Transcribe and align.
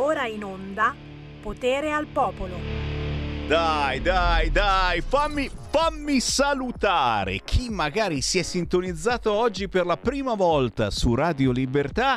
Ora 0.00 0.28
in 0.28 0.44
onda 0.44 0.94
Potere 1.42 1.90
al 1.90 2.06
Popolo. 2.06 2.54
Dai, 3.48 4.00
dai, 4.00 4.48
dai, 4.52 5.00
fammi, 5.00 5.50
fammi 5.70 6.20
salutare 6.20 7.40
chi 7.42 7.68
magari 7.68 8.20
si 8.20 8.38
è 8.38 8.42
sintonizzato 8.42 9.32
oggi 9.32 9.68
per 9.68 9.86
la 9.86 9.96
prima 9.96 10.34
volta 10.34 10.90
su 10.90 11.16
Radio 11.16 11.50
Libertà, 11.50 12.16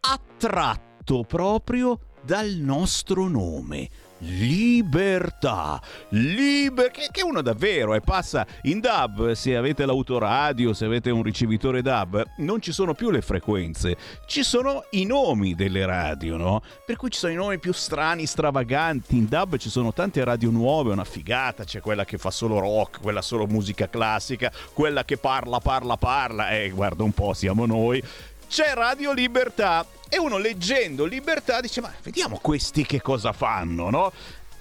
attratto 0.00 1.24
proprio 1.24 1.98
dal 2.22 2.52
nostro 2.52 3.28
nome. 3.28 3.88
Libertà, 4.20 5.80
liber- 6.10 6.90
che, 6.90 7.08
che 7.10 7.22
uno 7.22 7.40
davvero 7.40 7.94
e 7.94 8.00
passa 8.00 8.46
in 8.62 8.80
DAB, 8.80 9.32
se 9.32 9.56
avete 9.56 9.86
l'autoradio, 9.86 10.72
se 10.72 10.84
avete 10.84 11.10
un 11.10 11.22
ricevitore 11.22 11.82
DAB, 11.82 12.24
non 12.38 12.60
ci 12.60 12.72
sono 12.72 12.94
più 12.94 13.10
le 13.10 13.22
frequenze, 13.22 13.96
ci 14.26 14.42
sono 14.42 14.84
i 14.90 15.04
nomi 15.06 15.54
delle 15.54 15.86
radio, 15.86 16.36
no? 16.36 16.62
Per 16.84 16.96
cui 16.96 17.10
ci 17.10 17.18
sono 17.18 17.32
i 17.32 17.36
nomi 17.36 17.58
più 17.58 17.72
strani, 17.72 18.26
stravaganti, 18.26 19.16
in 19.16 19.28
DAB 19.28 19.56
ci 19.56 19.70
sono 19.70 19.92
tante 19.92 20.22
radio 20.22 20.50
nuove, 20.50 20.92
una 20.92 21.04
figata, 21.04 21.64
c'è 21.64 21.80
quella 21.80 22.04
che 22.04 22.18
fa 22.18 22.30
solo 22.30 22.58
rock, 22.58 23.00
quella 23.00 23.22
solo 23.22 23.46
musica 23.46 23.88
classica, 23.88 24.52
quella 24.72 25.04
che 25.04 25.16
parla, 25.16 25.60
parla, 25.60 25.96
parla, 25.96 26.50
eh 26.50 26.70
guarda 26.70 27.02
un 27.04 27.12
po', 27.12 27.32
siamo 27.32 27.66
noi. 27.66 28.02
C'è 28.50 28.74
Radio 28.74 29.12
Libertà 29.12 29.86
e 30.08 30.18
uno 30.18 30.36
leggendo 30.36 31.04
Libertà 31.04 31.60
dice 31.60 31.80
ma 31.80 31.92
vediamo 32.02 32.40
questi 32.42 32.84
che 32.84 33.00
cosa 33.00 33.32
fanno, 33.32 33.90
no? 33.90 34.12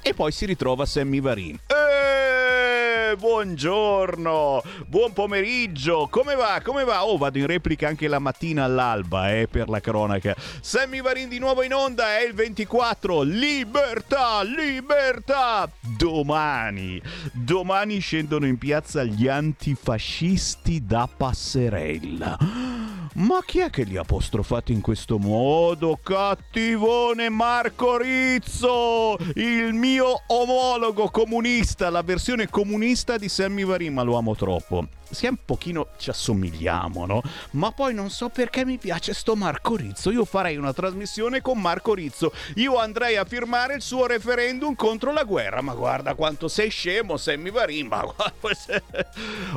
E 0.03 0.13
poi 0.13 0.31
si 0.31 0.45
ritrova 0.45 0.85
Sammy 0.85 1.19
Varin. 1.19 1.57
Eeeh, 1.65 3.15
buongiorno, 3.15 4.61
buon 4.85 5.11
pomeriggio, 5.13 6.07
come 6.07 6.35
va? 6.35 6.61
Come 6.63 6.83
va? 6.83 7.03
Oh, 7.03 7.17
vado 7.17 7.39
in 7.39 7.47
replica 7.47 7.87
anche 7.87 8.07
la 8.07 8.19
mattina 8.19 8.63
all'alba, 8.63 9.33
eh, 9.33 9.47
per 9.47 9.69
la 9.69 9.79
cronaca. 9.79 10.35
Sammy 10.61 11.01
Varin 11.01 11.27
di 11.27 11.39
nuovo 11.39 11.63
in 11.63 11.73
onda, 11.73 12.15
è 12.15 12.21
il 12.21 12.35
24, 12.35 13.23
libertà, 13.23 14.43
libertà! 14.43 15.67
Domani, 15.97 17.01
domani 17.33 17.97
scendono 17.97 18.45
in 18.45 18.59
piazza 18.59 19.03
gli 19.03 19.27
antifascisti 19.27 20.85
da 20.85 21.09
passerella. 21.11 22.78
Ma 23.15 23.39
chi 23.43 23.59
è 23.59 23.69
che 23.69 23.83
li 23.83 23.97
ha 23.97 24.01
apostrofati 24.01 24.71
in 24.71 24.81
questo 24.81 25.17
modo? 25.17 25.99
Cattivone 26.01 27.29
Marco 27.29 27.97
Rizzo, 27.97 29.17
il 29.35 29.73
mio 29.73 30.21
omologo 30.27 31.09
comunista, 31.09 31.89
la 31.89 32.03
versione 32.03 32.49
comunista 32.49 33.17
di 33.17 33.27
Sammy 33.27 33.65
Varin, 33.65 33.93
ma 33.93 34.03
lo 34.03 34.15
amo 34.15 34.35
troppo. 34.35 34.87
Sia 35.09 35.29
un 35.29 35.37
pochino 35.43 35.87
ci 35.97 36.11
assomigliamo, 36.11 37.07
no? 37.07 37.21
Ma 37.51 37.71
poi 37.71 37.95
non 37.95 38.11
so 38.11 38.29
perché 38.29 38.63
mi 38.63 38.77
piace 38.77 39.15
sto 39.15 39.35
Marco 39.35 39.75
Rizzo. 39.75 40.11
Io 40.11 40.23
farei 40.23 40.55
una 40.55 40.71
trasmissione 40.71 41.41
con 41.41 41.59
Marco 41.59 41.95
Rizzo. 41.95 42.31
Io 42.55 42.77
andrei 42.77 43.15
a 43.15 43.25
firmare 43.25 43.73
il 43.73 43.81
suo 43.81 44.05
referendum 44.05 44.75
contro 44.75 45.11
la 45.11 45.23
guerra. 45.23 45.61
Ma 45.61 45.73
guarda 45.73 46.13
quanto 46.13 46.47
sei 46.47 46.69
scemo, 46.69 47.17
Sammy 47.17 47.49
Varin. 47.49 47.87
Ma. 47.87 48.05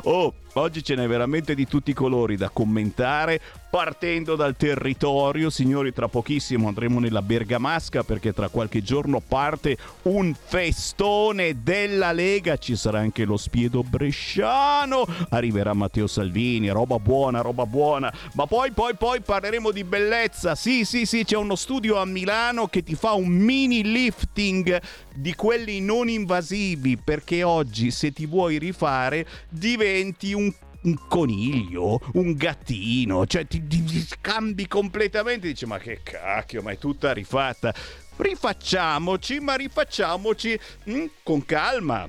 Oh, 0.05 0.33
oggi 0.61 0.83
ce 0.83 0.95
n'è 0.95 1.07
veramente 1.07 1.55
di 1.55 1.67
tutti 1.67 1.91
i 1.91 1.95
colori 1.95 2.37
da 2.37 2.49
commentare. 2.49 3.41
Partendo 3.73 4.35
dal 4.35 4.55
territorio, 4.55 5.49
signori, 5.49 5.91
tra 5.93 6.07
pochissimo 6.07 6.67
andremo 6.67 6.99
nella 6.99 7.23
Bergamasca 7.23 8.03
perché 8.03 8.31
tra 8.31 8.47
qualche 8.49 8.83
giorno 8.83 9.19
parte 9.19 9.77
un 10.03 10.35
festone 10.35 11.63
della 11.63 12.11
Lega. 12.11 12.57
Ci 12.57 12.75
sarà 12.75 12.99
anche 12.99 13.25
lo 13.25 13.35
spiedo 13.35 13.81
bresciano. 13.81 15.07
Arriverà 15.29 15.73
Matteo 15.73 16.05
Salvini, 16.05 16.69
roba 16.69 16.99
buona, 16.99 17.41
roba 17.41 17.65
buona. 17.65 18.13
Ma 18.33 18.45
poi, 18.45 18.69
poi, 18.73 18.93
poi 18.93 19.21
parleremo 19.21 19.71
di 19.71 19.83
bellezza. 19.83 20.53
Sì, 20.53 20.85
sì, 20.85 21.07
sì, 21.07 21.23
c'è 21.23 21.37
uno 21.37 21.55
studio 21.55 21.97
a 21.97 22.05
Milano 22.05 22.67
che 22.67 22.83
ti 22.83 22.93
fa 22.93 23.13
un 23.13 23.29
mini 23.29 23.81
lifting 23.81 24.79
di 25.15 25.33
quelli 25.33 25.81
non 25.81 26.09
invasivi 26.09 26.97
perché 26.97 27.41
oggi 27.41 27.89
se 27.89 28.13
ti 28.13 28.27
vuoi 28.27 28.59
rifare 28.59 29.25
diventi 29.49 30.33
un 30.33 30.53
un 30.83 30.97
coniglio, 31.07 31.99
un 32.13 32.33
gattino, 32.33 33.25
cioè 33.25 33.45
ti, 33.45 33.65
ti, 33.67 33.83
ti 33.83 34.05
cambi 34.21 34.67
completamente, 34.67 35.47
dici 35.47 35.65
ma 35.65 35.77
che 35.77 36.01
cacchio, 36.03 36.61
ma 36.61 36.71
è 36.71 36.77
tutta 36.77 37.11
rifatta. 37.13 37.73
Rifacciamoci, 38.15 39.39
ma 39.39 39.55
rifacciamoci 39.55 40.59
mm, 40.89 41.05
con 41.23 41.43
calma 41.45 42.07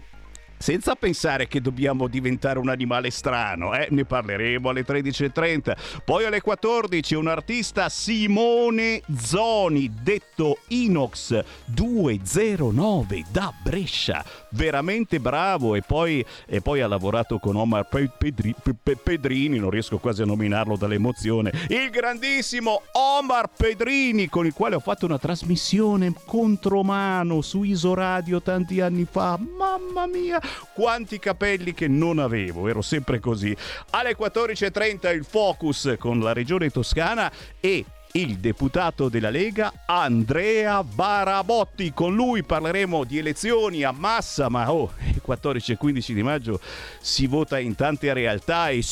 senza 0.64 0.94
pensare 0.94 1.46
che 1.46 1.60
dobbiamo 1.60 2.08
diventare 2.08 2.58
un 2.58 2.70
animale 2.70 3.10
strano, 3.10 3.74
eh? 3.74 3.88
ne 3.90 4.06
parleremo 4.06 4.70
alle 4.70 4.82
13.30. 4.82 5.76
Poi 6.06 6.24
alle 6.24 6.40
14 6.40 7.14
un 7.16 7.28
artista 7.28 7.90
Simone 7.90 9.02
Zoni, 9.14 9.92
detto 10.02 10.60
Inox 10.68 11.44
209 11.66 13.24
da 13.30 13.52
Brescia, 13.62 14.24
veramente 14.54 15.20
bravo 15.20 15.74
e 15.74 15.82
poi, 15.82 16.24
e 16.46 16.60
poi 16.60 16.80
ha 16.80 16.88
lavorato 16.88 17.38
con 17.38 17.56
Omar 17.56 17.88
Pedri, 17.88 18.54
Pedrini, 19.02 19.58
non 19.58 19.70
riesco 19.70 19.98
quasi 19.98 20.22
a 20.22 20.26
nominarlo 20.26 20.76
dall'emozione, 20.76 21.52
il 21.68 21.90
grandissimo 21.90 22.82
Omar 22.92 23.50
Pedrini 23.54 24.28
con 24.28 24.46
il 24.46 24.52
quale 24.52 24.76
ho 24.76 24.80
fatto 24.80 25.06
una 25.06 25.18
trasmissione 25.18 26.12
contromano 26.24 27.40
su 27.40 27.62
Isoradio 27.62 28.40
tanti 28.40 28.80
anni 28.80 29.06
fa, 29.10 29.38
mamma 29.38 30.06
mia, 30.06 30.40
quanti 30.72 31.18
capelli 31.18 31.74
che 31.74 31.88
non 31.88 32.18
avevo, 32.18 32.68
ero 32.68 32.82
sempre 32.82 33.20
così. 33.20 33.54
Alle 33.90 34.16
14.30 34.16 35.14
il 35.14 35.24
focus 35.24 35.96
con 35.98 36.20
la 36.20 36.32
regione 36.32 36.70
toscana 36.70 37.30
e 37.60 37.84
il 38.16 38.36
deputato 38.36 39.08
della 39.08 39.28
Lega 39.28 39.72
Andrea 39.86 40.84
Barabotti. 40.84 41.92
Con 41.92 42.14
lui 42.14 42.44
parleremo 42.44 43.02
di 43.02 43.18
elezioni 43.18 43.82
a 43.82 43.90
massa, 43.90 44.48
ma 44.48 44.70
oh, 44.72 44.92
il 45.12 45.20
14 45.20 45.72
e 45.72 45.76
15 45.76 46.14
di 46.14 46.22
maggio 46.22 46.60
si 47.00 47.26
vota 47.26 47.58
in 47.58 47.74
tante 47.74 48.12
realtà 48.12 48.68
e 48.68 48.84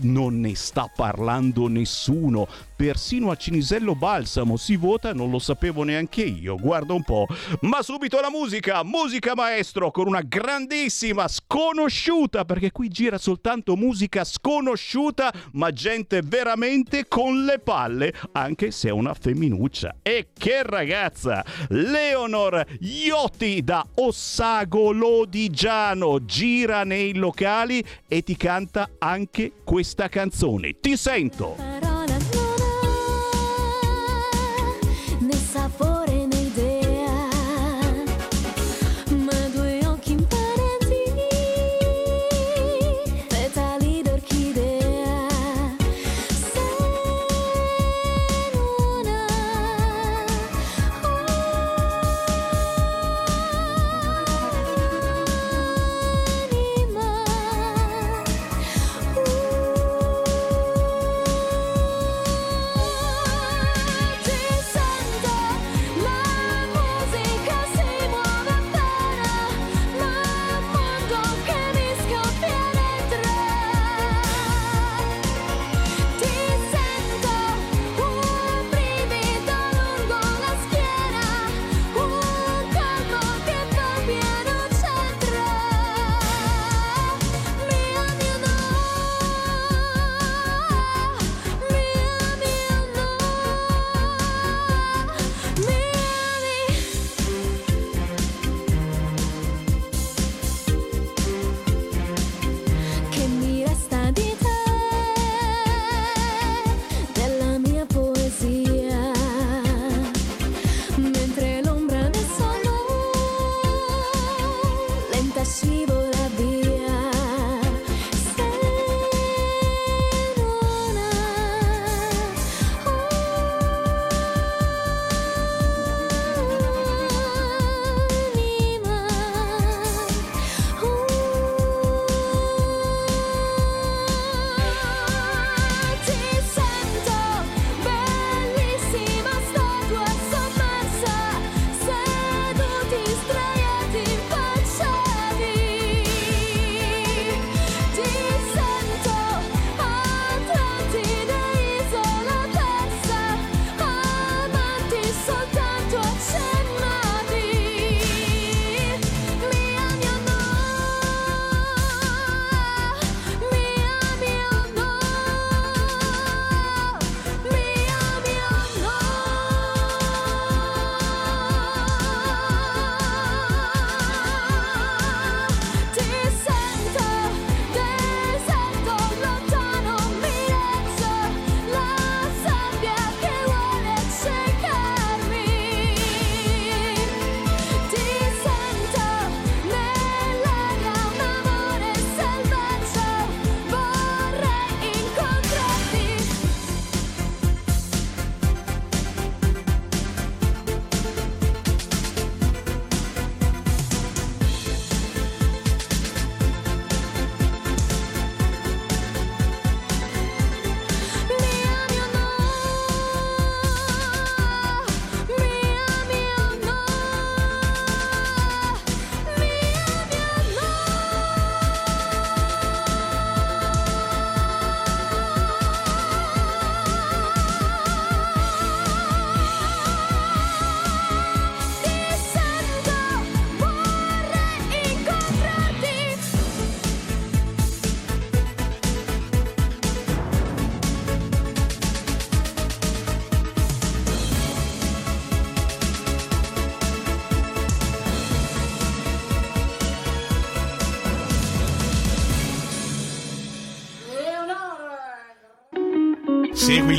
non 0.00 0.40
ne 0.40 0.56
sta 0.56 0.90
parlando 0.92 1.68
nessuno. 1.68 2.48
Persino 2.76 3.30
a 3.30 3.36
Cinisello 3.36 3.94
Balsamo 3.94 4.56
si 4.56 4.76
vota, 4.76 5.12
non 5.12 5.30
lo 5.30 5.38
sapevo 5.38 5.84
neanche 5.84 6.22
io, 6.22 6.56
guarda 6.56 6.92
un 6.92 7.04
po'. 7.04 7.26
Ma 7.60 7.82
subito 7.82 8.20
la 8.20 8.30
musica, 8.30 8.82
musica 8.82 9.34
maestro, 9.34 9.90
con 9.90 10.08
una 10.08 10.22
grandissima 10.22 11.28
sconosciuta, 11.28 12.44
perché 12.44 12.72
qui 12.72 12.88
gira 12.88 13.16
soltanto 13.18 13.76
musica 13.76 14.24
sconosciuta, 14.24 15.32
ma 15.52 15.70
gente 15.70 16.22
veramente 16.22 17.06
con 17.06 17.44
le 17.44 17.60
palle, 17.60 18.12
anche 18.32 18.70
se 18.70 18.88
è 18.88 18.92
una 18.92 19.14
femminuccia. 19.14 19.96
E 20.02 20.28
che 20.36 20.62
ragazza! 20.64 21.44
Leonor 21.68 22.64
Iotti 22.80 23.62
da 23.62 23.86
Ossago 23.94 24.90
Lodigiano 24.90 26.24
gira 26.24 26.84
nei 26.84 27.14
locali 27.14 27.84
e 28.08 28.22
ti 28.22 28.36
canta 28.36 28.90
anche 28.98 29.52
questa 29.62 30.08
canzone. 30.08 30.80
Ti 30.80 30.96
sento! 30.96 31.83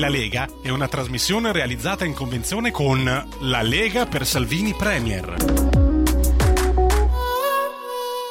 La 0.05 0.11
Lega 0.11 0.47
è 0.61 0.69
una 0.69 0.87
trasmissione 0.87 1.51
realizzata 1.51 2.05
in 2.05 2.13
convenzione 2.13 2.69
con 2.69 3.03
La 3.39 3.61
Lega 3.63 4.05
per 4.05 4.23
Salvini 4.23 4.71
Premier. 4.75 5.35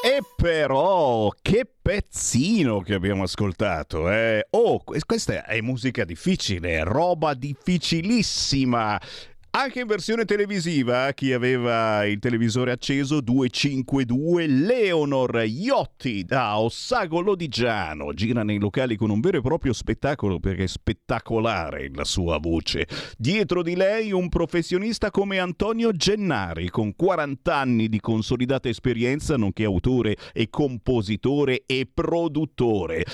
E 0.04 0.18
però, 0.36 1.32
che 1.42 1.66
pezzino 1.82 2.80
che 2.80 2.94
abbiamo 2.94 3.24
ascoltato, 3.24 4.08
eh? 4.08 4.46
Oh, 4.50 4.84
que- 4.84 5.00
questa 5.04 5.44
è 5.44 5.60
musica 5.62 6.04
difficile, 6.04 6.84
roba 6.84 7.34
difficilissima. 7.34 9.00
Anche 9.56 9.78
in 9.78 9.86
versione 9.86 10.24
televisiva, 10.24 11.12
chi 11.12 11.32
aveva 11.32 12.04
il 12.06 12.18
televisore 12.18 12.72
acceso 12.72 13.20
252 13.20 14.48
Leonor 14.48 15.44
Iotti 15.46 16.24
da 16.24 16.58
Ossago 16.58 17.20
Lodigiano 17.20 18.12
gira 18.14 18.42
nei 18.42 18.58
locali 18.58 18.96
con 18.96 19.10
un 19.10 19.20
vero 19.20 19.38
e 19.38 19.42
proprio 19.42 19.72
spettacolo 19.72 20.40
perché 20.40 20.64
è 20.64 20.66
spettacolare 20.66 21.88
la 21.94 22.02
sua 22.02 22.38
voce. 22.38 22.88
Dietro 23.16 23.62
di 23.62 23.76
lei 23.76 24.10
un 24.10 24.28
professionista 24.28 25.12
come 25.12 25.38
Antonio 25.38 25.92
Gennari 25.92 26.68
con 26.68 26.96
40 26.96 27.54
anni 27.54 27.88
di 27.88 28.00
consolidata 28.00 28.68
esperienza 28.68 29.36
nonché 29.36 29.62
autore 29.62 30.16
e 30.32 30.50
compositore 30.50 31.62
e 31.64 31.88
produttore. 31.94 33.04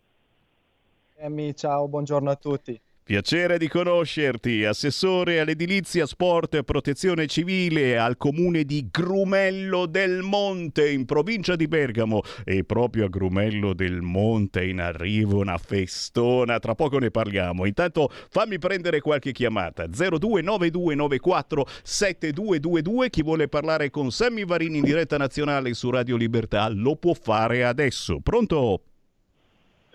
Emmy, 1.19 1.55
ciao, 1.55 1.89
buongiorno 1.89 2.31
a 2.31 2.37
tutti. 2.37 2.79
Piacere 3.07 3.57
di 3.57 3.69
conoscerti, 3.69 4.65
assessore 4.65 5.39
all'edilizia, 5.39 6.07
sport 6.07 6.57
e 6.57 6.65
protezione 6.65 7.29
civile 7.29 7.97
al 7.97 8.17
comune 8.17 8.65
di 8.65 8.89
Grumello 8.91 9.87
del 9.87 10.23
Monte 10.23 10.91
in 10.91 11.05
provincia 11.05 11.55
di 11.55 11.69
Bergamo 11.69 12.23
e 12.45 12.65
proprio 12.65 13.05
a 13.05 13.09
Grumello 13.09 13.75
del 13.75 14.03
Monte 14.03 14.65
in 14.65 14.81
arrivo 14.81 15.39
una 15.39 15.57
festona, 15.57 16.59
tra 16.59 16.75
poco 16.75 16.99
ne 16.99 17.13
parliamo. 17.13 17.65
Intanto 17.65 18.11
fammi 18.29 18.59
prendere 18.59 19.01
qualche 19.01 19.31
chiamata 19.31 19.87
029294 19.87 21.65
7222 21.85 23.09
chi 23.11 23.23
vuole 23.23 23.47
parlare 23.47 23.89
con 23.89 24.11
Sammy 24.11 24.45
Varini 24.45 24.79
in 24.79 24.85
diretta 24.85 25.17
nazionale 25.17 25.75
su 25.75 25.91
Radio 25.91 26.17
Libertà 26.17 26.69
lo 26.71 26.97
può 26.97 27.15
fare 27.15 27.65
adesso. 27.65 28.19
Pronto? 28.21 28.81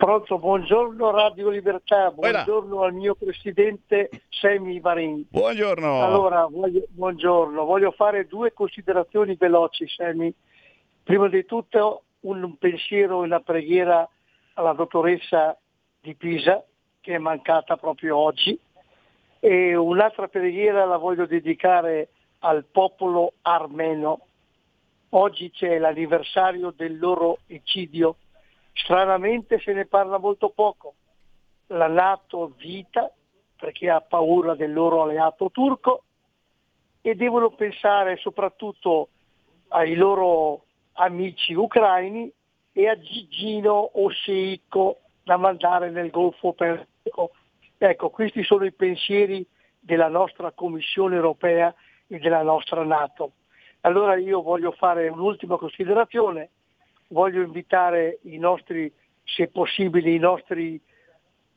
Pronto, 0.02 0.36
buongiorno 0.36 1.12
Radio 1.12 1.48
Libertà, 1.48 2.10
Buona. 2.10 2.42
buongiorno 2.42 2.82
al 2.82 2.92
mio 2.92 3.14
presidente 3.14 4.10
Semi 4.30 4.80
Varin. 4.80 5.26
Buongiorno. 5.30 6.02
Allora, 6.02 6.44
voglio, 6.50 6.82
buongiorno, 6.88 7.64
voglio 7.64 7.92
fare 7.92 8.26
due 8.26 8.52
considerazioni 8.52 9.36
veloci, 9.36 9.86
Semi. 9.86 10.34
Prima 11.04 11.28
di 11.28 11.44
tutto 11.44 12.02
un 12.22 12.58
pensiero 12.58 13.22
e 13.22 13.26
una 13.26 13.38
preghiera 13.38 14.08
alla 14.54 14.72
dottoressa 14.72 15.56
di 16.00 16.16
Pisa, 16.16 16.64
che 17.00 17.14
è 17.14 17.18
mancata 17.18 17.76
proprio 17.76 18.16
oggi, 18.16 18.58
e 19.38 19.76
un'altra 19.76 20.26
preghiera 20.26 20.84
la 20.84 20.96
voglio 20.96 21.26
dedicare 21.26 22.08
al 22.40 22.64
popolo 22.64 23.34
armeno. 23.42 24.26
Oggi 25.10 25.52
c'è 25.52 25.78
l'anniversario 25.78 26.72
del 26.76 26.98
loro 26.98 27.38
eccidio 27.46 28.16
Stranamente 28.72 29.58
se 29.60 29.72
ne 29.72 29.86
parla 29.86 30.18
molto 30.18 30.50
poco. 30.50 30.94
La 31.68 31.88
Nato 31.88 32.54
vita 32.56 33.10
perché 33.56 33.88
ha 33.88 34.00
paura 34.00 34.54
del 34.54 34.72
loro 34.72 35.02
alleato 35.02 35.50
turco 35.50 36.02
e 37.00 37.14
devono 37.14 37.50
pensare 37.50 38.16
soprattutto 38.16 39.08
ai 39.68 39.94
loro 39.94 40.64
amici 40.94 41.54
ucraini 41.54 42.30
e 42.72 42.88
a 42.88 42.98
Gigino 42.98 43.72
o 43.72 44.10
Seiko 44.10 45.00
da 45.22 45.36
mandare 45.36 45.90
nel 45.90 46.10
Golfo 46.10 46.52
Persico. 46.52 47.32
Ecco, 47.78 48.10
questi 48.10 48.42
sono 48.42 48.64
i 48.64 48.72
pensieri 48.72 49.46
della 49.78 50.08
nostra 50.08 50.52
Commissione 50.52 51.16
europea 51.16 51.74
e 52.06 52.18
della 52.18 52.42
nostra 52.42 52.84
Nato. 52.84 53.32
Allora 53.82 54.16
io 54.16 54.42
voglio 54.42 54.72
fare 54.72 55.08
un'ultima 55.08 55.56
considerazione 55.56 56.50
voglio 57.12 57.42
invitare 57.42 58.18
i 58.22 58.38
nostri, 58.38 58.92
se 59.22 59.48
possibile, 59.48 60.10
i 60.10 60.18
nostri 60.18 60.80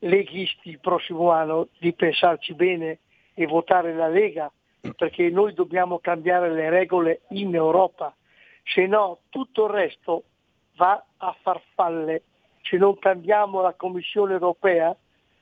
leghisti 0.00 0.68
il 0.68 0.78
prossimo 0.78 1.30
anno 1.30 1.68
di 1.78 1.92
pensarci 1.92 2.54
bene 2.54 3.00
e 3.34 3.46
votare 3.46 3.94
la 3.94 4.08
Lega, 4.08 4.50
perché 4.96 5.28
noi 5.30 5.52
dobbiamo 5.52 5.98
cambiare 5.98 6.52
le 6.52 6.70
regole 6.70 7.22
in 7.30 7.54
Europa, 7.54 8.14
se 8.62 8.86
no 8.86 9.20
tutto 9.30 9.64
il 9.64 9.70
resto 9.70 10.24
va 10.76 11.02
a 11.16 11.36
farfalle. 11.42 12.22
Se 12.62 12.76
non 12.76 12.98
cambiamo 12.98 13.60
la 13.60 13.74
Commissione 13.74 14.32
europea 14.32 14.94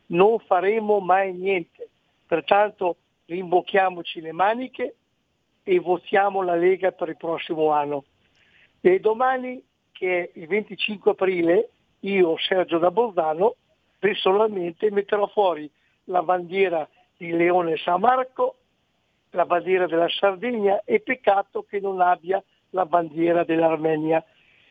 non 0.06 0.38
faremo 0.40 1.00
mai 1.00 1.32
niente. 1.32 1.88
Pertanto 2.26 2.96
rimbocchiamoci 3.26 4.20
le 4.20 4.32
maniche 4.32 4.94
e 5.62 5.80
votiamo 5.80 6.42
la 6.42 6.54
Lega 6.54 6.92
per 6.92 7.08
il 7.08 7.16
prossimo 7.16 7.70
anno. 7.70 8.04
E 8.80 9.00
domani 9.00 9.62
che 10.04 10.32
il 10.34 10.46
25 10.46 11.12
aprile 11.12 11.70
io, 12.00 12.36
Sergio 12.36 12.76
da 12.76 12.90
Bolzano, 12.90 13.54
personalmente 13.98 14.90
metterò 14.90 15.26
fuori 15.28 15.70
la 16.04 16.22
bandiera 16.22 16.86
di 17.16 17.30
Leone 17.30 17.78
San 17.78 18.00
Marco, 18.00 18.56
la 19.30 19.46
bandiera 19.46 19.86
della 19.86 20.08
Sardegna 20.10 20.82
e 20.84 21.00
peccato 21.00 21.62
che 21.62 21.80
non 21.80 22.02
abbia 22.02 22.42
la 22.70 22.84
bandiera 22.84 23.44
dell'Armenia. 23.44 24.22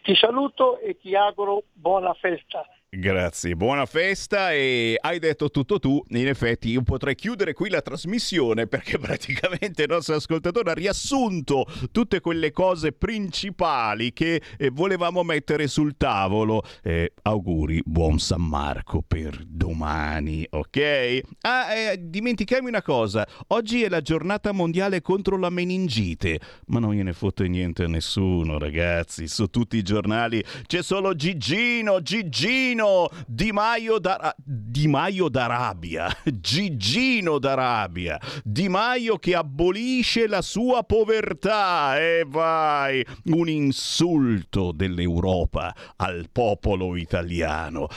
Ti 0.03 0.13
saluto 0.13 0.77
e 0.77 0.99
ti 0.99 1.15
auguro 1.15 1.63
buona 1.73 2.13
festa. 2.13 2.63
Grazie, 2.95 3.55
buona 3.55 3.87
festa 3.87 4.51
e 4.51 4.95
hai 5.01 5.17
detto 5.17 5.49
tutto 5.49 5.79
tu. 5.79 5.99
In 6.09 6.27
effetti 6.27 6.69
io 6.69 6.83
potrei 6.83 7.15
chiudere 7.15 7.53
qui 7.53 7.71
la 7.71 7.81
trasmissione 7.81 8.67
perché 8.67 8.99
praticamente 9.01 9.81
il 9.81 9.89
nostro 9.89 10.13
ascoltatore 10.13 10.69
ha 10.69 10.75
riassunto 10.75 11.65
tutte 11.91 12.19
quelle 12.19 12.51
cose 12.51 12.91
principali 12.91 14.13
che 14.13 14.43
eh, 14.59 14.69
volevamo 14.69 15.23
mettere 15.23 15.65
sul 15.65 15.97
tavolo. 15.97 16.61
Eh, 16.83 17.13
auguri, 17.23 17.81
buon 17.83 18.19
San 18.19 18.43
Marco 18.43 19.01
per 19.01 19.41
domani, 19.43 20.45
ok? 20.47 21.21
Ah, 21.41 21.73
eh, 21.73 21.97
dimenticami 21.99 22.67
una 22.67 22.83
cosa. 22.83 23.27
Oggi 23.47 23.81
è 23.81 23.89
la 23.89 24.01
giornata 24.01 24.51
mondiale 24.51 25.01
contro 25.01 25.39
la 25.39 25.49
meningite, 25.49 26.39
ma 26.67 26.77
non 26.77 26.93
gliene 26.93 27.13
fotte 27.13 27.47
niente 27.47 27.85
a 27.85 27.87
nessuno, 27.87 28.59
ragazzi. 28.59 29.27
Su 29.27 29.47
tutti 29.47 29.77
i 29.77 29.81
giornali 29.81 30.43
c'è 30.67 30.83
solo 30.83 31.15
Gigino, 31.15 31.99
Gigino 31.99 32.81
Gigino 32.83 33.09
Di 33.25 33.51
Maio, 33.51 33.99
d'Ara- 33.99 34.35
Di 34.43 34.87
Maio 34.87 35.29
d'Arabia, 35.29 36.09
Gigino 36.25 37.39
d'Arabia, 37.39 38.19
Di 38.43 38.67
Maio 38.67 39.17
che 39.17 39.35
abolisce 39.35 40.27
la 40.27 40.41
sua 40.41 40.83
povertà. 40.83 41.97
E 41.97 42.25
vai, 42.27 43.05
un 43.25 43.47
insulto 43.47 44.71
dell'Europa 44.73 45.73
al 45.95 46.27
popolo 46.31 46.95
italiano. 46.95 47.87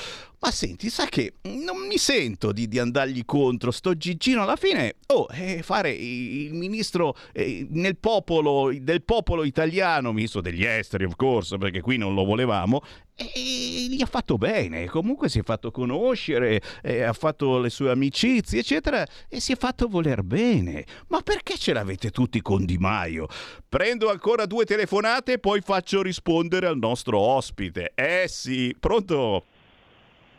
Ma 0.47 0.53
senti, 0.53 0.91
sa 0.91 1.07
che 1.07 1.39
non 1.43 1.89
mi 1.89 1.99
sento 1.99 2.53
di, 2.53 2.69
di 2.69 2.79
andargli 2.79 3.25
contro, 3.25 3.73
sto 3.73 3.97
Gigino 3.97 4.45
alla 4.45 4.55
fine, 4.55 4.95
oh, 5.09 5.27
eh, 5.33 5.61
fare 5.65 5.91
il 5.91 6.55
ministro 6.55 7.17
eh, 7.33 7.67
nel 7.69 7.97
popolo, 7.97 8.73
del 8.73 9.03
popolo 9.03 9.43
italiano, 9.43 10.13
ministro 10.13 10.41
degli 10.41 10.65
esteri 10.65 11.03
of 11.03 11.17
course, 11.17 11.59
perché 11.59 11.81
qui 11.81 11.97
non 11.97 12.15
lo 12.15 12.23
volevamo, 12.23 12.81
e 13.17 13.89
gli 13.91 14.01
ha 14.01 14.07
fatto 14.07 14.39
bene, 14.39 14.87
comunque 14.87 15.29
si 15.29 15.41
è 15.41 15.43
fatto 15.43 15.73
conoscere, 15.73 16.63
eh, 16.81 17.03
ha 17.03 17.13
fatto 17.13 17.59
le 17.59 17.69
sue 17.69 17.91
amicizie, 17.91 18.61
eccetera, 18.61 19.05
e 19.29 19.41
si 19.41 19.51
è 19.51 19.57
fatto 19.57 19.89
voler 19.89 20.23
bene. 20.23 20.87
Ma 21.09 21.23
perché 21.23 21.59
ce 21.59 21.73
l'avete 21.73 22.11
tutti 22.11 22.41
con 22.41 22.65
Di 22.65 22.79
Maio? 22.79 23.27
Prendo 23.69 24.13
ancora 24.13 24.47
due 24.47 24.65
telefonate 24.65 25.33
e 25.33 25.39
poi 25.41 25.61
faccio 25.61 26.03
rispondere 26.03 26.69
al 26.69 26.79
nostro 26.79 27.19
ospite. 27.19 27.91
Eh 27.97 28.27
sì, 28.29 28.73
pronto? 28.79 29.47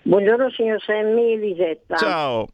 Buongiorno 0.08 0.50
signor 0.52 0.82
Semmi, 0.82 1.34
Elisetta. 1.34 1.98
Ciao. 1.98 2.48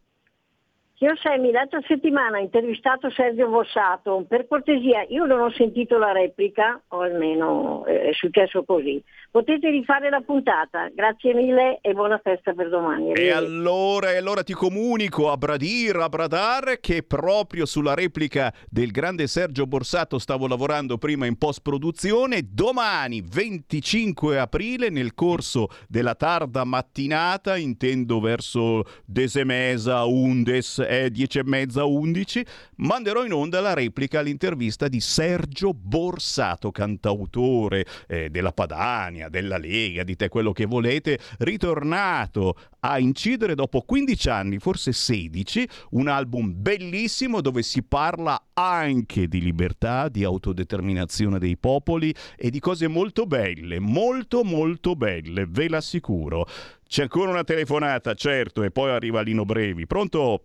Signor 1.03 1.19
Semmi, 1.19 1.51
l'altra 1.51 1.81
settimana 1.85 2.37
ha 2.37 2.39
intervistato 2.39 3.11
Sergio 3.11 3.49
Vossato. 3.49 4.23
Per 4.25 4.47
cortesia, 4.47 5.05
io 5.09 5.25
non 5.25 5.41
ho 5.41 5.51
sentito 5.51 5.97
la 5.97 6.13
replica, 6.13 6.81
o 6.87 7.01
almeno 7.01 7.85
eh, 7.85 8.03
è 8.03 8.13
successo 8.13 8.63
così. 8.63 9.03
Potete 9.29 9.69
rifare 9.69 10.09
la 10.09 10.21
puntata. 10.21 10.87
Grazie 10.95 11.33
mille 11.33 11.79
e 11.81 11.91
buona 11.91 12.21
festa 12.23 12.53
per 12.53 12.69
domani. 12.69 13.11
E 13.11 13.31
allora, 13.31 14.13
e 14.13 14.17
allora 14.17 14.43
ti 14.43 14.53
comunico 14.53 15.29
a 15.29 15.35
Bradir, 15.35 15.97
a 15.97 16.07
Bradar, 16.07 16.79
che 16.79 17.03
proprio 17.03 17.65
sulla 17.65 17.95
replica 17.95 18.53
del 18.69 18.91
grande 18.91 19.27
Sergio 19.27 19.65
Borsato 19.65 20.19
stavo 20.19 20.47
lavorando 20.47 20.97
prima 20.97 21.25
in 21.25 21.37
post-produzione. 21.37 22.43
Domani, 22.49 23.21
25 23.21 24.39
aprile, 24.39 24.89
nel 24.89 25.13
corso 25.13 25.67
della 25.89 26.15
tarda 26.15 26.63
mattinata, 26.63 27.57
intendo 27.57 28.21
verso 28.21 28.83
desemesa, 29.03 30.05
undes, 30.05 30.79
eh, 30.93 31.11
10 31.11 31.39
e 31.39 31.43
mezza, 31.43 31.85
11, 31.85 32.45
manderò 32.77 33.25
in 33.25 33.33
onda 33.33 33.59
la 33.59 33.73
replica 33.73 34.19
all'intervista 34.19 34.87
di 34.87 34.99
Sergio 34.99 35.73
Borsato, 35.73 36.71
cantautore 36.71 37.85
eh, 38.07 38.29
della 38.29 38.51
Padania, 38.51 39.29
della 39.29 39.57
Lega, 39.57 40.03
dite 40.03 40.29
quello 40.29 40.51
che 40.51 40.65
volete, 40.65 41.19
ritornato 41.39 42.55
a 42.81 42.99
incidere 42.99 43.55
dopo 43.55 43.81
15 43.81 44.29
anni, 44.29 44.59
forse 44.59 44.91
16, 44.91 45.67
un 45.91 46.07
album 46.07 46.53
bellissimo 46.55 47.41
dove 47.41 47.63
si 47.63 47.81
parla 47.83 48.49
anche 48.53 49.27
di 49.27 49.41
libertà, 49.41 50.09
di 50.09 50.23
autodeterminazione 50.23 51.39
dei 51.39 51.57
popoli 51.57 52.13
e 52.35 52.49
di 52.49 52.59
cose 52.59 52.87
molto 52.87 53.25
belle, 53.25 53.79
molto 53.79 54.43
molto 54.43 54.95
belle, 54.95 55.45
ve 55.47 55.69
l'assicuro. 55.69 56.45
C'è 56.87 57.03
ancora 57.03 57.31
una 57.31 57.43
telefonata, 57.43 58.13
certo, 58.13 58.61
e 58.61 58.69
poi 58.69 58.91
arriva 58.91 59.21
Lino 59.21 59.45
Brevi. 59.45 59.87
Pronto? 59.87 60.43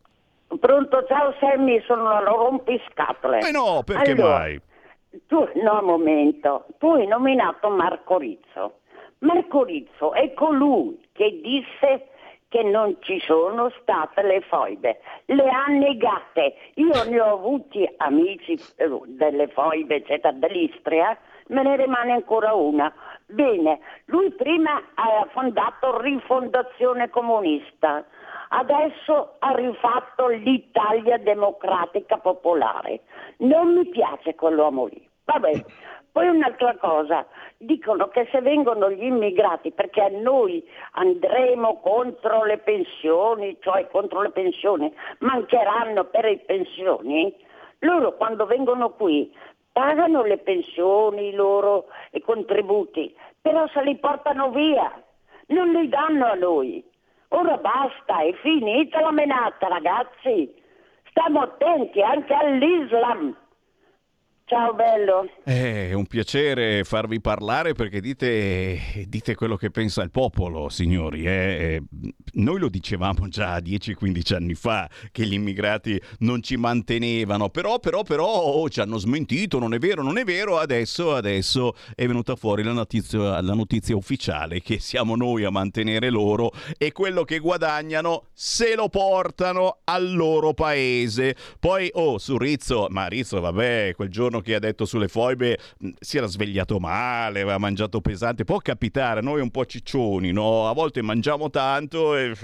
Pronto, 0.56 1.04
ciao 1.06 1.34
Sammy, 1.38 1.80
sono 1.82 2.04
la 2.04 2.20
rompiscatole. 2.20 3.40
Eh 3.40 3.50
no, 3.50 3.82
perché 3.84 4.12
Allora, 4.12 4.38
mai? 4.38 4.60
Tu, 5.26 5.48
no, 5.62 5.78
un 5.80 5.84
momento, 5.84 6.66
tu 6.78 6.88
hai 6.92 7.06
nominato 7.06 7.68
Marco 7.68 8.18
Rizzo. 8.18 8.80
Marco 9.18 9.64
Rizzo 9.64 10.12
è 10.12 10.32
colui 10.32 10.98
che 11.12 11.40
disse 11.42 12.08
che 12.48 12.62
non 12.62 12.96
ci 13.00 13.20
sono 13.20 13.70
state 13.80 14.22
le 14.22 14.40
foibe, 14.40 15.00
le 15.26 15.48
ha 15.48 15.66
negate. 15.66 16.54
Io 16.74 17.04
ne 17.04 17.20
ho 17.20 17.34
avuti 17.34 17.86
amici 17.98 18.58
eh, 18.76 18.88
delle 19.06 19.48
foibe, 19.48 19.96
eccetera, 19.96 20.32
dell'Istria, 20.32 21.16
me 21.48 21.62
ne 21.62 21.76
rimane 21.76 22.12
ancora 22.12 22.54
una. 22.54 22.92
Bene, 23.26 23.80
lui 24.06 24.30
prima 24.30 24.82
ha 24.94 25.26
fondato 25.30 26.00
Rifondazione 26.00 27.10
Comunista, 27.10 28.04
adesso 28.48 29.36
ha 29.38 29.52
rifatto 29.54 30.28
l'Italia 30.28 31.18
Democratica 31.18 32.18
Popolare. 32.18 33.00
Non 33.38 33.74
mi 33.74 33.86
piace 33.86 34.34
quell'uomo 34.34 34.86
lì. 34.86 35.08
Vabbè. 35.24 35.64
Poi 36.10 36.26
un'altra 36.26 36.74
cosa, 36.78 37.26
dicono 37.58 38.08
che 38.08 38.26
se 38.32 38.40
vengono 38.40 38.90
gli 38.90 39.04
immigrati, 39.04 39.70
perché 39.70 40.08
noi 40.08 40.66
andremo 40.92 41.78
contro 41.80 42.44
le 42.44 42.58
pensioni, 42.58 43.56
cioè 43.60 43.86
contro 43.88 44.22
le 44.22 44.30
pensioni, 44.30 44.92
mancheranno 45.18 46.04
per 46.04 46.24
le 46.24 46.38
pensioni, 46.38 47.32
loro 47.80 48.16
quando 48.16 48.46
vengono 48.46 48.90
qui 48.90 49.32
pagano 49.70 50.24
le 50.24 50.38
pensioni, 50.38 51.28
i 51.28 51.34
loro 51.34 51.86
i 52.10 52.20
contributi, 52.20 53.14
però 53.40 53.68
se 53.68 53.80
li 53.84 53.96
portano 53.96 54.50
via, 54.50 54.90
non 55.48 55.70
li 55.70 55.88
danno 55.88 56.26
a 56.26 56.34
noi. 56.34 56.84
Ora 57.30 57.58
basta, 57.58 58.20
è 58.22 58.32
finita 58.42 59.00
la 59.00 59.10
menata 59.10 59.68
ragazzi, 59.68 60.50
stiamo 61.10 61.42
attenti 61.42 62.00
anche 62.00 62.32
all'Islam. 62.32 63.36
Ciao 64.48 64.72
bello. 64.72 65.28
Eh, 65.44 65.90
È 65.90 65.92
un 65.92 66.06
piacere 66.06 66.82
farvi 66.82 67.20
parlare 67.20 67.74
perché 67.74 68.00
dite, 68.00 69.04
dite 69.06 69.34
quello 69.34 69.56
che 69.56 69.70
pensa 69.70 70.02
il 70.02 70.10
popolo, 70.10 70.70
signori. 70.70 71.26
eh. 71.26 71.30
Eh, 71.30 71.82
Noi 72.34 72.58
lo 72.58 72.70
dicevamo 72.70 73.28
già 73.28 73.58
10-15 73.58 74.34
anni 74.34 74.54
fa 74.54 74.88
che 75.12 75.26
gli 75.26 75.34
immigrati 75.34 76.00
non 76.20 76.42
ci 76.42 76.56
mantenevano, 76.56 77.50
però, 77.50 77.78
però, 77.78 78.02
però 78.04 78.24
oh, 78.26 78.70
ci 78.70 78.80
hanno 78.80 78.96
smentito, 78.96 79.58
non 79.58 79.74
è 79.74 79.78
vero, 79.78 80.02
non 80.02 80.16
è 80.16 80.24
vero. 80.24 80.56
Adesso, 80.56 81.14
adesso 81.14 81.74
è 81.94 82.06
venuta 82.06 82.34
fuori 82.34 82.62
la 82.62 82.72
notizia, 82.72 83.42
la 83.42 83.54
notizia 83.54 83.96
ufficiale 83.96 84.62
che 84.62 84.78
siamo 84.78 85.14
noi 85.14 85.44
a 85.44 85.50
mantenere 85.50 86.08
loro 86.08 86.52
e 86.78 86.92
quello 86.92 87.24
che 87.24 87.38
guadagnano 87.38 88.28
se 88.32 88.74
lo 88.74 88.88
portano 88.88 89.80
al 89.84 90.10
loro 90.14 90.54
paese. 90.54 91.36
Poi, 91.60 91.90
oh, 91.92 92.16
su 92.16 92.38
Rizzo, 92.38 92.86
ma 92.88 93.06
Rizzo, 93.08 93.40
vabbè, 93.40 93.92
quel 93.94 94.08
giorno 94.08 94.36
che 94.40 94.54
ha 94.54 94.58
detto 94.58 94.84
sulle 94.84 95.08
foibe 95.08 95.58
si 95.98 96.16
era 96.16 96.26
svegliato 96.26 96.78
male, 96.78 97.40
aveva 97.40 97.58
mangiato 97.58 98.00
pesante. 98.00 98.44
Può 98.44 98.58
capitare, 98.58 99.20
noi 99.20 99.40
un 99.40 99.50
po' 99.50 99.66
ciccioni, 99.66 100.32
no? 100.32 100.68
A 100.68 100.72
volte 100.72 101.02
mangiamo 101.02 101.50
tanto, 101.50 102.16
e... 102.16 102.34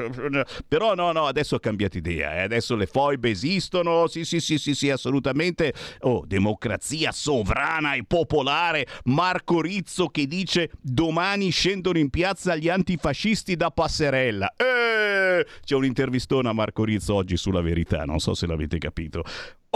però 0.66 0.94
no, 0.94 1.12
no, 1.12 1.26
adesso 1.26 1.56
ho 1.56 1.58
cambiato 1.58 1.98
idea. 1.98 2.36
eh. 2.36 2.42
Adesso 2.42 2.76
le 2.76 2.86
foibe 2.86 3.30
esistono, 3.30 4.06
sì, 4.06 4.24
sì, 4.24 4.40
sì, 4.40 4.58
sì, 4.58 4.74
sì, 4.74 4.90
assolutamente. 4.90 5.72
Oh, 6.00 6.24
democrazia 6.26 7.12
sovrana 7.12 7.94
e 7.94 8.04
popolare. 8.06 8.86
Marco 9.04 9.60
Rizzo 9.60 10.08
che 10.08 10.26
dice 10.26 10.70
domani 10.80 11.50
scendono 11.50 11.98
in 11.98 12.10
piazza 12.10 12.56
gli 12.56 12.68
antifascisti 12.68 13.56
da 13.56 13.70
passerella. 13.70 14.54
Eh, 14.56 15.46
c'è 15.64 15.74
un 15.74 15.84
intervistone 15.84 16.48
a 16.48 16.52
Marco 16.52 16.84
Rizzo 16.84 17.14
oggi 17.14 17.36
sulla 17.36 17.60
verità, 17.60 18.04
non 18.04 18.18
so 18.18 18.34
se 18.34 18.46
l'avete 18.46 18.78
capito. 18.78 19.24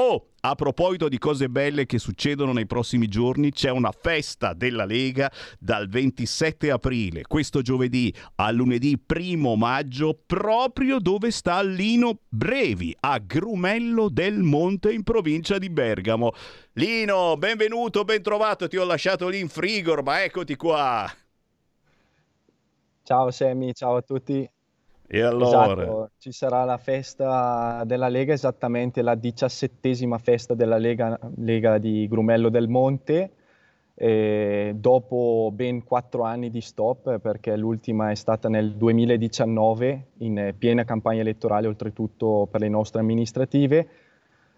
Oh, 0.00 0.28
a 0.42 0.54
proposito 0.54 1.08
di 1.08 1.18
cose 1.18 1.48
belle 1.48 1.84
che 1.84 1.98
succedono 1.98 2.52
nei 2.52 2.66
prossimi 2.66 3.08
giorni, 3.08 3.50
c'è 3.50 3.70
una 3.70 3.90
festa 3.90 4.52
della 4.52 4.84
Lega 4.84 5.28
dal 5.58 5.88
27 5.88 6.70
aprile, 6.70 7.22
questo 7.22 7.62
giovedì 7.62 8.14
al 8.36 8.54
lunedì 8.54 8.96
1 9.04 9.56
maggio, 9.56 10.16
proprio 10.24 11.00
dove 11.00 11.32
sta 11.32 11.62
Lino 11.62 12.20
Brevi, 12.28 12.96
a 13.00 13.18
Grumello 13.18 14.08
del 14.08 14.38
Monte 14.38 14.92
in 14.92 15.02
provincia 15.02 15.58
di 15.58 15.68
Bergamo. 15.68 16.30
Lino, 16.74 17.36
benvenuto, 17.36 18.04
ben 18.04 18.22
trovato, 18.22 18.68
ti 18.68 18.76
ho 18.76 18.84
lasciato 18.84 19.26
lì 19.26 19.40
in 19.40 19.48
frigo, 19.48 20.00
ma 20.00 20.22
eccoti 20.22 20.54
qua. 20.54 21.12
Ciao 23.02 23.32
Sammy, 23.32 23.72
ciao 23.72 23.96
a 23.96 24.02
tutti. 24.02 24.48
E 25.10 25.22
allora? 25.22 25.72
Esatto, 25.72 26.10
ci 26.18 26.32
sarà 26.32 26.64
la 26.64 26.76
festa 26.76 27.82
della 27.86 28.08
Lega, 28.08 28.34
esattamente 28.34 29.00
la 29.00 29.14
diciassettesima 29.14 30.18
festa 30.18 30.52
della 30.52 30.76
Lega, 30.76 31.18
Lega 31.36 31.78
di 31.78 32.06
Grumello 32.06 32.50
del 32.50 32.68
Monte, 32.68 33.30
eh, 33.94 34.74
dopo 34.76 35.50
ben 35.50 35.82
quattro 35.82 36.24
anni 36.24 36.50
di 36.50 36.60
stop, 36.60 37.20
perché 37.20 37.56
l'ultima 37.56 38.10
è 38.10 38.14
stata 38.14 38.50
nel 38.50 38.74
2019, 38.74 40.08
in 40.18 40.54
piena 40.58 40.84
campagna 40.84 41.22
elettorale, 41.22 41.68
oltretutto 41.68 42.46
per 42.50 42.60
le 42.60 42.68
nostre 42.68 43.00
amministrative, 43.00 43.88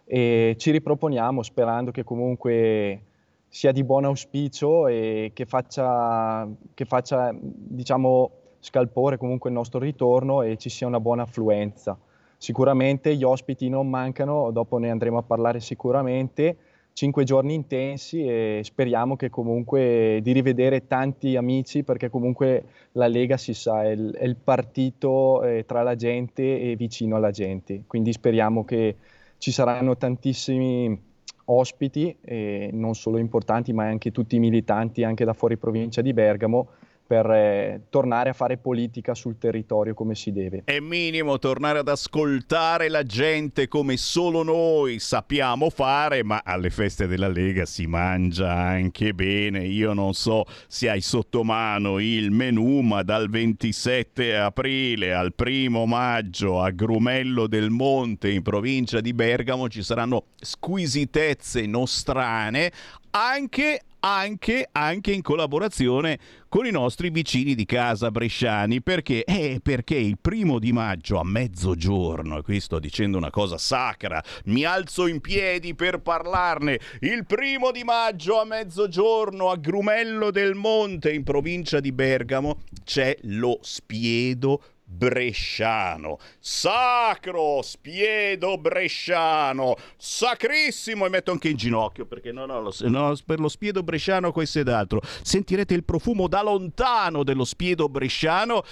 e 0.05 0.57
ci 0.59 0.73
riproponiamo 0.73 1.45
sperando 1.45 1.93
che 1.93 2.03
comunque 2.03 3.03
sia 3.47 3.71
di 3.71 3.85
buon 3.85 4.05
auspicio 4.05 4.89
e 4.89 5.31
che 5.33 5.47
faccia, 5.47 6.49
che 6.75 6.85
faccia 6.85 7.33
diciamo, 7.33 8.40
scalpore 8.61 9.17
comunque 9.17 9.51
il 9.51 9.57
nostro 9.57 9.81
ritorno 9.81 10.43
e 10.43 10.57
ci 10.57 10.69
sia 10.69 10.87
una 10.87 11.01
buona 11.01 11.23
affluenza. 11.23 11.99
Sicuramente 12.37 13.15
gli 13.17 13.25
ospiti 13.25 13.69
non 13.69 13.89
mancano, 13.89 14.51
dopo 14.51 14.79
ne 14.79 14.91
andremo 14.91 15.19
a 15.19 15.23
parlare 15.23 15.61
sicuramente, 15.61 16.57
cinque 16.93 17.25
giorni 17.25 17.55
intensi 17.55 18.25
e 18.25 18.61
speriamo 18.63 19.17
che 19.17 19.31
comunque 19.31 20.21
di 20.23 20.33
rivedere 20.33 20.87
tanti 20.87 21.37
amici 21.37 21.83
perché 21.83 22.09
comunque 22.09 22.65
la 22.93 23.09
Lega 23.09 23.37
si 23.37 23.55
sa 23.55 23.85
è 23.85 23.89
il, 23.89 24.13
è 24.13 24.25
il 24.25 24.37
partito 24.37 25.43
eh, 25.43 25.65
tra 25.67 25.83
la 25.83 25.97
gente 25.97 26.61
e 26.61 26.77
vicino 26.77 27.17
alla 27.17 27.31
gente, 27.31 27.83
quindi 27.87 28.13
speriamo 28.13 28.65
che 28.65 28.97
ci 29.39 29.51
saranno 29.51 29.97
tantissimi 29.97 31.09
ospiti, 31.47 32.17
eh, 32.21 32.71
non 32.73 32.95
solo 32.95 33.19
importanti 33.19 33.73
ma 33.73 33.85
anche 33.85 34.13
tutti 34.13 34.37
i 34.37 34.39
militanti 34.39 35.03
anche 35.05 35.25
da 35.25 35.33
fuori 35.33 35.57
provincia 35.57 36.01
di 36.01 36.13
Bergamo 36.13 36.69
per 37.11 37.29
eh, 37.29 37.87
tornare 37.91 38.31
a 38.31 38.33
fare 38.33 38.57
politica 38.57 39.17
sul 39.17 39.37
territorio 39.37 39.95
come 39.95 40.15
si 40.15 40.31
deve. 40.31 40.63
È 40.65 40.79
minimo 40.79 41.41
tornare 41.41 41.81
ad 41.81 41.89
ascoltare 41.89 42.89
la 42.89 43.03
gente 43.03 43.67
come 43.67 43.97
solo 43.97 44.45
noi 44.45 45.01
sappiamo 45.01 45.71
fare, 45.71 46.23
ma 46.23 46.43
alle 46.45 46.71
feste 46.71 47.09
della 47.09 47.27
Lega 47.27 47.67
si 47.67 47.89
mangia 47.89 48.53
anche 48.53 49.13
bene. 49.13 49.67
Io 49.67 49.93
non 49.93 50.15
so 50.15 50.45
se 50.69 50.89
hai 50.89 51.01
sotto 51.01 51.43
mano 51.43 51.99
il 51.99 52.31
menù, 52.31 52.79
ma 52.79 53.03
dal 53.03 53.29
27 53.29 54.37
aprile 54.37 55.13
al 55.13 55.35
primo 55.35 55.87
maggio 55.87 56.63
a 56.63 56.71
Grumello 56.71 57.49
del 57.49 57.71
Monte 57.71 58.31
in 58.31 58.43
provincia 58.43 59.01
di 59.01 59.13
Bergamo 59.15 59.69
ci 59.69 59.83
saranno 59.83 60.27
squisitezze 60.41 61.67
nostrane 61.67 62.71
anche, 63.11 63.81
anche, 64.01 64.69
anche 64.73 65.13
in 65.13 65.23
collaborazione 65.23 66.19
con 66.49 66.67
i 66.67 66.71
nostri 66.71 67.11
vicini 67.11 67.55
di 67.55 67.65
casa 67.65 68.11
bresciani. 68.11 68.83
Perché? 68.83 69.25
Eh, 69.25 69.61
perché 69.63 69.97
il 69.97 70.19
primo 70.21 70.59
di 70.59 70.73
maggio 70.73 71.19
a 71.19 71.25
mezzogiorno, 71.25 72.39
e 72.39 72.43
qui 72.43 72.61
sto 72.61 72.79
dicendo 72.79 73.17
una 73.17 73.31
cosa 73.31 73.59
sacra, 73.59 74.23
mi 74.45 74.65
alzo 74.65 75.07
in 75.07 75.21
piedi 75.21 75.75
per 75.75 76.01
parlarne. 76.01 76.79
Il 77.01 77.25
primo 77.27 77.71
di 77.71 77.85
maggio 77.85 78.41
a 78.41 78.45
mezzogiorno 78.45 79.51
a 79.51 79.57
Grumello 79.57 80.31
del 80.31 80.55
Monte, 80.55 81.13
in 81.13 81.25
provincia 81.25 81.81
di 81.81 81.93
Bergamo, 81.93 82.63
c'è 82.85 83.17
lo 83.23 83.59
spiedo 83.63 84.63
bresciano, 84.93 86.19
sacro 86.41 87.63
spiedo 87.63 88.59
bresciano, 88.59 89.77
sacrissimo, 89.97 91.07
e 91.07 91.09
metto 91.09 91.31
anche 91.31 91.49
in 91.49 91.57
ginocchio 91.57 92.07
perché 92.07 92.33
non 92.33 92.51
ho 92.51 92.61
lo, 92.61 92.75
no, 92.89 93.15
per 93.25 93.39
lo 93.39 93.49
spiedo 93.49 93.83
bresciano 93.83 94.33
questo 94.33 94.59
ed 94.59 94.69
altro. 94.69 95.01
Sentirete 95.23 95.75
il 95.75 95.85
profumo 95.85 96.27
da 96.27 96.43
lontano 96.43 97.23
dello 97.23 97.45
spiedo 97.45 97.89
bresciano. 97.89 98.63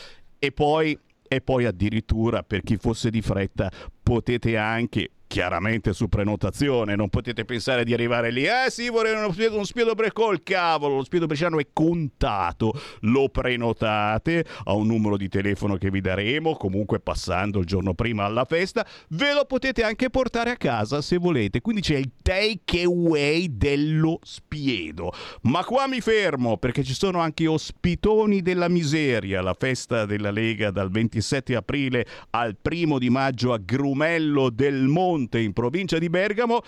E 0.40 0.52
poi, 0.52 0.96
e 1.26 1.40
poi 1.40 1.64
addirittura 1.64 2.42
per 2.42 2.62
chi 2.62 2.76
fosse 2.76 3.10
di 3.10 3.22
fretta 3.22 3.70
potete 4.02 4.56
anche 4.56 5.10
chiaramente 5.28 5.92
su 5.92 6.08
prenotazione, 6.08 6.96
non 6.96 7.10
potete 7.10 7.44
pensare 7.44 7.84
di 7.84 7.92
arrivare 7.92 8.32
lì, 8.32 8.44
eh 8.44 8.70
sì, 8.70 8.88
vorrei 8.88 9.14
uno 9.14 9.30
spiedo, 9.30 9.54
uno 9.54 9.64
spiedo 9.64 9.94
bre- 9.94 10.10
col 10.10 10.42
cavolo, 10.42 10.96
lo 10.96 11.04
spiedo 11.04 11.26
bresciano 11.26 11.60
è 11.60 11.68
contato, 11.72 12.72
lo 13.02 13.28
prenotate 13.28 14.44
a 14.64 14.72
un 14.72 14.86
numero 14.86 15.16
di 15.16 15.28
telefono 15.28 15.76
che 15.76 15.90
vi 15.90 16.00
daremo, 16.00 16.56
comunque 16.56 16.98
passando 16.98 17.60
il 17.60 17.66
giorno 17.66 17.94
prima 17.94 18.24
alla 18.24 18.46
festa, 18.46 18.84
ve 19.10 19.34
lo 19.34 19.44
potete 19.44 19.84
anche 19.84 20.10
portare 20.10 20.50
a 20.50 20.56
casa 20.56 21.02
se 21.02 21.18
volete, 21.18 21.60
quindi 21.60 21.82
c'è 21.82 21.96
il 21.96 22.10
take 22.22 22.82
away 22.82 23.48
dello 23.50 24.18
spiedo. 24.22 25.12
Ma 25.42 25.62
qua 25.62 25.86
mi 25.86 26.00
fermo 26.00 26.56
perché 26.56 26.82
ci 26.82 26.94
sono 26.94 27.20
anche 27.20 27.46
ospitoni 27.46 28.40
della 28.40 28.68
miseria, 28.68 29.42
la 29.42 29.54
festa 29.56 30.06
della 30.06 30.30
Lega 30.30 30.70
dal 30.70 30.90
27 30.90 31.54
aprile 31.54 32.06
al 32.30 32.56
primo 32.60 32.98
di 32.98 33.10
maggio 33.10 33.52
a 33.52 33.58
Grumello 33.58 34.48
del 34.48 34.86
Monte 34.86 35.16
in 35.38 35.52
provincia 35.52 35.98
di 35.98 36.08
Bergamo. 36.08 36.60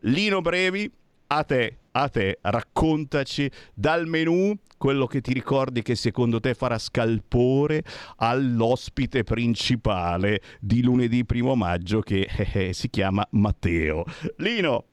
Lino 0.00 0.40
Brevi, 0.40 0.90
a 1.28 1.42
te, 1.42 1.78
a 1.92 2.08
te, 2.08 2.38
raccontaci 2.40 3.50
dal 3.74 4.06
menù 4.06 4.54
quello 4.78 5.06
che 5.06 5.20
ti 5.20 5.32
ricordi 5.32 5.82
che 5.82 5.94
secondo 5.94 6.38
te 6.38 6.54
farà 6.54 6.78
scalpore 6.78 7.82
all'ospite 8.16 9.24
principale 9.24 10.40
di 10.60 10.82
lunedì 10.82 11.24
primo 11.24 11.54
maggio 11.54 12.00
che 12.00 12.28
eh, 12.36 12.68
eh, 12.68 12.72
si 12.72 12.90
chiama 12.90 13.26
Matteo. 13.30 14.04
Lino, 14.36 14.84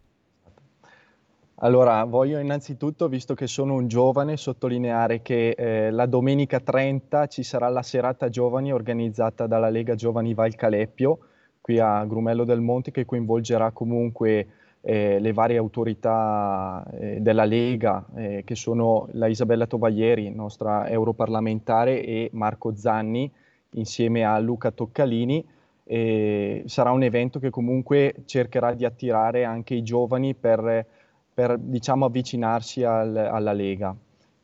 Allora, 1.58 2.04
voglio 2.06 2.40
innanzitutto, 2.40 3.08
visto 3.08 3.36
che 3.36 3.48
sono 3.48 3.76
un 3.76 3.88
giovane, 3.88 4.36
sottolineare 4.36 5.22
che 5.22 5.50
eh, 5.50 5.92
la 5.92 6.08
domenica 6.08 6.60
30 6.60 7.28
ci 7.28 7.44
sarà 7.44 7.70
la 7.70 7.84
serata 7.84 8.28
giovani 8.30 8.74
organizzata 8.74 9.48
dalla 9.48 9.70
Lega 9.70 9.96
Giovani 9.96 10.34
Val 10.34 10.56
Caleppio 10.56 11.20
qui 11.64 11.80
a 11.80 12.04
Grumello 12.04 12.44
del 12.44 12.60
Monte 12.60 12.92
che 12.92 13.06
coinvolgerà 13.06 13.72
comunque 13.72 14.48
eh, 14.82 15.18
le 15.18 15.32
varie 15.32 15.56
autorità 15.56 16.86
eh, 16.92 17.22
della 17.22 17.46
Lega 17.46 18.06
eh, 18.16 18.42
che 18.46 18.54
sono 18.54 19.08
la 19.14 19.28
Isabella 19.28 19.66
Tovaglieri, 19.66 20.30
nostra 20.30 20.90
europarlamentare, 20.90 22.04
e 22.04 22.30
Marco 22.34 22.76
Zanni 22.76 23.32
insieme 23.76 24.26
a 24.26 24.38
Luca 24.40 24.72
Toccalini. 24.72 25.46
Sarà 25.86 26.92
un 26.92 27.04
evento 27.04 27.40
che 27.40 27.50
comunque 27.50 28.16
cercherà 28.26 28.74
di 28.74 28.84
attirare 28.84 29.46
anche 29.46 29.74
i 29.74 29.84
giovani 29.84 30.34
per, 30.34 30.86
per 31.34 31.58
diciamo, 31.58 32.06
avvicinarsi 32.06 32.84
al- 32.84 33.16
alla 33.16 33.54
Lega. 33.54 33.96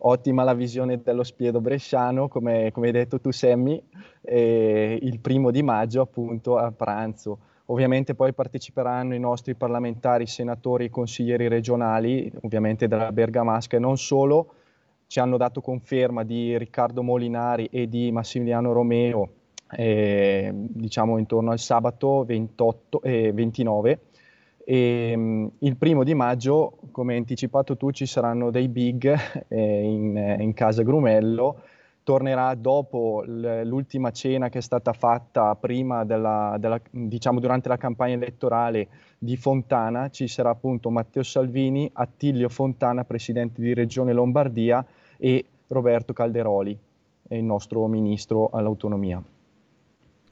Ottima 0.01 0.43
la 0.43 0.53
visione 0.53 1.01
dello 1.01 1.23
spiedo 1.23 1.59
bresciano, 1.59 2.29
come, 2.29 2.71
come 2.71 2.87
hai 2.87 2.93
detto 2.93 3.19
tu 3.19 3.31
Sammy, 3.31 3.81
e 4.21 4.97
il 5.01 5.19
primo 5.19 5.51
di 5.51 5.61
maggio 5.61 6.01
appunto 6.01 6.57
a 6.57 6.71
pranzo. 6.71 7.39
Ovviamente 7.65 8.15
poi 8.15 8.33
parteciperanno 8.33 9.13
i 9.13 9.19
nostri 9.19 9.55
parlamentari, 9.55 10.25
senatori 10.25 10.85
e 10.85 10.89
consiglieri 10.89 11.47
regionali, 11.49 12.31
ovviamente 12.41 12.87
della 12.87 13.11
Bergamasca 13.11 13.75
e 13.75 13.79
non 13.79 13.97
solo. 13.97 14.53
Ci 15.05 15.19
hanno 15.19 15.37
dato 15.37 15.59
conferma 15.59 16.23
di 16.23 16.57
Riccardo 16.57 17.03
Molinari 17.03 17.67
e 17.71 17.89
di 17.89 18.11
Massimiliano 18.11 18.71
Romeo, 18.71 19.29
eh, 19.71 20.51
diciamo 20.53 21.17
intorno 21.17 21.51
al 21.51 21.59
sabato 21.59 22.23
28, 22.23 23.01
eh, 23.01 23.33
29. 23.33 23.99
E, 24.63 25.13
mm, 25.15 25.47
il 25.59 25.77
primo 25.77 26.03
di 26.03 26.13
maggio, 26.13 26.77
come 26.99 27.13
hai 27.13 27.19
anticipato 27.19 27.77
tu, 27.77 27.91
ci 27.91 28.05
saranno 28.05 28.51
dei 28.51 28.67
big 28.67 29.17
eh, 29.47 29.81
in, 29.83 30.17
eh, 30.17 30.43
in 30.43 30.53
casa 30.53 30.83
Grumello. 30.83 31.61
Tornerà 32.03 32.53
dopo 32.55 33.23
l'ultima 33.25 34.11
cena 34.11 34.49
che 34.49 34.57
è 34.57 34.61
stata 34.61 34.91
fatta 34.91 35.55
prima 35.55 36.03
della, 36.03 36.57
della- 36.59 36.81
diciamo 36.89 37.39
durante 37.39 37.69
la 37.69 37.77
campagna 37.77 38.15
elettorale 38.15 38.89
di 39.17 39.37
Fontana. 39.37 40.09
Ci 40.09 40.27
sarà 40.27 40.49
appunto 40.49 40.89
Matteo 40.89 41.23
Salvini, 41.23 41.89
Attilio 41.93 42.49
Fontana, 42.49 43.05
presidente 43.05 43.61
di 43.61 43.73
Regione 43.73 44.11
Lombardia, 44.11 44.85
e 45.15 45.45
Roberto 45.67 46.11
Calderoli, 46.11 46.77
il 47.29 47.43
nostro 47.43 47.87
ministro 47.87 48.49
all'autonomia. 48.51 49.23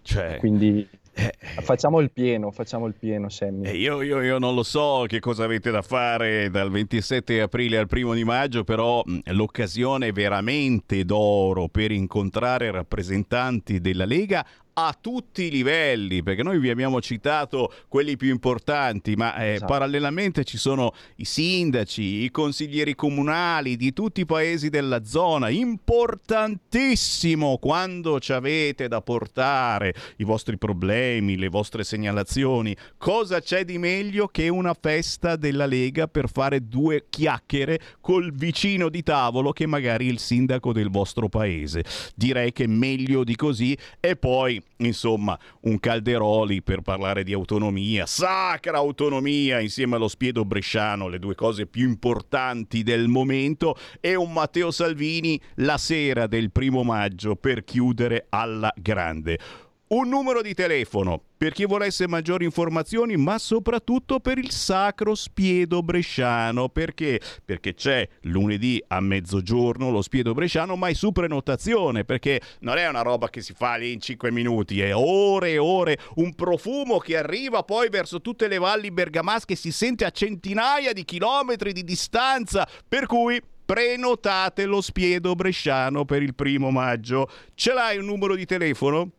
cioè, 0.01 0.35
Quindi 0.39 0.85
facciamo 1.61 1.99
il 1.99 2.11
pieno, 2.11 2.51
facciamo 2.51 2.85
il 2.87 2.93
pieno, 2.93 3.29
Sammy. 3.29 3.67
Eh, 3.67 3.77
io, 3.77 4.01
io- 4.01 4.21
io 4.21 4.37
non 4.37 4.53
lo 4.53 4.63
so 4.63 5.05
che 5.07 5.19
cosa 5.19 5.43
avete 5.43 5.71
da 5.71 5.81
fare 5.81 6.49
dal 6.49 6.69
27 6.69 7.41
aprile 7.41 7.77
al 7.77 7.87
primo 7.87 8.13
di 8.13 8.23
maggio, 8.23 8.63
però 8.63 9.03
l'occasione 9.25 10.07
è 10.07 10.11
veramente 10.11 11.03
d'oro 11.05 11.67
per 11.67 11.91
incontrare 11.91 12.71
rappresentanti 12.71 13.79
della 13.79 14.05
Lega 14.05 14.45
a 14.79 14.95
tutti 14.99 15.43
i 15.43 15.49
livelli, 15.49 16.21
perché 16.21 16.43
noi 16.43 16.59
vi 16.59 16.69
abbiamo 16.69 17.01
citato 17.01 17.73
quelli 17.87 18.15
più 18.15 18.29
importanti, 18.29 19.15
ma 19.15 19.35
eh, 19.35 19.53
Esatto. 19.53 19.71
parallelamente 19.71 20.43
ci 20.43 20.57
sono 20.57 20.93
i 21.15 21.25
sindaci, 21.25 22.23
i 22.23 22.29
consiglieri 22.29 22.93
comunali 22.93 23.75
di 23.75 23.91
tutti 23.91 24.21
i 24.21 24.25
paesi 24.25 24.69
della 24.69 25.03
zona. 25.03 25.49
Importantissimo 25.49 27.57
quando 27.57 28.19
ci 28.19 28.33
avete 28.33 28.87
da 28.87 29.01
portare 29.01 29.95
i 30.17 30.23
vostri 30.23 30.59
problemi, 30.59 31.37
le 31.37 31.47
vostre 31.47 31.83
segnalazioni. 31.83 32.75
Cosa 32.99 33.41
c'è 33.41 33.65
di 33.65 33.79
meglio 33.79 34.27
che 34.27 34.47
una 34.47 34.75
festa 34.79 35.37
della 35.37 35.65
Lega 35.65 36.07
per 36.07 36.29
fare 36.29 36.67
due 36.67 37.05
chiacchiere 37.09 37.79
col 37.99 38.31
vicino 38.31 38.89
di 38.89 39.01
tavolo 39.01 39.53
che 39.53 39.65
magari 39.65 40.05
il 40.05 40.19
sindaco 40.19 40.71
del 40.71 40.91
vostro 40.91 41.29
paese? 41.29 41.83
Direi 42.13 42.53
che 42.53 42.67
meglio 42.67 43.23
di 43.23 43.35
così 43.35 43.75
e 43.99 44.15
poi 44.15 44.61
insomma 44.77 45.37
un 45.61 45.79
Calderoli 45.79 46.61
per 46.61 46.81
parlare 46.81 47.23
di 47.23 47.33
autonomia, 47.33 48.05
sacra 48.05 48.77
autonomia 48.77 49.59
insieme 49.59 49.95
allo 49.95 50.07
spiedo 50.07 50.45
bresciano, 50.45 51.07
le 51.07 51.19
due 51.19 51.35
cose 51.35 51.65
più 51.65 51.87
importanti 51.87 52.83
del 52.83 53.07
momento 53.07 53.75
e 53.99 54.15
un 54.15 54.33
Matteo 54.33 54.71
Salvini 54.71 55.39
la 55.55 55.77
sera 55.77 56.27
del 56.27 56.51
primo 56.51 56.83
maggio 56.83 57.35
per 57.35 57.63
chiudere 57.63 58.27
alla 58.29 58.73
grande. 58.75 59.39
Un 59.89 60.09
numero 60.09 60.41
di 60.41 60.53
telefono 60.53 61.21
per 61.37 61.53
chi 61.53 61.65
volesse 61.65 62.07
maggiori 62.07 62.45
informazioni, 62.45 63.15
ma 63.15 63.37
soprattutto 63.37 64.19
per 64.19 64.37
il 64.37 64.51
sacro 64.51 65.15
spiedo 65.15 65.83
bresciano. 65.83 66.67
Perché? 66.67 67.21
Perché 67.45 67.73
c'è 67.73 68.07
lunedì 68.21 68.83
a 68.87 68.99
mezzogiorno 68.99 69.91
lo 69.91 70.01
spiedo 70.01 70.33
bresciano, 70.33 70.75
ma 70.75 70.87
è 70.87 70.93
su 70.93 71.11
prenotazione, 71.11 72.03
perché 72.03 72.41
non 72.61 72.77
è 72.77 72.87
una 72.87 73.01
roba 73.01 73.29
che 73.29 73.41
si 73.41 73.53
fa 73.53 73.75
lì 73.75 73.93
in 73.93 74.01
5 74.01 74.31
minuti, 74.31 74.81
è 74.81 74.95
ore 74.95 75.51
e 75.51 75.57
ore, 75.57 75.99
un 76.15 76.33
profumo 76.33 76.97
che 76.97 77.15
arriva 77.15 77.63
poi 77.63 77.89
verso 77.89 78.19
tutte 78.19 78.47
le 78.47 78.57
valli 78.57 78.91
bergamasche, 78.91 79.55
si 79.55 79.71
sente 79.71 80.05
a 80.05 80.09
centinaia 80.09 80.91
di 80.91 81.05
chilometri 81.05 81.71
di 81.71 81.83
distanza, 81.83 82.67
per 82.87 83.05
cui 83.05 83.39
prenotate 83.63 84.65
lo 84.65 84.81
spiedo 84.81 85.35
bresciano 85.35 86.03
per 86.03 86.23
il 86.23 86.33
primo 86.33 86.71
maggio. 86.71 87.29
Ce 87.53 87.73
l'hai 87.73 87.97
un 87.97 88.05
numero 88.05 88.33
di 88.33 88.45
telefono? 88.45 89.11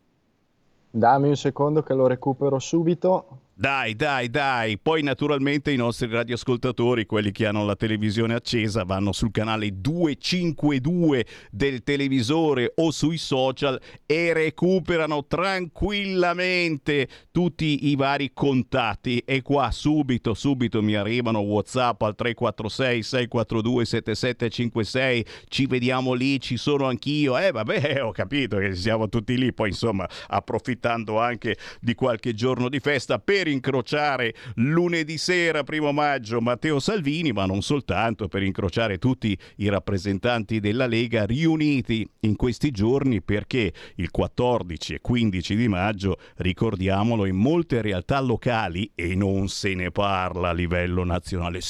Dammi 0.91 1.29
un 1.29 1.37
secondo 1.37 1.83
che 1.83 1.95
lo 1.95 2.07
recupero 2.07 2.59
subito. 2.59 3.39
Dai, 3.61 3.97
dai, 3.97 4.31
dai. 4.31 4.79
Poi 4.79 5.03
naturalmente 5.03 5.73
i 5.73 5.77
nostri 5.77 6.07
radioascoltatori, 6.07 7.07
quelli 7.07 7.33
che 7.33 7.45
hanno 7.45 7.65
la 7.65 7.75
televisione 7.75 8.35
accesa, 8.35 8.85
vanno 8.85 9.11
sul 9.11 9.33
canale 9.33 9.81
252 9.81 11.27
del 11.51 11.83
televisore 11.83 12.73
o 12.77 12.93
sui 12.93 13.19
social 13.19 13.81
e 14.07 14.33
recuperano 14.33 15.27
tranquillamente 15.27 17.09
tutti 17.33 17.89
i 17.89 17.97
vari 17.97 18.31
contatti. 18.33 19.25
E 19.27 19.43
qua 19.43 19.73
subito, 19.73 20.35
subito 20.35 20.81
mi 20.81 20.95
arrivano 20.95 21.41
WhatsApp 21.41 22.01
al 22.03 22.15
346 22.15 23.03
642 23.03 23.85
7756. 23.85 25.27
Ci 25.49 25.67
vediamo 25.67 26.13
lì, 26.13 26.39
ci 26.39 26.57
sono 26.57 26.87
anch'io. 26.87 27.37
Eh, 27.37 27.51
vabbè, 27.51 28.03
ho 28.07 28.13
capito 28.13 28.59
che 28.59 28.77
siamo 28.77 29.09
tutti 29.09 29.37
lì. 29.37 29.53
Poi, 29.53 29.71
insomma, 29.71 30.09
approfittando 30.29 31.19
anche 31.19 31.57
di 31.81 31.97
qualche 31.97 32.35
giorno 32.35 32.69
di 32.69 32.79
festa 32.79 33.19
per 33.19 33.47
incrociare 33.49 34.35
lunedì 34.57 35.19
sera, 35.19 35.65
primo 35.65 35.93
maggio, 35.93 36.41
Matteo 36.41 36.79
Salvini, 36.79 37.33
ma 37.33 37.47
non 37.47 37.63
soltanto, 37.63 38.29
per 38.29 38.43
incrociare 38.43 38.99
tutti 38.99 39.37
i 39.57 39.69
rappresentanti 39.69 40.61
della 40.61 40.87
Lega 40.87 41.25
riuniti 41.25 42.09
in 42.21 42.37
questi 42.37 42.71
giorni 42.71 43.23
perché 43.23 43.73
il 43.97 44.11
14 44.11 44.95
e 44.95 45.01
15 45.01 45.57
di 45.57 45.69
maggio, 45.69 46.19
ricordiamolo, 46.37 47.27
in 47.27 47.37
molte 47.37 47.83
realtà 47.83 48.21
locali, 48.21 48.91
e 48.95 49.15
non 49.15 49.49
se 49.49 49.75
ne 49.75 49.91
parla 49.91 50.51
a 50.51 50.53
livello 50.53 51.05
nazionale, 51.05 51.61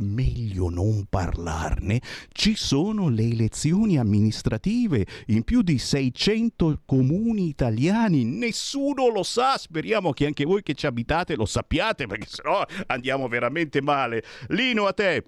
meglio 0.00 0.68
non 0.68 1.06
parlarne, 1.08 2.00
ci 2.32 2.54
sono 2.54 3.08
le 3.08 3.22
elezioni 3.22 3.98
amministrative 3.98 5.06
in 5.26 5.44
più 5.44 5.62
di 5.62 5.78
600 5.78 6.80
comuni 6.84 7.48
italiani. 7.48 8.24
Nessuno 8.24 9.08
lo 9.08 9.22
sa, 9.22 9.56
speriamo 9.58 10.12
che 10.12 10.26
anche 10.26 10.44
voi 10.44 10.62
che 10.62 10.74
ci 10.74 10.86
abitate 10.86 11.36
lo 11.36 11.46
sappiate 11.46 12.06
perché 12.06 12.26
sennò 12.26 12.62
andiamo 12.86 13.28
veramente 13.28 13.80
male. 13.80 14.22
Lino, 14.48 14.86
a 14.86 14.92
te. 14.92 15.24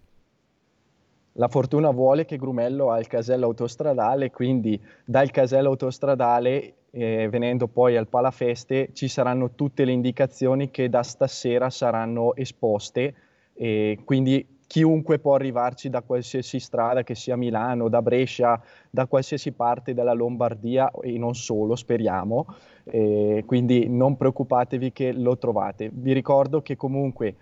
La 1.38 1.48
fortuna 1.48 1.90
vuole 1.90 2.26
che 2.26 2.38
Grumello 2.38 2.92
ha 2.92 3.00
il 3.00 3.08
casello 3.08 3.46
autostradale, 3.46 4.30
quindi 4.30 4.80
dal 5.04 5.32
casello 5.32 5.70
autostradale, 5.70 6.76
eh, 6.98 7.28
venendo 7.30 7.68
poi 7.68 7.98
al 7.98 8.08
Palafeste, 8.08 8.90
ci 8.94 9.10
saranno 9.10 9.52
tutte 9.54 9.84
le 9.84 9.92
indicazioni 9.92 10.72
che 10.72 10.88
da 10.88 11.04
stasera 11.04 11.70
saranno 11.70 12.34
esposte, 12.36 13.14
e 13.54 14.00
quindi 14.06 14.48
chiunque 14.66 15.20
può 15.20 15.36
arrivarci 15.36 15.90
da 15.90 16.02
qualsiasi 16.02 16.60
strada, 16.60 17.04
che 17.04 17.14
sia 17.14 17.36
Milano, 17.36 17.90
da 17.90 18.02
Brescia, 18.02 18.62
da 18.90 19.08
qualsiasi 19.08 19.52
parte 19.52 19.94
della 19.94 20.14
Lombardia 20.14 20.90
e 21.02 21.18
non 21.18 21.36
solo, 21.36 21.76
speriamo. 21.76 22.46
Eh, 22.86 23.44
quindi 23.46 23.90
non 23.90 24.16
preoccupatevi 24.16 24.94
che 24.94 25.12
lo 25.12 25.38
trovate. 25.38 25.90
Vi 25.92 26.14
ricordo 26.14 26.62
che 26.62 26.78
comunque 26.78 27.36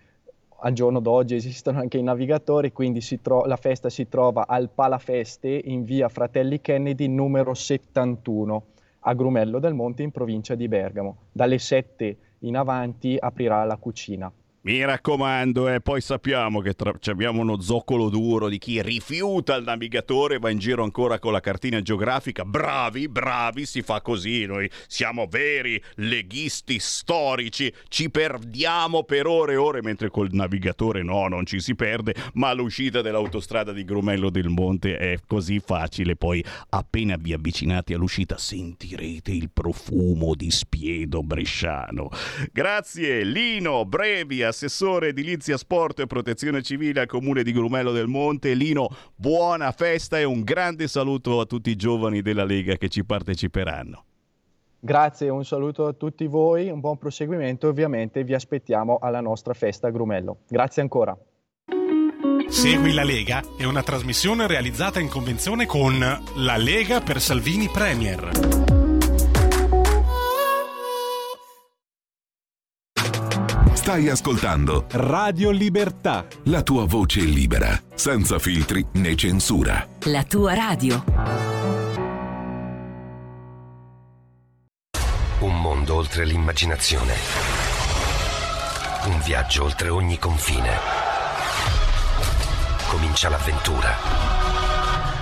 al 0.66 0.74
giorno 0.74 1.00
d'oggi 1.00 1.36
esistono 1.36 1.80
anche 1.80 2.00
i 2.00 2.04
navigatori, 2.04 2.72
quindi 2.72 3.02
tro- 3.22 3.46
la 3.46 3.58
festa 3.58 3.90
si 3.90 4.08
trova 4.08 4.48
al 4.48 4.70
Palafeste 4.74 5.50
in 5.50 5.84
via 5.84 6.10
Fratelli 6.10 6.60
Kennedy 6.60 7.08
numero 7.08 7.54
71 7.54 8.64
a 9.06 9.14
Grumello 9.14 9.60
del 9.60 9.74
Monte 9.74 10.04
in 10.04 10.12
provincia 10.12 10.56
di 10.56 10.68
Bergamo. 10.68 11.18
Dalle 11.32 11.58
7 11.58 12.18
in 12.40 12.58
avanti 12.58 13.18
aprirà 13.20 13.64
la 13.64 13.78
cucina. 13.78 14.32
Mi 14.66 14.82
raccomando, 14.86 15.68
e 15.68 15.82
poi 15.82 16.00
sappiamo 16.00 16.62
che 16.62 16.72
tra- 16.72 16.94
ci 16.98 17.10
abbiamo 17.10 17.42
uno 17.42 17.60
zoccolo 17.60 18.08
duro 18.08 18.48
di 18.48 18.58
chi 18.58 18.82
rifiuta 18.82 19.56
il 19.56 19.66
navigatore 19.66 20.36
e 20.36 20.40
va 20.40 20.50
in 20.52 20.58
giro 20.58 20.84
ancora 20.84 21.20
con 21.20 21.34
la 21.34 21.42
cartina 21.42 21.82
geografica. 21.82 22.46
Bravi, 22.46 23.10
bravi, 23.10 23.66
si 23.66 23.82
fa 23.82 24.00
così. 24.00 24.46
Noi 24.46 24.70
siamo 24.88 25.28
veri 25.28 25.84
leghisti 25.96 26.80
storici, 26.80 27.74
ci 27.90 28.10
perdiamo 28.10 29.04
per 29.04 29.28
ore 29.28 29.52
e 29.52 29.58
ore, 29.58 29.82
mentre 29.82 30.10
col 30.10 30.30
navigatore 30.32 31.04
no, 31.04 31.28
non 31.28 31.46
ci 31.46 31.60
si 31.60 31.76
perde, 31.76 32.16
ma 32.36 32.54
l'uscita 32.54 33.02
dell'autostrada 33.02 33.74
di 33.74 33.84
Grumello 33.84 34.30
del 34.30 34.48
Monte 34.48 34.96
è 34.96 35.18
così 35.28 35.60
facile. 35.60 36.16
Poi, 36.16 36.42
appena 36.70 37.18
vi 37.20 37.34
avvicinate 37.34 37.96
all'uscita, 37.96 38.38
sentirete 38.38 39.32
il 39.32 39.50
profumo 39.52 40.36
di 40.36 40.50
spiedo 40.50 41.22
bresciano. 41.22 42.08
Grazie, 42.54 43.26
Lino 43.26 43.84
Brevi, 43.84 44.52
assessore 44.54 45.10
edilizia 45.10 45.58
sport 45.58 46.00
e 46.00 46.08
protezione 46.08 46.62
civile 46.62 47.02
al 47.02 47.08
comune 47.08 47.44
di 47.44 47.52
Grumello 47.52 47.92
del 47.92 48.08
Monte. 48.08 48.54
Lino, 48.54 48.88
buona 49.16 49.72
festa 49.72 50.20
e 50.20 50.24
un 50.24 50.44
grande 50.44 50.88
saluto 50.88 51.40
a 51.40 51.46
tutti 51.46 51.72
i 51.72 51.76
giovani 51.76 52.22
della 52.22 52.46
Lega 52.46 52.78
che 52.78 52.88
ci 52.88 53.04
parteciperanno. 53.04 54.06
Grazie, 54.80 55.30
un 55.30 55.46
saluto 55.46 55.88
a 55.88 55.94
tutti 55.94 56.28
voi, 56.28 56.70
un 56.70 56.80
buon 56.80 56.98
proseguimento 56.98 57.68
e 57.68 57.70
ovviamente 57.70 58.24
vi 58.24 58.34
aspettiamo 58.34 59.00
alla 59.02 59.22
nostra 59.22 59.54
festa 59.54 59.88
a 59.88 59.92
Grumello. 59.92 60.40
Grazie 60.48 60.82
ancora. 60.82 61.18
Segui 62.48 62.94
la 62.94 63.04
Lega 63.04 63.42
è 63.58 63.64
una 63.64 63.82
trasmissione 63.82 64.46
realizzata 64.46 65.00
in 65.00 65.10
convenzione 65.10 65.66
con 65.66 65.98
La 66.00 66.58
Lega 66.58 67.02
per 67.02 67.20
Salvini 67.20 67.70
Premier. 67.70 68.73
Stai 73.84 74.08
ascoltando 74.08 74.86
Radio 74.92 75.52
Libertà. 75.52 76.26
la 76.44 76.64
tua 76.64 76.86
voce 76.86 77.20
libera, 77.20 77.78
senza 77.94 78.40
filtri 78.40 78.86
né 78.94 79.14
censura. 79.14 79.86
La 80.04 80.24
tua 80.24 80.54
radio. 80.54 81.04
Un 85.40 85.60
mondo 85.60 85.96
oltre 85.96 86.24
l'immaginazione. 86.24 87.14
Un 89.08 89.20
viaggio 89.20 89.66
oltre 89.66 89.90
ogni 89.90 90.18
confine. 90.18 90.78
Comincia 92.88 93.28
l'avventura. 93.28 94.43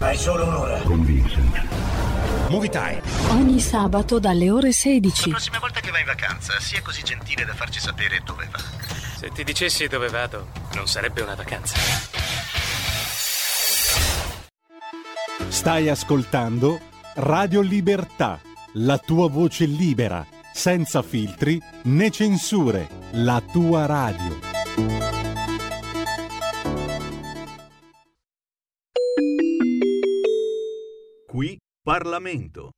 Hai 0.01 0.17
solo 0.17 0.45
un'ora. 0.47 0.81
Con 0.81 1.05
Vincent. 1.05 2.49
Movie 2.49 2.69
Time. 2.69 3.01
Ogni 3.29 3.59
sabato 3.59 4.17
dalle 4.17 4.49
ore 4.49 4.69
La 4.69 4.73
16. 4.73 5.29
prossima 5.29 5.59
volta 5.59 5.79
che 5.79 5.91
vai 5.91 5.99
in 5.99 6.07
vacanza, 6.07 6.59
sia 6.59 6.81
così 6.81 7.03
gentile 7.03 7.45
da 7.45 7.53
farci 7.53 7.79
sapere 7.79 8.19
dove 8.25 8.47
va. 8.51 8.57
Se 9.15 9.29
ti 9.29 9.43
dicessi 9.43 9.87
dove 9.87 10.09
vado, 10.09 10.47
non 10.73 10.87
sarebbe 10.87 11.21
una 11.21 11.35
vacanza. 11.35 11.75
Stai 15.49 15.87
ascoltando 15.87 16.79
Radio 17.17 17.61
Libertà. 17.61 18.39
La 18.73 18.97
tua 18.97 19.29
voce 19.29 19.65
libera, 19.65 20.25
senza 20.51 21.03
filtri 21.03 21.61
né 21.83 22.09
censure, 22.09 22.87
la 23.11 23.39
tua 23.51 23.85
radio. 23.85 25.20
Qui 31.32 31.58
Parlamento. 31.82 32.72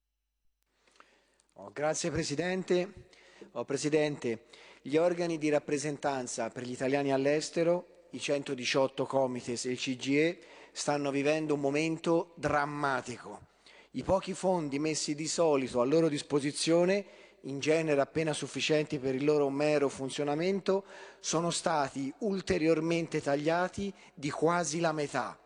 Oh, 1.54 1.72
grazie 1.74 2.12
Presidente. 2.12 3.08
Oh, 3.54 3.66
Presidente, 3.66 4.44
gli 4.84 4.96
organi 4.96 5.40
di 5.40 5.50
rappresentanza 5.50 6.52
per 6.52 6.62
gli 6.62 6.72
italiani 6.74 7.12
all'estero, 7.12 8.04
i 8.12 8.20
118 8.20 9.08
Comites 9.08 9.66
e 9.66 9.72
il 9.72 9.80
CGE, 9.80 10.40
stanno 10.72 11.10
vivendo 11.10 11.56
un 11.56 11.62
momento 11.62 12.34
drammatico. 12.36 13.48
I 13.94 14.04
pochi 14.04 14.36
fondi 14.36 14.78
messi 14.78 15.16
di 15.16 15.28
solito 15.28 15.82
a 15.82 15.86
loro 15.86 16.08
disposizione 16.08 17.06
in 17.46 17.58
genere 17.60 18.02
appena 18.02 18.34
sufficienti 18.34 19.00
per 19.00 19.16
il 19.16 19.26
loro 19.26 19.50
mero 19.50 19.90
funzionamento, 19.90 20.86
sono 21.20 21.50
stati 21.50 22.14
ulteriormente 22.20 23.20
tagliati 23.20 23.92
di 24.14 24.30
quasi 24.30 24.80
la 24.80 24.92
metà. 24.92 25.43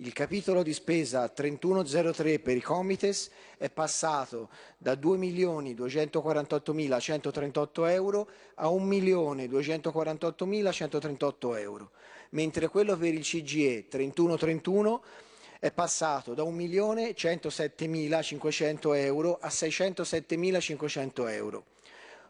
Il 0.00 0.12
capitolo 0.12 0.62
di 0.62 0.74
spesa 0.74 1.26
3103 1.26 2.40
per 2.40 2.54
i 2.54 2.60
Comites 2.60 3.30
è 3.56 3.70
passato 3.70 4.50
da 4.76 4.92
2.248.138 4.92 7.88
euro 7.88 8.28
a 8.56 8.66
1.248.138 8.66 11.58
euro, 11.58 11.92
mentre 12.30 12.68
quello 12.68 12.94
per 12.98 13.14
il 13.14 13.22
CGE 13.22 13.88
3131 13.88 15.02
è 15.58 15.72
passato 15.72 16.34
da 16.34 16.42
1.107.500 16.42 18.94
euro 18.96 19.38
a 19.40 19.48
607.500 19.48 21.30
euro. 21.30 21.64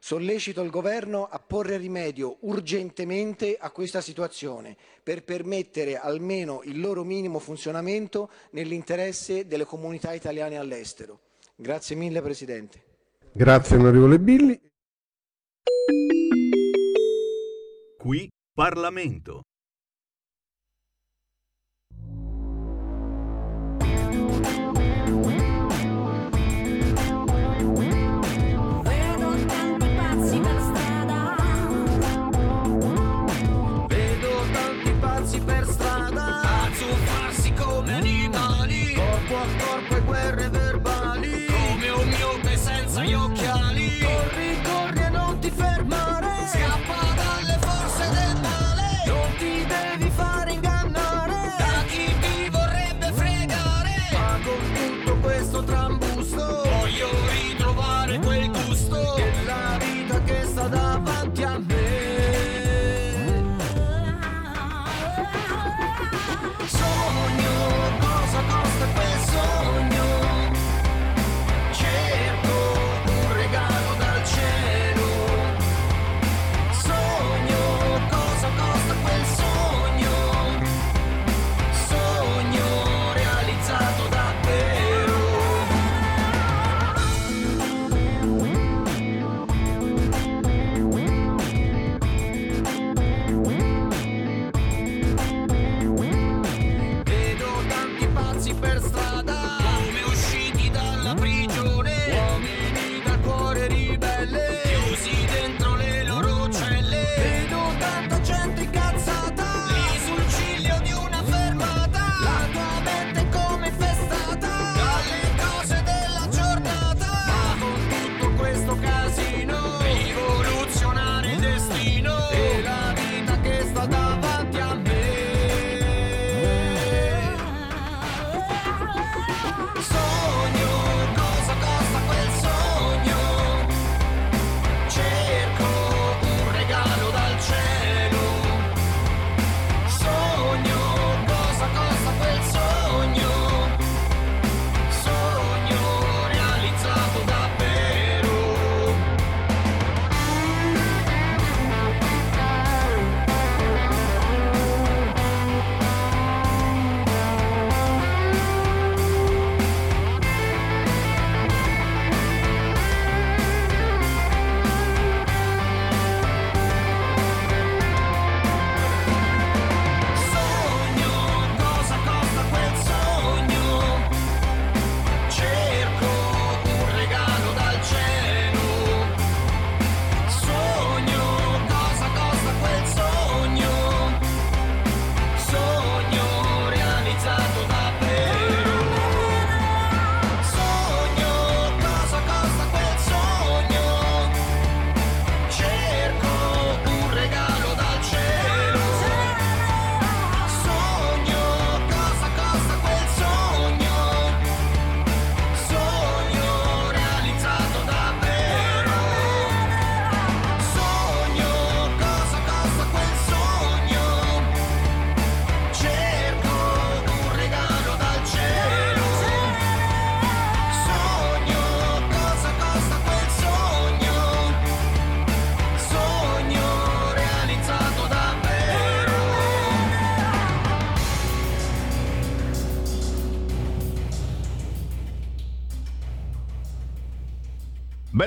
Sollecito 0.00 0.62
il 0.62 0.70
Governo 0.70 1.26
a 1.26 1.38
porre 1.38 1.76
rimedio 1.76 2.36
urgentemente 2.40 3.56
a 3.58 3.70
questa 3.70 4.00
situazione 4.00 4.76
per 5.02 5.24
permettere 5.24 5.96
almeno 5.98 6.62
il 6.64 6.80
loro 6.80 7.04
minimo 7.04 7.38
funzionamento 7.38 8.30
nell'interesse 8.50 9.46
delle 9.46 9.64
comunità 9.64 10.12
italiane 10.12 10.56
all'estero. 10.56 11.20
Grazie 11.54 11.96
mille 11.96 12.20
Presidente. 12.20 12.82
Grazie 13.32 13.76
onorevole 13.76 14.18
Billi. 14.18 14.60
Qui 17.98 18.30
Parlamento. 18.54 19.42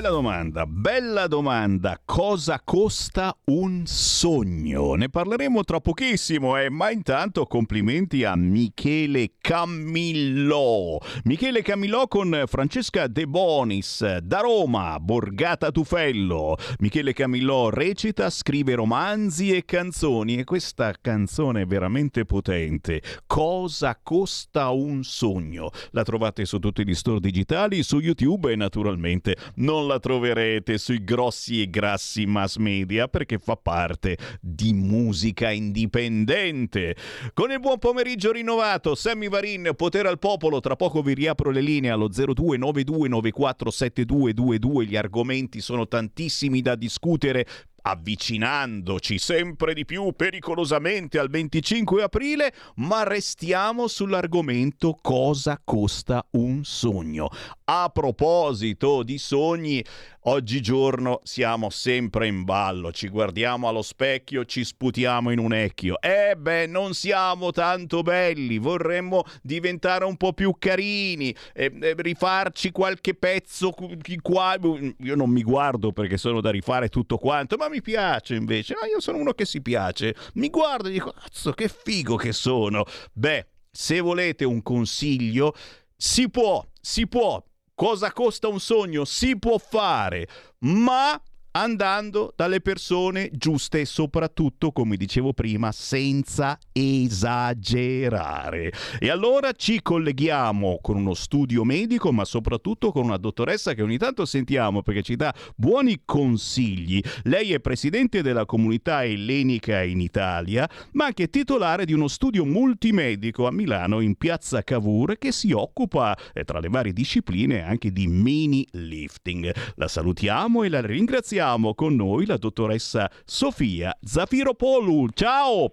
Bella 0.00 0.12
domanda, 0.14 0.64
bella 0.80 1.26
domanda. 1.26 2.00
Cosa 2.02 2.58
costa 2.64 3.36
un 3.46 3.82
sogno? 3.84 4.94
Ne 4.94 5.10
parleremo 5.10 5.62
tra 5.62 5.78
pochissimo, 5.78 6.56
eh, 6.56 6.70
ma 6.70 6.90
intanto 6.90 7.44
complimenti 7.44 8.24
a 8.24 8.34
Michele 8.34 9.32
Camillò. 9.38 10.96
Michele 11.24 11.60
Camillò 11.60 12.08
con 12.08 12.44
Francesca 12.46 13.08
De 13.08 13.26
Bonis 13.26 14.20
da 14.20 14.40
Roma, 14.40 14.98
Borgata 14.98 15.70
Tufello. 15.70 16.56
Michele 16.78 17.12
Camillò 17.12 17.68
recita, 17.68 18.30
scrive 18.30 18.74
romanzi 18.74 19.54
e 19.54 19.66
canzoni 19.66 20.38
e 20.38 20.44
questa 20.44 20.94
canzone 20.98 21.62
è 21.62 21.66
veramente 21.66 22.24
potente. 22.24 23.02
Cosa 23.26 24.00
costa 24.02 24.70
un 24.70 25.04
sogno? 25.04 25.68
La 25.90 26.04
trovate 26.04 26.46
su 26.46 26.58
tutti 26.58 26.86
gli 26.86 26.94
store 26.94 27.20
digitali, 27.20 27.82
su 27.82 27.98
YouTube 27.98 28.50
e 28.50 28.56
naturalmente 28.56 29.36
non 29.56 29.86
la 29.86 29.98
troverete 29.98 30.69
sui 30.78 31.04
grossi 31.04 31.62
e 31.62 31.70
grassi 31.70 32.26
mass 32.26 32.56
media 32.56 33.06
perché 33.08 33.38
fa 33.38 33.56
parte 33.56 34.18
di 34.40 34.72
musica 34.72 35.50
indipendente. 35.50 36.96
Con 37.34 37.50
il 37.50 37.60
buon 37.60 37.78
pomeriggio 37.78 38.32
rinnovato, 38.32 38.94
Sammy 38.94 39.28
Varin, 39.28 39.72
potere 39.76 40.08
al 40.08 40.18
popolo, 40.18 40.60
tra 40.60 40.76
poco 40.76 41.02
vi 41.02 41.12
riapro 41.14 41.50
le 41.50 41.60
linee 41.60 41.90
allo 41.90 42.08
0292947222, 42.08 44.86
gli 44.86 44.96
argomenti 44.96 45.60
sono 45.60 45.86
tantissimi 45.88 46.62
da 46.62 46.74
discutere 46.74 47.46
avvicinandoci 47.82 49.18
sempre 49.18 49.74
di 49.74 49.84
più 49.84 50.12
pericolosamente 50.12 51.18
al 51.18 51.30
25 51.30 52.02
aprile, 52.02 52.52
ma 52.76 53.02
restiamo 53.02 53.86
sull'argomento 53.86 54.98
cosa 55.00 55.60
costa 55.62 56.24
un 56.32 56.64
sogno. 56.64 57.28
A 57.64 57.90
proposito 57.92 59.02
di 59.02 59.18
sogni, 59.18 59.84
oggigiorno 60.24 61.20
siamo 61.22 61.70
sempre 61.70 62.26
in 62.26 62.44
ballo, 62.44 62.92
ci 62.92 63.08
guardiamo 63.08 63.68
allo 63.68 63.82
specchio, 63.82 64.44
ci 64.44 64.64
sputiamo 64.64 65.30
in 65.30 65.38
un 65.38 65.52
ecchio. 65.52 66.00
E 66.00 66.36
beh, 66.36 66.66
non 66.66 66.94
siamo 66.94 67.50
tanto 67.52 68.02
belli, 68.02 68.58
vorremmo 68.58 69.24
diventare 69.42 70.04
un 70.04 70.16
po' 70.16 70.32
più 70.32 70.56
carini, 70.58 71.34
eh, 71.54 71.72
eh, 71.80 71.94
rifarci 71.96 72.70
qualche 72.70 73.14
pezzo 73.14 73.72
qua. 74.20 74.56
Io 74.98 75.14
non 75.14 75.30
mi 75.30 75.42
guardo 75.42 75.92
perché 75.92 76.16
sono 76.16 76.40
da 76.40 76.50
rifare 76.50 76.88
tutto 76.88 77.16
quanto, 77.16 77.56
ma 77.56 77.68
mi 77.68 77.80
piace 77.80 78.34
invece. 78.34 78.74
No, 78.74 78.86
io 78.86 79.00
sono 79.00 79.18
uno 79.18 79.32
che 79.32 79.44
si 79.44 79.60
piace. 79.60 80.14
Mi 80.34 80.50
guardo 80.50 80.88
e 80.88 80.92
dico, 80.92 81.12
cazzo, 81.12 81.52
che 81.52 81.68
figo 81.68 82.16
che 82.16 82.32
sono. 82.32 82.84
Beh, 83.12 83.46
se 83.70 84.00
volete 84.00 84.44
un 84.44 84.62
consiglio, 84.62 85.54
si 85.96 86.28
può, 86.28 86.66
si 86.80 87.06
può. 87.06 87.42
Cosa 87.80 88.12
costa 88.12 88.46
un 88.46 88.60
sogno? 88.60 89.06
Si 89.06 89.38
può 89.38 89.56
fare, 89.56 90.28
ma 90.58 91.18
andando 91.52 92.32
dalle 92.36 92.60
persone 92.60 93.30
giuste 93.32 93.80
e 93.80 93.84
soprattutto, 93.84 94.72
come 94.72 94.96
dicevo 94.96 95.32
prima, 95.32 95.72
senza 95.72 96.58
esagerare. 96.72 98.72
E 98.98 99.10
allora 99.10 99.52
ci 99.52 99.80
colleghiamo 99.82 100.78
con 100.80 100.96
uno 100.96 101.14
studio 101.14 101.64
medico, 101.64 102.12
ma 102.12 102.24
soprattutto 102.24 102.92
con 102.92 103.04
una 103.04 103.16
dottoressa 103.16 103.74
che 103.74 103.82
ogni 103.82 103.98
tanto 103.98 104.24
sentiamo 104.24 104.82
perché 104.82 105.02
ci 105.02 105.16
dà 105.16 105.34
buoni 105.56 106.02
consigli. 106.04 107.00
Lei 107.24 107.52
è 107.52 107.60
presidente 107.60 108.22
della 108.22 108.44
comunità 108.44 109.04
ellenica 109.04 109.82
in 109.82 110.00
Italia, 110.00 110.68
ma 110.92 111.06
anche 111.06 111.30
titolare 111.30 111.84
di 111.84 111.92
uno 111.92 112.08
studio 112.08 112.44
multimedico 112.44 113.46
a 113.46 113.52
Milano 113.52 114.00
in 114.00 114.14
piazza 114.14 114.62
Cavour 114.62 115.18
che 115.18 115.32
si 115.32 115.52
occupa, 115.52 116.16
eh, 116.32 116.44
tra 116.44 116.60
le 116.60 116.68
varie 116.68 116.92
discipline, 116.92 117.62
anche 117.62 117.90
di 117.90 118.06
mini 118.06 118.66
lifting. 118.72 119.52
La 119.74 119.88
salutiamo 119.88 120.62
e 120.62 120.68
la 120.68 120.80
ringraziamo 120.80 121.39
abbiamo 121.40 121.74
con 121.74 121.94
noi 121.94 122.26
la 122.26 122.36
dottoressa 122.36 123.10
Sofia 123.24 123.96
Zafiropoulou. 123.98 125.08
Ciao! 125.14 125.72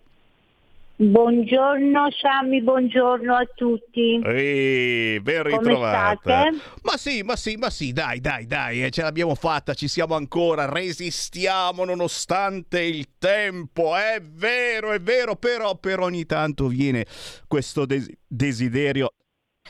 Buongiorno 0.99 2.07
Sammy, 2.09 2.61
buongiorno 2.61 3.35
a 3.35 3.45
tutti. 3.53 4.19
Ehi, 4.23 5.19
ben 5.19 5.43
ritrovata. 5.43 6.45
Ma 6.81 6.97
sì, 6.97 7.21
ma 7.21 7.35
sì, 7.35 7.55
ma 7.55 7.69
sì, 7.69 7.91
dai, 7.91 8.19
dai, 8.19 8.47
dai, 8.47 8.83
eh, 8.83 8.89
ce 8.89 9.01
l'abbiamo 9.03 9.35
fatta, 9.35 9.73
ci 9.73 9.87
siamo 9.87 10.15
ancora, 10.15 10.67
resistiamo 10.67 11.83
nonostante 11.83 12.81
il 12.81 13.09
tempo, 13.19 13.95
è 13.95 14.19
vero, 14.21 14.91
è 14.93 14.99
vero, 14.99 15.35
però 15.35 15.75
per 15.75 15.99
ogni 15.99 16.25
tanto 16.25 16.67
viene 16.67 17.05
questo 17.45 17.85
des- 17.85 18.09
desiderio 18.25 19.11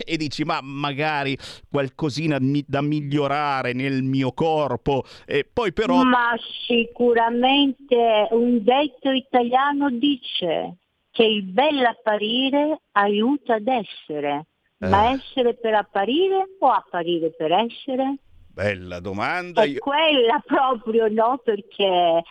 e 0.06 0.18
dici 0.18 0.44
ma 0.44 0.60
magari 0.62 1.38
qualcosina 1.70 2.38
da 2.40 2.82
migliorare 2.82 3.74
nel 3.74 4.04
mio 4.04 4.32
corpo 4.34 5.04
e 5.26 5.48
poi 5.52 5.74
però 5.74 6.04
ma 6.04 6.38
sicuramente 6.66 8.28
un 8.32 8.64
detto 8.64 9.12
italiano 9.12 9.90
dice 9.90 10.78
che 11.12 11.24
il 11.24 11.44
bell'apparire 11.44 12.82
aiuta 12.92 13.56
ad 13.56 13.68
essere 13.68 14.46
eh. 14.80 14.88
ma 14.88 15.12
essere 15.12 15.56
per 15.56 15.74
apparire 15.74 16.56
o 16.60 16.68
apparire 16.70 17.32
per 17.32 17.52
essere? 17.52 18.18
Bella 18.54 19.00
domanda. 19.00 19.64
È 19.64 19.68
Io... 19.68 19.80
quella 19.80 20.42
proprio, 20.46 21.08
no? 21.08 21.40
Perché 21.44 22.24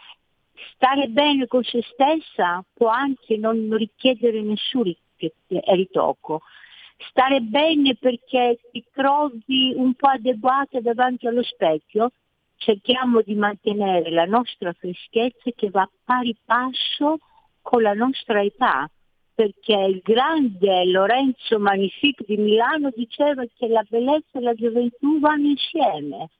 stare 0.74 1.08
bene 1.08 1.46
con 1.46 1.62
se 1.62 1.82
stessa 1.92 2.64
può 2.72 2.88
anche 2.88 3.36
non 3.36 3.76
richiedere 3.76 4.40
nessun 4.42 4.92
ritocco 5.74 6.42
stare 7.10 7.40
bene 7.40 7.96
perché 7.96 8.58
ti 8.70 8.84
trovi 8.92 9.72
un 9.74 9.94
po' 9.94 10.08
adeguata 10.08 10.80
davanti 10.80 11.26
allo 11.26 11.42
specchio, 11.42 12.10
cerchiamo 12.56 13.20
di 13.22 13.34
mantenere 13.34 14.10
la 14.10 14.24
nostra 14.24 14.72
freschezza 14.72 15.50
che 15.54 15.70
va 15.70 15.88
pari 16.04 16.36
passo 16.44 17.18
con 17.60 17.82
la 17.82 17.92
nostra 17.92 18.42
età, 18.42 18.88
perché 19.34 19.74
il 19.74 20.00
grande 20.02 20.84
Lorenzo 20.86 21.58
Magnifique 21.58 22.24
di 22.26 22.36
Milano 22.36 22.90
diceva 22.94 23.44
che 23.54 23.68
la 23.68 23.84
bellezza 23.86 24.38
e 24.38 24.40
la 24.40 24.54
gioventù 24.54 25.18
vanno 25.20 25.48
insieme, 25.48 26.30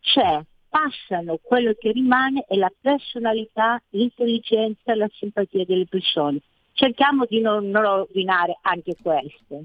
cioè 0.00 0.42
passano 0.68 1.38
quello 1.40 1.72
che 1.78 1.92
rimane 1.92 2.44
è 2.48 2.56
la 2.56 2.72
personalità, 2.80 3.80
l'intelligenza 3.90 4.92
e 4.92 4.96
la 4.96 5.08
simpatia 5.12 5.64
delle 5.64 5.86
persone. 5.86 6.40
Cerchiamo 6.72 7.24
di 7.26 7.40
non 7.40 7.72
rovinare 7.72 8.58
anche 8.62 8.94
questo. 9.00 9.64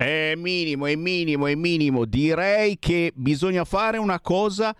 È 0.00 0.32
minimo, 0.34 0.86
è 0.86 0.94
minimo, 0.94 1.46
è 1.46 1.54
minimo. 1.54 2.06
Direi 2.06 2.78
che 2.78 3.12
bisogna 3.14 3.66
fare 3.66 3.98
una 3.98 4.18
cosa 4.18 4.74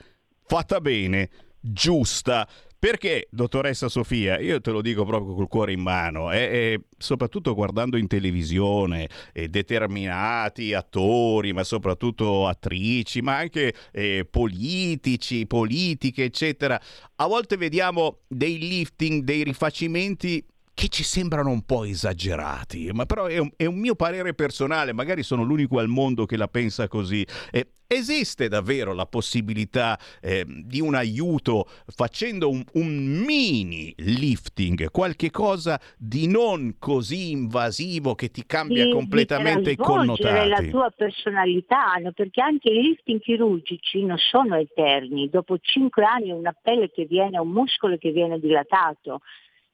fatta 0.46 0.80
bene, 0.80 1.28
giusta. 1.60 2.48
Perché, 2.78 3.28
dottoressa 3.30 3.90
Sofia, 3.90 4.38
io 4.38 4.62
te 4.62 4.70
lo 4.70 4.80
dico 4.80 5.04
proprio 5.04 5.34
col 5.34 5.48
cuore 5.48 5.72
in 5.72 5.82
mano, 5.82 6.32
e, 6.32 6.38
e 6.38 6.80
soprattutto 6.96 7.52
guardando 7.52 7.98
in 7.98 8.06
televisione 8.06 9.10
eh, 9.34 9.48
determinati 9.48 10.72
attori, 10.72 11.52
ma 11.52 11.64
soprattutto 11.64 12.46
attrici, 12.46 13.20
ma 13.20 13.36
anche 13.36 13.74
eh, 13.92 14.24
politici, 14.24 15.46
politiche, 15.46 16.24
eccetera, 16.24 16.80
a 17.16 17.26
volte 17.26 17.58
vediamo 17.58 18.20
dei 18.26 18.56
lifting, 18.58 19.22
dei 19.22 19.44
rifacimenti 19.44 20.42
che 20.74 20.88
ci 20.88 21.02
sembrano 21.02 21.50
un 21.50 21.62
po' 21.62 21.84
esagerati, 21.84 22.90
ma 22.92 23.06
però 23.06 23.26
è 23.26 23.38
un, 23.38 23.50
è 23.56 23.66
un 23.66 23.78
mio 23.78 23.94
parere 23.94 24.34
personale, 24.34 24.92
magari 24.92 25.22
sono 25.22 25.42
l'unico 25.42 25.78
al 25.78 25.88
mondo 25.88 26.26
che 26.26 26.36
la 26.36 26.48
pensa 26.48 26.88
così. 26.88 27.26
Eh, 27.50 27.66
esiste 27.92 28.46
davvero 28.46 28.94
la 28.94 29.04
possibilità 29.04 29.98
eh, 30.22 30.44
di 30.46 30.80
un 30.80 30.94
aiuto 30.94 31.66
facendo 31.86 32.48
un, 32.48 32.62
un, 32.74 33.24
mini 33.26 33.92
lifting, 33.98 34.90
qualche 34.92 35.30
cosa 35.30 35.80
di 35.98 36.28
non 36.28 36.76
così 36.78 37.32
invasivo 37.32 38.14
che 38.14 38.30
ti 38.30 38.46
cambia 38.46 38.84
di, 38.84 38.92
completamente 38.92 39.62
di 39.62 39.72
i 39.72 39.76
connotati? 39.76 40.48
la 40.48 40.62
tua 40.70 40.90
personalità, 40.96 41.94
no? 42.00 42.12
perché 42.12 42.40
anche 42.40 42.70
i 42.70 42.80
lifting 42.80 43.20
chirurgici 43.20 44.04
non 44.04 44.18
sono 44.18 44.54
eterni, 44.54 45.28
dopo 45.28 45.58
cinque 45.58 46.04
anni 46.04 46.30
una 46.30 46.54
pelle 46.58 46.90
che 46.90 47.06
viene, 47.06 47.38
un 47.38 47.48
muscolo 47.48 47.96
che 47.98 48.12
viene 48.12 48.38
dilatato, 48.38 49.20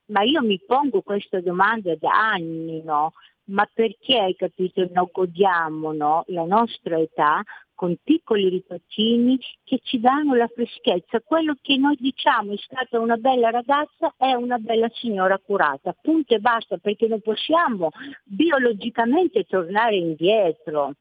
ma 0.06 0.22
io 0.22 0.42
mi 0.42 0.60
pongo 0.64 1.02
questa 1.02 1.40
domanda 1.40 1.94
da 1.96 2.30
anni, 2.32 2.82
no? 2.82 3.12
Ma 3.48 3.68
perché, 3.72 4.34
capito, 4.36 4.88
non 4.92 5.08
godiamo 5.12 5.92
no? 5.92 6.24
la 6.28 6.44
nostra 6.44 6.98
età 6.98 7.42
con 7.76 7.94
piccoli 8.02 8.48
ripacini 8.48 9.38
che 9.62 9.78
ci 9.82 10.00
danno 10.00 10.34
la 10.34 10.48
freschezza. 10.48 11.20
Quello 11.20 11.54
che 11.60 11.76
noi 11.76 11.94
diciamo 11.96 12.52
è 12.52 12.56
stata 12.56 12.98
una 12.98 13.16
bella 13.16 13.50
ragazza 13.50 14.14
è 14.16 14.32
una 14.32 14.58
bella 14.58 14.88
signora 14.92 15.38
curata, 15.38 15.94
punto 16.00 16.34
e 16.34 16.40
basta, 16.40 16.78
perché 16.78 17.06
non 17.06 17.20
possiamo 17.20 17.90
biologicamente 18.24 19.44
tornare 19.44 19.96
indietro, 19.96 20.94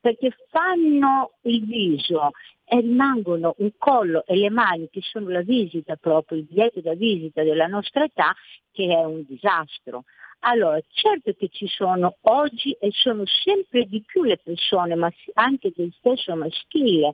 perché 0.00 0.34
fanno 0.48 1.32
il 1.42 1.64
viso 1.64 2.30
e 2.64 2.80
rimangono 2.80 3.54
un 3.58 3.70
collo 3.76 4.24
e 4.26 4.36
le 4.36 4.50
mani 4.50 4.88
che 4.90 5.00
sono 5.02 5.28
la 5.28 5.42
visita 5.42 5.96
proprio, 5.96 6.38
il 6.38 6.44
biglietto 6.44 6.80
da 6.80 6.94
visita 6.94 7.42
della 7.42 7.66
nostra 7.66 8.04
età, 8.04 8.34
che 8.72 8.86
è 8.86 9.04
un 9.04 9.24
disastro. 9.26 10.04
Allora, 10.40 10.80
certo 10.88 11.32
che 11.34 11.48
ci 11.48 11.66
sono 11.66 12.16
oggi 12.22 12.72
e 12.72 12.90
sono 12.92 13.24
sempre 13.26 13.84
di 13.84 14.02
più 14.02 14.22
le 14.22 14.38
persone, 14.38 14.94
ma 14.94 15.10
anche 15.34 15.72
del 15.74 15.92
stesso 15.98 16.34
maschile, 16.34 17.12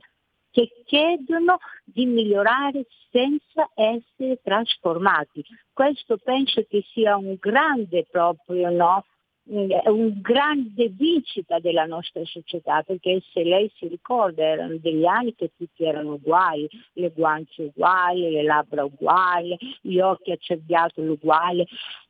che 0.49 0.83
chiedono 0.85 1.57
di 1.83 2.05
migliorare 2.05 2.85
senza 3.11 3.69
essere 3.73 4.39
trasformati. 4.41 5.43
Questo 5.73 6.17
penso 6.17 6.63
che 6.69 6.83
sia 6.93 7.17
un 7.17 7.35
grande 7.39 8.05
proprio 8.09 8.69
no, 8.69 9.05
è 9.49 9.87
un 9.89 10.19
grande 10.19 10.89
vincita 10.89 11.59
della 11.59 11.85
nostra 11.85 12.23
società, 12.25 12.83
perché 12.83 13.21
se 13.31 13.43
lei 13.43 13.71
si 13.75 13.87
ricorda 13.87 14.43
erano 14.43 14.77
degli 14.77 15.05
anni 15.05 15.33
che 15.35 15.51
tutti 15.55 15.83
erano 15.85 16.13
uguali, 16.13 16.67
le 16.93 17.11
guance 17.11 17.63
uguali, 17.63 18.31
le 18.31 18.43
labbra 18.43 18.83
uguali, 18.83 19.57
gli 19.81 19.99
occhi 19.99 20.31
accerbiati 20.31 20.99
uguali, 20.99 21.65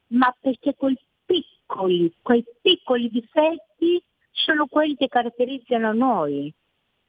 ma 0.08 0.34
perché 0.40 0.74
quei 0.76 0.98
piccoli, 1.26 2.12
quei 2.22 2.44
piccoli 2.62 3.10
difetti 3.10 4.02
sono 4.32 4.66
quelli 4.66 4.96
che 4.96 5.08
caratterizzano 5.08 5.94
noi. 5.94 6.52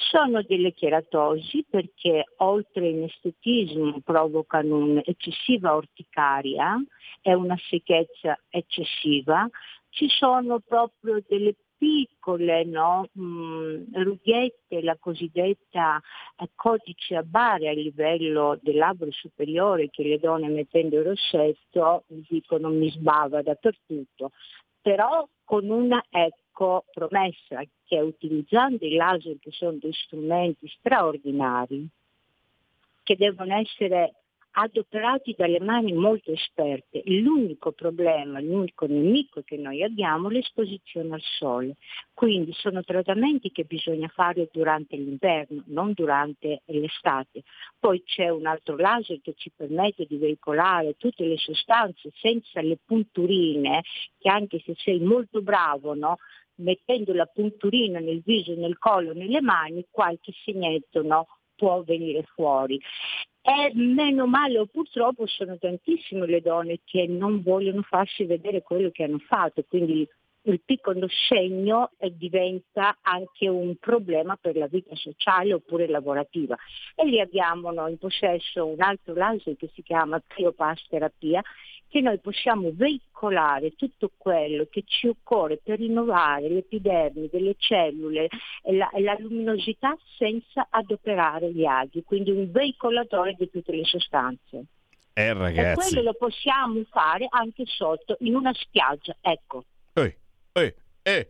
Sono 0.10 0.42
delle 0.42 0.74
cheratosi 0.74 1.66
perché 1.70 2.26
oltre 2.38 2.88
all'inestetismo 2.88 4.02
provocano 4.04 4.78
un'eccessiva 4.78 5.76
orticaria 5.76 6.76
e 7.22 7.34
una 7.34 7.58
secchezza 7.70 8.38
eccessiva. 8.50 9.48
Ci 9.90 10.08
sono 10.10 10.60
proprio 10.60 11.24
delle 11.28 11.56
piccole 11.78 12.64
no, 12.64 13.08
mh, 13.12 14.04
rughette, 14.04 14.82
la 14.82 14.98
cosiddetta 15.00 16.00
eh, 16.38 16.50
codice 16.54 17.16
a 17.16 17.24
bare 17.24 17.70
a 17.70 17.74
livello 17.74 18.60
del 18.62 18.78
labbro 18.78 19.12
superiore 19.12 19.90
che 19.90 20.04
le 20.04 20.20
donne 20.20 20.48
mettendo 20.50 20.98
il 21.00 21.06
rossetto 21.06 22.04
dicono 22.08 22.70
mi 22.70 22.92
sbava 22.92 23.42
dappertutto 23.42 24.32
però 24.82 25.28
con 25.44 25.70
una 25.70 26.04
ecco 26.10 26.41
promessa 26.92 27.64
che 27.86 28.00
utilizzando 28.00 28.86
i 28.86 28.96
laser 28.96 29.38
che 29.40 29.52
sono 29.52 29.78
dei 29.80 29.94
strumenti 29.94 30.68
straordinari 30.68 31.88
che 33.04 33.16
devono 33.16 33.56
essere 33.56 34.14
adoperati 34.54 35.34
dalle 35.38 35.60
mani 35.60 35.94
molto 35.94 36.32
esperte. 36.32 37.02
L'unico 37.06 37.72
problema, 37.72 38.40
l'unico 38.40 38.86
nemico 38.86 39.42
che 39.44 39.58
noi 39.58 39.84
abbiamo 39.84 40.30
è 40.30 40.34
l'esposizione 40.34 41.14
al 41.14 41.22
sole. 41.22 41.76
Quindi 42.14 42.52
sono 42.54 42.84
trattamenti 42.84 43.52
che 43.52 43.64
bisogna 43.64 44.10
fare 44.10 44.50
durante 44.52 44.98
l'inverno, 44.98 45.64
non 45.68 45.94
durante 45.94 46.62
l'estate. 46.66 47.44
Poi 47.80 48.04
c'è 48.04 48.30
un 48.30 48.46
altro 48.46 48.76
laser 48.76 49.20
che 49.22 49.34
ci 49.38 49.52
permette 49.56 50.06
di 50.06 50.18
veicolare 50.18 50.96
tutte 50.98 51.26
le 51.26 51.38
sostanze 51.38 52.12
senza 52.20 52.62
le 52.62 52.78
punturine, 52.84 53.84
che 54.18 54.30
anche 54.30 54.62
se 54.66 54.74
sei 54.78 55.00
molto 55.00 55.42
bravo, 55.42 55.94
no? 55.94 56.18
Mettendo 56.62 57.14
la 57.14 57.26
punturina 57.26 58.00
nel 58.00 58.22
viso, 58.24 58.54
nel 58.56 58.78
collo, 58.78 59.14
nelle 59.14 59.42
mani, 59.42 59.86
qualche 59.90 60.32
segnetto 60.44 61.02
no? 61.02 61.28
può 61.56 61.84
venire 61.84 62.24
fuori. 62.34 62.80
E 63.44 63.72
meno 63.76 64.26
male 64.26 64.66
purtroppo 64.68 65.28
sono 65.28 65.58
tantissime 65.58 66.26
le 66.26 66.42
donne 66.42 66.80
che 66.84 67.06
non 67.08 67.42
vogliono 67.42 67.82
farsi 67.82 68.24
vedere 68.26 68.62
quello 68.62 68.90
che 68.92 69.04
hanno 69.04 69.20
fatto, 69.20 69.64
quindi 69.68 70.08
il 70.44 70.62
piccolo 70.64 71.08
segno 71.28 71.92
diventa 72.14 72.98
anche 73.02 73.48
un 73.48 73.76
problema 73.76 74.36
per 74.38 74.56
la 74.56 74.68
vita 74.68 74.96
sociale 74.96 75.54
oppure 75.54 75.88
lavorativa. 75.88 76.58
E 76.96 77.06
lì 77.06 77.20
abbiamo 77.20 77.72
no, 77.72 77.88
in 77.88 77.98
possesso 77.98 78.66
un 78.66 78.82
altro 78.82 79.14
laser 79.14 79.56
che 79.56 79.70
si 79.74 79.84
chiama 79.84 80.22
Criopass 80.26 80.88
terapia 80.88 81.44
che 81.92 82.00
noi 82.00 82.20
possiamo 82.20 82.72
veicolare 82.74 83.76
tutto 83.76 84.12
quello 84.16 84.66
che 84.70 84.84
ci 84.86 85.08
occorre 85.08 85.60
per 85.62 85.78
rinnovare 85.78 86.48
l'epidermi 86.48 87.28
delle 87.30 87.56
cellule 87.58 88.30
e 88.64 88.74
la, 88.78 88.90
e 88.92 89.02
la 89.02 89.18
luminosità 89.20 89.98
senza 90.18 90.68
adoperare 90.70 91.52
gli 91.52 91.66
aghi, 91.66 92.02
quindi 92.06 92.32
un 92.32 92.50
veicolatore 92.50 93.36
di 93.38 93.50
tutte 93.50 93.76
le 93.76 93.84
sostanze. 93.84 94.64
Eh, 95.12 95.34
ragazzi. 95.34 95.90
E 95.90 95.92
quello 95.92 96.12
lo 96.12 96.14
possiamo 96.14 96.82
fare 96.90 97.28
anche 97.30 97.66
sotto 97.66 98.16
in 98.20 98.36
una 98.36 98.54
spiaggia, 98.54 99.18
ecco. 99.20 99.66
Ehi, 99.94 100.16
ehi. 100.54 100.74
Eh, 101.04 101.30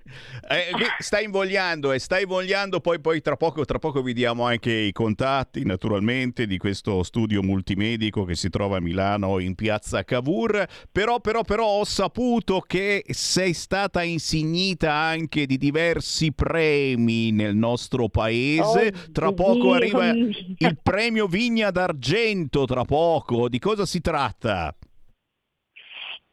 eh, 0.50 0.72
stai 1.00 1.24
invogliando 1.24 1.94
e 1.94 2.00
stai 2.00 2.24
invogliando, 2.24 2.82
poi, 2.82 3.00
poi 3.00 3.22
tra, 3.22 3.38
poco, 3.38 3.64
tra 3.64 3.80
poco 3.80 4.02
vi 4.02 4.12
diamo 4.12 4.44
anche 4.44 4.70
i 4.70 4.92
contatti 4.92 5.64
naturalmente 5.64 6.46
di 6.46 6.58
questo 6.58 7.04
studio 7.04 7.42
multimedico 7.42 8.26
che 8.26 8.36
si 8.36 8.50
trova 8.50 8.78
a 8.78 8.82
Milano 8.82 9.40
in 9.40 9.56
piazza 9.56 10.04
Cavour, 10.04 10.68
però, 10.92 11.22
però, 11.22 11.44
però 11.44 11.66
ho 11.66 11.86
saputo 11.86 12.60
che 12.60 13.06
sei 13.08 13.54
stata 13.54 14.04
insignita 14.04 14.92
anche 14.92 15.46
di 15.46 15.58
diversi 15.58 16.34
premi 16.34 17.32
nel 17.32 17.56
nostro 17.56 18.10
paese, 18.10 18.92
tra 19.14 19.32
poco 19.32 19.72
arriva 19.72 20.10
il 20.10 20.80
premio 20.84 21.28
Vigna 21.28 21.72
d'Argento, 21.72 22.66
tra 22.66 22.84
poco, 22.84 23.48
di 23.48 23.60
cosa 23.60 23.86
si 23.86 24.02
tratta? 24.02 24.76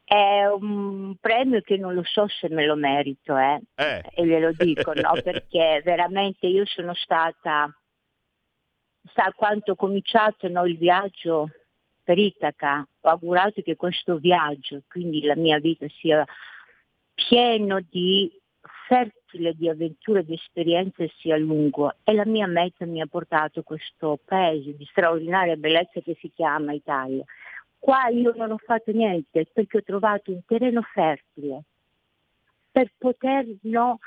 È 0.09 0.43
un 0.47 1.17
premio 1.21 1.61
che 1.61 1.77
non 1.77 1.93
lo 1.93 2.01
so 2.03 2.27
se 2.27 2.49
me 2.49 2.65
lo 2.65 2.75
merito, 2.75 3.37
eh. 3.37 3.61
Eh. 3.75 4.01
E 4.15 4.25
glielo 4.25 4.51
dico, 4.53 4.91
no? 4.93 5.11
Perché 5.23 5.83
veramente 5.85 6.47
io 6.47 6.65
sono 6.65 6.95
stata, 6.95 7.71
sa 9.13 9.31
quanto 9.35 9.73
ho 9.73 9.75
cominciato 9.75 10.47
no, 10.47 10.65
il 10.65 10.79
viaggio 10.79 11.51
per 12.03 12.17
Itaca, 12.17 12.87
ho 13.01 13.07
augurato 13.07 13.61
che 13.61 13.75
questo 13.75 14.17
viaggio, 14.17 14.81
quindi 14.87 15.21
la 15.21 15.35
mia 15.35 15.59
vita 15.59 15.85
sia 15.99 16.25
pieno 17.13 17.79
di 17.87 18.35
fertile 18.87 19.53
di 19.53 19.69
avventure, 19.69 20.25
di 20.25 20.33
esperienze 20.33 21.11
sia 21.19 21.37
lungo 21.37 21.93
e 22.03 22.13
la 22.13 22.25
mia 22.25 22.47
meta 22.47 22.87
mi 22.87 22.99
ha 22.99 23.05
portato 23.05 23.61
questo 23.61 24.17
paese 24.25 24.75
di 24.75 24.85
straordinaria 24.85 25.55
bellezza 25.55 25.99
che 25.99 26.17
si 26.19 26.31
chiama 26.33 26.73
Italia. 26.73 27.23
Qua 27.79 28.09
io 28.09 28.33
non 28.35 28.51
ho 28.51 28.57
fatto 28.57 28.91
niente 28.91 29.47
perché 29.51 29.77
ho 29.77 29.83
trovato 29.83 30.31
un 30.31 30.41
terreno 30.45 30.81
fertile 30.81 31.63
per 32.71 32.91
poter 32.97 33.47
no, 33.63 33.99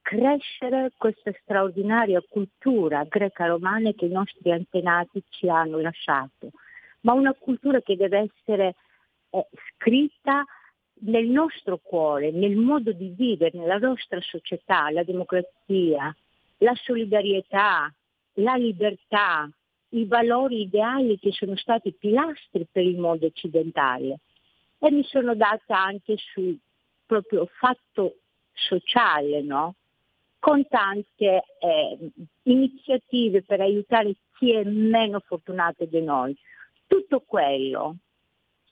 crescere 0.00 0.92
questa 0.96 1.32
straordinaria 1.42 2.22
cultura 2.28 3.04
greca-romana 3.04 3.90
che 3.92 4.06
i 4.06 4.10
nostri 4.10 4.52
antenati 4.52 5.22
ci 5.30 5.48
hanno 5.48 5.80
lasciato, 5.80 6.50
ma 7.00 7.12
una 7.12 7.34
cultura 7.34 7.80
che 7.80 7.96
deve 7.96 8.30
essere 8.30 8.74
eh, 9.30 9.46
scritta 9.74 10.44
nel 11.00 11.26
nostro 11.26 11.78
cuore, 11.78 12.30
nel 12.30 12.56
modo 12.56 12.92
di 12.92 13.12
vivere, 13.16 13.58
nella 13.58 13.78
nostra 13.78 14.20
società, 14.20 14.90
la 14.90 15.02
democrazia, 15.02 16.14
la 16.58 16.74
solidarietà, 16.74 17.92
la 18.34 18.54
libertà, 18.54 19.50
i 19.90 20.04
valori 20.06 20.62
ideali 20.62 21.18
che 21.18 21.32
sono 21.32 21.56
stati 21.56 21.92
pilastri 21.92 22.66
per 22.70 22.84
il 22.84 22.98
mondo 22.98 23.26
occidentale. 23.26 24.18
E 24.78 24.90
mi 24.90 25.04
sono 25.04 25.34
data 25.34 25.82
anche 25.82 26.16
sul 26.16 26.58
proprio 27.06 27.46
fatto 27.46 28.16
sociale, 28.52 29.42
no? 29.42 29.74
con 30.38 30.66
tante 30.68 31.42
eh, 31.58 31.98
iniziative 32.42 33.42
per 33.42 33.60
aiutare 33.60 34.14
chi 34.38 34.52
è 34.52 34.62
meno 34.62 35.20
fortunato 35.20 35.84
di 35.86 36.00
noi. 36.02 36.36
Tutto 36.86 37.24
quello, 37.26 37.96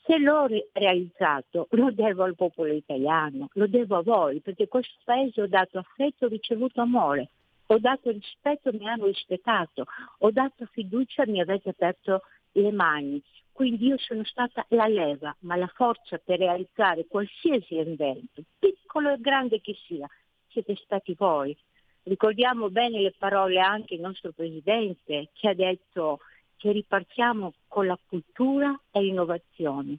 se 0.05 0.19
l'ho 0.19 0.47
re- 0.47 0.69
realizzato, 0.73 1.67
lo 1.71 1.91
devo 1.91 2.23
al 2.23 2.37
popolo 2.37 2.73
italiano, 2.73 3.49
lo 3.55 3.67
devo 3.67 3.97
a 3.97 4.03
voi, 4.03 4.41
perché 4.41 4.69
questo 4.69 4.95
paese 5.03 5.43
ho 5.43 5.47
dato 5.49 5.79
affetto, 5.79 6.27
ho 6.27 6.29
ricevuto 6.29 6.81
amore, 6.81 7.31
ho 7.67 7.79
dato 7.79 8.11
rispetto, 8.11 8.73
mi 8.73 8.89
hanno 8.89 9.07
rispettato, 9.07 9.87
ho 10.19 10.31
dato 10.31 10.67
fiducia, 10.71 11.27
mi 11.27 11.41
avete 11.41 11.71
aperto 11.71 12.23
le 12.53 12.73
mani. 12.73 13.23
Quindi 13.53 13.87
io 13.87 13.99
sono 13.99 14.25
stata 14.25 14.67
la 14.71 14.87
leva, 14.87 15.35
ma 15.41 15.57
la 15.57 15.69
forza 15.69 16.19
per 16.19 16.39
realizzare 16.39 17.07
qualsiasi 17.07 17.77
invento, 17.77 18.43
piccolo 18.59 19.12
e 19.12 19.21
grande 19.21 19.61
che 19.61 19.77
sia, 19.87 20.09
siete 20.49 20.75
stati 20.83 21.15
voi. 21.17 21.57
Ricordiamo 22.03 22.69
bene 22.69 23.01
le 23.01 23.15
parole 23.17 23.61
anche 23.61 23.95
del 23.95 24.05
nostro 24.05 24.33
Presidente 24.33 25.31
che 25.33 25.49
ha 25.49 25.55
detto 25.55 26.19
che 26.57 26.73
ripartiamo 26.73 27.55
con 27.69 27.87
la 27.87 27.99
cultura 28.09 28.79
e 28.91 29.03
l'innovazione. 29.03 29.99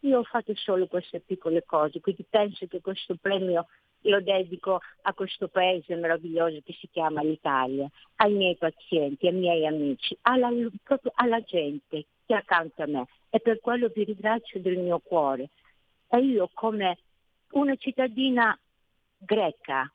Io 0.00 0.18
ho 0.18 0.24
fatto 0.24 0.54
solo 0.54 0.86
queste 0.86 1.20
piccole 1.20 1.62
cose, 1.64 2.00
quindi 2.00 2.24
penso 2.28 2.66
che 2.66 2.80
questo 2.80 3.16
premio 3.20 3.66
lo 4.04 4.20
dedico 4.20 4.80
a 5.02 5.12
questo 5.12 5.48
paese 5.48 5.94
meraviglioso 5.94 6.60
che 6.64 6.74
si 6.78 6.88
chiama 6.90 7.22
l'Italia, 7.22 7.88
ai 8.16 8.32
miei 8.32 8.56
pazienti, 8.56 9.26
ai 9.26 9.34
miei 9.34 9.66
amici, 9.66 10.16
alla, 10.22 10.50
proprio 10.82 11.12
alla 11.14 11.40
gente 11.42 12.06
che 12.26 12.34
è 12.34 12.36
accanto 12.36 12.82
a 12.82 12.86
me 12.86 13.06
e 13.30 13.40
per 13.40 13.60
quello 13.60 13.90
vi 13.94 14.04
ringrazio 14.04 14.60
del 14.60 14.78
mio 14.78 14.98
cuore. 14.98 15.50
E 16.08 16.18
io 16.18 16.48
come 16.52 16.98
una 17.52 17.74
cittadina 17.76 18.58
greca 19.18 19.90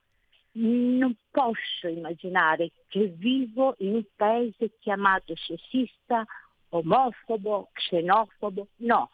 non 0.53 1.15
posso 1.29 1.87
immaginare 1.87 2.71
che 2.87 3.05
vivo 3.07 3.75
in 3.79 3.95
un 3.95 4.03
paese 4.15 4.71
chiamato 4.79 5.35
sessista, 5.35 6.25
omofobo, 6.69 7.69
xenofobo. 7.73 8.67
No, 8.77 9.09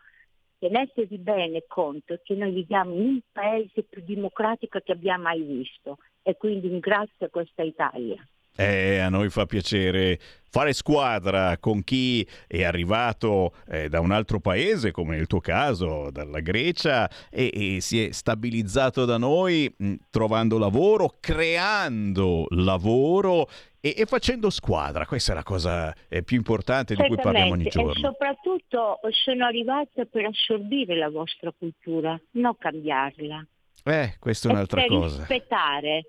tenetevi 0.60 1.18
bene 1.18 1.64
conto 1.68 2.20
che 2.24 2.36
noi 2.36 2.52
viviamo 2.52 2.94
in 2.94 3.02
un 3.02 3.20
paese 3.32 3.84
più 3.84 4.04
democratico 4.06 4.80
che 4.80 4.92
abbiamo 4.92 5.24
mai 5.24 5.42
visto 5.42 5.98
e 6.22 6.36
quindi 6.38 6.68
ringrazio 6.68 7.30
questa 7.30 7.64
Italia. 7.64 8.26
Eh, 8.58 9.00
a 9.00 9.10
noi 9.10 9.30
fa 9.30 9.46
piacere 9.46 10.18
fare 10.50 10.72
squadra 10.72 11.58
con 11.58 11.84
chi 11.84 12.26
è 12.48 12.64
arrivato 12.64 13.52
eh, 13.68 13.90
da 13.90 14.00
un 14.00 14.12
altro 14.12 14.40
paese, 14.40 14.92
come 14.92 15.18
nel 15.18 15.28
tuo 15.28 15.42
caso, 15.42 16.10
dalla 16.10 16.40
Grecia, 16.40 17.10
e, 17.30 17.76
e 17.76 17.82
si 17.82 18.02
è 18.02 18.14
stabilizzato 18.14 19.04
da 19.04 19.18
noi 19.18 19.70
mh, 19.76 19.96
trovando 20.10 20.58
lavoro, 20.58 21.16
creando 21.20 22.46
lavoro 22.52 23.50
e, 23.86 23.94
e, 23.96 24.06
facendo 24.08 24.50
squadra. 24.50 25.06
Questa 25.06 25.34
è 25.34 25.36
la 25.36 25.44
cosa 25.44 25.94
eh, 26.10 26.24
più 26.24 26.38
importante 26.38 26.96
di 26.96 27.04
cui 27.06 27.18
parliamo 27.18 27.52
ogni 27.52 27.66
giorno. 27.70 27.92
E 27.92 28.00
soprattutto 28.00 29.00
sono 29.12 29.46
arrivata 29.46 30.06
per 30.06 30.26
assorbire 30.26 30.98
la 30.98 31.12
vostra 31.12 31.54
cultura, 31.56 32.20
non 32.32 32.58
cambiarla. 32.58 33.46
Eh, 33.84 34.16
questa 34.18 34.50
è 34.50 34.52
un'altra 34.52 34.82
per 34.82 34.90
cosa. 34.90 35.18
rispettare 35.18 36.06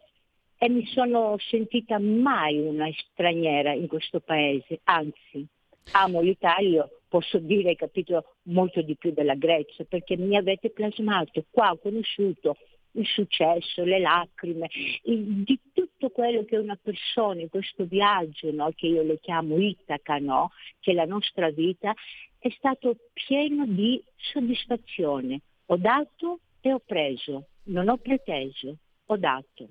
e 0.57 0.71
mi 0.71 0.87
sono 0.87 1.37
sentita 1.39 1.99
mai 1.99 2.59
una 2.59 2.89
straniera 3.11 3.75
in 3.75 3.89
questo 3.89 4.21
paese, 4.21 4.81
anzi 4.85 5.47
amo 5.93 6.23
l'Italia, 6.23 6.89
posso 7.07 7.39
dire 7.39 7.77
capito 7.77 8.37
molto 8.45 8.81
di 8.81 8.97
più 8.97 9.13
della 9.13 9.35
Grecia 9.35 9.85
perché 9.85 10.17
mi 10.17 10.37
avete 10.37 10.71
plasmato, 10.71 11.45
qua 11.51 11.73
ho 11.73 11.79
conosciuto 11.79 12.57
il 12.97 13.07
successo, 13.07 13.85
le 13.85 13.99
lacrime, 13.99 14.69
di 15.03 15.59
tutto 15.73 16.11
quello 16.11 16.45
che 16.45 16.57
una 16.57 16.79
persona 16.81 17.41
in 17.41 17.49
questo 17.49 17.85
viaggio, 17.85 18.51
no, 18.53 18.71
che 18.75 18.87
io 18.87 19.03
lo 19.03 19.19
chiamo 19.21 19.59
Itaca, 19.59 20.19
no, 20.19 20.51
che 20.81 20.91
è 20.91 20.95
la 20.95 21.05
nostra 21.05 21.51
vita, 21.51 21.95
è 22.39 22.49
stato 22.51 22.97
pieno 23.13 23.67
di 23.67 24.03
soddisfazione. 24.17 25.41
Ho 25.67 25.77
dato 25.77 26.41
e 26.61 26.73
ho 26.73 26.81
preso, 26.85 27.49
non 27.65 27.89
ho 27.89 27.97
preteso, 27.97 28.77
ho 29.07 29.17
dato. 29.17 29.69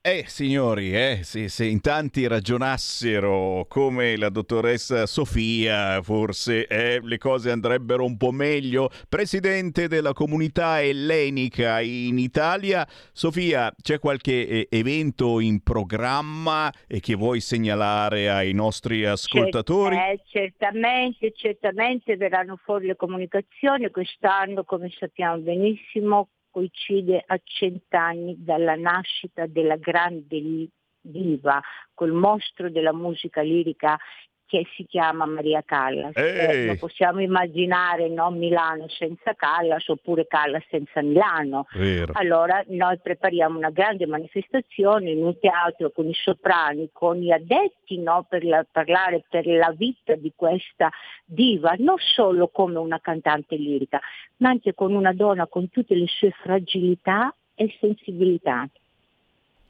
Eh, 0.00 0.24
signori, 0.28 0.94
eh, 0.94 1.20
se, 1.22 1.48
se, 1.48 1.66
in 1.66 1.80
tanti 1.80 2.28
ragionassero 2.28 3.66
come 3.68 4.16
la 4.16 4.28
dottoressa 4.28 5.06
Sofia, 5.06 6.00
forse 6.02 6.68
eh, 6.68 7.00
le 7.02 7.18
cose 7.18 7.50
andrebbero 7.50 8.04
un 8.04 8.16
po' 8.16 8.30
meglio. 8.30 8.90
Presidente 9.08 9.88
della 9.88 10.12
comunità 10.12 10.80
ellenica 10.80 11.80
in 11.80 12.16
Italia, 12.16 12.86
Sofia, 13.12 13.74
c'è 13.82 13.98
qualche 13.98 14.46
eh, 14.46 14.68
evento 14.70 15.40
in 15.40 15.64
programma 15.64 16.72
e 16.86 17.00
che 17.00 17.16
vuoi 17.16 17.40
segnalare 17.40 18.30
ai 18.30 18.52
nostri 18.52 19.04
ascoltatori? 19.04 19.96
Eh, 19.96 20.20
certamente, 20.28 21.32
certamente 21.34 22.16
verranno 22.16 22.56
fuori 22.62 22.86
le 22.86 22.94
comunicazioni. 22.94 23.90
Quest'anno, 23.90 24.62
come 24.62 24.90
sappiamo 24.96 25.38
benissimo, 25.38 26.28
coincide 26.58 27.22
a 27.24 27.38
cent'anni 27.42 28.42
dalla 28.42 28.74
nascita 28.74 29.46
della 29.46 29.76
grande 29.76 30.68
diva, 31.00 31.60
quel 31.94 32.12
mostro 32.12 32.68
della 32.68 32.92
musica 32.92 33.40
lirica 33.42 33.96
che 34.48 34.66
si 34.74 34.86
chiama 34.86 35.26
Maria 35.26 35.62
Callas. 35.62 36.16
Eh, 36.16 36.64
lo 36.64 36.76
possiamo 36.76 37.20
immaginare 37.20 38.08
no? 38.08 38.30
Milano 38.30 38.88
senza 38.88 39.34
Callas 39.34 39.86
oppure 39.88 40.26
Callas 40.26 40.64
senza 40.70 41.02
Milano. 41.02 41.66
Vero. 41.74 42.12
Allora 42.14 42.64
noi 42.68 42.98
prepariamo 42.98 43.58
una 43.58 43.70
grande 43.70 44.06
manifestazione 44.06 45.10
in 45.10 45.22
un 45.22 45.38
teatro 45.38 45.90
con 45.90 46.08
i 46.08 46.14
soprani, 46.14 46.88
con 46.92 47.16
gli 47.16 47.30
addetti 47.30 47.98
no? 47.98 48.24
per 48.26 48.42
la, 48.42 48.66
parlare 48.70 49.22
per 49.28 49.46
la 49.46 49.72
vita 49.76 50.14
di 50.14 50.32
questa 50.34 50.90
diva, 51.26 51.74
non 51.78 51.96
solo 51.98 52.48
come 52.48 52.78
una 52.78 53.00
cantante 53.00 53.56
lirica, 53.56 54.00
ma 54.38 54.48
anche 54.48 54.72
con 54.72 54.94
una 54.94 55.12
donna 55.12 55.46
con 55.46 55.68
tutte 55.68 55.94
le 55.94 56.06
sue 56.06 56.30
fragilità 56.30 57.34
e 57.54 57.76
sensibilità. 57.78 58.66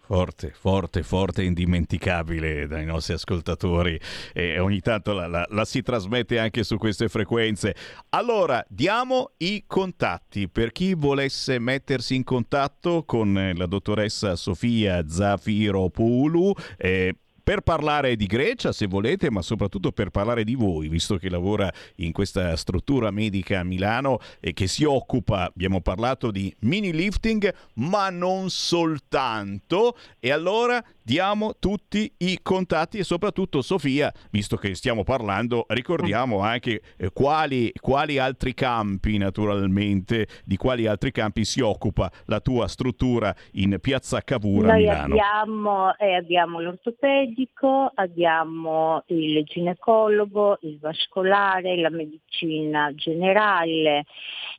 Forte, 0.08 0.54
forte, 0.58 1.02
forte, 1.02 1.42
indimenticabile 1.42 2.66
dai 2.66 2.86
nostri 2.86 3.12
ascoltatori 3.12 4.00
e 4.32 4.58
ogni 4.58 4.80
tanto 4.80 5.12
la, 5.12 5.26
la, 5.26 5.46
la, 5.50 5.66
si 5.66 5.82
trasmette 5.82 6.38
anche 6.38 6.64
su 6.64 6.78
queste 6.78 7.10
frequenze. 7.10 7.74
Allora, 8.08 8.64
diamo 8.70 9.32
i 9.36 9.64
contatti 9.66 10.48
per 10.48 10.72
chi 10.72 10.94
volesse 10.94 11.58
mettersi 11.58 12.14
in 12.14 12.24
contatto 12.24 13.02
con 13.04 13.52
la 13.54 13.66
dottoressa 13.66 14.34
Sofia 14.34 15.06
Zafiropoulou. 15.06 16.54
Eh, 16.78 17.14
per 17.48 17.62
parlare 17.62 18.14
di 18.14 18.26
Grecia, 18.26 18.72
se 18.72 18.86
volete, 18.86 19.30
ma 19.30 19.40
soprattutto 19.40 19.90
per 19.90 20.10
parlare 20.10 20.44
di 20.44 20.54
voi, 20.54 20.88
visto 20.88 21.16
che 21.16 21.30
lavora 21.30 21.72
in 21.96 22.12
questa 22.12 22.54
struttura 22.56 23.10
medica 23.10 23.60
a 23.60 23.64
Milano 23.64 24.18
e 24.38 24.52
che 24.52 24.66
si 24.66 24.84
occupa, 24.84 25.44
abbiamo 25.44 25.80
parlato 25.80 26.30
di 26.30 26.54
mini 26.64 26.92
lifting, 26.92 27.50
ma 27.76 28.10
non 28.10 28.50
soltanto. 28.50 29.96
E 30.20 30.30
allora 30.30 30.84
diamo 31.08 31.54
tutti 31.58 32.12
i 32.18 32.38
contatti 32.42 32.98
e 32.98 33.02
soprattutto 33.02 33.62
Sofia, 33.62 34.12
visto 34.30 34.58
che 34.58 34.74
stiamo 34.74 35.04
parlando, 35.04 35.64
ricordiamo 35.68 36.40
anche 36.40 36.82
eh, 36.98 37.10
quali, 37.14 37.72
quali, 37.80 38.18
altri 38.18 38.52
campi 38.52 39.16
naturalmente, 39.16 40.26
di 40.44 40.58
quali 40.58 40.86
altri 40.86 41.10
campi 41.10 41.46
si 41.46 41.62
occupa 41.62 42.12
la 42.26 42.40
tua 42.40 42.68
struttura 42.68 43.34
in 43.52 43.78
Piazza 43.80 44.20
Cavour 44.20 44.68
a 44.68 44.74
Milano. 44.74 45.14
Abbiamo, 45.14 45.96
eh, 45.96 46.14
abbiamo 46.14 46.60
l'ortopedico, 47.38 47.92
abbiamo 47.94 49.02
il 49.06 49.44
ginecologo, 49.44 50.58
il 50.62 50.78
vascolare, 50.78 51.76
la 51.76 51.90
medicina 51.90 52.92
generale, 52.94 54.04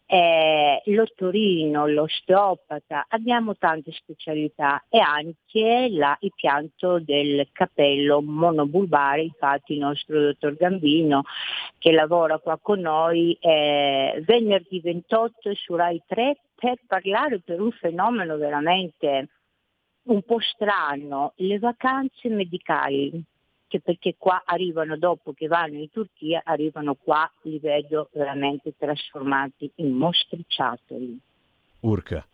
eh, 0.05 0.81
l'ottorino, 0.85 1.87
l'osteopata, 1.87 3.05
abbiamo 3.09 3.55
tante 3.55 3.91
specialità 3.91 4.83
e 4.89 4.99
anche 4.99 5.89
la, 5.91 6.17
il 6.21 6.31
pianto 6.35 6.99
del 6.99 7.47
capello 7.51 8.21
monobulbare, 8.21 9.21
infatti 9.21 9.73
il 9.73 9.79
nostro 9.79 10.19
dottor 10.19 10.55
Gambino 10.55 11.23
che 11.77 11.91
lavora 11.91 12.39
qua 12.39 12.57
con 12.61 12.79
noi 12.79 13.37
eh, 13.39 14.21
venerdì 14.25 14.79
28 14.81 15.53
su 15.53 15.75
Rai 15.75 16.01
3 16.07 16.37
per 16.55 16.77
parlare 16.87 17.39
per 17.39 17.61
un 17.61 17.71
fenomeno 17.71 18.35
veramente 18.35 19.29
un 20.09 20.21
po' 20.23 20.39
strano, 20.39 21.33
le 21.37 21.59
vacanze 21.59 22.29
medicali 22.29 23.23
che 23.67 23.79
perché 23.79 24.15
qua 24.17 24.41
arrivano 24.45 24.97
dopo 24.97 25.31
che 25.33 25.47
vanno 25.47 25.77
in 25.77 25.91
Turchia, 25.91 26.41
arrivano 26.43 26.95
qua, 26.95 27.31
li 27.43 27.59
vedo 27.59 28.09
veramente 28.13 28.73
trasformati 28.75 29.71
in 29.75 29.93
mostriciattoli. 29.93 31.19
Urca, 31.81 32.25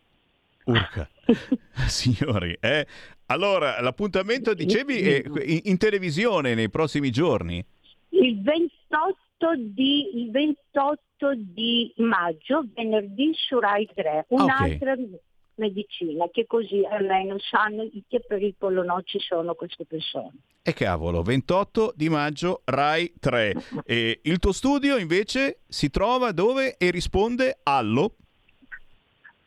urca. 0.64 1.08
Signori, 1.86 2.56
eh? 2.58 2.86
allora 3.26 3.78
l'appuntamento 3.82 4.54
dicevi 4.54 4.98
è 5.00 5.22
in, 5.44 5.60
in, 5.64 5.76
televisione 5.76 6.54
nei 6.54 6.70
prossimi 6.70 7.10
giorni? 7.10 7.62
Il 8.10 8.40
28 8.40 9.56
di, 9.56 10.22
il 10.22 10.30
28 10.30 11.34
di 11.34 11.92
maggio, 11.98 12.64
venerdì 12.74 13.32
su 13.34 13.58
Rai 13.58 13.86
3, 13.94 14.24
un'altra 14.28 14.92
okay. 14.92 15.20
Medicina 15.56 16.28
che 16.30 16.46
così 16.46 16.84
almeno 16.84 17.36
sanno 17.38 17.82
in 17.82 18.02
che 18.08 18.20
pericolo 18.20 18.82
no 18.82 19.02
ci 19.04 19.18
sono 19.18 19.54
queste 19.54 19.84
persone. 19.84 20.32
E 20.62 20.72
cavolo, 20.72 21.22
28 21.22 21.92
di 21.94 22.08
maggio, 22.08 22.62
Rai 22.64 23.12
3. 23.18 23.54
E 23.84 24.20
il 24.22 24.38
tuo 24.38 24.52
studio 24.52 24.96
invece 24.96 25.60
si 25.68 25.90
trova 25.90 26.32
dove 26.32 26.76
e 26.76 26.90
risponde 26.90 27.58
allo? 27.62 28.16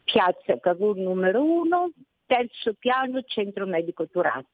Piazza 0.03 0.59
Cavour 0.59 0.97
numero 0.97 1.43
1, 1.43 1.91
terzo 2.25 2.73
piano, 2.73 3.21
centro 3.23 3.67
medico 3.67 4.07
Turazzi. 4.07 4.47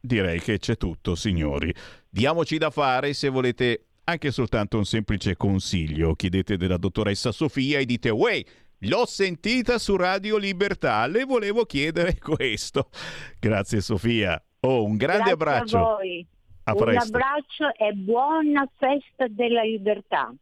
Direi 0.00 0.40
che 0.40 0.58
c'è 0.58 0.76
tutto, 0.76 1.14
signori. 1.14 1.72
Diamoci 2.08 2.58
da 2.58 2.70
fare 2.70 3.12
se 3.12 3.28
volete 3.28 3.86
anche 4.04 4.30
soltanto 4.30 4.76
un 4.76 4.84
semplice 4.84 5.36
consiglio. 5.36 6.14
Chiedete 6.14 6.56
della 6.56 6.76
dottoressa 6.76 7.32
Sofia 7.32 7.78
e 7.78 7.84
dite, 7.84 8.10
wey, 8.10 8.44
L'ho 8.80 9.06
sentita 9.06 9.78
su 9.78 9.96
Radio 9.96 10.36
Libertà, 10.36 11.06
le 11.06 11.24
volevo 11.24 11.64
chiedere 11.64 12.18
questo. 12.20 12.90
Grazie 13.38 13.80
Sofia. 13.80 14.42
Oh, 14.60 14.84
un 14.84 14.96
grande 14.96 15.30
Grazie 15.30 15.32
abbraccio. 15.32 15.78
A 15.78 15.96
voi. 15.96 16.26
A 16.64 16.74
un 16.74 16.96
abbraccio 16.96 17.74
e 17.78 17.92
buona 17.92 18.68
festa 18.76 19.26
della 19.28 19.62
libertà. 19.62 20.34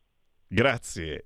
Grazie. 0.48 1.22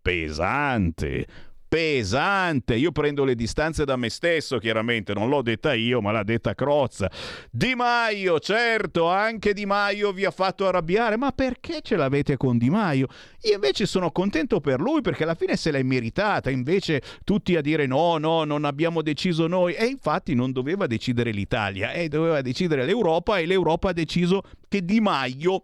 Pesante, 0.00 1.26
pesante. 1.68 2.74
Io 2.74 2.92
prendo 2.92 3.24
le 3.24 3.34
distanze 3.34 3.84
da 3.84 3.96
me 3.96 4.08
stesso, 4.08 4.58
chiaramente, 4.58 5.12
non 5.12 5.28
l'ho 5.28 5.42
detta 5.42 5.74
io, 5.74 6.00
ma 6.00 6.10
l'ha 6.10 6.22
detta 6.22 6.54
Crozza. 6.54 7.10
Di 7.50 7.74
Maio, 7.74 8.40
certo, 8.40 9.08
anche 9.08 9.52
Di 9.52 9.66
Maio 9.66 10.12
vi 10.12 10.24
ha 10.24 10.30
fatto 10.30 10.66
arrabbiare, 10.66 11.16
ma 11.16 11.30
perché 11.32 11.80
ce 11.82 11.96
l'avete 11.96 12.36
con 12.36 12.56
Di 12.56 12.70
Maio? 12.70 13.06
Io 13.42 13.54
invece 13.54 13.86
sono 13.86 14.10
contento 14.10 14.60
per 14.60 14.80
lui 14.80 15.02
perché 15.02 15.24
alla 15.24 15.34
fine 15.34 15.56
se 15.56 15.70
l'è 15.70 15.82
meritata, 15.82 16.50
invece 16.50 17.02
tutti 17.24 17.54
a 17.56 17.60
dire 17.60 17.86
no, 17.86 18.16
no, 18.18 18.44
non 18.44 18.64
abbiamo 18.64 19.02
deciso 19.02 19.46
noi 19.46 19.74
e 19.74 19.86
infatti 19.86 20.34
non 20.34 20.52
doveva 20.52 20.86
decidere 20.86 21.30
l'Italia, 21.30 21.92
eh, 21.92 22.08
doveva 22.08 22.40
decidere 22.40 22.84
l'Europa 22.84 23.38
e 23.38 23.46
l'Europa 23.46 23.90
ha 23.90 23.92
deciso 23.92 24.42
che 24.68 24.84
Di 24.84 25.00
Maio 25.00 25.62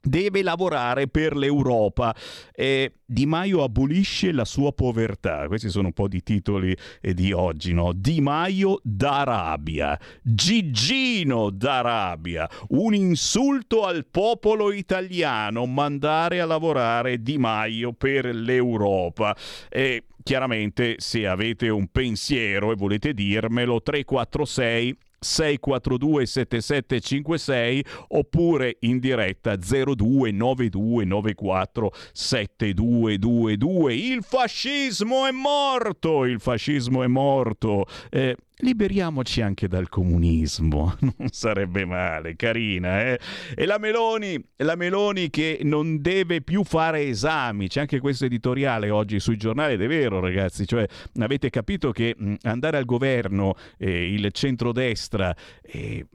deve 0.00 0.42
lavorare 0.42 1.08
per 1.08 1.36
l'Europa. 1.36 2.14
Eh, 2.52 2.94
di 3.04 3.26
Maio 3.26 3.62
abolisce 3.62 4.32
la 4.32 4.44
sua 4.44 4.72
povertà. 4.72 5.46
Questi 5.46 5.68
sono 5.68 5.88
un 5.88 5.92
po' 5.92 6.08
di 6.08 6.22
titoli 6.22 6.76
eh, 7.00 7.12
di 7.12 7.32
oggi, 7.32 7.72
no? 7.72 7.92
Di 7.92 8.20
Maio 8.20 8.80
d'Arabia, 8.82 9.98
Gigino 10.22 11.50
d'Arabia, 11.50 12.48
un 12.68 12.94
insulto 12.94 13.84
al 13.84 14.06
popolo 14.06 14.72
italiano, 14.72 15.66
mandare 15.66 16.40
a 16.40 16.46
lavorare 16.46 17.20
Di 17.20 17.36
Maio 17.36 17.92
per 17.92 18.26
l'Europa. 18.26 19.36
Eh, 19.68 20.04
chiaramente 20.22 20.96
se 20.98 21.26
avete 21.26 21.68
un 21.68 21.88
pensiero 21.88 22.70
e 22.72 22.76
volete 22.76 23.12
dirmelo 23.12 23.82
346 23.82 24.96
642 25.20 26.26
7756 26.26 27.84
oppure 28.08 28.76
in 28.80 28.98
diretta 28.98 29.56
029294 29.56 31.92
7222 32.12 33.94
il 33.94 34.22
fascismo 34.22 35.26
è 35.26 35.30
morto 35.30 36.24
il 36.24 36.40
fascismo 36.40 37.02
è 37.02 37.06
morto. 37.06 37.86
Eh, 38.10 38.36
liberiamoci 38.60 39.40
anche 39.40 39.68
dal 39.68 39.88
comunismo, 39.88 40.96
non 41.16 41.28
sarebbe 41.30 41.84
male, 41.84 42.36
carina, 42.36 43.02
eh? 43.02 43.18
E 43.54 43.66
la 43.66 43.78
Meloni, 43.78 44.42
la 44.56 44.76
Meloni 44.76 45.30
che 45.30 45.60
non 45.62 46.00
deve 46.00 46.40
più 46.42 46.64
fare 46.64 47.02
esami, 47.06 47.68
c'è 47.68 47.80
anche 47.80 48.00
questo 48.00 48.24
editoriale 48.24 48.90
oggi 48.90 49.20
sui 49.20 49.36
giornali, 49.36 49.74
ed 49.74 49.82
è 49.82 49.86
vero 49.88 50.20
ragazzi, 50.20 50.66
cioè 50.66 50.86
avete 51.18 51.50
capito 51.50 51.92
che 51.92 52.14
mh, 52.16 52.34
andare 52.42 52.76
al 52.76 52.84
governo, 52.84 53.54
eh, 53.78 54.12
il 54.12 54.30
centrodestra, 54.32 55.34
eh, 55.62 56.06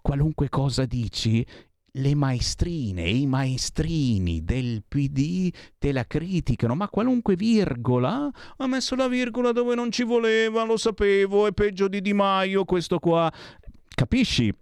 qualunque 0.00 0.48
cosa 0.48 0.86
dici, 0.86 1.44
le 1.98 2.14
maestrine 2.14 3.04
e 3.04 3.16
i 3.16 3.26
maestrini 3.26 4.44
del 4.44 4.82
PD 4.86 5.52
te 5.78 5.92
la 5.92 6.06
criticano, 6.06 6.74
ma 6.74 6.88
qualunque 6.88 7.36
virgola 7.36 8.30
ha 8.56 8.66
messo 8.66 8.94
la 8.94 9.08
virgola 9.08 9.52
dove 9.52 9.74
non 9.74 9.90
ci 9.90 10.04
voleva, 10.04 10.64
lo 10.64 10.76
sapevo, 10.76 11.46
è 11.46 11.52
peggio 11.52 11.88
di 11.88 12.00
Di 12.00 12.12
Maio 12.12 12.64
questo 12.64 12.98
qua. 12.98 13.32
Capisci? 13.88 14.54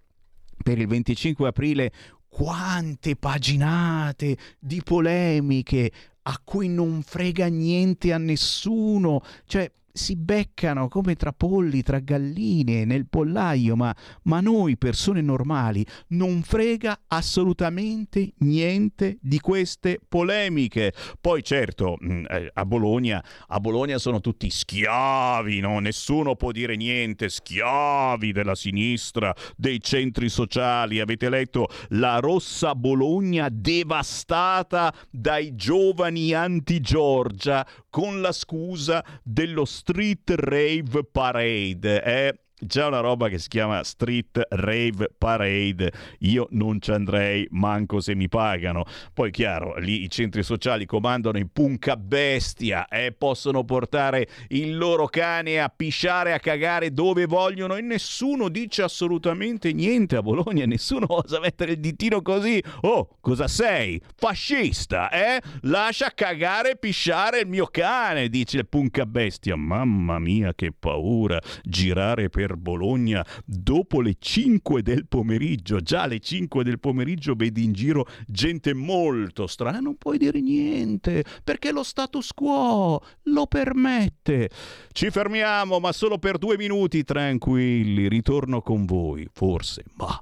Per 0.63 0.77
il 0.77 0.87
25 0.87 1.47
aprile 1.47 1.91
quante 2.27 3.15
paginate 3.15 4.37
di 4.59 4.81
polemiche 4.83 5.91
a 6.23 6.39
cui 6.43 6.67
non 6.67 7.01
frega 7.03 7.47
niente 7.47 8.11
a 8.11 8.17
nessuno, 8.17 9.21
cioè 9.45 9.71
si 9.97 10.15
beccano 10.15 10.87
come 10.87 11.15
tra 11.15 11.33
polli, 11.33 11.81
tra 11.81 11.99
galline 11.99 12.85
nel 12.85 13.07
pollaio, 13.07 13.75
ma, 13.75 13.93
ma 14.23 14.39
noi 14.39 14.77
persone 14.77 15.21
normali 15.21 15.85
non 16.09 16.41
frega 16.43 17.01
assolutamente 17.07 18.33
niente 18.39 19.17
di 19.21 19.39
queste 19.39 19.99
polemiche. 20.07 20.93
Poi 21.19 21.43
certo, 21.43 21.97
mm, 22.03 22.25
eh, 22.29 22.51
a 22.53 22.65
Bologna, 22.65 23.23
a 23.47 23.59
Bologna 23.59 23.97
sono 23.97 24.21
tutti 24.21 24.49
schiavi, 24.49 25.59
no? 25.59 25.79
nessuno 25.79 26.35
può 26.35 26.51
dire 26.51 26.75
niente, 26.75 27.29
schiavi 27.29 28.31
della 28.31 28.55
sinistra, 28.55 29.33
dei 29.55 29.81
centri 29.81 30.29
sociali. 30.29 30.99
Avete 30.99 31.29
letto 31.29 31.67
la 31.89 32.19
rossa 32.19 32.75
Bologna 32.75 33.49
devastata 33.51 34.93
dai 35.09 35.55
giovani 35.55 36.33
anti-Giorgia 36.33 37.65
con 37.97 38.21
la 38.21 38.31
scusa 38.31 39.03
dello 39.23 39.63
Street 39.63 40.29
Rave 40.35 41.03
Parade. 41.11 42.03
Eh? 42.03 42.39
C'è 42.65 42.83
una 42.83 43.01
roba 43.01 43.29
che 43.29 43.37
si 43.37 43.49
chiama 43.49 43.83
Street 43.83 44.47
Rave 44.49 45.11
Parade, 45.15 45.91
io 46.21 46.47
non 46.51 46.81
ci 46.81 46.89
andrei 46.89 47.47
manco 47.51 47.99
se 47.99 48.15
mi 48.15 48.27
pagano. 48.27 48.83
Poi 49.13 49.29
chiaro, 49.29 49.77
lì 49.77 50.01
i 50.01 50.09
centri 50.09 50.41
sociali 50.41 50.87
comandano 50.87 51.37
i 51.37 51.45
punca 51.45 51.95
bestia 51.95 52.87
e 52.87 53.05
eh, 53.05 53.11
possono 53.11 53.63
portare 53.63 54.27
il 54.47 54.75
loro 54.75 55.05
cane 55.05 55.61
a 55.61 55.69
pisciare, 55.69 56.33
a 56.33 56.39
cagare 56.39 56.91
dove 56.91 57.27
vogliono 57.27 57.75
e 57.75 57.81
nessuno 57.81 58.49
dice 58.49 58.81
assolutamente 58.81 59.71
niente 59.71 60.15
a 60.15 60.23
Bologna, 60.23 60.65
nessuno 60.65 61.05
osa 61.09 61.39
mettere 61.39 61.73
il 61.73 61.79
ditino 61.79 62.23
così. 62.23 62.59
Oh, 62.81 63.17
cosa 63.21 63.47
sei? 63.47 64.01
Fascista, 64.15 65.11
eh? 65.11 65.39
Lascia 65.61 66.11
cagare 66.15 66.71
e 66.71 66.77
pisciare 66.77 67.41
il 67.41 67.47
mio 67.47 67.67
cane, 67.67 68.29
dice 68.29 68.57
il 68.57 68.67
punca 68.67 69.05
bestia. 69.05 69.55
Mamma 69.55 70.17
mia, 70.17 70.55
che 70.55 70.71
paura 70.71 71.39
girare 71.61 72.29
per 72.29 72.46
per 72.47 72.55
Bologna 72.55 73.25
dopo 73.43 73.99
le 73.99 74.15
5 74.17 74.81
del 74.81 75.05
pomeriggio. 75.07 75.81
Già 75.81 76.03
alle 76.03 76.19
5 76.19 76.63
del 76.63 76.79
pomeriggio 76.79 77.35
vedi 77.35 77.63
in 77.65 77.73
giro 77.73 78.07
gente 78.25 78.73
molto 78.73 79.47
strana, 79.47 79.79
non 79.79 79.97
puoi 79.97 80.17
dire 80.17 80.39
niente 80.39 81.25
perché 81.43 81.71
lo 81.71 81.83
status 81.83 82.31
quo 82.33 83.03
lo 83.23 83.47
permette. 83.47 84.49
Ci 84.91 85.09
fermiamo, 85.09 85.79
ma 85.79 85.91
solo 85.91 86.17
per 86.17 86.37
due 86.37 86.57
minuti, 86.57 87.03
tranquilli. 87.03 88.07
Ritorno 88.07 88.61
con 88.61 88.85
voi, 88.85 89.27
forse, 89.31 89.83
ma 89.95 90.21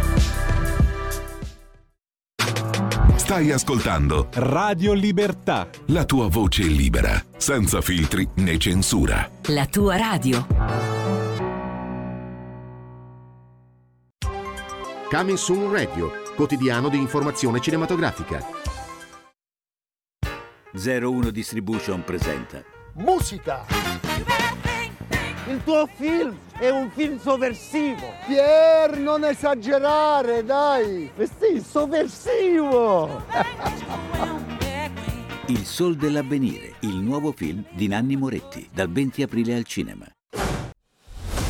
Stai 3.31 3.49
ascoltando 3.49 4.27
Radio 4.33 4.91
Libertà. 4.91 5.69
La 5.85 6.03
tua 6.03 6.27
voce 6.27 6.63
libera, 6.63 7.23
senza 7.37 7.79
filtri 7.79 8.27
né 8.35 8.57
censura. 8.57 9.31
La 9.45 9.65
tua 9.67 9.95
radio. 9.95 10.45
Coming 15.09 15.37
Soon 15.37 15.71
Radio, 15.71 16.11
quotidiano 16.35 16.89
di 16.89 16.97
informazione 16.97 17.61
cinematografica. 17.61 18.45
01 20.73 21.29
Distribution 21.29 22.03
presenta 22.03 22.61
Musica! 22.95 24.10
Il 25.51 25.65
tuo 25.65 25.85
film 25.97 26.33
è 26.57 26.69
un 26.69 26.89
film 26.91 27.19
sovversivo. 27.19 28.13
Pier, 28.25 28.97
non 28.97 29.25
esagerare, 29.25 30.45
dai! 30.45 31.11
Sì, 31.17 31.61
sovversivo! 31.61 33.25
Il 35.47 35.65
Sol 35.65 35.97
dell'Avvenire, 35.97 36.75
il 36.79 36.95
nuovo 36.95 37.33
film 37.33 37.65
di 37.73 37.89
Nanni 37.89 38.15
Moretti, 38.15 38.69
dal 38.71 38.89
20 38.89 39.23
aprile 39.23 39.55
al 39.55 39.65
cinema. 39.65 40.05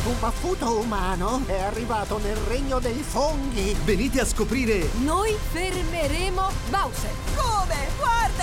Un 0.04 0.18
baffuto 0.18 0.80
umano 0.80 1.42
è 1.46 1.60
arrivato 1.60 2.18
nel 2.18 2.34
regno 2.48 2.80
dei 2.80 3.04
funghi. 3.04 3.76
Venite 3.84 4.20
a 4.20 4.24
scoprire. 4.24 4.88
Noi 5.04 5.36
fermeremo 5.52 6.50
Bowser. 6.70 7.12
Come? 7.36 7.76
Guardaci! 8.00 8.41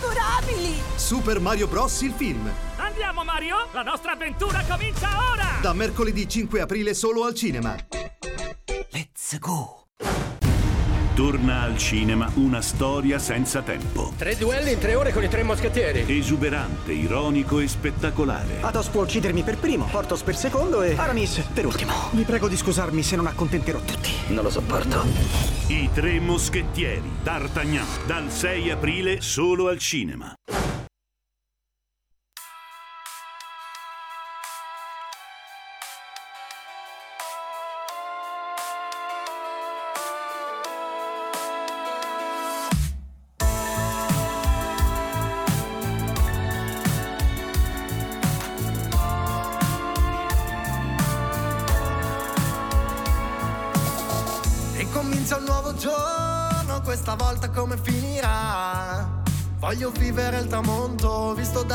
Adorabili! 0.00 0.80
Super 0.96 1.38
Mario 1.40 1.68
Bros. 1.68 2.00
il 2.00 2.12
film. 2.16 2.50
Andiamo 2.76 3.22
Mario! 3.22 3.68
La 3.72 3.82
nostra 3.82 4.12
avventura 4.12 4.64
comincia 4.66 5.08
ora! 5.30 5.58
Da 5.60 5.74
mercoledì 5.74 6.26
5 6.26 6.62
aprile 6.62 6.94
solo 6.94 7.24
al 7.24 7.34
cinema. 7.34 7.76
Let's 8.92 9.38
go! 9.38 9.88
Torna 11.20 11.60
al 11.60 11.76
cinema 11.76 12.30
una 12.36 12.62
storia 12.62 13.18
senza 13.18 13.60
tempo. 13.60 14.14
Tre 14.16 14.38
duelli 14.38 14.72
in 14.72 14.78
tre 14.78 14.94
ore 14.94 15.12
con 15.12 15.22
i 15.22 15.28
tre 15.28 15.42
moschettieri. 15.42 16.06
Esuberante, 16.08 16.92
ironico 16.92 17.58
e 17.58 17.68
spettacolare. 17.68 18.62
Athos 18.62 18.88
può 18.88 19.02
uccidermi 19.02 19.42
per 19.42 19.58
primo, 19.58 19.84
Portos 19.84 20.22
per 20.22 20.34
secondo 20.34 20.80
e 20.80 20.96
Aramis 20.96 21.40
per 21.52 21.66
ultimo. 21.66 21.92
Vi 22.12 22.22
prego 22.22 22.48
di 22.48 22.56
scusarmi 22.56 23.02
se 23.02 23.16
non 23.16 23.26
accontenterò 23.26 23.80
tutti. 23.80 24.10
Non 24.28 24.44
lo 24.44 24.50
sopporto. 24.50 25.04
I 25.66 25.90
tre 25.92 26.18
moschettieri, 26.20 27.10
D'Artagnan, 27.22 27.84
dal 28.06 28.30
6 28.30 28.70
aprile 28.70 29.20
solo 29.20 29.68
al 29.68 29.76
cinema. 29.76 30.34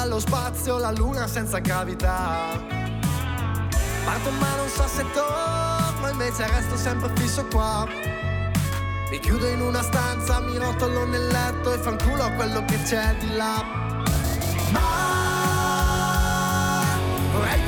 Dallo 0.08 0.20
spazio 0.20 0.78
la 0.78 0.92
luna 0.92 1.26
senza 1.26 1.58
gravità. 1.58 2.62
Parto 4.06 4.30
ma 4.40 4.56
non 4.56 4.70
so 4.70 4.88
se 4.88 5.04
torno, 5.12 6.10
invece 6.12 6.46
resto 6.48 6.78
sempre 6.78 7.12
fisso 7.16 7.44
qua. 7.48 7.88
Mi 9.10 9.20
chiudo 9.20 9.48
in 9.48 9.62
una 9.62 9.82
stanza, 9.82 10.40
mi 10.42 10.58
rotolo 10.58 11.06
nel 11.06 11.26
letto 11.28 11.74
e 11.74 11.80
fanculo 11.80 12.24
a 12.24 12.30
quello 12.32 12.64
che 12.66 12.80
c'è 12.84 13.16
di 13.18 13.36
là. 13.36 13.64
Ma 14.70 14.80
vorrei 17.32 17.66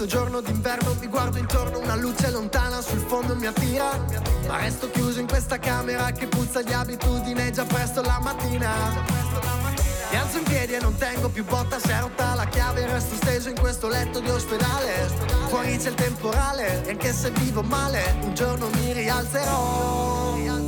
questo 0.00 0.18
giorno 0.18 0.40
d'inverno 0.40 0.96
Mi 0.98 1.08
guardo 1.08 1.36
intorno, 1.36 1.78
una 1.78 1.94
luce 1.94 2.30
lontana 2.30 2.80
sul 2.80 3.00
fondo 3.00 3.36
mi 3.36 3.44
attira. 3.44 4.02
Ma 4.46 4.56
resto 4.56 4.90
chiuso 4.90 5.20
in 5.20 5.26
questa 5.26 5.58
camera 5.58 6.10
che 6.12 6.26
puzza 6.26 6.62
di 6.62 6.72
abitudine 6.72 7.50
già 7.50 7.64
presto 7.64 8.00
la 8.00 8.18
mattina. 8.22 8.70
Mi 10.10 10.16
alzo 10.16 10.38
in 10.38 10.44
piedi 10.44 10.72
e 10.72 10.80
non 10.80 10.96
tengo 10.96 11.28
più 11.28 11.44
botta 11.44 11.78
Se 11.78 11.92
è 11.92 12.00
rotta 12.00 12.34
la 12.34 12.46
chiave 12.46 12.86
resto 12.86 13.14
steso 13.16 13.50
in 13.50 13.58
questo 13.58 13.88
letto 13.88 14.20
di 14.20 14.30
ospedale. 14.30 15.06
Fuori 15.48 15.76
c'è 15.76 15.90
il 15.90 15.94
temporale 15.94 16.82
E 16.86 16.90
anche 16.90 17.12
se 17.12 17.30
vivo 17.32 17.62
male 17.62 18.16
Un 18.22 18.34
giorno 18.34 18.68
mi 18.70 18.92
rialzerò 18.92 20.59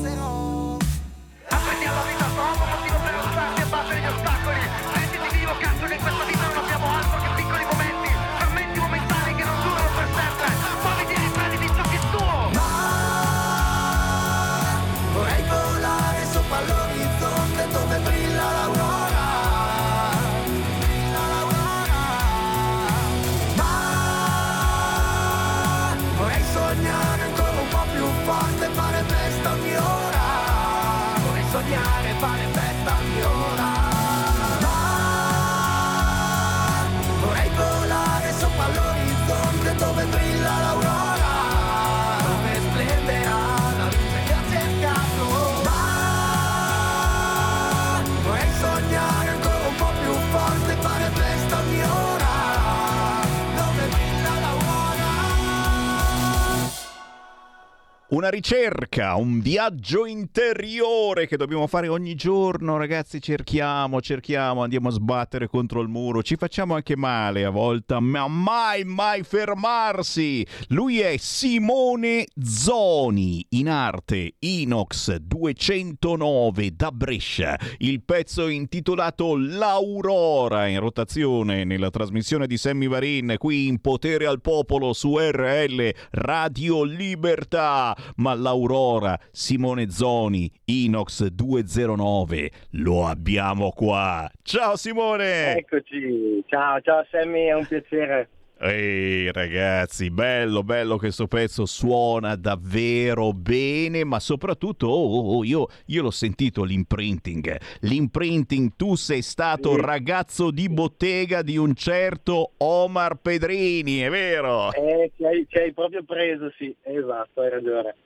Una 58.12 58.28
ricerca, 58.28 59.14
un 59.14 59.40
viaggio 59.40 60.04
interiore 60.04 61.26
che 61.26 61.38
dobbiamo 61.38 61.66
fare 61.66 61.88
ogni 61.88 62.14
giorno, 62.14 62.76
ragazzi. 62.76 63.22
Cerchiamo, 63.22 64.02
cerchiamo, 64.02 64.62
andiamo 64.62 64.88
a 64.88 64.92
sbattere 64.92 65.48
contro 65.48 65.80
il 65.80 65.88
muro. 65.88 66.22
Ci 66.22 66.36
facciamo 66.36 66.74
anche 66.74 66.94
male 66.94 67.46
a 67.46 67.48
volte, 67.48 67.98
ma 68.00 68.28
mai, 68.28 68.84
mai 68.84 69.22
fermarsi. 69.22 70.46
Lui 70.68 71.00
è 71.00 71.16
Simone 71.16 72.26
Zoni, 72.38 73.46
in 73.52 73.70
arte 73.70 74.34
Inox 74.40 75.14
209 75.14 76.76
da 76.76 76.92
Brescia. 76.92 77.58
Il 77.78 78.02
pezzo 78.02 78.46
intitolato 78.48 79.38
L'Aurora 79.38 80.66
in 80.66 80.80
rotazione 80.80 81.64
nella 81.64 81.88
trasmissione 81.88 82.46
di 82.46 82.58
Sammy 82.58 82.88
Varin 82.88 83.36
qui 83.38 83.68
in 83.68 83.80
Potere 83.80 84.26
al 84.26 84.42
Popolo 84.42 84.92
su 84.92 85.16
RL 85.16 85.90
Radio 86.10 86.84
Libertà. 86.84 87.96
Ma 88.16 88.34
l'Aurora, 88.34 89.18
Simone 89.30 89.90
Zoni, 89.90 90.50
Inox 90.66 91.26
209, 91.26 92.50
lo 92.72 93.06
abbiamo 93.06 93.70
qua. 93.70 94.30
Ciao 94.42 94.76
Simone! 94.76 95.56
Eccoci, 95.56 96.44
ciao, 96.46 96.80
ciao 96.80 97.04
Sammy, 97.10 97.46
è 97.46 97.54
un 97.54 97.66
piacere. 97.66 98.28
Ehi 98.64 99.32
ragazzi, 99.32 100.12
bello, 100.12 100.62
bello 100.62 100.96
questo 100.96 101.26
pezzo, 101.26 101.66
suona 101.66 102.36
davvero 102.36 103.32
bene, 103.32 104.04
ma 104.04 104.20
soprattutto 104.20 104.86
oh, 104.86 105.16
oh, 105.16 105.36
oh, 105.38 105.44
io, 105.44 105.66
io 105.86 106.02
l'ho 106.02 106.12
sentito 106.12 106.62
l'imprinting. 106.62 107.58
L'imprinting, 107.80 108.74
tu 108.76 108.94
sei 108.94 109.20
stato 109.20 109.74
Sì. 109.74 109.80
ragazzo 109.80 110.52
di 110.52 110.68
bottega 110.68 111.42
di 111.42 111.56
un 111.56 111.74
certo 111.74 112.52
Omar 112.58 113.16
Pedrini, 113.16 113.98
è 113.98 114.10
vero? 114.10 114.72
Eh, 114.74 115.10
ci 115.16 115.24
hai, 115.24 115.44
ci 115.48 115.58
hai 115.58 115.72
proprio 115.72 116.04
preso, 116.04 116.52
sì, 116.56 116.72
esatto, 116.82 117.40
hai 117.40 117.50
ragione. 117.50 117.96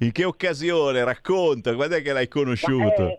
In 0.00 0.12
che 0.12 0.24
occasione? 0.24 1.04
Racconta, 1.04 1.74
quando 1.74 1.96
è 1.96 2.02
che 2.02 2.14
l'hai 2.14 2.28
conosciuto? 2.28 3.18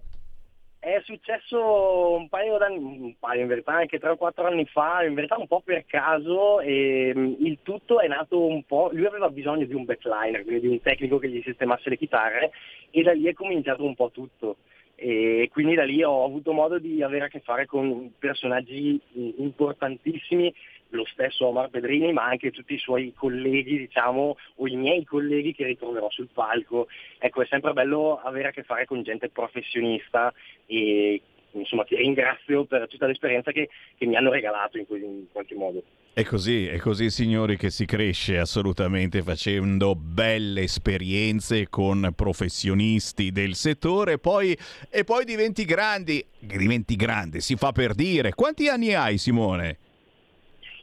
È 0.80 1.02
successo 1.04 2.14
un 2.14 2.30
paio 2.30 2.58
d'anni, 2.58 2.78
un 2.78 3.18
paio 3.18 3.42
in 3.42 3.48
verità, 3.48 3.74
anche 3.74 3.98
3 3.98 4.12
o 4.12 4.16
4 4.16 4.46
anni 4.46 4.66
fa, 4.66 5.04
in 5.04 5.16
verità 5.16 5.36
un 5.38 5.48
po' 5.48 5.62
per 5.62 5.86
caso 5.86 6.60
e 6.62 7.12
mm, 7.16 7.34
il 7.40 7.58
tutto 7.64 8.00
è 8.00 8.08
nato 8.08 8.46
un 8.46 8.64
po', 8.64 8.90
lui 8.94 9.06
aveva 9.06 9.30
bisogno 9.30 9.66
di 9.66 9.74
un 9.74 9.86
backliner, 9.86 10.44
quindi 10.44 10.62
di 10.62 10.68
un 10.68 10.82
tecnico 10.82 11.18
che 11.18 11.30
gli 11.30 11.42
sistemasse 11.42 11.90
le 11.90 11.98
chitarre 11.98 12.52
e 12.92 13.02
da 13.02 13.12
lì 13.12 13.26
è 13.26 13.34
cominciato 13.34 13.84
un 13.84 13.96
po' 13.96 14.12
tutto. 14.12 14.58
E 14.96 15.50
quindi 15.52 15.76
da 15.76 15.84
lì 15.84 16.04
ho 16.04 16.24
avuto 16.24 16.54
modo 16.54 16.80
di 16.80 17.04
avere 17.04 17.26
a 17.26 17.28
che 17.28 17.40
fare 17.42 17.66
con 17.66 18.14
personaggi 18.18 19.00
mm, 19.18 19.30
importantissimi, 19.38 20.54
lo 20.90 21.06
stesso 21.06 21.48
Omar 21.48 21.70
Pedrini, 21.70 22.14
ma 22.14 22.26
anche 22.26 22.52
tutti 22.52 22.74
i 22.74 22.80
suoi 22.80 23.14
colleghi, 23.16 23.78
diciamo, 23.78 24.38
o 24.56 24.68
i 24.68 24.76
miei 24.76 25.04
colleghi 25.04 25.54
che 25.54 25.66
ritroverò 25.66 26.10
sul 26.10 26.30
palco. 26.32 26.88
Ecco, 27.18 27.42
è 27.42 27.46
sempre 27.48 27.74
bello 27.74 28.20
avere 28.24 28.50
a 28.50 28.52
che 28.52 28.64
fare 28.64 28.86
con 28.86 29.04
gente 29.04 29.30
professionista 29.30 30.34
e 30.66 31.22
insomma 31.52 31.84
ti 31.84 31.96
ringrazio 31.96 32.66
per 32.66 32.88
tutta 32.88 33.08
l'esperienza 33.08 33.52
che, 33.52 33.70
che 33.98 34.06
mi 34.06 34.16
hanno 34.16 34.32
regalato 34.32 34.78
in, 34.78 34.86
in 34.90 35.26
qualche 35.32 35.56
modo. 35.56 35.84
È 36.14 36.24
così, 36.24 36.66
è 36.66 36.78
così 36.78 37.12
signori 37.12 37.58
che 37.58 37.70
si 37.70 37.86
cresce 37.86 38.40
assolutamente 38.40 39.22
facendo 39.22 39.94
belle 39.96 40.62
esperienze 40.62 41.70
con 41.70 42.12
professionisti 42.16 43.32
del 43.32 43.54
settore 43.54 44.18
poi, 44.18 44.58
e 44.90 45.04
poi 45.04 45.26
diventi 45.26 45.64
grandi, 45.64 46.26
diventi 46.40 46.96
grande, 46.96 47.40
si 47.40 47.56
fa 47.56 47.72
per 47.72 47.94
dire. 47.94 48.34
Quanti 48.34 48.68
anni 48.68 48.96
hai 48.96 49.20
Simone? 49.20 49.78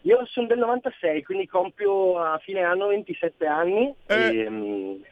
Io 0.05 0.27
sono 0.27 0.47
del 0.47 0.59
96, 0.59 1.23
quindi 1.23 1.47
compio 1.47 2.19
a 2.19 2.39
fine 2.39 2.63
anno 2.63 2.89
27 2.89 3.47
anni 3.47 3.95
e, 4.07 4.49
mm, 4.51 5.03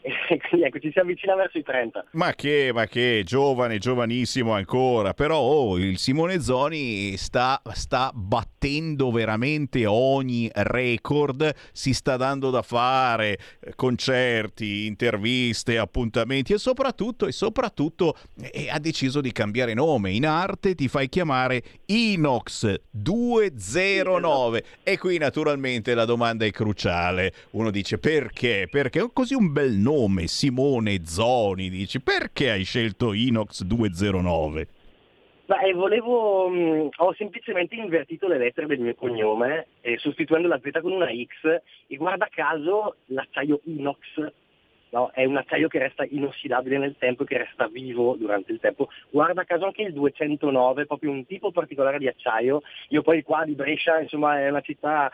e 0.00 0.38
quindi 0.48 0.66
ecco, 0.66 0.78
ci 0.78 0.90
si 0.92 0.98
avvicina 0.98 1.34
verso 1.34 1.58
i 1.58 1.62
30. 1.62 2.06
Ma 2.12 2.34
che, 2.34 2.70
ma 2.72 2.86
che, 2.86 3.22
giovane, 3.24 3.78
giovanissimo 3.78 4.52
ancora, 4.52 5.14
però 5.14 5.38
oh, 5.38 5.78
il 5.78 5.98
Simone 5.98 6.40
Zoni 6.40 7.16
sta, 7.16 7.60
sta 7.72 8.10
battendo 8.14 9.10
veramente 9.10 9.86
ogni 9.86 10.48
record, 10.52 11.54
si 11.72 11.92
sta 11.92 12.16
dando 12.16 12.50
da 12.50 12.62
fare 12.62 13.38
eh, 13.60 13.72
concerti, 13.74 14.86
interviste, 14.86 15.78
appuntamenti 15.78 16.52
e 16.52 16.58
soprattutto, 16.58 17.26
e 17.26 17.32
soprattutto 17.32 18.16
eh, 18.40 18.68
ha 18.70 18.78
deciso 18.78 19.20
di 19.20 19.32
cambiare 19.32 19.74
nome, 19.74 20.12
in 20.12 20.26
arte 20.26 20.74
ti 20.74 20.88
fai 20.88 21.08
chiamare 21.08 21.62
Inox 21.86 22.80
209 22.90 24.64
e 24.82 24.98
qui 24.98 25.18
naturalmente 25.18 25.94
la 25.94 26.04
domanda 26.04 26.44
è 26.44 26.50
cruciale, 26.50 27.32
uno 27.50 27.70
dice 27.70 27.98
perché? 27.98 28.68
Perché 28.70 29.08
così 29.12 29.34
un 29.34 29.52
bel 29.52 29.72
nome, 29.72 29.87
Simone 30.26 31.06
Zoni, 31.06 31.70
dici 31.70 32.00
perché 32.00 32.50
hai 32.50 32.64
scelto 32.64 33.14
Inox 33.14 33.62
209? 33.62 34.68
Beh, 35.46 35.72
volevo, 35.72 36.48
mh, 36.48 36.90
ho 36.96 37.14
semplicemente 37.14 37.74
invertito 37.74 38.28
le 38.28 38.36
lettere 38.36 38.66
del 38.66 38.80
mio 38.80 38.94
cognome, 38.94 39.68
eh, 39.80 39.96
sostituendo 39.96 40.46
la 40.46 40.60
Z 40.62 40.80
con 40.82 40.92
una 40.92 41.08
X 41.08 41.62
e 41.86 41.96
guarda 41.96 42.28
caso 42.30 42.96
l'acciaio 43.06 43.60
inox 43.64 44.30
no, 44.90 45.10
è 45.14 45.24
un 45.24 45.36
acciaio 45.36 45.68
che 45.68 45.78
resta 45.78 46.04
inossidabile 46.04 46.76
nel 46.76 46.96
tempo 46.98 47.22
e 47.22 47.26
che 47.26 47.38
resta 47.38 47.66
vivo 47.66 48.14
durante 48.16 48.52
il 48.52 48.60
tempo. 48.60 48.88
Guarda 49.08 49.44
caso 49.44 49.64
anche 49.64 49.82
il 49.82 49.94
209, 49.94 50.84
proprio 50.86 51.10
un 51.10 51.24
tipo 51.24 51.50
particolare 51.50 51.98
di 51.98 52.08
acciaio. 52.08 52.60
Io 52.88 53.02
poi 53.02 53.22
qua 53.22 53.44
di 53.44 53.54
Brescia, 53.54 54.00
insomma, 54.00 54.40
è 54.40 54.50
una 54.50 54.60
città, 54.60 55.10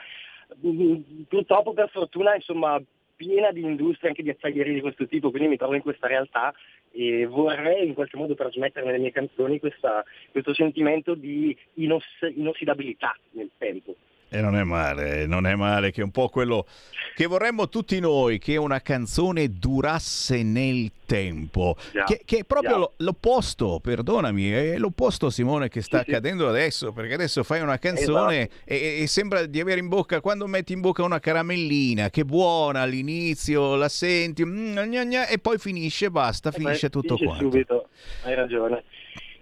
mh, 0.61 1.22
purtroppo 1.29 1.72
per 1.72 1.91
fortuna, 1.91 2.35
insomma, 2.35 2.81
piena 3.16 3.50
di 3.52 3.62
industrie 3.62 4.10
anche 4.10 4.22
di 4.22 4.30
acciaierie 4.30 4.74
di 4.74 4.80
questo 4.80 5.06
tipo, 5.06 5.30
quindi 5.30 5.48
mi 5.48 5.56
trovo 5.56 5.74
in 5.74 5.82
questa 5.82 6.06
realtà 6.06 6.52
e 6.90 7.26
vorrei 7.26 7.86
in 7.86 7.94
qualche 7.94 8.16
modo 8.16 8.34
trasmettere 8.34 8.86
nelle 8.86 8.98
mie 8.98 9.12
canzoni 9.12 9.58
questa, 9.58 10.04
questo 10.30 10.54
sentimento 10.54 11.14
di 11.14 11.56
inos- 11.74 12.04
inossidabilità 12.34 13.16
nel 13.32 13.50
tempo. 13.58 13.96
E 14.35 14.41
non 14.41 14.57
è 14.57 14.64
male, 14.64 15.26
non 15.26 15.47
è 15.47 15.55
male, 15.55 15.93
che 15.93 16.01
è 16.01 16.05
un 16.05 16.11
po' 16.11 16.28
quello 16.28 16.66
che 17.14 17.26
vorremmo 17.26 17.68
tutti 17.68 18.01
noi, 18.01 18.39
che 18.41 18.57
una 18.57 18.80
canzone 18.80 19.49
durasse 19.49 20.43
nel 20.43 20.91
tempo, 21.07 21.76
Yeah. 21.93 22.05
che, 22.05 22.22
che 22.24 22.39
è 22.39 22.45
proprio 22.45 22.70
Yeah. 22.70 22.78
lo- 22.80 22.93
l'opposto, 22.97 23.78
perdonami, 23.80 24.51
è 24.51 24.76
l'opposto 24.76 25.30
Simone 25.30 25.68
che 25.68 25.82
sta 25.82 25.99
Sì, 25.99 26.05
sì. 26.07 26.11
accadendo 26.11 26.49
adesso, 26.49 26.91
perché 26.93 27.14
adesso 27.14 27.45
fai 27.45 27.61
una 27.61 27.78
canzone 27.78 28.49
e, 28.64 29.03
e 29.03 29.07
sembra 29.07 29.47
di 29.47 29.61
avere 29.61 29.78
in 29.78 29.87
bocca, 29.87 30.20
quando 30.20 30.49
metti 30.49 30.72
in 30.72 30.80
bocca 30.80 31.05
una 31.05 31.20
caramellina, 31.20 32.11
che 32.11 32.24
buona 32.24 32.80
all'inizio, 32.80 33.76
la 33.76 33.89
senti, 33.89 34.45
mm, 34.45 34.76
gna 34.76 35.05
gna, 35.05 35.28
e 35.28 35.39
poi 35.39 35.59
finisce, 35.59 36.11
basta, 36.11 36.51
finisce 36.51 36.87
Eh, 36.87 36.91
tutto 36.91 37.16
finisce 37.16 37.24
quanto. 37.39 37.45
subito, 37.53 37.89
hai 38.24 38.35
ragione. 38.35 38.82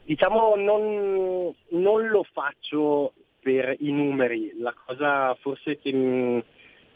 Diciamo 0.04 0.54
non, 0.56 1.54
non 1.68 2.08
lo 2.08 2.26
faccio 2.30 3.14
per 3.42 3.74
i 3.80 3.90
numeri, 3.90 4.52
la 4.58 4.72
cosa 4.72 5.34
forse 5.40 5.78
che 5.78 5.92
mi, 5.92 6.42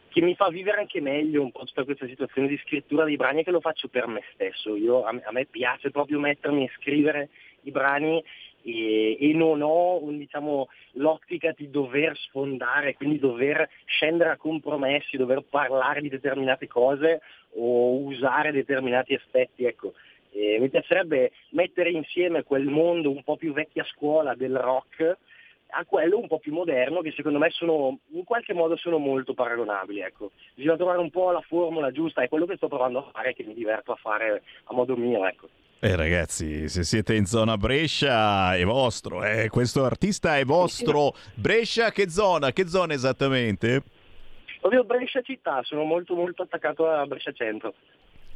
che 0.08 0.20
mi 0.20 0.36
fa 0.36 0.48
vivere 0.48 0.78
anche 0.78 1.00
meglio 1.00 1.42
un 1.42 1.50
po' 1.50 1.64
tutta 1.64 1.84
questa 1.84 2.06
situazione 2.06 2.46
di 2.46 2.56
scrittura 2.58 3.04
dei 3.04 3.16
brani 3.16 3.40
è 3.40 3.44
che 3.44 3.50
lo 3.50 3.60
faccio 3.60 3.88
per 3.88 4.06
me 4.06 4.22
stesso. 4.32 4.76
Io, 4.76 5.02
a, 5.02 5.12
me- 5.12 5.24
a 5.24 5.32
me 5.32 5.46
piace 5.46 5.90
proprio 5.90 6.20
mettermi 6.20 6.64
a 6.64 6.72
scrivere 6.76 7.30
i 7.62 7.72
brani 7.72 8.22
e, 8.62 9.16
e 9.20 9.32
non 9.34 9.60
ho 9.60 10.02
un, 10.02 10.18
diciamo, 10.18 10.68
l'ottica 10.92 11.52
di 11.56 11.68
dover 11.68 12.16
sfondare, 12.16 12.94
quindi 12.94 13.18
dover 13.18 13.68
scendere 13.84 14.30
a 14.30 14.36
compromessi, 14.36 15.16
dover 15.16 15.42
parlare 15.42 16.00
di 16.00 16.08
determinate 16.08 16.68
cose 16.68 17.22
o 17.54 17.98
usare 18.02 18.52
determinati 18.52 19.14
aspetti. 19.14 19.64
Ecco. 19.64 19.94
Mi 20.36 20.68
piacerebbe 20.68 21.32
mettere 21.50 21.88
insieme 21.90 22.42
quel 22.42 22.66
mondo 22.66 23.10
un 23.10 23.22
po' 23.22 23.36
più 23.36 23.54
vecchia 23.54 23.84
scuola 23.84 24.34
del 24.34 24.54
rock 24.54 25.16
a 25.70 25.84
quello 25.84 26.18
un 26.18 26.28
po' 26.28 26.38
più 26.38 26.52
moderno 26.52 27.00
che 27.00 27.12
secondo 27.16 27.38
me 27.38 27.50
sono 27.50 27.98
in 28.12 28.24
qualche 28.24 28.54
modo 28.54 28.76
sono 28.76 28.98
molto 28.98 29.34
paragonabili. 29.34 30.00
Ecco. 30.00 30.30
Bisogna 30.54 30.76
trovare 30.76 30.98
un 30.98 31.10
po' 31.10 31.30
la 31.30 31.40
formula 31.40 31.90
giusta, 31.90 32.22
è 32.22 32.28
quello 32.28 32.46
che 32.46 32.56
sto 32.56 32.68
provando 32.68 32.98
a 32.98 33.10
fare 33.12 33.34
che 33.34 33.44
mi 33.44 33.54
diverto 33.54 33.92
a 33.92 33.96
fare 33.96 34.42
a 34.64 34.74
modo 34.74 34.96
mio. 34.96 35.26
Ecco. 35.26 35.48
Eh 35.78 35.94
ragazzi, 35.94 36.68
se 36.68 36.84
siete 36.84 37.14
in 37.14 37.26
zona 37.26 37.58
Brescia 37.58 38.56
è 38.56 38.64
vostro, 38.64 39.22
eh, 39.22 39.48
questo 39.50 39.84
artista 39.84 40.38
è 40.38 40.44
vostro. 40.44 41.14
Brescia 41.34 41.90
che 41.90 42.08
zona? 42.08 42.50
Che 42.52 42.66
zona 42.66 42.94
esattamente? 42.94 43.82
Proprio 44.60 44.84
Brescia 44.84 45.20
città, 45.20 45.60
sono 45.64 45.84
molto 45.84 46.14
molto 46.14 46.42
attaccato 46.42 46.88
a 46.88 47.04
Brescia 47.06 47.32
Centro. 47.32 47.74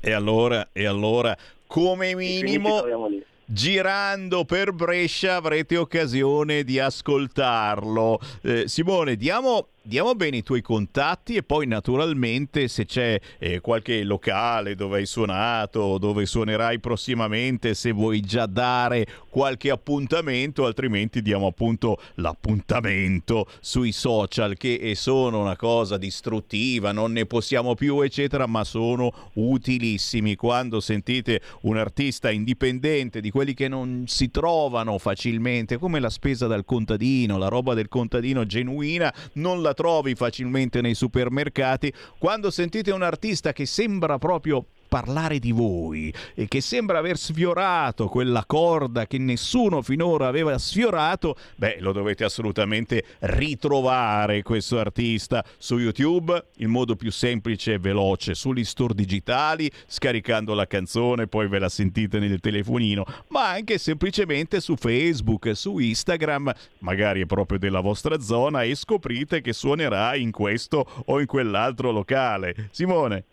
E 0.01 0.13
allora, 0.13 0.69
e 0.73 0.87
allora, 0.87 1.35
come 1.67 2.15
minimo, 2.15 2.79
troviamo 2.79 3.09
lì. 3.09 3.25
Girando 3.53 4.45
per 4.45 4.73
Brescia 4.73 5.37
avrete 5.37 5.77
occasione 5.77 6.63
di 6.63 6.79
ascoltarlo. 6.79 8.21
Eh, 8.43 8.69
Simone, 8.69 9.17
diamo, 9.17 9.69
diamo 9.91 10.15
bene 10.15 10.37
i 10.37 10.43
tuoi 10.45 10.63
contatti 10.63 11.35
e 11.35 11.43
poi 11.43 11.67
naturalmente 11.67 12.69
se 12.69 12.87
c'è 12.87 13.21
eh, 13.41 13.59
qualche 13.59 14.05
locale 14.05 14.77
dove 14.77 14.99
hai 14.99 15.07
suonato, 15.07 15.99
dove 15.99 16.27
suonerai 16.27 16.79
prossimamente, 16.79 17.75
se 17.75 17.91
vuoi 17.91 18.21
già 18.21 18.47
dare 18.47 19.05
qualche 19.29 19.69
appuntamento, 19.69 20.65
altrimenti 20.65 21.23
diamo 21.23 21.49
appunto 21.49 22.01
l'appuntamento 22.15 23.49
sui 23.59 23.91
social 23.91 24.57
che 24.57 24.75
eh, 24.75 24.95
sono 24.95 25.41
una 25.41 25.57
cosa 25.57 25.97
distruttiva, 25.97 26.93
non 26.93 27.11
ne 27.11 27.27
possiamo 27.27 27.75
più 27.75 28.01
eccetera, 28.03 28.47
ma 28.47 28.63
sono 28.63 29.13
utilissimi. 29.35 30.37
Quando 30.37 30.79
sentite 30.79 31.41
un 31.63 31.77
artista 31.77 32.31
indipendente 32.31 33.21
di 33.21 33.33
quelli 33.33 33.55
che 33.55 33.67
non 33.67 34.05
si 34.07 34.31
trovano 34.31 34.99
facilmente, 34.99 35.79
come 35.79 35.99
la 35.99 36.11
spesa 36.11 36.47
dal 36.47 36.65
contadino, 36.65 37.39
la 37.39 37.49
roba 37.49 37.75
del 37.75 37.89
contadino 37.89 38.47
genuina, 38.47 39.13
non 39.33 39.63
la 39.63 39.75
trovi 39.81 40.15
facilmente 40.15 40.83
nei 40.83 40.93
supermercati. 40.93 41.91
Quando 42.19 42.51
sentite 42.51 42.91
un 42.91 43.01
artista 43.01 43.55
che 43.55 43.65
sembra 43.65 44.19
proprio 44.19 44.67
parlare 44.91 45.39
di 45.39 45.53
voi 45.53 46.13
e 46.35 46.49
che 46.49 46.61
sembra 46.61 46.99
aver 46.99 47.17
sfiorato 47.17 48.09
quella 48.09 48.45
corda 48.45 49.07
che 49.07 49.19
nessuno 49.19 49.83
finora 49.83 50.27
aveva 50.27 50.59
sfiorato, 50.59 51.37
beh, 51.55 51.77
lo 51.79 51.93
dovete 51.93 52.25
assolutamente 52.25 53.05
ritrovare 53.21 54.43
questo 54.43 54.81
artista 54.81 55.45
su 55.59 55.79
YouTube, 55.79 56.45
il 56.57 56.67
modo 56.67 56.97
più 56.97 57.13
semplice 57.13 57.75
e 57.75 57.79
veloce, 57.79 58.35
sugli 58.35 58.65
store 58.65 58.93
digitali, 58.95 59.71
scaricando 59.87 60.55
la 60.55 60.67
canzone, 60.67 61.29
poi 61.29 61.47
ve 61.47 61.61
la 61.61 61.69
sentite 61.69 62.19
nel 62.19 62.41
telefonino, 62.41 63.05
ma 63.29 63.51
anche 63.51 63.79
semplicemente 63.79 64.61
su 64.61 64.75
Facebook, 64.75 65.55
su 65.55 65.79
Instagram, 65.79 66.53
magari 66.79 67.23
è 67.23 67.27
proprio 67.27 67.61
della 67.61 67.81
vostra 67.81 68.19
zona 68.19 68.65
e 68.65 68.75
scoprite 68.75 69.41
che 69.41 69.53
suonerà 69.53 70.17
in 70.17 70.33
questo 70.33 70.85
o 71.07 71.21
in 71.21 71.27
quell'altro 71.27 71.93
locale. 71.93 72.71
Simone. 72.73 73.25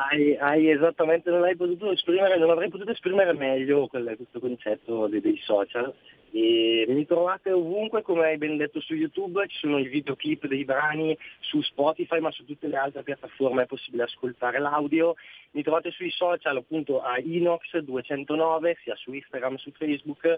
Hai, 0.00 0.36
hai 0.36 0.70
esattamente, 0.70 1.28
non 1.28 1.42
hai 1.42 1.56
potuto 1.56 1.90
esprimere, 1.90 2.38
non 2.38 2.50
avrei 2.50 2.68
potuto 2.68 2.92
esprimere 2.92 3.32
meglio 3.32 3.88
quel- 3.88 4.14
questo 4.16 4.38
concetto 4.38 5.08
dei, 5.08 5.20
dei 5.20 5.36
social. 5.38 5.92
E 6.30 6.84
mi 6.88 7.04
trovate 7.04 7.50
ovunque, 7.50 8.02
come 8.02 8.26
hai 8.26 8.36
ben 8.38 8.56
detto 8.58 8.80
su 8.80 8.94
YouTube, 8.94 9.44
ci 9.48 9.58
sono 9.58 9.78
i 9.78 9.88
videoclip 9.88 10.46
dei 10.46 10.64
brani 10.64 11.18
su 11.40 11.60
Spotify, 11.62 12.20
ma 12.20 12.30
su 12.30 12.44
tutte 12.44 12.68
le 12.68 12.76
altre 12.76 13.02
piattaforme 13.02 13.62
è 13.62 13.66
possibile 13.66 14.04
ascoltare 14.04 14.60
l'audio. 14.60 15.16
Mi 15.52 15.62
trovate 15.64 15.90
sui 15.90 16.10
social 16.10 16.56
appunto 16.58 17.00
a 17.00 17.18
Inox209, 17.18 18.74
sia 18.84 18.94
su 18.94 19.12
Instagram 19.12 19.56
che 19.56 19.62
su 19.62 19.72
Facebook. 19.72 20.36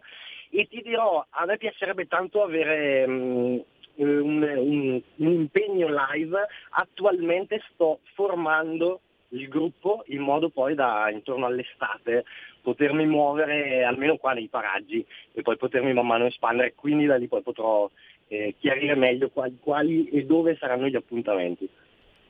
E 0.49 0.69
ti 0.69 0.81
dirò, 0.81 1.23
a 1.29 1.45
me 1.45 1.59
piacerebbe 1.59 2.07
tanto 2.07 2.43
avere 2.43 3.07
mm, 3.07 3.59
un, 3.97 4.43
un- 4.43 5.03
un 5.17 5.33
impegno 5.33 5.89
live. 5.89 6.47
Attualmente 6.71 7.61
sto 7.75 7.99
formando 8.15 9.01
il 9.31 9.49
gruppo 9.49 10.03
in 10.07 10.21
modo 10.21 10.49
poi 10.49 10.75
da 10.75 11.11
intorno 11.11 11.47
all'estate 11.47 12.25
potermi 12.63 13.07
muovere 13.07 13.85
almeno 13.85 14.17
qua 14.17 14.33
nei 14.33 14.49
paraggi 14.49 15.05
e 15.33 15.43
poi 15.43 15.57
potermi 15.57 15.93
man 15.93 16.07
mano 16.07 16.27
espandere, 16.27 16.75
quindi 16.75 17.07
da 17.07 17.17
lì 17.17 17.27
poi 17.27 17.43
potrò 17.43 17.91
eh, 18.29 18.55
chiarire 18.59 18.95
meglio 18.95 19.31
quali, 19.31 19.57
quali 19.61 20.09
e 20.09 20.25
dove 20.25 20.57
saranno 20.59 20.87
gli 20.87 20.97
appuntamenti. 20.97 21.69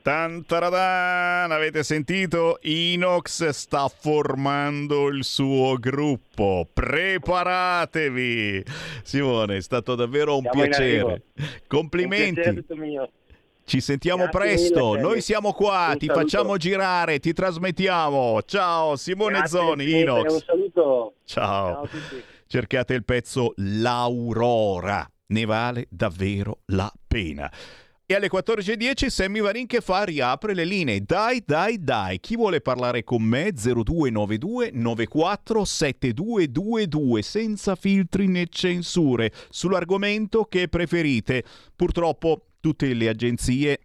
Tantaradan, 0.03 1.51
avete 1.51 1.83
sentito? 1.83 2.59
Inox 2.63 3.49
sta 3.49 3.87
formando 3.89 5.09
il 5.09 5.25
suo 5.25 5.75
gruppo. 5.79 6.67
Preparatevi! 6.73 8.63
Simone, 9.03 9.57
è 9.57 9.61
stato 9.61 9.95
davvero 9.97 10.37
un 10.37 10.43
Siamo 10.43 10.63
piacere. 10.63 11.23
Complimenti. 11.67 12.49
Un 12.49 12.65
piacere. 12.65 13.11
Ci 13.71 13.81
sentiamo 13.81 14.25
Grazie 14.25 14.41
presto. 14.41 14.89
mille, 14.91 15.01
Noi 15.01 15.21
siamo 15.21 15.53
qua, 15.53 15.95
ti 15.97 16.07
saluto. 16.07 16.21
facciamo 16.27 16.57
girare, 16.57 17.21
ti 17.21 17.33
trasmettiamo. 17.33 18.43
Ciao 18.43 18.97
Simone 18.97 19.39
Grazie, 19.39 19.59
Zoni, 19.61 20.01
Inox. 20.01 20.33
Un 20.33 20.41
saluto. 20.45 21.15
Ciao. 21.25 21.87
Ciao. 21.87 21.89
Cercate 22.49 22.95
il 22.95 23.05
pezzo 23.05 23.53
L'Aurora. 23.59 25.09
Ne 25.29 25.45
vale 25.45 25.87
davvero 25.89 26.63
la 26.67 26.93
pena. 27.07 27.49
E 28.07 28.15
alle 28.17 28.29
14.10 28.29 29.07
Sammy 29.07 29.41
Varin 29.41 29.69
che 29.69 29.81
fa 29.81 30.03
riapre 30.03 30.53
le 30.53 30.65
linee. 30.65 31.03
Dai, 31.03 31.41
dai, 31.47 31.81
dai. 31.81 32.19
Chi 32.19 32.35
vuole 32.35 32.61
parlare 32.61 33.05
con 33.05 33.23
me? 33.23 33.53
0292 33.53 34.71
94 34.73 35.65
7222 35.65 37.23
senza 37.23 37.77
filtri 37.77 38.27
né 38.27 38.49
censure 38.51 39.31
sull'argomento 39.49 40.43
che 40.47 40.67
preferite. 40.67 41.45
Purtroppo 41.77 42.47
tutte 42.61 42.93
le 42.95 43.09
agenzie 43.09 43.81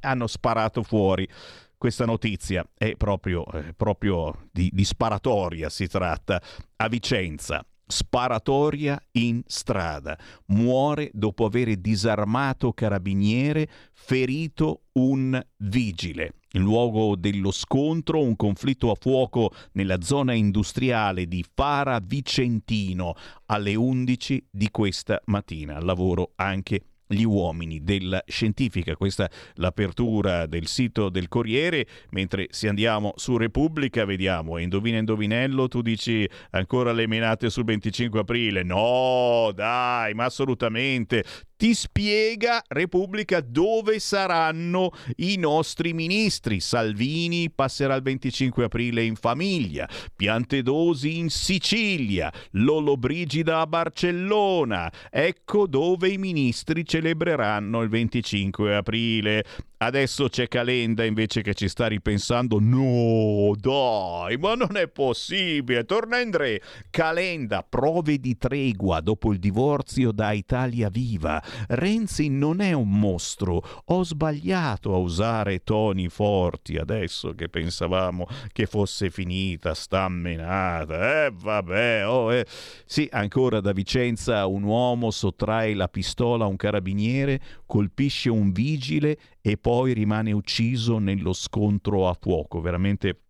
hanno 0.00 0.26
sparato 0.26 0.82
fuori 0.82 1.28
questa 1.76 2.04
notizia. 2.04 2.68
È 2.74 2.96
proprio, 2.96 3.46
eh, 3.52 3.72
proprio 3.74 4.48
di, 4.50 4.70
di 4.72 4.84
sparatoria 4.84 5.68
si 5.68 5.86
tratta. 5.86 6.40
A 6.76 6.88
Vicenza. 6.88 7.64
Sparatoria 7.88 9.00
in 9.12 9.42
strada. 9.46 10.18
Muore 10.46 11.08
dopo 11.12 11.44
aver 11.44 11.76
disarmato 11.76 12.72
carabiniere, 12.72 13.68
ferito 13.92 14.86
un 14.94 15.40
vigile. 15.58 16.32
In 16.52 16.62
luogo 16.62 17.14
dello 17.14 17.52
scontro, 17.52 18.20
un 18.20 18.34
conflitto 18.34 18.90
a 18.90 18.96
fuoco 18.98 19.52
nella 19.72 20.00
zona 20.00 20.32
industriale 20.32 21.26
di 21.26 21.44
Fara 21.54 22.00
Vicentino 22.02 23.14
alle 23.46 23.76
11 23.76 24.48
di 24.50 24.68
questa 24.72 25.20
mattina. 25.26 25.78
Lavoro 25.80 26.32
anche 26.36 26.95
gli 27.06 27.24
uomini 27.24 27.82
della 27.82 28.22
scientifica. 28.26 28.96
Questa 28.96 29.24
è 29.24 29.30
l'apertura 29.54 30.46
del 30.46 30.66
sito 30.66 31.08
del 31.08 31.28
Corriere, 31.28 31.86
mentre 32.10 32.48
se 32.50 32.68
andiamo 32.68 33.12
su 33.16 33.36
Repubblica 33.36 34.04
vediamo, 34.04 34.58
e 34.58 34.62
indovina 34.62 34.98
indovinello, 34.98 35.68
tu 35.68 35.82
dici 35.82 36.28
ancora 36.50 36.92
le 36.92 37.06
menate 37.06 37.50
sul 37.50 37.64
25 37.64 38.20
aprile. 38.20 38.62
No, 38.62 39.50
dai, 39.54 40.14
ma 40.14 40.24
assolutamente. 40.24 41.24
Ti 41.56 41.74
spiega 41.74 42.62
Repubblica 42.68 43.40
dove 43.40 43.98
saranno 43.98 44.90
i 45.16 45.36
nostri 45.36 45.92
ministri. 45.92 46.60
Salvini 46.60 47.50
passerà 47.50 47.94
il 47.94 48.02
25 48.02 48.64
aprile 48.64 49.02
in 49.02 49.16
famiglia, 49.16 49.88
Piantedosi 50.14 51.18
in 51.18 51.30
Sicilia, 51.30 52.32
Lollo 52.52 52.96
Brigida 52.96 53.60
a 53.60 53.66
Barcellona. 53.66 54.92
Ecco 55.10 55.66
dove 55.66 56.08
i 56.08 56.18
ministri 56.18 56.84
celebreranno 56.84 57.82
il 57.82 57.88
25 57.88 58.76
aprile. 58.76 59.44
Adesso 59.78 60.28
c'è 60.30 60.48
Calenda 60.48 61.04
invece 61.04 61.42
che 61.42 61.52
ci 61.52 61.68
sta 61.68 61.86
ripensando. 61.86 62.58
No, 62.58 63.54
dai, 63.58 64.38
ma 64.38 64.54
non 64.54 64.76
è 64.76 64.88
possibile. 64.88 65.84
Torna 65.84 66.18
Indre. 66.18 66.62
Calenda, 66.88 67.62
prove 67.62 68.18
di 68.18 68.38
tregua 68.38 69.00
dopo 69.00 69.32
il 69.32 69.38
divorzio 69.38 70.12
da 70.12 70.32
Italia 70.32 70.88
Viva. 70.88 71.42
Renzi 71.68 72.28
non 72.30 72.62
è 72.62 72.72
un 72.72 72.88
mostro. 72.98 73.62
Ho 73.84 74.02
sbagliato 74.02 74.94
a 74.94 74.96
usare 74.96 75.62
toni 75.62 76.08
forti 76.08 76.78
adesso 76.78 77.34
che 77.34 77.50
pensavamo 77.50 78.26
che 78.52 78.64
fosse 78.64 79.10
finita, 79.10 79.74
sta 79.74 80.08
menata. 80.08 81.26
Eh, 81.26 81.32
vabbè, 81.34 82.08
oh, 82.08 82.32
eh. 82.32 82.46
Sì, 82.86 83.06
ancora 83.12 83.60
da 83.60 83.72
Vicenza 83.72 84.46
un 84.46 84.62
uomo 84.62 85.10
sottrae 85.10 85.74
la 85.74 85.88
pistola 85.88 86.44
a 86.44 86.48
un 86.48 86.56
carabiniere, 86.56 87.40
colpisce 87.66 88.30
un 88.30 88.52
vigile 88.52 89.18
e 89.48 89.58
poi 89.58 89.92
rimane 89.92 90.32
ucciso 90.32 90.98
nello 90.98 91.32
scontro 91.32 92.08
a 92.08 92.16
fuoco. 92.20 92.60
Veramente 92.60 93.20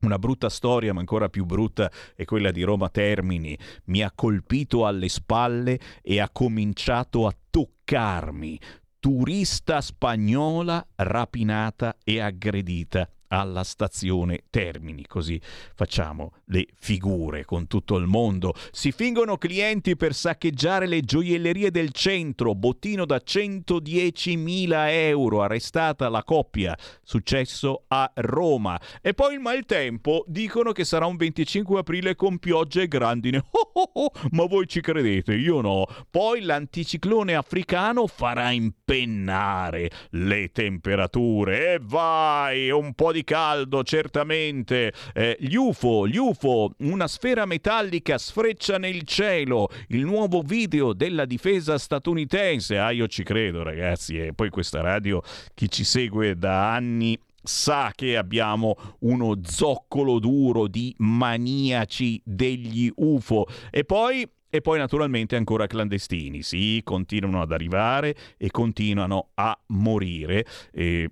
una 0.00 0.18
brutta 0.18 0.50
storia, 0.50 0.92
ma 0.92 1.00
ancora 1.00 1.30
più 1.30 1.46
brutta 1.46 1.90
è 2.14 2.26
quella 2.26 2.50
di 2.50 2.60
Roma 2.60 2.90
Termini. 2.90 3.56
Mi 3.84 4.02
ha 4.02 4.12
colpito 4.14 4.86
alle 4.86 5.08
spalle 5.08 5.80
e 6.02 6.20
ha 6.20 6.28
cominciato 6.28 7.26
a 7.26 7.34
toccarmi. 7.48 8.60
Turista 8.98 9.80
spagnola 9.80 10.86
rapinata 10.96 11.96
e 12.04 12.20
aggredita 12.20 13.08
alla 13.38 13.64
stazione 13.64 14.44
Termini, 14.50 15.06
così 15.06 15.40
facciamo 15.74 16.32
le 16.46 16.66
figure 16.74 17.44
con 17.44 17.66
tutto 17.66 17.96
il 17.96 18.06
mondo. 18.06 18.54
Si 18.70 18.92
fingono 18.92 19.36
clienti 19.36 19.96
per 19.96 20.14
saccheggiare 20.14 20.86
le 20.86 21.00
gioiellerie 21.00 21.70
del 21.70 21.90
centro, 21.90 22.54
bottino 22.54 23.04
da 23.04 23.20
110.000 23.24 24.88
euro, 24.90 25.42
arrestata 25.42 26.08
la 26.08 26.22
coppia, 26.22 26.76
successo 27.02 27.84
a 27.88 28.10
Roma. 28.14 28.80
E 29.00 29.14
poi 29.14 29.34
il 29.34 29.40
maltempo, 29.40 30.24
dicono 30.26 30.72
che 30.72 30.84
sarà 30.84 31.06
un 31.06 31.16
25 31.16 31.80
aprile 31.80 32.14
con 32.14 32.38
piogge 32.38 32.82
e 32.82 32.88
grandine. 32.88 33.44
Oh, 33.56 33.70
oh, 33.72 33.90
oh, 34.04 34.10
ma 34.30 34.44
voi 34.46 34.68
ci 34.68 34.80
credete? 34.80 35.34
Io 35.34 35.60
no. 35.60 35.86
Poi 36.08 36.42
l'anticiclone 36.42 37.34
africano 37.34 38.06
farà 38.06 38.50
impennare 38.50 39.90
le 40.10 40.52
temperature. 40.52 41.74
E 41.74 41.80
vai, 41.82 42.70
un 42.70 42.94
po' 42.94 43.10
di 43.10 43.23
caldo, 43.24 43.82
certamente. 43.82 44.92
Eh, 45.12 45.36
gli 45.40 45.56
UFO, 45.56 46.06
gli 46.06 46.16
UFO, 46.16 46.74
una 46.78 47.08
sfera 47.08 47.46
metallica 47.46 48.18
sfreccia 48.18 48.78
nel 48.78 49.02
cielo. 49.02 49.68
Il 49.88 50.04
nuovo 50.04 50.42
video 50.42 50.92
della 50.92 51.24
difesa 51.24 51.78
statunitense. 51.78 52.78
Ah, 52.78 52.90
io 52.90 53.06
ci 53.06 53.22
credo, 53.22 53.62
ragazzi. 53.62 54.18
E 54.18 54.32
poi 54.32 54.50
questa 54.50 54.80
radio, 54.80 55.22
chi 55.54 55.70
ci 55.70 55.84
segue 55.84 56.36
da 56.36 56.72
anni 56.72 57.18
sa 57.42 57.92
che 57.94 58.16
abbiamo 58.16 58.76
uno 59.00 59.38
zoccolo 59.44 60.18
duro 60.18 60.66
di 60.66 60.94
maniaci 60.98 62.20
degli 62.24 62.90
UFO. 62.94 63.46
E 63.70 63.84
poi 63.84 64.26
e 64.54 64.60
poi 64.60 64.78
naturalmente 64.78 65.34
ancora 65.34 65.66
clandestini, 65.66 66.42
sì, 66.42 66.80
continuano 66.84 67.42
ad 67.42 67.50
arrivare 67.50 68.14
e 68.36 68.52
continuano 68.52 69.30
a 69.34 69.58
morire. 69.70 70.46
E 70.70 71.10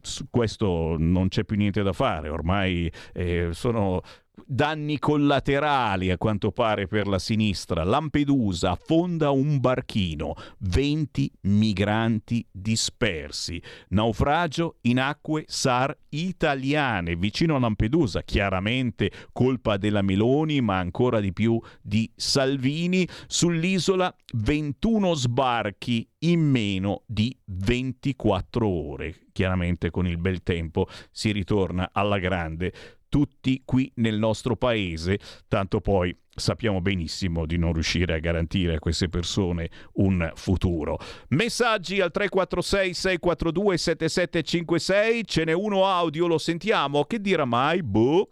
su 0.00 0.26
questo 0.30 0.96
non 0.98 1.28
c'è 1.28 1.44
più 1.44 1.56
niente 1.56 1.82
da 1.82 1.92
fare, 1.92 2.28
ormai 2.28 2.90
eh, 3.12 3.48
sono 3.52 4.02
danni 4.46 4.98
collaterali 4.98 6.10
a 6.10 6.18
quanto 6.18 6.50
pare 6.50 6.86
per 6.86 7.06
la 7.06 7.18
sinistra. 7.18 7.84
Lampedusa 7.84 8.72
affonda 8.72 9.30
un 9.30 9.60
barchino, 9.60 10.34
20 10.58 11.30
migranti 11.42 12.44
dispersi. 12.50 13.62
Naufragio 13.88 14.76
in 14.82 15.00
acque 15.00 15.44
SAR 15.46 15.96
italiane 16.10 17.16
vicino 17.16 17.56
a 17.56 17.58
Lampedusa, 17.58 18.22
chiaramente 18.22 19.10
colpa 19.32 19.76
della 19.76 20.02
Meloni, 20.02 20.60
ma 20.60 20.78
ancora 20.78 21.20
di 21.20 21.32
più 21.32 21.60
di 21.80 22.10
Salvini. 22.14 23.06
Sull'isola 23.26 24.14
21 24.34 25.14
sbarchi 25.14 26.08
in 26.20 26.40
meno 26.40 27.02
di 27.06 27.36
24 27.44 28.66
ore. 28.66 29.26
Chiaramente 29.32 29.90
con 29.90 30.06
il 30.06 30.18
bel 30.18 30.42
tempo 30.42 30.86
si 31.10 31.32
ritorna 31.32 31.90
alla 31.92 32.18
grande 32.18 32.72
tutti 33.14 33.62
qui 33.64 33.92
nel 33.98 34.18
nostro 34.18 34.56
paese, 34.56 35.20
tanto 35.46 35.80
poi 35.80 36.12
sappiamo 36.34 36.80
benissimo 36.80 37.46
di 37.46 37.56
non 37.56 37.72
riuscire 37.72 38.12
a 38.12 38.18
garantire 38.18 38.74
a 38.74 38.78
queste 38.80 39.08
persone 39.08 39.70
un 39.98 40.32
futuro. 40.34 40.98
Messaggi 41.28 42.00
al 42.00 42.10
346 42.10 42.92
642 42.92 43.78
7756, 43.78 45.24
ce 45.26 45.44
n'è 45.44 45.52
uno 45.52 45.86
audio, 45.86 46.26
lo 46.26 46.38
sentiamo, 46.38 47.04
che 47.04 47.20
dirà 47.20 47.44
mai? 47.44 47.84
Boh. 47.84 48.30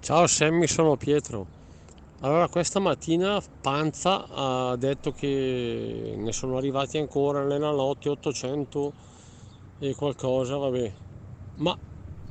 Ciao 0.00 0.26
Sammy, 0.26 0.66
sono 0.66 0.96
Pietro. 0.96 1.46
Allora, 2.22 2.48
questa 2.48 2.80
mattina 2.80 3.40
Panza 3.60 4.26
ha 4.28 4.74
detto 4.74 5.12
che 5.12 6.14
ne 6.16 6.32
sono 6.32 6.56
arrivati 6.56 6.98
ancora 6.98 7.44
nella 7.44 7.70
notte 7.70 8.08
800 8.08 8.92
e 9.78 9.94
qualcosa, 9.94 10.56
vabbè. 10.56 10.92
Ma 11.58 11.78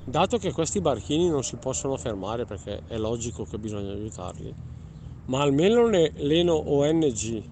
Dato 0.06 0.38
che 0.38 0.52
questi 0.52 0.82
barchini 0.82 1.30
non 1.30 1.44
si 1.44 1.56
possono 1.58 1.96
fermare 1.98 2.46
perché 2.46 2.82
è 2.88 2.98
logico 2.98 3.46
che 3.46 3.60
bisogna 3.60 3.92
aiutarli, 3.92 4.54
ma 5.26 5.42
almeno 5.42 5.88
le, 5.88 6.14
le 6.16 6.50
ONG 6.50 7.44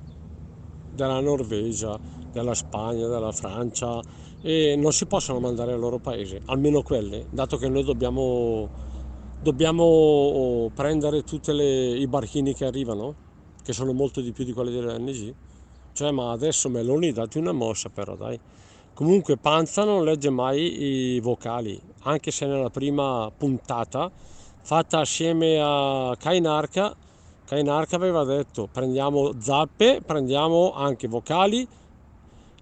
della 0.96 1.20
Norvegia, 1.20 2.00
della 2.32 2.56
Spagna, 2.56 3.08
della 3.08 3.32
Francia 3.32 4.02
e 4.42 4.76
non 4.76 4.92
si 4.92 5.06
possono 5.06 5.40
mandare 5.40 5.74
al 5.74 5.80
loro 5.80 6.00
paese, 6.00 6.42
almeno 6.46 6.82
quelle, 6.82 7.26
dato 7.30 7.58
che 7.58 7.68
noi 7.68 7.84
dobbiamo, 7.84 8.70
dobbiamo 9.40 10.72
prendere 10.74 11.24
tutti 11.24 11.52
i 11.52 12.08
barchini 12.08 12.54
che 12.54 12.66
arrivano, 12.66 13.14
che 13.62 13.74
sono 13.74 13.94
molto 13.94 14.22
di 14.22 14.32
più 14.32 14.44
di 14.44 14.54
quelli 14.54 14.72
delle 14.72 14.94
ONG. 14.94 15.34
Cioè, 15.94 16.12
ma 16.12 16.32
adesso 16.32 16.70
Meloni 16.70 17.12
dati 17.12 17.38
una 17.38 17.52
mossa 17.52 17.90
però, 17.90 18.16
dai. 18.16 18.40
Comunque 18.94 19.38
Panza 19.38 19.84
non 19.84 20.04
legge 20.04 20.30
mai 20.30 21.16
i 21.16 21.20
vocali, 21.20 21.80
anche 22.08 22.32
se 22.32 22.46
nella 22.46 22.70
prima 22.70 23.32
puntata, 23.36 24.10
fatta 24.62 25.00
assieme 25.00 25.60
a 25.62 26.16
Kainarka, 26.18 26.96
Kainarka 27.46 27.96
aveva 27.96 28.24
detto 28.24 28.68
prendiamo 28.72 29.34
zappe, 29.40 30.02
prendiamo 30.06 30.74
anche 30.74 31.08
vocali 31.08 31.68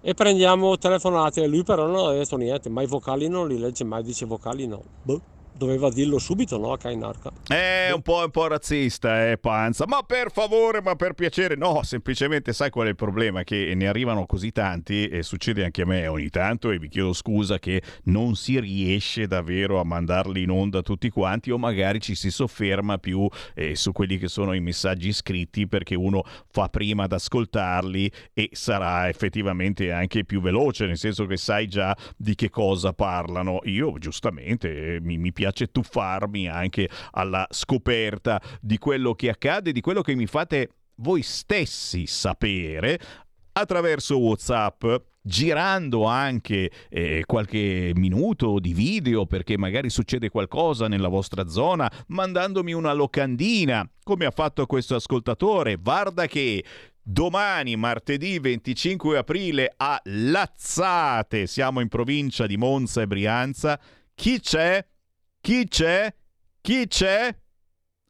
e 0.00 0.14
prendiamo 0.14 0.76
telefonate. 0.78 1.46
Lui 1.46 1.64
però 1.64 1.86
non 1.86 2.06
ha 2.06 2.12
detto 2.12 2.36
niente, 2.36 2.68
ma 2.68 2.82
i 2.82 2.86
vocali 2.86 3.28
non 3.28 3.48
li 3.48 3.58
legge 3.58 3.84
mai, 3.84 4.02
dice 4.02 4.26
vocali 4.26 4.66
no. 4.66 4.82
Boh 5.02 5.34
doveva 5.56 5.90
dirlo 5.90 6.18
subito, 6.18 6.58
no? 6.58 6.72
A 6.72 6.78
Kainarka. 6.78 7.32
È 7.46 7.90
un 7.92 8.02
po', 8.02 8.22
un 8.22 8.30
po' 8.30 8.46
razzista, 8.46 9.30
eh, 9.30 9.38
Panza. 9.38 9.86
Ma 9.86 10.02
per 10.02 10.30
favore, 10.30 10.82
ma 10.82 10.94
per 10.96 11.14
piacere, 11.14 11.56
no, 11.56 11.82
semplicemente 11.82 12.52
sai 12.52 12.70
qual 12.70 12.86
è 12.86 12.90
il 12.90 12.96
problema? 12.96 13.42
Che 13.42 13.72
ne 13.74 13.88
arrivano 13.88 14.26
così 14.26 14.52
tanti 14.52 15.08
e 15.08 15.22
succede 15.22 15.64
anche 15.64 15.82
a 15.82 15.86
me 15.86 16.06
ogni 16.06 16.28
tanto 16.28 16.70
e 16.70 16.78
vi 16.78 16.88
chiedo 16.88 17.12
scusa 17.12 17.58
che 17.58 17.82
non 18.04 18.34
si 18.36 18.60
riesce 18.60 19.26
davvero 19.26 19.80
a 19.80 19.84
mandarli 19.84 20.42
in 20.42 20.50
onda 20.50 20.82
tutti 20.82 21.08
quanti 21.08 21.50
o 21.50 21.58
magari 21.58 22.00
ci 22.00 22.14
si 22.14 22.30
sofferma 22.30 22.98
più 22.98 23.26
eh, 23.54 23.74
su 23.74 23.92
quelli 23.92 24.18
che 24.18 24.28
sono 24.28 24.52
i 24.52 24.60
messaggi 24.60 25.12
scritti 25.12 25.66
perché 25.66 25.94
uno 25.94 26.22
fa 26.50 26.68
prima 26.68 27.04
ad 27.04 27.12
ascoltarli 27.12 28.10
e 28.34 28.50
sarà 28.52 29.08
effettivamente 29.08 29.92
anche 29.92 30.24
più 30.24 30.40
veloce, 30.40 30.86
nel 30.86 30.98
senso 30.98 31.26
che 31.26 31.36
sai 31.36 31.66
già 31.66 31.96
di 32.16 32.34
che 32.34 32.50
cosa 32.50 32.92
parlano. 32.92 33.60
Io 33.64 33.96
giustamente 33.98 34.98
mi, 35.00 35.16
mi 35.16 35.32
piace 35.32 35.45
piace 35.46 35.70
tuffarmi 35.70 36.48
anche 36.48 36.88
alla 37.12 37.46
scoperta 37.50 38.40
di 38.60 38.78
quello 38.78 39.14
che 39.14 39.28
accade, 39.28 39.72
di 39.72 39.80
quello 39.80 40.02
che 40.02 40.14
mi 40.14 40.26
fate 40.26 40.70
voi 40.96 41.22
stessi 41.22 42.06
sapere 42.06 42.98
attraverso 43.52 44.18
WhatsApp 44.18 44.84
girando 45.22 46.04
anche 46.04 46.70
eh, 46.88 47.24
qualche 47.26 47.92
minuto 47.94 48.58
di 48.58 48.72
video 48.72 49.26
perché 49.26 49.58
magari 49.58 49.90
succede 49.90 50.30
qualcosa 50.30 50.88
nella 50.88 51.08
vostra 51.08 51.48
zona, 51.48 51.90
mandandomi 52.08 52.72
una 52.72 52.92
locandina, 52.92 53.88
come 54.02 54.24
ha 54.24 54.30
fatto 54.30 54.66
questo 54.66 54.94
ascoltatore. 54.94 55.76
Guarda 55.76 56.26
che 56.26 56.64
domani, 57.02 57.76
martedì 57.76 58.38
25 58.38 59.18
aprile, 59.18 59.72
a 59.76 60.00
Lazzate, 60.04 61.46
siamo 61.46 61.80
in 61.80 61.88
provincia 61.88 62.46
di 62.46 62.56
Monza 62.56 63.02
e 63.02 63.06
Brianza. 63.06 63.80
Chi 64.14 64.40
c'è? 64.40 64.84
Chi 65.46 65.68
c'è? 65.68 66.12
Chi 66.60 66.88
c'è? 66.88 67.32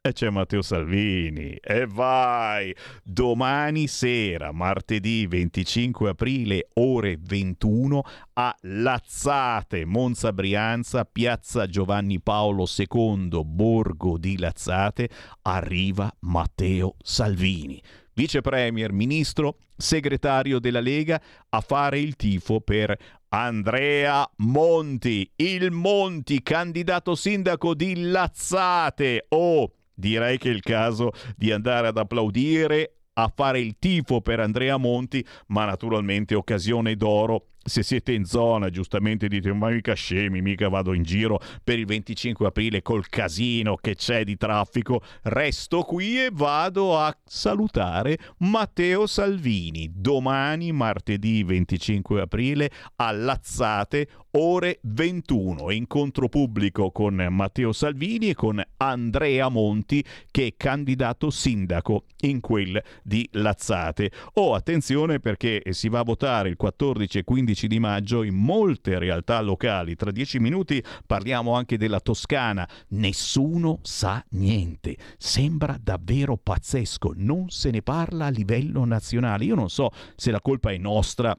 e 0.00 0.12
c'è 0.14 0.30
Matteo 0.30 0.62
Salvini. 0.62 1.54
E 1.56 1.84
vai! 1.86 2.74
Domani 3.02 3.88
sera, 3.88 4.52
martedì 4.52 5.26
25 5.26 6.08
aprile, 6.08 6.68
ore 6.76 7.18
21, 7.20 8.02
a 8.32 8.56
Lazzate, 8.62 9.84
Monza 9.84 10.32
Brianza, 10.32 11.04
piazza 11.04 11.66
Giovanni 11.66 12.22
Paolo 12.22 12.64
II, 12.74 13.42
Borgo 13.44 14.16
di 14.16 14.38
Lazzate, 14.38 15.10
arriva 15.42 16.10
Matteo 16.20 16.94
Salvini 17.02 17.82
vice 18.16 18.40
premier, 18.40 18.92
ministro, 18.92 19.58
segretario 19.76 20.58
della 20.58 20.80
Lega, 20.80 21.20
a 21.50 21.60
fare 21.60 22.00
il 22.00 22.16
tifo 22.16 22.60
per 22.60 22.96
Andrea 23.28 24.28
Monti, 24.36 25.30
il 25.36 25.70
Monti, 25.70 26.42
candidato 26.42 27.14
sindaco 27.14 27.74
di 27.74 28.08
Lazzate. 28.08 29.26
Oh, 29.28 29.70
direi 29.92 30.38
che 30.38 30.48
è 30.48 30.52
il 30.52 30.62
caso 30.62 31.12
di 31.36 31.52
andare 31.52 31.88
ad 31.88 31.98
applaudire 31.98 32.92
a 33.18 33.30
fare 33.34 33.60
il 33.60 33.76
tifo 33.78 34.22
per 34.22 34.40
Andrea 34.40 34.78
Monti, 34.78 35.24
ma 35.48 35.66
naturalmente 35.66 36.34
occasione 36.34 36.96
d'oro 36.96 37.48
se 37.66 37.82
siete 37.82 38.12
in 38.12 38.24
zona, 38.24 38.70
giustamente 38.70 39.28
dite, 39.28 39.52
ma 39.52 39.68
mica 39.68 39.94
scemi, 39.94 40.40
mica 40.40 40.68
vado 40.68 40.94
in 40.94 41.02
giro 41.02 41.40
per 41.62 41.78
il 41.78 41.86
25 41.86 42.46
aprile 42.46 42.80
col 42.80 43.08
casino 43.08 43.76
che 43.76 43.94
c'è 43.94 44.24
di 44.24 44.36
traffico, 44.36 45.02
resto 45.24 45.82
qui 45.82 46.24
e 46.24 46.30
vado 46.32 46.98
a 46.98 47.14
salutare 47.24 48.18
Matteo 48.38 49.06
Salvini 49.06 49.90
domani, 50.06 50.72
martedì 50.72 51.42
25 51.42 52.20
aprile, 52.20 52.70
a 52.96 53.10
Lazzate, 53.10 54.08
ore 54.32 54.78
21. 54.82 55.70
Incontro 55.70 56.28
pubblico 56.28 56.90
con 56.90 57.26
Matteo 57.30 57.72
Salvini 57.72 58.30
e 58.30 58.34
con 58.34 58.62
Andrea 58.76 59.48
Monti, 59.48 60.04
che 60.30 60.46
è 60.46 60.54
candidato 60.56 61.30
sindaco 61.30 62.04
in 62.22 62.40
quel 62.40 62.80
di 63.02 63.28
Lazzate. 63.32 64.10
Oh, 64.34 64.54
attenzione 64.54 65.18
perché 65.18 65.62
si 65.70 65.88
va 65.88 66.00
a 66.00 66.04
votare 66.04 66.50
il 66.50 66.56
14 66.56 67.18
e 67.18 67.24
15 67.24 67.55
15 67.56 67.66
di 67.68 67.78
maggio 67.78 68.22
in 68.22 68.34
molte 68.34 68.98
realtà 68.98 69.40
locali. 69.40 69.96
Tra 69.96 70.10
dieci 70.10 70.38
minuti 70.38 70.82
parliamo 71.06 71.54
anche 71.54 71.78
della 71.78 72.00
Toscana. 72.00 72.68
Nessuno 72.88 73.78
sa 73.82 74.22
niente. 74.30 74.96
Sembra 75.16 75.78
davvero 75.80 76.36
pazzesco. 76.36 77.14
Non 77.16 77.48
se 77.48 77.70
ne 77.70 77.80
parla 77.80 78.26
a 78.26 78.30
livello 78.30 78.84
nazionale. 78.84 79.44
Io 79.44 79.54
non 79.54 79.70
so 79.70 79.90
se 80.14 80.30
la 80.30 80.40
colpa 80.40 80.70
è 80.70 80.76
nostra 80.76 81.36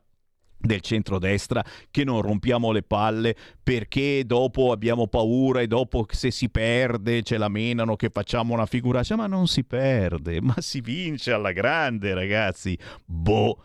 del 0.59 0.81
centrodestra 0.81 1.63
che 1.91 2.03
non 2.03 2.23
rompiamo 2.23 2.71
le 2.71 2.81
palle 2.81 3.35
perché 3.61 4.23
dopo 4.25 4.71
abbiamo 4.71 5.05
paura 5.05 5.61
e 5.61 5.67
dopo 5.67 6.07
se 6.09 6.31
si 6.31 6.49
perde 6.49 7.21
ce 7.21 7.37
la 7.37 7.47
menano 7.47 7.95
che 7.95 8.09
facciamo 8.11 8.55
una 8.55 8.65
figuraccia 8.65 9.15
ma 9.15 9.27
non 9.27 9.45
si 9.45 9.63
perde 9.63 10.41
ma 10.41 10.55
si 10.57 10.81
vince 10.81 11.31
alla 11.31 11.51
grande 11.51 12.15
ragazzi 12.15 12.75
boh 13.05 13.61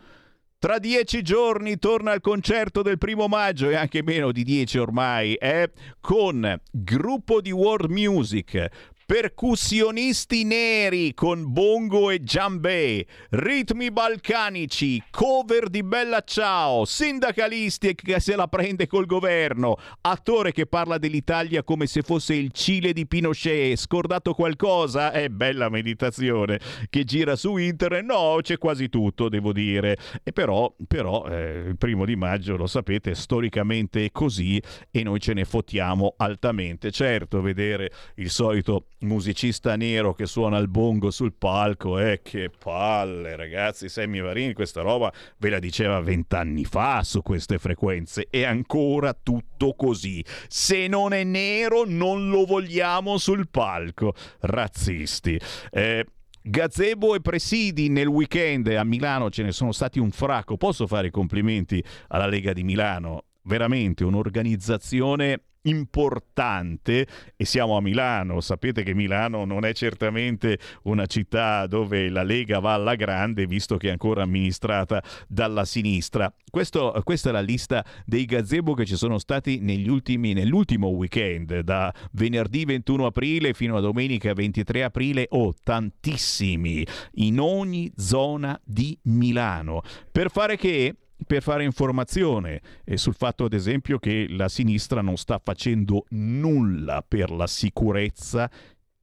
tra 0.63 0.79
dieci 0.79 1.23
giorni 1.23 1.77
torna 1.77 2.13
il 2.13 2.21
concerto 2.21 2.81
del 2.83 2.97
primo 2.97 3.27
maggio 3.27 3.69
e 3.69 3.75
anche 3.75 4.01
meno 4.01 4.31
di 4.31 4.45
dieci 4.45 4.77
ormai, 4.77 5.33
eh? 5.33 5.71
con 5.99 6.57
gruppo 6.71 7.41
di 7.41 7.51
world 7.51 7.91
music, 7.91 8.69
percussionisti 9.05 10.45
neri 10.45 11.13
con 11.13 11.51
bongo 11.51 12.09
e 12.09 12.23
giambè, 12.23 13.05
ritmi 13.31 13.91
balcanici, 13.91 15.01
cover 15.09 15.69
di 15.69 15.83
Bella 15.83 16.21
Ciao, 16.21 16.85
sindacalisti 16.85 17.95
che 17.95 18.19
se 18.19 18.35
la 18.35 18.47
prende 18.47 18.87
col 18.87 19.05
governo, 19.05 19.77
attore 20.01 20.51
che 20.53 20.65
parla 20.67 20.97
dell'Italia 20.97 21.63
come 21.63 21.85
se 21.85 22.01
fosse 22.01 22.33
il 22.33 22.51
Cile 22.51 22.93
di 22.93 23.05
Pinochet, 23.05 23.75
scordato 23.75 24.33
qualcosa? 24.33 25.11
È 25.11 25.27
bella 25.27 25.69
meditazione 25.69 26.59
che 26.89 27.03
gira 27.03 27.35
su 27.35 27.57
internet, 27.57 28.05
no, 28.05 28.37
c'è 28.41 28.57
quasi 28.57 28.87
tutto, 28.87 29.27
devo 29.27 29.51
dire. 29.51 29.97
E 30.23 30.31
però, 30.31 30.73
però 30.87 31.25
eh, 31.27 31.63
il 31.67 31.77
primo 31.77 32.05
di 32.05 32.15
maggio, 32.15 32.55
lo 32.55 32.67
sapete, 32.67 33.15
storicamente 33.15 34.05
è 34.05 34.11
così 34.11 34.61
e 34.91 35.03
noi 35.03 35.19
ce 35.19 35.33
ne 35.33 35.43
fottiamo 35.43 36.13
altamente. 36.17 36.91
Certo, 36.91 37.41
vedere 37.41 37.91
il 38.15 38.29
solito 38.29 38.87
musicista 39.03 39.75
nero 39.75 40.13
che 40.13 40.25
suona 40.25 40.57
il 40.57 40.67
bongo 40.67 41.11
sul 41.11 41.33
palco, 41.33 41.99
eh, 41.99 42.21
che 42.21 42.49
palle 42.49 43.35
ragazzi, 43.35 43.89
Sammy 43.89 44.21
Varini 44.21 44.53
questa 44.53 44.81
roba 44.81 45.11
ve 45.37 45.49
la 45.49 45.59
diceva 45.59 45.99
vent'anni 46.01 46.65
fa 46.65 47.03
su 47.03 47.21
queste 47.21 47.57
frequenze, 47.59 48.27
è 48.29 48.43
ancora 48.43 49.13
tutto 49.13 49.75
così, 49.75 50.23
se 50.47 50.87
non 50.87 51.13
è 51.13 51.23
nero 51.23 51.83
non 51.85 52.29
lo 52.29 52.45
vogliamo 52.45 53.17
sul 53.17 53.47
palco, 53.49 54.13
razzisti. 54.41 55.39
Eh, 55.71 56.05
Gazebo 56.45 57.15
e 57.15 57.21
presidi 57.21 57.87
nel 57.87 58.07
weekend 58.07 58.67
a 58.67 58.83
Milano 58.83 59.29
ce 59.29 59.43
ne 59.43 59.53
sono 59.53 59.71
stati 59.71 59.97
un 59.97 60.11
fracco. 60.11 60.57
Posso 60.57 60.87
fare 60.87 61.07
i 61.07 61.11
complimenti 61.11 61.81
alla 62.09 62.27
Lega 62.27 62.51
di 62.51 62.63
Milano? 62.63 63.23
Veramente 63.43 64.03
un'organizzazione 64.03 65.39
importante 65.63 67.07
e 67.35 67.45
siamo 67.45 67.77
a 67.77 67.81
Milano, 67.81 68.41
sapete 68.41 68.83
che 68.83 68.93
Milano 68.93 69.45
non 69.45 69.65
è 69.65 69.73
certamente 69.73 70.57
una 70.83 71.05
città 71.05 71.67
dove 71.67 72.09
la 72.09 72.23
Lega 72.23 72.59
va 72.59 72.73
alla 72.73 72.95
grande 72.95 73.45
visto 73.45 73.77
che 73.77 73.89
è 73.89 73.91
ancora 73.91 74.23
amministrata 74.23 75.03
dalla 75.27 75.65
sinistra. 75.65 76.33
Questo, 76.49 76.99
questa 77.03 77.29
è 77.29 77.31
la 77.31 77.41
lista 77.41 77.83
dei 78.05 78.25
gazebo 78.25 78.73
che 78.73 78.85
ci 78.85 78.95
sono 78.95 79.17
stati 79.17 79.59
negli 79.59 79.89
ultimi, 79.89 80.33
nell'ultimo 80.33 80.87
weekend, 80.87 81.59
da 81.59 81.93
venerdì 82.11 82.65
21 82.65 83.05
aprile 83.05 83.53
fino 83.53 83.77
a 83.77 83.81
domenica 83.81 84.33
23 84.33 84.83
aprile, 84.83 85.27
o 85.29 85.45
oh, 85.45 85.53
tantissimi, 85.63 86.85
in 87.15 87.39
ogni 87.39 87.91
zona 87.95 88.59
di 88.63 88.97
Milano. 89.03 89.81
Per 90.11 90.29
fare 90.29 90.57
che 90.57 90.95
per 91.25 91.41
fare 91.41 91.63
informazione 91.63 92.61
eh, 92.83 92.97
sul 92.97 93.15
fatto, 93.15 93.45
ad 93.45 93.53
esempio, 93.53 93.99
che 93.99 94.27
la 94.29 94.49
sinistra 94.49 95.01
non 95.01 95.17
sta 95.17 95.39
facendo 95.43 96.05
nulla 96.09 97.03
per 97.07 97.31
la 97.31 97.47
sicurezza 97.47 98.49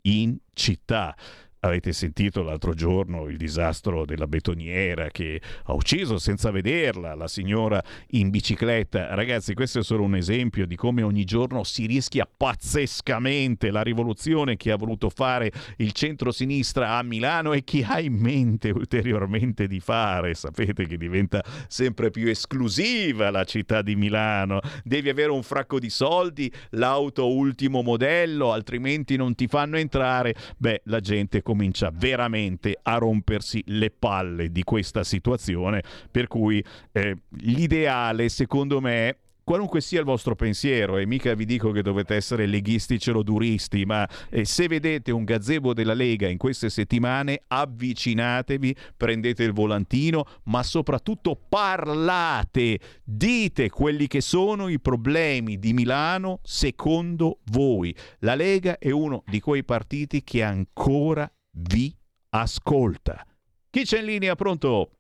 in 0.03 0.37
città. 0.53 1.17
Avete 1.63 1.93
sentito 1.93 2.43
l'altro 2.43 2.73
giorno 2.73 3.29
il 3.29 3.37
disastro 3.37 4.07
della 4.07 4.27
betoniera 4.27 5.09
che 5.09 5.43
ha 5.65 5.75
ucciso 5.75 6.17
senza 6.17 6.51
vederla 6.51 7.15
la 7.15 7.29
signora 7.29 7.85
in 8.13 8.31
bicicletta. 8.31 9.15
Ragazzi, 9.15 9.53
questo 9.53 9.81
è 9.81 9.83
solo 9.83 10.05
un 10.05 10.15
esempio 10.15 10.67
di 10.67 10.75
come 10.75 11.03
ogni 11.03 11.25
giorno 11.25 11.63
si 11.65 11.85
rischia 11.85 12.27
pazzescamente 12.35 13.71
la 13.71 13.83
rivoluzione 13.83 14.57
che 14.57 14.71
ha 14.71 14.77
voluto 14.77 15.11
fare 15.11 15.53
il 15.77 15.93
centro-sinistra 15.93 16.97
a 16.97 17.03
Milano 17.03 17.53
e 17.53 17.63
chi 17.63 17.85
ha 17.87 18.01
in 18.01 18.15
mente 18.15 18.71
ulteriormente 18.71 19.67
di 19.67 19.81
fare. 19.81 20.33
Sapete 20.33 20.87
che 20.87 20.97
diventa 20.97 21.45
sempre 21.69 22.11
più 22.11 22.27
esclusiva 22.29 23.29
la 23.29 23.45
città 23.45 23.83
di 23.83 23.97
Milano. 23.97 24.61
Devi 24.83 25.11
avere 25.11 25.31
un 25.31 25.43
fracco 25.43 25.79
di 25.79 25.91
soldi, 25.91 26.51
l'auto 26.71 27.31
ultimo 27.31 27.83
modello, 27.83 28.51
altrimenti 28.51 29.17
non 29.17 29.35
ti 29.35 29.47
fanno 29.47 29.77
entrare. 29.77 30.35
Beh, 30.57 30.81
la 30.85 31.01
gente 31.01 31.43
comincia 31.51 31.91
veramente 31.93 32.79
a 32.81 32.97
rompersi 32.99 33.61
le 33.67 33.91
palle 33.91 34.53
di 34.53 34.63
questa 34.63 35.03
situazione, 35.03 35.83
per 36.09 36.29
cui 36.29 36.65
eh, 36.93 37.17
l'ideale 37.39 38.29
secondo 38.29 38.81
me 38.81 39.17
qualunque 39.51 39.81
sia 39.81 39.99
il 39.99 40.05
vostro 40.05 40.37
pensiero, 40.37 40.97
e 40.97 41.07
mica 41.07 41.35
vi 41.35 41.45
dico 41.45 41.73
che 41.73 41.83
dovete 41.83 42.15
essere 42.15 42.47
leghisti 42.47 43.01
celoduristi, 43.01 43.85
ma 43.85 44.09
eh, 44.31 44.45
se 44.45 44.69
vedete 44.69 45.11
un 45.11 45.25
gazebo 45.25 45.75
della 45.75 45.93
Lega 45.93 46.29
in 46.29 46.39
queste 46.39 46.71
settimane, 46.71 47.43
avvicinatevi, 47.49 48.77
prendete 48.97 49.43
il 49.43 49.53
volantino, 49.53 50.25
ma 50.45 50.63
soprattutto 50.63 51.37
parlate, 51.49 52.79
dite 53.03 53.71
quelli 53.71 54.07
che 54.07 54.21
sono 54.21 54.69
i 54.69 54.79
problemi 54.79 55.59
di 55.59 55.73
Milano 55.73 56.39
secondo 56.45 57.41
voi. 57.51 57.93
La 58.21 58.37
Lega 58.37 58.79
è 58.79 58.93
uno 58.93 59.25
di 59.27 59.41
quei 59.41 59.65
partiti 59.65 60.23
che 60.23 60.45
ancora 60.45 61.29
vi 61.53 61.93
ascolta. 62.31 63.25
Chi 63.71 63.83
c'è 63.83 63.99
in 63.99 64.07
linea? 64.07 64.35
Pronto? 64.35 64.91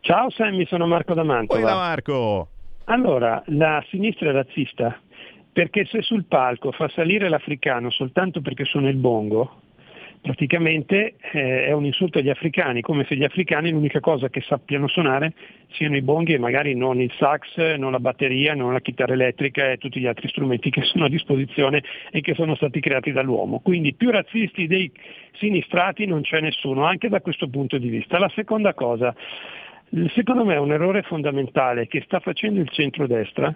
Ciao 0.00 0.30
Sammy, 0.30 0.66
sono 0.66 0.86
Marco 0.86 1.14
D'Amantova. 1.14 1.60
Da 1.60 1.74
Marco. 1.74 2.48
Allora, 2.84 3.42
la 3.46 3.84
sinistra 3.88 4.30
è 4.30 4.32
razzista 4.32 5.00
perché 5.52 5.86
se 5.86 6.02
sul 6.02 6.26
palco 6.26 6.70
fa 6.70 6.88
salire 6.90 7.28
l'africano 7.28 7.90
soltanto 7.90 8.40
perché 8.42 8.64
suona 8.64 8.88
il 8.88 8.96
bongo, 8.96 9.62
praticamente 10.26 11.14
eh, 11.20 11.66
è 11.66 11.72
un 11.72 11.84
insulto 11.84 12.18
agli 12.18 12.30
africani, 12.30 12.80
come 12.80 13.04
se 13.04 13.14
gli 13.14 13.22
africani 13.22 13.70
l'unica 13.70 14.00
cosa 14.00 14.28
che 14.28 14.40
sappiano 14.40 14.88
suonare 14.88 15.34
siano 15.74 15.94
i 15.94 16.02
bonghi 16.02 16.32
e 16.32 16.38
magari 16.38 16.74
non 16.74 17.00
il 17.00 17.12
sax, 17.16 17.76
non 17.76 17.92
la 17.92 18.00
batteria, 18.00 18.52
non 18.54 18.72
la 18.72 18.80
chitarra 18.80 19.12
elettrica 19.12 19.70
e 19.70 19.76
tutti 19.76 20.00
gli 20.00 20.06
altri 20.06 20.26
strumenti 20.26 20.70
che 20.70 20.82
sono 20.90 21.04
a 21.04 21.08
disposizione 21.08 21.84
e 22.10 22.22
che 22.22 22.34
sono 22.34 22.56
stati 22.56 22.80
creati 22.80 23.12
dall'uomo. 23.12 23.60
Quindi 23.60 23.94
più 23.94 24.10
razzisti 24.10 24.66
dei 24.66 24.90
sinistrati 25.34 26.06
non 26.06 26.22
c'è 26.22 26.40
nessuno, 26.40 26.84
anche 26.84 27.08
da 27.08 27.20
questo 27.20 27.48
punto 27.48 27.78
di 27.78 27.88
vista. 27.88 28.18
La 28.18 28.32
seconda 28.34 28.74
cosa, 28.74 29.14
secondo 30.12 30.44
me 30.44 30.56
un 30.56 30.72
errore 30.72 31.02
fondamentale 31.02 31.86
che 31.86 32.02
sta 32.04 32.18
facendo 32.18 32.60
il 32.60 32.68
centrodestra 32.70 33.54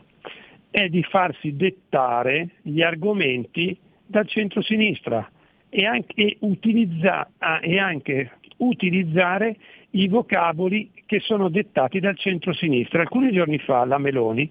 è 0.71 0.87
di 0.87 1.03
farsi 1.03 1.57
dettare 1.57 2.51
gli 2.63 2.81
argomenti 2.81 3.77
dal 4.07 4.29
centro-sinistra 4.29 5.29
e 5.71 5.87
anche, 5.87 6.37
utilizza, 6.41 7.31
ah, 7.39 7.61
e 7.63 7.79
anche 7.79 8.33
utilizzare 8.59 9.57
i 9.93 10.09
vocaboli 10.09 10.91
che 11.07 11.21
sono 11.21 11.49
dettati 11.49 12.01
dal 12.01 12.19
centro-sinistra. 12.19 13.01
Alcuni 13.01 13.33
giorni 13.33 13.59
fa 13.59 13.85
la 13.85 13.99
Meloni, 13.99 14.51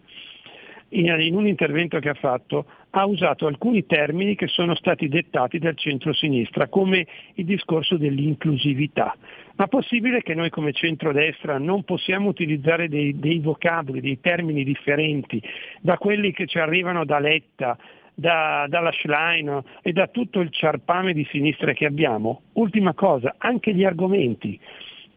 in, 0.89 1.15
in 1.19 1.35
un 1.35 1.47
intervento 1.47 1.99
che 1.99 2.09
ha 2.09 2.15
fatto, 2.15 2.65
ha 2.91 3.05
usato 3.05 3.45
alcuni 3.45 3.85
termini 3.85 4.35
che 4.35 4.47
sono 4.47 4.73
stati 4.75 5.07
dettati 5.07 5.59
dal 5.59 5.77
centro-sinistra, 5.77 6.67
come 6.67 7.05
il 7.35 7.45
discorso 7.45 7.97
dell'inclusività. 7.97 9.15
Ma 9.55 9.67
possibile 9.67 10.21
che 10.21 10.33
noi 10.33 10.49
come 10.49 10.71
centrodestra 10.71 11.59
non 11.59 11.83
possiamo 11.83 12.29
utilizzare 12.29 12.87
dei, 12.87 13.19
dei 13.19 13.39
vocaboli, 13.39 14.01
dei 14.01 14.19
termini 14.19 14.63
differenti 14.63 15.41
da 15.81 15.97
quelli 15.97 16.31
che 16.31 16.47
ci 16.47 16.59
arrivano 16.59 17.05
da 17.05 17.19
Letta, 17.19 17.77
da, 18.19 18.65
dalla 18.67 18.91
Schlein 18.91 19.63
e 19.81 19.91
da 19.93 20.07
tutto 20.07 20.39
il 20.41 20.51
ciarpame 20.51 21.13
di 21.13 21.25
sinistra 21.31 21.73
che 21.73 21.85
abbiamo? 21.85 22.41
Ultima 22.53 22.93
cosa, 22.93 23.35
anche 23.37 23.73
gli 23.73 23.83
argomenti. 23.83 24.59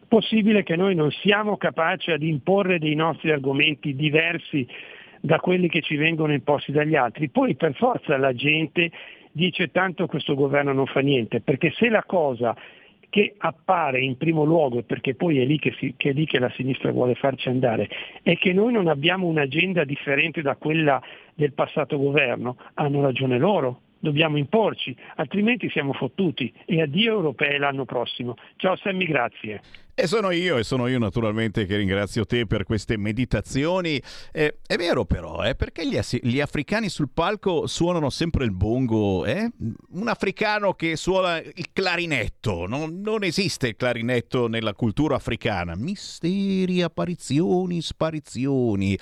Possibile 0.07 0.63
che 0.63 0.75
noi 0.75 0.95
non 0.95 1.11
siamo 1.11 1.57
capaci 1.57 2.11
ad 2.11 2.23
imporre 2.23 2.79
dei 2.79 2.95
nostri 2.95 3.31
argomenti 3.31 3.95
diversi 3.95 4.65
da 5.19 5.39
quelli 5.39 5.69
che 5.69 5.81
ci 5.81 5.95
vengono 5.95 6.33
imposti 6.33 6.71
dagli 6.71 6.95
altri. 6.95 7.29
Poi 7.29 7.55
per 7.55 7.73
forza 7.75 8.17
la 8.17 8.33
gente 8.33 8.91
dice 9.31 9.71
tanto 9.71 10.05
questo 10.05 10.35
governo 10.35 10.73
non 10.73 10.85
fa 10.85 10.99
niente, 10.99 11.41
perché 11.41 11.71
se 11.71 11.89
la 11.89 12.03
cosa 12.03 12.55
che 13.13 13.35
appare 13.37 14.01
in 14.01 14.17
primo 14.17 14.43
luogo, 14.43 14.81
perché 14.81 15.13
poi 15.13 15.39
è 15.39 15.45
lì 15.45 15.59
che, 15.59 15.71
si, 15.77 15.93
che 15.95 16.09
è 16.09 16.13
lì 16.13 16.25
che 16.25 16.39
la 16.39 16.49
sinistra 16.55 16.91
vuole 16.91 17.13
farci 17.13 17.47
andare, 17.47 17.87
è 18.23 18.35
che 18.39 18.53
noi 18.53 18.73
non 18.73 18.87
abbiamo 18.87 19.27
un'agenda 19.27 19.83
differente 19.83 20.41
da 20.41 20.55
quella 20.55 20.99
del 21.35 21.53
passato 21.53 21.99
governo, 21.99 22.57
hanno 22.73 23.03
ragione 23.03 23.37
loro, 23.37 23.81
dobbiamo 24.03 24.35
imporci, 24.35 24.93
altrimenti 25.15 25.69
siamo 25.69 25.93
fottuti 25.93 26.53
e 26.65 26.81
addio 26.81 27.13
europee 27.13 27.57
l'anno 27.57 27.85
prossimo. 27.85 28.35
Ciao 28.57 28.75
Sammy, 28.75 29.05
grazie. 29.05 29.61
E 29.95 30.07
sono 30.07 30.31
io, 30.31 30.57
e 30.57 30.63
sono 30.63 30.87
io 30.87 30.99
naturalmente 30.99 31.65
che 31.65 31.77
ringrazio 31.77 32.25
te 32.25 32.45
per 32.45 32.65
queste 32.65 32.97
meditazioni. 32.97 34.01
Eh, 34.33 34.57
è 34.65 34.75
vero 34.75 35.05
però, 35.05 35.43
eh, 35.43 35.55
perché 35.55 35.87
gli, 35.87 35.97
gli, 36.21 36.41
africani 36.41 36.89
sul 36.89 37.11
palco 37.13 37.65
suonano 37.65 38.09
sempre 38.09 38.43
il 38.43 38.51
bongo? 38.51 39.23
Eh? 39.23 39.49
Un 39.91 40.07
africano 40.09 40.73
che 40.73 40.97
suona 40.97 41.37
il 41.37 41.67
clarinetto, 41.71 42.65
non, 42.67 42.99
non 42.99 43.23
esiste 43.23 43.69
il 43.69 43.75
clarinetto 43.77 44.47
nella 44.47 44.73
cultura 44.73 45.15
africana. 45.15 45.75
Misteri, 45.77 46.81
apparizioni, 46.81 47.79
sparizioni. 47.81 48.97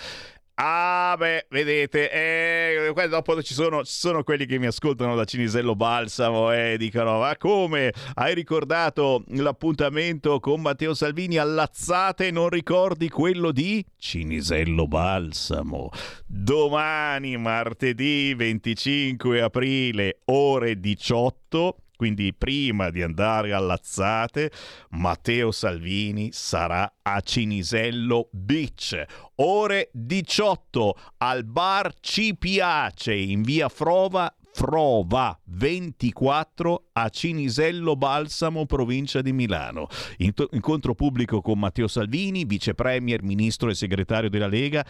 Ah, 0.56 1.16
beh, 1.18 1.48
vedete, 1.50 2.12
eh, 2.12 3.08
dopo 3.10 3.42
ci 3.42 3.54
sono, 3.54 3.84
sono, 3.84 4.24
quelli 4.24 4.46
che 4.46 4.60
mi 4.60 4.68
ascoltano 4.68 5.16
da 5.16 5.24
Cinisello 5.24 5.76
Balsamo 5.76 6.52
e 6.52 6.78
dicono: 6.78 7.20
Ma 7.20 7.36
come 7.38 7.94
hai 8.16 8.34
ricordato 8.36 9.24
l'appuntamento 9.30 10.40
con 10.40 10.62
Matteo 10.62 10.94
Salvini 10.94 11.38
all'azzate 11.38 12.28
e 12.28 12.32
non 12.32 12.50
ricordi 12.50 13.10
quello 13.10 13.52
di 13.52 13.84
Cinisello 13.98 14.88
Balsamo? 14.88 15.90
Domani, 16.28 17.38
martedì 17.38 18.34
25 18.36 19.42
aprile, 19.42 20.20
ore 20.26 20.80
18 20.80 21.76
quindi 22.02 22.34
prima 22.34 22.90
di 22.90 23.04
andare 23.04 23.54
all'Azzate, 23.54 24.52
Matteo 24.90 25.52
Salvini 25.52 26.32
sarà 26.32 26.92
a 27.04 27.22
Cinisello 27.22 28.28
Beach. 28.32 29.06
Ore 29.36 29.92
18 29.94 30.98
al 31.18 31.46
bar 31.46 31.94
Ci 32.00 32.36
Piace 32.36 33.14
in 33.14 33.44
via 33.44 33.70
Frova 33.70 34.36
Frova 34.52 35.40
24 35.44 36.86
a 36.94 37.08
Cinisello 37.10 37.96
Balsamo, 37.96 38.66
provincia 38.66 39.22
di 39.22 39.32
Milano. 39.32 39.86
Incontro 40.18 40.96
pubblico 40.96 41.40
con 41.42 41.60
Matteo 41.60 41.88
Salvini, 41.88 42.46
vice 42.46 42.74
premier, 42.74 43.22
ministro 43.22 43.70
e 43.70 43.76
segretario 43.76 44.32
della 44.32 44.48
Lega, 44.48 44.84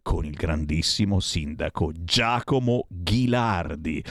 con 0.00 0.24
il 0.24 0.34
grandissimo 0.34 1.18
sindaco 1.18 1.90
Giacomo 1.92 2.86
Ghilardi 2.88 4.04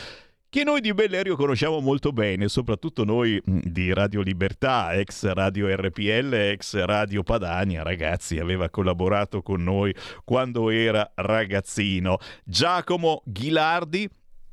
che 0.52 0.66
noi 0.66 0.82
di 0.82 0.94
Bellerio 0.94 1.38
conosciamo 1.38 1.80
molto 1.80 2.12
bene, 2.12 2.50
soprattutto 2.50 3.06
noi 3.06 3.42
mm, 3.50 3.60
di 3.64 3.94
Radio 3.94 4.20
Libertà, 4.20 4.94
ex 4.96 5.32
Radio 5.32 5.74
RPL, 5.74 6.34
ex 6.34 6.76
Radio 6.84 7.24
Padania, 7.24 7.84
ragazzi, 7.84 8.38
aveva 8.38 8.70
collaborato 8.70 9.42
con 9.42 9.64
noi 9.64 9.96
quando 10.26 10.70
era 10.70 11.10
ragazzino. 11.16 12.18
Giacomo 12.44 13.22
Ghilardi, 13.24 14.10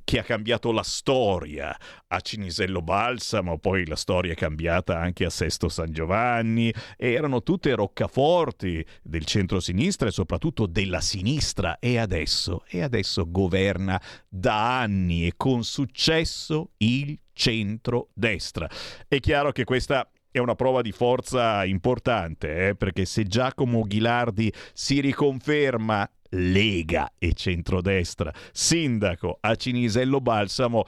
che 0.09 0.19
ha 0.19 0.23
cambiato 0.23 0.73
la 0.73 0.83
storia. 0.83 1.79
A 2.07 2.21
Cinisello 2.21 2.81
Balsamo, 2.81 3.59
poi 3.59 3.87
la 3.87 3.95
storia 3.95 4.33
è 4.33 4.35
cambiata 4.35 4.99
anche 4.99 5.27
a 5.27 5.31
Sesto 5.31 5.69
San 5.69 5.93
Giovanni, 5.93 6.73
erano 6.97 7.43
tutte 7.43 7.75
roccaforti 7.75 8.83
del 9.03 9.27
centro-sinistra 9.27 10.09
e 10.09 10.13
soprattutto 10.13 10.65
della 10.65 11.03
sinistra. 11.03 11.79
E 11.79 11.99
adesso, 11.99 12.65
e 12.69 12.81
adesso 12.83 13.31
governa 13.31 14.01
da 14.27 14.81
anni 14.81 15.27
e 15.27 15.35
con 15.37 15.63
successo 15.63 16.71
il 16.79 17.19
centro-destra. 17.35 18.67
È 19.07 19.21
chiaro 19.21 19.53
che 19.53 19.65
questa 19.65 20.11
è 20.39 20.41
una 20.41 20.55
prova 20.55 20.83
di 20.83 20.93
forza 20.93 21.65
importante, 21.65 22.69
eh? 22.69 22.75
perché 22.75 23.05
se 23.05 23.25
Giacomo 23.25 23.83
Ghilardi 23.83 24.53
si 24.73 25.01
riconferma 25.01 26.09
Lega 26.31 27.13
e 27.19 27.33
centrodestra, 27.33 28.33
sindaco 28.53 29.39
a 29.41 29.55
Cinisello 29.55 30.21
Balsamo, 30.21 30.85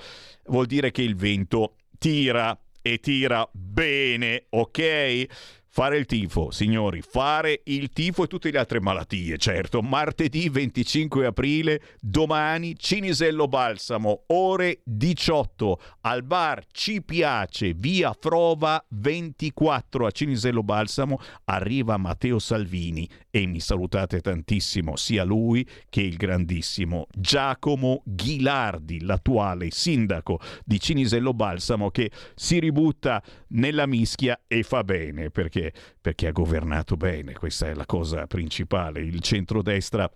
vuol 0.47 0.67
dire 0.67 0.91
che 0.91 1.03
il 1.03 1.17
vento 1.17 1.77
tira 1.99 2.59
e 2.83 2.99
tira 2.99 3.47
bene, 3.53 4.47
ok? 4.51 5.27
Fare 5.73 5.99
il 5.99 6.05
tifo, 6.05 6.51
signori, 6.51 7.01
fare 7.01 7.61
il 7.67 7.91
tifo 7.91 8.25
e 8.25 8.27
tutte 8.27 8.51
le 8.51 8.59
altre 8.59 8.81
malattie, 8.81 9.39
certo. 9.39 9.83
Martedì 9.83 10.49
25 10.49 11.27
aprile, 11.27 11.81
domani, 12.01 12.75
Cinisello 12.77 13.47
Balsamo, 13.47 14.25
ore 14.27 14.81
18, 14.83 15.81
al 16.01 16.25
bar 16.25 16.65
Ci 16.73 17.03
Piace, 17.03 17.73
via 17.75 18.13
Frova 18.19 18.85
24 18.89 20.07
a 20.07 20.11
Cinisello 20.11 20.65
Balsamo, 20.65 21.21
arriva 21.45 21.97
Matteo 21.99 22.41
Salvini 22.41 23.09
e 23.31 23.47
mi 23.47 23.61
salutate 23.61 24.21
tantissimo 24.21 24.97
sia 24.97 25.23
lui 25.23 25.65
che 25.89 26.01
il 26.01 26.17
grandissimo 26.17 27.07
Giacomo 27.17 28.03
Ghilardi, 28.05 29.03
l'attuale 29.03 29.69
sindaco 29.71 30.41
di 30.65 30.81
Cinisello 30.81 31.33
Balsamo, 31.33 31.93
che 31.93 32.11
si 32.35 32.59
ributta 32.59 33.23
nella 33.51 33.87
mischia 33.87 34.41
e 34.49 34.65
fa 34.65 34.83
bene 34.83 35.31
perché 35.31 35.60
perché, 35.61 35.73
perché 36.01 36.27
ha 36.29 36.33
governato 36.33 36.97
bene, 36.97 37.35
questa 37.35 37.69
è 37.69 37.75
la 37.75 37.87
cosa 37.87 38.27
principale. 38.27 39.01
Il 39.01 39.21
centrodestra 39.21 40.11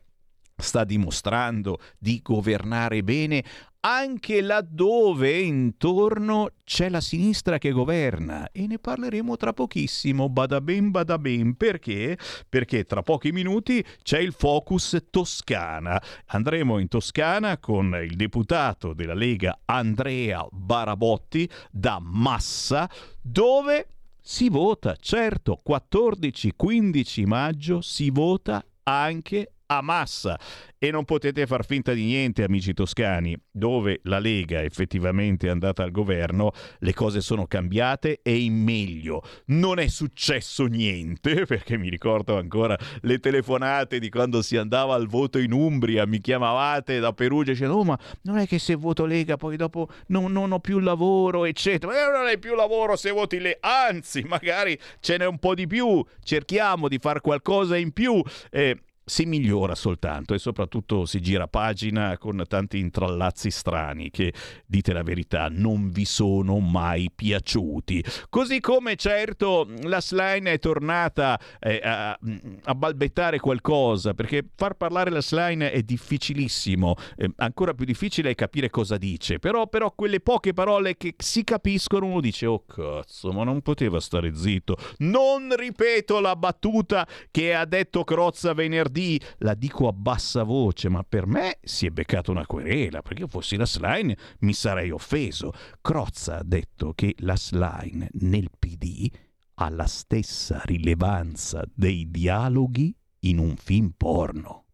sta 0.57 0.85
dimostrando 0.85 1.79
di 1.99 2.21
governare 2.23 3.03
bene 3.03 3.43
anche 3.81 4.41
laddove 4.41 5.41
intorno 5.41 6.53
c'è 6.65 6.89
la 6.89 7.03
sinistra 7.03 7.59
che 7.59 7.71
governa 7.71 8.49
e 8.51 8.67
ne 8.67 8.79
parleremo 8.79 9.37
tra 9.37 9.53
pochissimo, 9.53 10.31
bada 10.31 10.63
ben 10.63 10.91
bada 10.91 11.19
ben, 11.19 11.55
perché? 11.55 12.17
Perché 12.49 12.85
tra 12.85 13.03
pochi 13.03 13.31
minuti 13.31 13.85
c'è 14.03 14.21
il 14.21 14.33
focus 14.33 15.09
Toscana. 15.11 16.01
Andremo 16.29 16.79
in 16.79 16.89
Toscana 16.89 17.59
con 17.59 17.95
il 18.03 18.17
deputato 18.17 18.95
della 18.95 19.13
Lega 19.13 19.59
Andrea 19.67 20.47
Barabotti 20.51 21.47
da 21.71 21.99
Massa, 22.01 22.89
dove 23.21 23.89
si 24.27 24.49
vota, 24.49 24.97
certo, 24.99 25.61
14-15 25.69 27.27
maggio 27.27 27.83
si 27.83 28.09
vota 28.09 28.65
anche 28.85 29.54
a 29.67 29.81
massa 29.81 30.39
e 30.79 30.91
non 30.91 31.05
potete 31.07 31.47
far 31.47 31.65
finta 31.65 31.95
di 31.95 32.05
niente, 32.05 32.45
amici 32.45 32.75
toscani, 32.75 33.35
dove 33.51 34.01
la 34.03 34.19
Lega 34.19 34.63
effettivamente 34.63 35.47
è 35.47 35.51
andata 35.51 35.83
al 35.83 35.91
governo, 35.91 36.53
le 36.81 36.93
cose 36.93 37.23
sono 37.23 37.47
cambiate 37.47 38.21
e 38.23 38.37
in 38.37 38.55
meglio. 38.55 39.23
Non 39.47 39.79
è 39.79 39.87
successo 39.87 40.67
niente, 40.67 41.47
perché 41.49 41.79
mi 41.79 41.89
ricordo 41.89 42.37
ancora 42.37 42.77
le 43.01 43.19
telefonate 43.19 43.99
di 43.99 44.11
quando 44.11 44.43
si 44.43 44.59
andava 44.59 44.95
al 44.95 45.07
voto 45.07 45.39
in 45.39 45.53
Umbria, 45.53 46.07
mi 46.07 46.21
chiamavate 46.21 46.99
da 46.99 47.15
Perugia 47.15 47.53
e 47.53 47.55
dicevano, 47.55 47.79
oh 47.79 47.85
ma 47.85 47.99
non 48.23 48.37
è 48.37 48.47
che 48.47 48.59
se 48.59 48.75
voto 48.75 49.07
Lega 49.07 49.39
poi 49.39 49.57
dopo 49.57 49.89
non, 50.09 50.33
non 50.33 50.53
ho 50.53 50.61
più 50.61 50.81
lavoro, 50.81 51.47
eccetera. 51.47 51.93
Ma 51.93 52.19
non 52.19 52.27
hai 52.27 52.39
più 52.39 52.55
lavoro 52.55 52.97
se 52.97 53.11
voti 53.11 53.39
le... 53.39 53.57
Anzi, 53.61 54.23
magari 54.29 54.79
ce 55.01 55.17
n'è 55.17 55.25
un 55.25 55.39
po' 55.39 55.55
di 55.55 55.67
più, 55.67 56.05
cerchiamo 56.23 56.89
di 56.89 56.99
fare 56.99 57.21
qualcosa 57.21 57.77
in 57.77 57.93
più. 57.93 58.23
Eh, 58.51 58.79
si 59.05 59.27
migliora 59.27 59.75
soltanto 59.75 60.33
e 60.35 60.39
soprattutto 60.39 61.05
si 61.05 61.21
gira 61.21 61.47
pagina 61.47 62.17
con 62.17 62.43
tanti 62.49 62.79
intrallazzi 62.79 63.51
strani 63.51 64.11
che, 64.11 64.33
dite 64.67 64.93
la 64.93 65.03
verità, 65.03 65.49
non 65.51 65.91
vi 65.91 66.05
sono 66.05 66.59
mai 66.59 67.11
piaciuti. 67.15 68.03
Così 68.31 68.61
come 68.61 68.97
certo 68.97 69.69
la 69.83 70.01
slime 70.01 70.53
è 70.53 70.59
tornata 70.59 71.39
eh, 71.61 71.81
a, 71.83 72.19
a, 72.65 72.75
balbettare 72.75 73.39
qualcosa, 73.39 74.15
perché 74.15 74.45
far 74.55 74.75
parlare 74.75 75.11
la 75.11 75.21
slime 75.21 75.71
è 75.71 75.83
difficilissimo, 75.83 76.95
eh, 77.17 77.31
ancora 77.37 77.75
più 77.75 77.85
difficile 77.85 78.31
è 78.31 78.35
capire 78.35 78.71
cosa 78.71 78.97
dice, 78.97 79.39
però, 79.39 79.67
però 79.69 79.93
quelle 79.95 80.21
poche 80.21 80.55
parole 80.55 80.97
che 80.97 81.15
si 81.19 81.45
capiscono 81.45 82.07
uno 82.07 82.21
dice 82.21 82.47
oh 82.47 82.65
cazzo, 82.65 83.33
ma 83.33 83.45
non 83.45 83.61
poteva 83.61 84.01
stare 84.01 84.35
zitto. 84.35 84.77
Non 84.99 85.55
ripeto 85.55 86.21
la 86.21 86.37
battuta 86.37 87.07
che 87.31 87.55
ha 87.55 87.65
detto 87.67 88.05
Crozza 88.05 88.55
venerdì 88.55 88.94
venerdì 88.95 89.21
la 89.39 89.55
dico 89.55 89.89
a 89.89 89.93
bassa 89.93 90.45
voce, 90.45 90.89
ma 90.89 91.03
per 91.03 91.27
me 91.27 91.59
si 91.63 91.87
è 91.87 91.91
beccata 91.91 92.31
una 92.31 92.47
querela, 92.47 93.03
perché 93.03 93.23
io 93.23 93.27
fossi 93.27 93.57
la 93.57 93.67
Slime 93.67 94.17
mi 94.41 94.53
sarei 94.53 94.91
offeso. 94.91 95.53
Crozza 95.81 96.39
ha 96.39 96.45
detto 96.45 96.93
che 96.95 97.15
la 97.19 97.37
Slime 97.37 98.09
nel 98.21 98.51
PD 98.57 99.11
ha 99.55 99.69
la 99.69 99.87
stessa 99.87 100.63
rilevanza 100.65 101.65
dei 101.75 102.11
dialoghi 102.11 102.95
in 103.21 103.39
un 103.39 103.57
film 103.57 103.93
porno. 103.97 104.67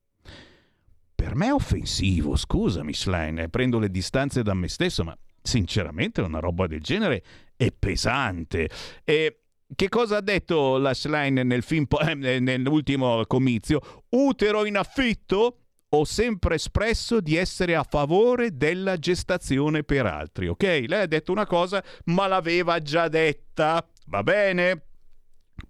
Per 1.15 1.35
me 1.35 1.47
è 1.47 1.53
offensivo, 1.53 2.37
scusami 2.37 2.95
Slime, 2.95 3.49
prendo 3.49 3.79
le 3.79 3.91
distanze 3.91 4.43
da 4.43 4.55
me 4.55 4.69
stesso, 4.69 5.05
ma 5.05 5.17
sinceramente 5.43 6.21
una 6.21 6.39
roba 6.39 6.67
del 6.67 6.81
genere 6.81 7.23
è 7.57 7.73
pesante. 7.73 8.71
E 9.05 9.40
che 9.75 9.89
cosa 9.89 10.17
ha 10.17 10.21
detto 10.21 10.79
la 10.79 10.93
Line 11.05 11.43
nel 11.43 11.63
film, 11.63 11.87
eh, 12.01 12.41
nell'ultimo 12.41 13.25
comizio? 13.27 14.05
Utero 14.11 14.65
in 14.65 14.77
affitto? 14.77 15.57
Ho 15.93 16.05
sempre 16.05 16.55
espresso 16.55 17.21
di 17.21 17.37
essere 17.37 17.75
a 17.75 17.83
favore 17.83 18.57
della 18.57 18.97
gestazione 18.97 19.83
per 19.83 20.07
altri, 20.07 20.47
ok? 20.47 20.63
Lei 20.87 21.03
ha 21.03 21.07
detto 21.07 21.33
una 21.33 21.47
cosa, 21.47 21.83
ma 22.05 22.29
l'aveva 22.29 22.79
già 22.79 23.09
detta, 23.09 23.85
va 24.07 24.23
bene? 24.23 24.83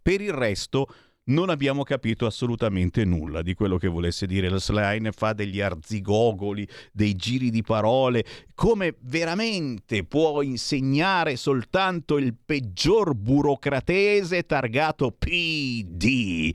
Per 0.02 0.20
il 0.20 0.32
resto 0.32 0.86
non 1.30 1.48
abbiamo 1.48 1.82
capito 1.82 2.26
assolutamente 2.26 3.04
nulla 3.04 3.42
di 3.42 3.54
quello 3.54 3.78
che 3.78 3.88
volesse 3.88 4.26
dire 4.26 4.48
la 4.48 4.58
Slime, 4.58 5.12
fa 5.12 5.32
degli 5.32 5.60
arzigogoli, 5.60 6.66
dei 6.92 7.14
giri 7.16 7.50
di 7.50 7.62
parole, 7.62 8.24
come 8.54 8.96
veramente 9.00 10.04
può 10.04 10.42
insegnare 10.42 11.36
soltanto 11.36 12.18
il 12.18 12.34
peggior 12.34 13.14
burocratese 13.14 14.44
targato 14.44 15.12
PD. 15.12 16.52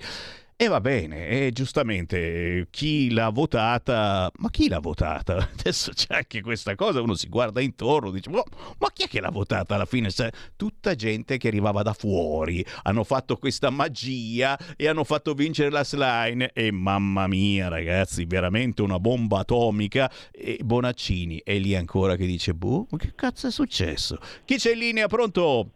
E 0.57 0.69
va 0.69 0.80
bene, 0.80 1.27
e 1.27 1.52
giustamente 1.52 2.68
chi 2.69 3.11
l'ha 3.11 3.27
votata, 3.27 4.32
ma 4.38 4.49
chi 4.49 4.69
l'ha 4.69 4.80
votata? 4.80 5.36
Adesso 5.60 5.91
c'è 5.91 6.15
anche 6.15 6.41
questa 6.41 6.76
cosa, 6.76 7.02
uno 7.02 7.14
si 7.14 7.27
guarda 7.27 7.60
intorno, 7.60 8.10
dice, 8.10 8.30
ma, 8.30 8.41
ma 8.77 8.88
chi 8.94 9.03
è 9.03 9.07
che 9.10 9.19
l'ha 9.19 9.32
votata 9.32 9.76
alla 9.76 9.84
fine? 9.84 10.07
Tutta 10.56 10.95
gente 10.95 11.36
che 11.36 11.49
arrivava 11.49 11.82
da 11.82 11.91
fuori, 11.91 12.65
hanno 12.84 13.03
fatto 13.03 13.36
questa 13.36 13.69
magia 13.69 14.57
e 14.77 14.88
hanno 14.88 15.03
fatto 15.03 15.34
vincere 15.34 15.69
la 15.69 15.84
slime 15.84 16.52
e 16.53 16.72
mamma 16.72 17.27
mia 17.27 17.68
ragazzi, 17.68 18.23
veramente 18.23 18.82
una 18.82 18.98
bomba 18.98 19.40
atomica 19.40 20.10
e 20.32 20.60
Bonaccini 20.64 21.41
è 21.44 21.57
lì 21.57 21.76
ancora 21.76 22.15
che 22.15 22.26
dice, 22.26 22.53
boh, 22.53 22.88
ma 22.91 22.98
che 22.98 23.11
cazzo 23.14 23.48
è 23.48 23.52
successo? 23.52 24.19
Chi 24.45 24.56
c'è 24.56 24.72
in 24.72 24.80
linea, 24.80 25.07
pronto? 25.07 25.69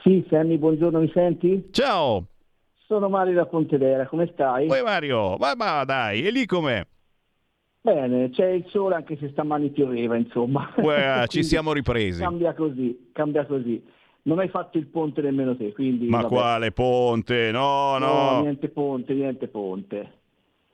Sì, 0.00 0.24
Sammy, 0.30 0.56
buongiorno, 0.56 0.98
mi 0.98 1.10
senti? 1.12 1.68
Ciao! 1.72 2.28
Sono 2.86 3.08
Mario 3.08 3.34
da 3.34 3.46
Pontedera, 3.46 4.06
come 4.06 4.30
stai? 4.32 4.66
Poi 4.68 4.82
Mario, 4.82 5.36
ma, 5.38 5.54
ma 5.56 5.84
dai, 5.84 6.24
e 6.24 6.30
lì 6.30 6.46
com'è? 6.46 6.86
Bene, 7.80 8.30
c'è 8.30 8.46
il 8.46 8.64
sole 8.68 8.94
anche 8.94 9.16
se 9.16 9.28
stamani 9.30 9.70
pioveva, 9.70 10.16
insomma. 10.16 10.72
Uè, 10.76 11.24
ci 11.26 11.42
siamo 11.44 11.72
ripresi. 11.72 12.22
Cambia 12.22 12.54
così, 12.54 13.10
cambia 13.12 13.44
così. 13.44 13.82
Non 14.22 14.38
hai 14.38 14.48
fatto 14.48 14.78
il 14.78 14.86
ponte 14.86 15.20
nemmeno 15.20 15.56
te, 15.56 15.72
quindi... 15.72 16.08
Ma 16.08 16.22
vabbè. 16.22 16.28
quale 16.28 16.72
ponte? 16.72 17.50
No, 17.52 17.98
no, 17.98 18.30
no. 18.30 18.40
niente 18.42 18.68
ponte, 18.68 19.14
niente 19.14 19.48
ponte. 19.48 20.12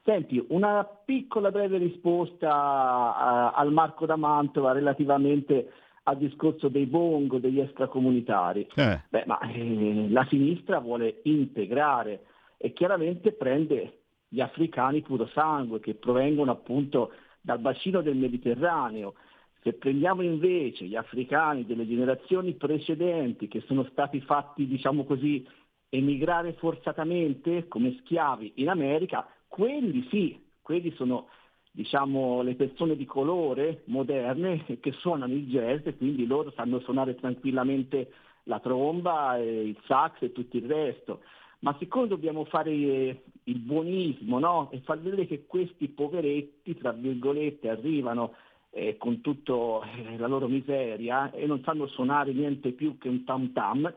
Senti, 0.04 0.44
una 0.48 0.84
piccola 0.84 1.50
breve 1.50 1.78
risposta 1.78 2.50
a, 2.50 3.52
al 3.52 3.72
Marco 3.72 4.04
da 4.04 4.16
Mantova 4.16 4.72
relativamente 4.72 5.70
al 6.04 6.18
discorso 6.18 6.68
dei 6.68 6.86
bongo, 6.86 7.38
degli 7.38 7.60
extracomunitari. 7.60 8.66
Eh. 8.74 9.02
Beh, 9.08 9.24
ma 9.26 9.38
eh, 9.40 10.06
la 10.08 10.26
sinistra 10.28 10.78
vuole 10.80 11.20
integrare 11.24 12.24
e 12.56 12.72
chiaramente 12.72 13.32
prende 13.32 13.98
gli 14.28 14.40
africani 14.40 15.02
puro 15.02 15.26
sangue 15.28 15.80
che 15.80 15.94
provengono 15.94 16.50
appunto 16.50 17.12
dal 17.40 17.58
bacino 17.58 18.00
del 18.00 18.16
Mediterraneo. 18.16 19.14
Se 19.62 19.74
prendiamo 19.74 20.22
invece 20.22 20.86
gli 20.86 20.96
africani 20.96 21.66
delle 21.66 21.86
generazioni 21.86 22.54
precedenti 22.54 23.46
che 23.46 23.60
sono 23.66 23.84
stati 23.90 24.20
fatti, 24.20 24.66
diciamo 24.66 25.04
così, 25.04 25.46
emigrare 25.88 26.54
forzatamente 26.54 27.68
come 27.68 27.98
schiavi 28.00 28.54
in 28.56 28.70
America, 28.70 29.28
quelli 29.46 30.06
sì, 30.08 30.40
quelli 30.62 30.90
sono 30.92 31.28
diciamo, 31.72 32.42
le 32.42 32.54
persone 32.54 32.94
di 32.96 33.06
colore 33.06 33.82
moderne 33.86 34.64
che 34.80 34.92
suonano 34.92 35.32
il 35.32 35.48
jazz 35.48 35.86
e 35.86 35.96
quindi 35.96 36.26
loro 36.26 36.52
sanno 36.52 36.78
suonare 36.80 37.16
tranquillamente 37.16 38.12
la 38.44 38.60
tromba, 38.60 39.38
il 39.38 39.76
sax 39.86 40.20
e 40.20 40.32
tutto 40.32 40.56
il 40.56 40.66
resto. 40.66 41.20
Ma 41.60 41.74
siccome 41.78 42.08
dobbiamo 42.08 42.44
fare 42.44 42.70
eh, 42.72 43.22
il 43.44 43.58
buonismo 43.58 44.38
no? 44.38 44.68
e 44.72 44.80
far 44.80 44.98
vedere 45.00 45.26
che 45.26 45.46
questi 45.46 45.88
poveretti, 45.88 46.76
tra 46.76 46.92
virgolette, 46.92 47.68
arrivano 47.68 48.34
eh, 48.70 48.96
con 48.96 49.20
tutta 49.20 49.52
eh, 49.96 50.18
la 50.18 50.26
loro 50.26 50.48
miseria 50.48 51.30
e 51.30 51.46
non 51.46 51.62
sanno 51.62 51.86
suonare 51.86 52.32
niente 52.32 52.72
più 52.72 52.98
che 52.98 53.08
un 53.08 53.22
tam 53.24 53.52
tam, 53.52 53.92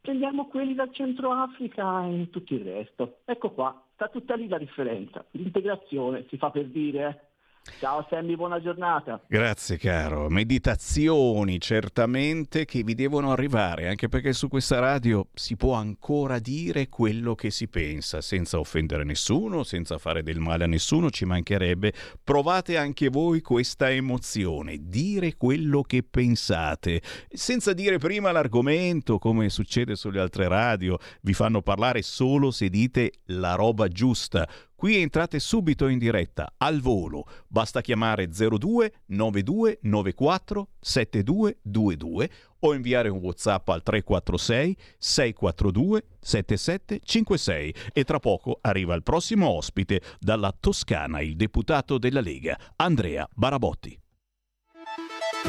prendiamo 0.00 0.46
quelli 0.46 0.74
dal 0.74 0.92
Centro 0.92 1.32
Africa 1.32 2.06
e 2.06 2.28
tutto 2.30 2.54
il 2.54 2.64
resto. 2.64 3.18
Ecco 3.26 3.50
qua, 3.50 3.78
sta 4.02 4.08
tutta 4.08 4.34
lì 4.34 4.48
la 4.48 4.58
differenza. 4.58 5.24
L'integrazione 5.32 6.26
si 6.28 6.36
fa 6.36 6.50
per 6.50 6.66
dire, 6.66 7.06
eh. 7.06 7.30
Ciao 7.78 8.04
Sammy, 8.10 8.34
buona 8.34 8.60
giornata. 8.60 9.22
Grazie 9.28 9.78
caro. 9.78 10.28
Meditazioni 10.28 11.60
certamente 11.60 12.64
che 12.64 12.82
vi 12.82 12.94
devono 12.94 13.30
arrivare, 13.30 13.88
anche 13.88 14.08
perché 14.08 14.32
su 14.32 14.48
questa 14.48 14.80
radio 14.80 15.28
si 15.32 15.56
può 15.56 15.74
ancora 15.74 16.40
dire 16.40 16.88
quello 16.88 17.36
che 17.36 17.50
si 17.50 17.68
pensa, 17.68 18.20
senza 18.20 18.58
offendere 18.58 19.04
nessuno, 19.04 19.62
senza 19.62 19.98
fare 19.98 20.24
del 20.24 20.40
male 20.40 20.64
a 20.64 20.66
nessuno, 20.66 21.08
ci 21.10 21.24
mancherebbe. 21.24 21.92
Provate 22.24 22.76
anche 22.76 23.08
voi 23.08 23.40
questa 23.42 23.90
emozione, 23.90 24.78
dire 24.80 25.36
quello 25.36 25.82
che 25.82 26.02
pensate, 26.02 27.00
senza 27.30 27.72
dire 27.72 27.98
prima 27.98 28.32
l'argomento, 28.32 29.18
come 29.18 29.48
succede 29.50 29.94
sulle 29.94 30.18
altre 30.18 30.48
radio, 30.48 30.98
vi 31.20 31.32
fanno 31.32 31.62
parlare 31.62 32.02
solo 32.02 32.50
se 32.50 32.68
dite 32.68 33.12
la 33.26 33.54
roba 33.54 33.86
giusta 33.86 34.48
Qui 34.82 34.96
entrate 34.96 35.38
subito 35.38 35.86
in 35.86 35.96
diretta, 35.96 36.54
al 36.56 36.80
volo. 36.80 37.24
Basta 37.46 37.80
chiamare 37.80 38.26
02 38.26 38.92
92 39.06 39.78
94 39.82 40.68
7222 40.80 42.30
o 42.58 42.74
inviare 42.74 43.08
un 43.08 43.18
WhatsApp 43.18 43.68
al 43.68 43.84
346 43.84 44.76
642 44.98 46.04
7756 46.18 47.74
e 47.92 48.02
tra 48.02 48.18
poco 48.18 48.58
arriva 48.60 48.96
il 48.96 49.04
prossimo 49.04 49.50
ospite 49.50 50.02
dalla 50.18 50.52
Toscana, 50.58 51.20
il 51.20 51.36
deputato 51.36 51.96
della 51.96 52.20
Lega, 52.20 52.58
Andrea 52.74 53.28
Barabotti. 53.32 53.96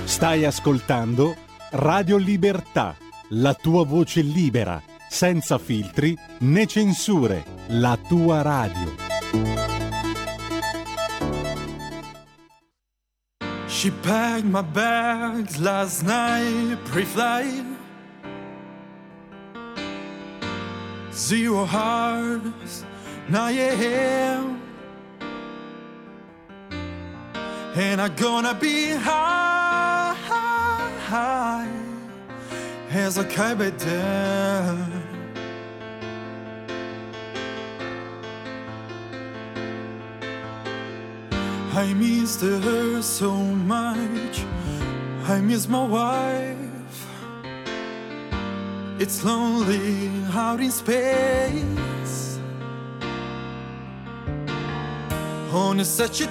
Stai 0.03 0.45
ascoltando 0.45 1.35
Radio 1.71 2.17
Libertà, 2.17 2.95
la 3.29 3.55
tua 3.55 3.83
voce 3.83 4.21
libera, 4.21 4.79
senza 5.09 5.57
filtri 5.57 6.15
né 6.41 6.67
censure, 6.67 7.43
la 7.69 7.97
tua 7.97 8.43
radio. 8.43 9.22
She 13.73 13.89
packed 13.89 14.45
my 14.45 14.61
bags 14.61 15.59
last 15.59 16.03
night, 16.03 16.77
pre 16.85 17.03
flight. 17.03 17.65
Zero 21.11 21.65
hours, 21.65 22.85
9 23.29 23.57
a.m. 23.57 24.61
And 27.75 27.99
I'm 27.99 28.15
gonna 28.15 28.53
be 28.53 28.91
high, 28.91 30.15
high 31.09 31.67
as 32.91 33.17
I 33.17 33.23
kaybeder. 33.25 35.02
I 41.75 41.93
miss 41.93 42.39
her 42.41 43.01
so 43.01 43.33
much. 43.33 44.45
I 45.25 45.41
miss 45.41 45.67
my 45.67 45.83
wife. 45.83 47.07
It's 48.99 49.23
lonely 49.23 50.09
out 50.33 50.59
in 50.59 50.71
space. 50.71 51.73
on 55.53 55.83
such 55.85 56.21
a 56.21 56.27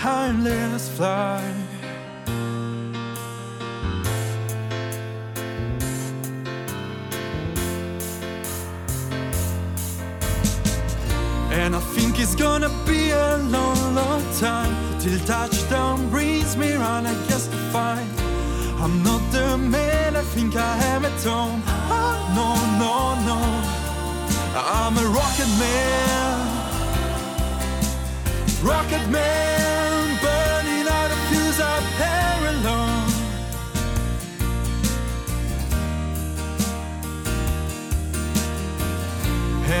timeless 0.00 0.88
flight. 0.96 1.54
And 11.50 11.76
I 11.76 11.80
think 11.94 12.18
it's 12.18 12.34
gonna 12.34 12.70
be 12.86 12.97
a 13.34 13.36
long, 13.54 13.94
long 13.94 14.22
time 14.38 14.72
till 15.00 15.18
touchdown 15.26 16.08
brings 16.10 16.56
me 16.56 16.74
round. 16.74 17.06
I 17.06 17.14
guess 17.28 17.46
to 17.48 17.58
find 17.74 18.08
I'm 18.82 19.02
not 19.02 19.22
the 19.32 19.58
man 19.58 20.16
I 20.16 20.22
think 20.34 20.56
I 20.56 20.74
am 20.92 21.04
at 21.04 21.22
home. 21.22 21.62
Oh, 21.66 22.16
no, 22.38 22.48
no, 22.82 22.94
no. 23.28 23.38
I'm 24.54 24.94
a 25.04 25.06
rocket 25.18 25.50
man. 25.62 26.58
Rocket 28.62 29.04
man, 29.08 29.77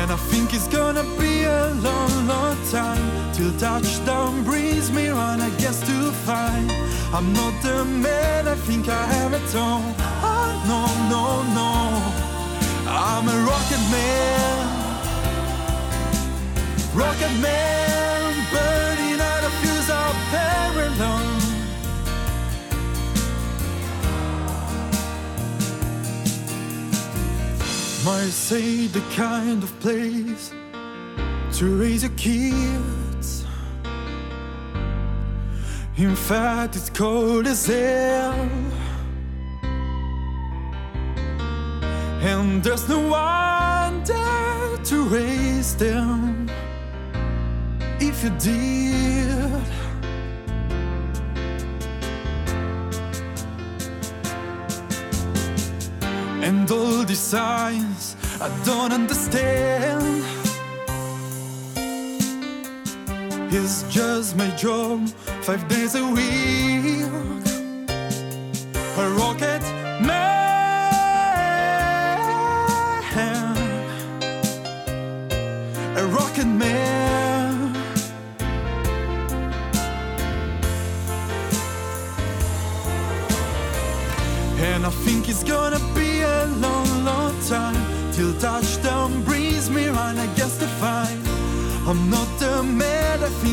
And 0.08 0.18
I 0.18 0.24
think 0.32 0.54
it's 0.54 0.68
gonna 0.68 1.02
be 1.18 1.42
a 1.42 1.68
long, 1.82 2.26
long 2.26 2.56
time 2.70 3.34
till 3.34 3.52
touchdown 3.58 4.42
brings 4.42 4.90
me 4.90 5.08
round. 5.08 5.42
I 5.42 5.50
guess 5.60 5.80
to 5.80 6.12
find 6.24 6.72
I'm 7.12 7.30
not 7.34 7.52
the 7.62 7.84
man 7.84 8.48
I 8.48 8.54
think 8.54 8.88
I 8.88 9.04
am 9.16 9.34
at 9.34 9.52
home. 9.52 9.94
Oh, 10.22 10.48
no, 10.70 10.80
no, 11.12 11.24
no. 11.58 11.70
I'm 12.90 13.28
a 13.28 13.38
rocket 13.50 13.84
man. 13.92 14.64
Rocket 16.94 17.34
man, 17.42 17.97
Might 28.08 28.30
say 28.30 28.86
the 28.86 29.02
kind 29.14 29.62
of 29.62 29.70
place 29.80 30.50
to 31.58 31.64
raise 31.78 32.02
your 32.04 32.16
kids. 32.16 33.44
In 35.98 36.16
fact, 36.16 36.76
it's 36.76 36.88
cold 36.88 37.46
as 37.46 37.66
hell. 37.66 38.48
And 42.22 42.62
there's 42.64 42.88
no 42.88 43.00
one 43.10 44.02
there 44.04 44.78
to 44.84 45.02
raise 45.10 45.76
them. 45.76 46.48
If 48.00 48.24
you 48.24 48.30
did, 48.38 49.18
and 56.42 56.70
all 56.70 57.04
these 57.04 57.18
signs 57.18 57.87
I 58.40 58.48
don't 58.64 58.92
understand. 58.92 60.24
It's 63.50 63.82
just 63.92 64.36
my 64.36 64.48
job, 64.50 65.08
five 65.42 65.66
days 65.66 65.96
a 65.96 66.06
week. 66.06 67.02
A 68.96 69.08
rocket 69.18 69.77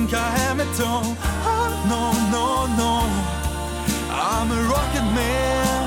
think 0.07 0.21
I 0.21 0.37
am 0.49 0.59
at 0.59 0.79
all. 0.81 1.17
Oh, 1.51 1.67
no, 1.91 2.03
no, 2.35 2.47
no. 2.81 2.93
I'm 4.11 4.51
a 4.51 4.61
rocket 4.69 5.07
man. 5.17 5.85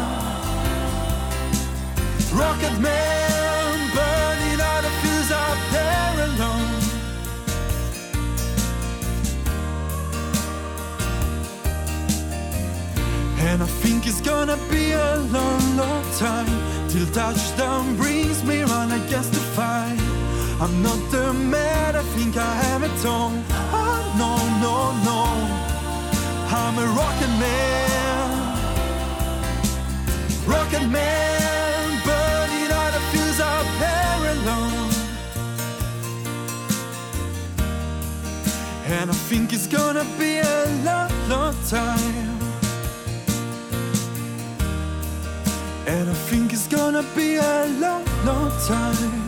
Rocket 2.35 2.81
man, 2.81 3.74
burning 3.95 4.61
out 4.61 4.85
a 4.85 4.93
fuse 5.01 5.31
up 5.31 5.59
there 5.74 6.15
alone. 6.28 6.74
And 13.49 13.62
I 13.62 13.66
think 13.82 14.07
it's 14.07 14.20
gonna 14.20 14.59
be 14.69 14.93
a 14.93 15.16
long, 15.36 15.77
long 15.77 16.05
time 16.19 16.89
till 16.89 17.07
touchdown 17.12 17.97
brings 17.97 18.43
me 18.43 18.62
round. 18.62 18.90
Guess 19.09 19.31
to 19.31 19.40
find 19.57 20.01
I'm 20.61 20.82
not 20.82 20.99
the 21.12 21.32
man 21.32 21.95
I 21.95 22.03
think 22.16 22.36
I 22.36 22.61
am 22.73 22.82
at 22.82 23.07
all. 23.07 23.32
Ah, 23.51 23.88
No, 24.19 24.35
no, 24.59 24.77
no. 25.05 25.20
I'm 26.51 26.77
a 26.77 26.86
rocket 26.86 27.32
man. 27.39 28.59
Rocket 30.45 30.86
man, 30.89 32.03
burning 32.05 32.73
out 32.73 32.95
a 32.95 33.01
fuse 33.12 33.39
there 33.39 34.32
alone. 34.35 34.90
And 38.86 39.09
I 39.09 39.15
think 39.28 39.53
it's 39.53 39.69
gonna 39.69 40.05
be 40.19 40.39
a 40.39 40.66
long, 40.85 41.12
long 41.28 41.55
time. 41.69 42.40
And 45.86 46.11
I 46.11 46.15
think 46.28 46.53
it's 46.53 46.66
gonna 46.66 47.05
be 47.15 47.36
a 47.36 47.66
long, 47.78 48.05
long 48.24 48.51
time. 48.66 49.27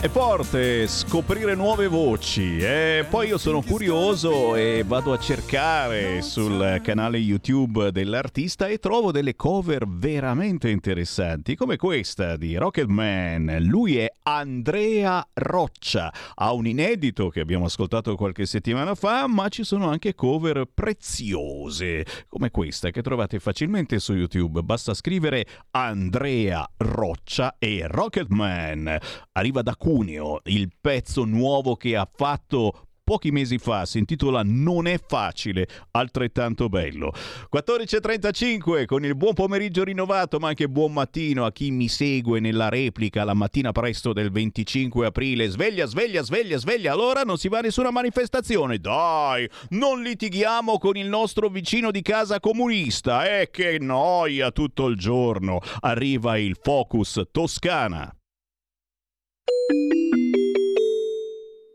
È 0.00 0.06
forte 0.06 0.86
scoprire 0.86 1.56
nuove 1.56 1.88
voci 1.88 2.58
e 2.58 3.04
poi 3.10 3.26
io 3.26 3.36
sono 3.36 3.62
curioso 3.62 4.54
e 4.54 4.84
vado 4.86 5.12
a 5.12 5.18
cercare 5.18 6.22
sul 6.22 6.80
canale 6.84 7.18
YouTube 7.18 7.90
dell'artista 7.90 8.68
e 8.68 8.78
trovo 8.78 9.10
delle 9.10 9.34
cover 9.34 9.88
veramente 9.88 10.70
interessanti 10.70 11.56
come 11.56 11.76
questa 11.76 12.36
di 12.36 12.54
Rocketman. 12.54 13.56
Lui 13.62 13.98
è 13.98 14.08
Andrea 14.22 15.26
Roccia, 15.32 16.12
ha 16.36 16.52
un 16.52 16.68
inedito 16.68 17.28
che 17.28 17.40
abbiamo 17.40 17.64
ascoltato 17.64 18.14
qualche 18.14 18.46
settimana 18.46 18.94
fa, 18.94 19.26
ma 19.26 19.48
ci 19.48 19.64
sono 19.64 19.88
anche 19.90 20.14
cover 20.14 20.68
preziose 20.72 22.06
come 22.28 22.52
questa 22.52 22.90
che 22.90 23.02
trovate 23.02 23.40
facilmente 23.40 23.98
su 23.98 24.14
YouTube. 24.14 24.62
Basta 24.62 24.94
scrivere 24.94 25.44
Andrea 25.72 26.64
Roccia 26.76 27.56
e 27.58 27.84
Rocketman. 27.88 28.96
Arriva 29.32 29.62
da 29.62 29.74
Cuneo, 29.88 30.42
il 30.44 30.68
pezzo 30.78 31.24
nuovo 31.24 31.74
che 31.74 31.96
ha 31.96 32.06
fatto 32.14 32.88
pochi 33.02 33.30
mesi 33.30 33.56
fa, 33.56 33.86
si 33.86 33.96
intitola 33.96 34.42
Non 34.44 34.86
è 34.86 35.00
facile, 35.02 35.66
altrettanto 35.92 36.68
bello. 36.68 37.10
14.35 37.50 38.84
con 38.84 39.06
il 39.06 39.16
buon 39.16 39.32
pomeriggio 39.32 39.84
rinnovato, 39.84 40.38
ma 40.38 40.48
anche 40.48 40.68
buon 40.68 40.92
mattino 40.92 41.46
a 41.46 41.52
chi 41.52 41.70
mi 41.70 41.88
segue 41.88 42.38
nella 42.38 42.68
replica 42.68 43.24
la 43.24 43.32
mattina 43.32 43.72
presto 43.72 44.12
del 44.12 44.30
25 44.30 45.06
aprile. 45.06 45.48
Sveglia, 45.48 45.86
sveglia, 45.86 46.20
sveglia, 46.20 46.58
sveglia, 46.58 46.92
allora 46.92 47.22
non 47.22 47.38
si 47.38 47.48
va 47.48 47.60
a 47.60 47.62
nessuna 47.62 47.90
manifestazione. 47.90 48.76
Dai, 48.76 49.48
non 49.70 50.02
litighiamo 50.02 50.76
con 50.76 50.98
il 50.98 51.08
nostro 51.08 51.48
vicino 51.48 51.90
di 51.90 52.02
casa 52.02 52.40
comunista. 52.40 53.40
Eh, 53.40 53.48
che 53.50 53.78
noia 53.80 54.50
tutto 54.50 54.86
il 54.88 54.98
giorno. 54.98 55.60
Arriva 55.80 56.36
il 56.36 56.58
Focus 56.60 57.22
Toscana. 57.32 58.12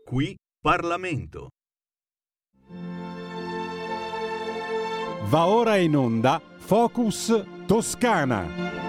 Qui 0.04 0.36
Parlamento. 0.60 1.48
Va 5.28 5.46
ora 5.46 5.76
in 5.76 5.96
onda 5.96 6.40
Focus 6.58 7.44
Toscana. 7.66 8.83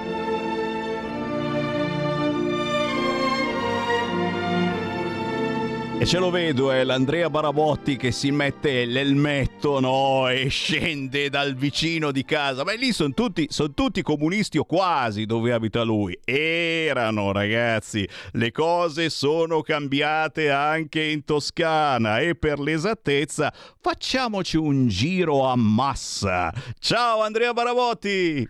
E 5.97 6.05
ce 6.05 6.19
lo 6.19 6.29
vedo, 6.29 6.71
è 6.71 6.83
l'Andrea 6.83 7.29
Barabotti 7.29 7.95
che 7.95 8.11
si 8.11 8.29
mette 8.29 8.83
l'elmetto, 8.83 9.79
no? 9.79 10.27
E 10.27 10.49
scende 10.49 11.29
dal 11.29 11.55
vicino 11.55 12.11
di 12.11 12.25
casa. 12.25 12.65
Ma 12.65 12.73
lì 12.73 12.91
sono 12.91 13.13
tutti, 13.13 13.47
son 13.49 13.73
tutti 13.73 14.01
comunisti 14.01 14.57
o 14.57 14.65
quasi 14.65 15.25
dove 15.25 15.53
abita 15.53 15.83
lui. 15.83 16.15
Erano, 16.25 17.31
ragazzi. 17.31 18.07
Le 18.33 18.51
cose 18.51 19.09
sono 19.09 19.61
cambiate 19.61 20.51
anche 20.51 21.01
in 21.01 21.23
Toscana. 21.23 22.19
E 22.19 22.35
per 22.35 22.59
l'esattezza, 22.59 23.51
facciamoci 23.79 24.57
un 24.57 24.89
giro 24.89 25.45
a 25.45 25.55
massa. 25.55 26.51
Ciao 26.77 27.21
Andrea 27.21 27.53
Barabotti! 27.53 28.47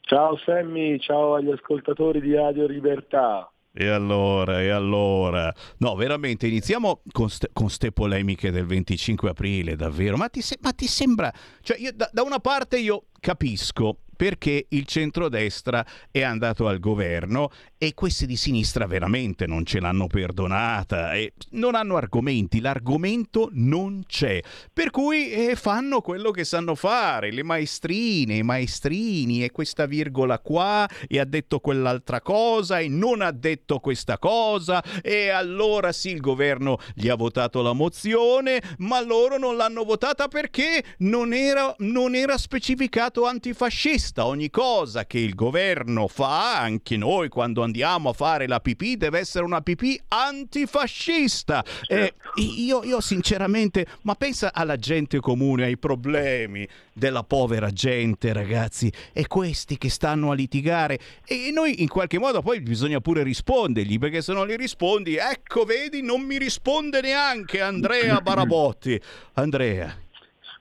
Ciao 0.00 0.38
Sammy, 0.38 0.98
ciao 1.00 1.34
agli 1.34 1.50
ascoltatori 1.50 2.20
di 2.20 2.34
Radio 2.34 2.66
Libertà. 2.66 3.52
E 3.80 3.86
allora, 3.86 4.60
e 4.60 4.70
allora? 4.70 5.54
No, 5.76 5.94
veramente, 5.94 6.48
iniziamo 6.48 7.02
con 7.12 7.28
queste 7.52 7.92
polemiche 7.92 8.50
del 8.50 8.66
25 8.66 9.30
aprile, 9.30 9.76
davvero. 9.76 10.16
Ma 10.16 10.28
ti, 10.28 10.40
se- 10.42 10.58
ma 10.62 10.72
ti 10.72 10.88
sembra... 10.88 11.32
Cioè, 11.62 11.78
io, 11.78 11.92
da, 11.94 12.10
da 12.12 12.22
una 12.24 12.40
parte 12.40 12.76
io 12.80 13.04
capisco 13.20 13.98
perché 14.18 14.66
il 14.70 14.84
centrodestra 14.84 15.86
è 16.10 16.22
andato 16.22 16.66
al 16.66 16.80
governo 16.80 17.52
e 17.78 17.94
questi 17.94 18.26
di 18.26 18.34
sinistra 18.34 18.84
veramente 18.88 19.46
non 19.46 19.64
ce 19.64 19.78
l'hanno 19.78 20.08
perdonata 20.08 21.14
e 21.14 21.34
non 21.50 21.76
hanno 21.76 21.96
argomenti, 21.96 22.58
l'argomento 22.58 23.48
non 23.52 24.02
c'è. 24.08 24.42
Per 24.72 24.90
cui 24.90 25.30
eh, 25.30 25.54
fanno 25.54 26.00
quello 26.00 26.32
che 26.32 26.42
sanno 26.42 26.74
fare, 26.74 27.30
le 27.30 27.44
maestrine, 27.44 28.38
i 28.38 28.42
maestrini 28.42 29.44
e 29.44 29.52
questa 29.52 29.86
virgola 29.86 30.40
qua 30.40 30.88
e 31.06 31.20
ha 31.20 31.24
detto 31.24 31.60
quell'altra 31.60 32.20
cosa 32.20 32.80
e 32.80 32.88
non 32.88 33.20
ha 33.20 33.30
detto 33.30 33.78
questa 33.78 34.18
cosa 34.18 34.82
e 35.00 35.28
allora 35.28 35.92
sì 35.92 36.10
il 36.10 36.20
governo 36.20 36.80
gli 36.92 37.06
ha 37.06 37.14
votato 37.14 37.62
la 37.62 37.72
mozione, 37.72 38.60
ma 38.78 39.00
loro 39.00 39.38
non 39.38 39.56
l'hanno 39.56 39.84
votata 39.84 40.26
perché 40.26 40.82
non 40.98 41.32
era, 41.32 41.72
non 41.78 42.16
era 42.16 42.36
specificato 42.36 43.24
antifascista 43.24 44.06
vista 44.08 44.26
ogni 44.26 44.48
cosa 44.48 45.04
che 45.04 45.18
il 45.18 45.34
governo 45.34 46.08
fa, 46.08 46.58
anche 46.58 46.96
noi 46.96 47.28
quando 47.28 47.62
andiamo 47.62 48.08
a 48.08 48.12
fare 48.14 48.46
la 48.46 48.58
pipì, 48.58 48.96
deve 48.96 49.18
essere 49.18 49.44
una 49.44 49.60
pipì 49.60 50.00
antifascista. 50.08 51.62
Eh, 51.86 52.14
io, 52.36 52.82
io 52.84 53.00
sinceramente, 53.02 53.84
ma 54.02 54.14
pensa 54.14 54.52
alla 54.54 54.76
gente 54.76 55.20
comune, 55.20 55.64
ai 55.64 55.76
problemi 55.76 56.66
della 56.94 57.22
povera 57.22 57.70
gente, 57.70 58.32
ragazzi, 58.32 58.90
e 59.12 59.26
questi 59.26 59.76
che 59.76 59.90
stanno 59.90 60.30
a 60.30 60.34
litigare. 60.34 60.98
E 61.26 61.50
noi 61.52 61.82
in 61.82 61.88
qualche 61.88 62.18
modo 62.18 62.40
poi 62.40 62.60
bisogna 62.60 63.00
pure 63.00 63.22
rispondergli, 63.22 63.98
perché 63.98 64.22
se 64.22 64.32
non 64.32 64.46
gli 64.46 64.56
rispondi, 64.56 65.16
ecco, 65.16 65.64
vedi, 65.64 66.02
non 66.02 66.22
mi 66.22 66.38
risponde 66.38 67.02
neanche 67.02 67.60
Andrea 67.60 68.20
Barabotti. 68.22 68.98
Andrea. 69.34 69.94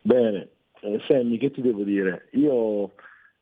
Bene, 0.01 0.49
eh, 0.81 0.99
Sammy, 1.07 1.37
che 1.37 1.51
ti 1.51 1.61
devo 1.61 1.83
dire? 1.83 2.27
Io 2.33 2.91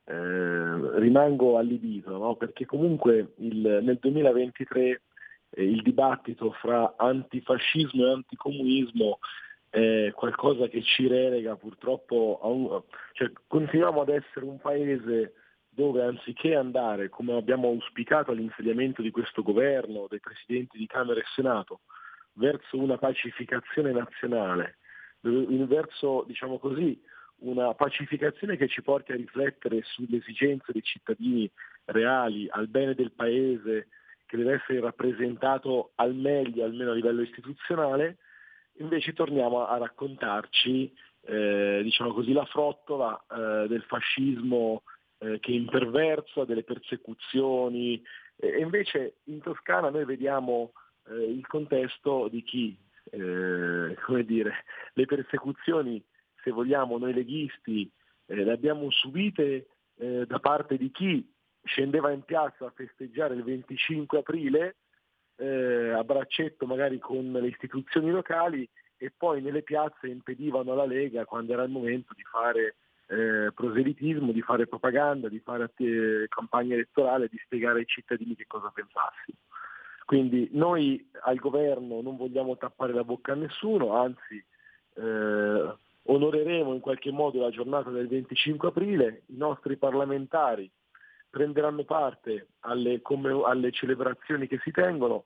eh, 0.06 1.00
rimango 1.00 1.58
allibito, 1.58 2.18
no? 2.18 2.36
perché 2.36 2.66
comunque 2.66 3.34
il, 3.38 3.80
nel 3.82 3.98
2023 4.00 5.02
eh, 5.50 5.64
il 5.64 5.82
dibattito 5.82 6.52
fra 6.52 6.94
antifascismo 6.98 8.06
e 8.06 8.12
anticomunismo 8.12 9.20
è 9.70 10.12
qualcosa 10.14 10.68
che 10.68 10.82
ci 10.84 11.08
relega 11.08 11.56
purtroppo 11.56 12.40
a 12.42 12.48
un... 12.48 12.82
cioè, 13.12 13.32
continuiamo 13.48 14.02
ad 14.02 14.10
essere 14.10 14.46
un 14.46 14.58
paese 14.60 15.34
dove 15.68 16.02
anziché 16.02 16.56
andare, 16.56 17.10
come 17.10 17.36
abbiamo 17.36 17.68
auspicato 17.68 18.32
all'insediamento 18.32 19.02
di 19.02 19.12
questo 19.12 19.44
governo, 19.44 20.08
dei 20.10 20.22
presidenti 20.22 20.78
di 20.78 20.88
Camera 20.88 21.20
e 21.20 21.26
Senato, 21.36 21.82
verso 22.34 22.78
una 22.78 22.98
pacificazione 22.98 23.92
nazionale, 23.92 24.78
verso, 25.20 26.24
diciamo 26.26 26.58
così, 26.60 26.98
una 27.40 27.74
pacificazione 27.74 28.58
che 28.58 28.68
ci 28.68 28.82
porti 28.82 29.12
a 29.12 29.16
riflettere 29.16 29.82
sulle 29.84 30.18
esigenze 30.18 30.72
dei 30.72 30.84
cittadini 30.84 31.50
reali, 31.86 32.48
al 32.50 32.68
bene 32.68 32.94
del 32.94 33.12
Paese, 33.12 33.88
che 34.26 34.38
deve 34.38 34.54
essere 34.54 34.80
rappresentato 34.80 35.92
al 35.96 36.16
meglio, 36.16 36.64
almeno 36.64 36.92
a 36.92 36.96
livello 36.96 37.22
istituzionale, 37.22 38.18
invece 38.78 39.14
torniamo 39.14 39.66
a 39.68 39.78
raccontarci 39.78 40.92
eh, 41.28 41.82
diciamo 41.84 42.14
così, 42.14 42.34
la 42.34 42.46
frottola 42.46 43.26
eh, 43.30 43.68
del 43.68 43.84
fascismo 43.84 44.84
eh, 45.18 45.40
che 45.40 45.52
imperversa, 45.52 46.46
delle 46.46 46.64
persecuzioni. 46.64 48.02
E 48.38 48.60
invece 48.60 49.18
in 49.26 49.42
Toscana 49.42 49.90
noi 49.90 50.06
vediamo 50.06 50.74
eh, 51.08 51.32
il 51.32 51.46
contesto 51.48 52.28
di 52.28 52.44
chi, 52.44 52.78
eh, 53.12 53.96
come 54.04 54.24
dire, 54.24 54.66
le 54.94 55.06
persecuzioni 55.06 56.04
se 56.46 56.52
vogliamo, 56.52 57.00
noi 57.00 57.14
leghisti 57.14 57.92
eh, 58.28 58.44
le 58.44 58.52
abbiamo 58.52 58.92
subite 58.92 59.68
eh, 59.98 60.26
da 60.28 60.40
parte 60.40 60.78
di 60.78 60.92
chi 60.92 61.28
scendeva 61.64 62.12
in 62.12 62.22
piazza 62.22 62.68
a 62.68 62.74
festeggiare 62.74 63.34
il 63.34 63.44
25 63.44 64.20
aprile 64.20 64.76
eh, 65.38 65.90
a 65.90 66.04
braccetto 66.04 66.68
magari 66.68 67.00
con 67.00 67.32
le 67.32 67.48
istituzioni 67.48 68.12
locali 68.12 68.70
e 68.98 69.12
poi 69.16 69.42
nelle 69.42 69.64
piazze 69.64 70.08
impedivano 70.08 70.72
alla 70.72 70.86
Lega 70.86 71.26
quando 71.26 71.54
era 71.54 71.64
il 71.64 71.72
momento 71.72 72.14
di 72.14 72.24
fare 72.24 72.76
eh, 73.08 73.52
proselitismo, 73.54 74.32
di 74.32 74.42
fare 74.42 74.68
propaganda, 74.68 75.28
di 75.28 75.40
fare 75.40 75.72
eh, 75.78 76.28
campagna 76.30 76.76
elettorale, 76.76 77.28
di 77.28 77.40
spiegare 77.44 77.80
ai 77.80 77.86
cittadini 77.88 78.36
che 78.36 78.46
cosa 78.48 78.72
pensassimo. 78.74 79.40
Quindi 80.06 80.50
noi 80.54 81.10
al 81.24 81.38
governo 81.38 82.00
non 82.02 82.16
vogliamo 82.16 82.58
tappare 82.58 82.94
la 82.94 83.04
bocca 83.04 83.32
a 83.32 83.36
nessuno, 83.36 83.96
anzi 83.96 84.44
eh, 84.96 85.76
onoreremo 86.08 86.74
in 86.74 86.80
qualche 86.80 87.12
modo 87.12 87.42
la 87.42 87.50
giornata 87.50 87.90
del 87.90 88.08
25 88.08 88.68
aprile, 88.68 89.24
i 89.28 89.38
nostri 89.38 89.78
parlamentari 89.78 90.70
prenderanno 91.30 91.84
parte 91.84 92.50
alle, 92.62 93.02
come, 93.02 93.42
alle 93.44 93.72
celebrazioni 93.72 94.48
che 94.48 94.60
si 94.64 94.72
tengono, 94.72 95.26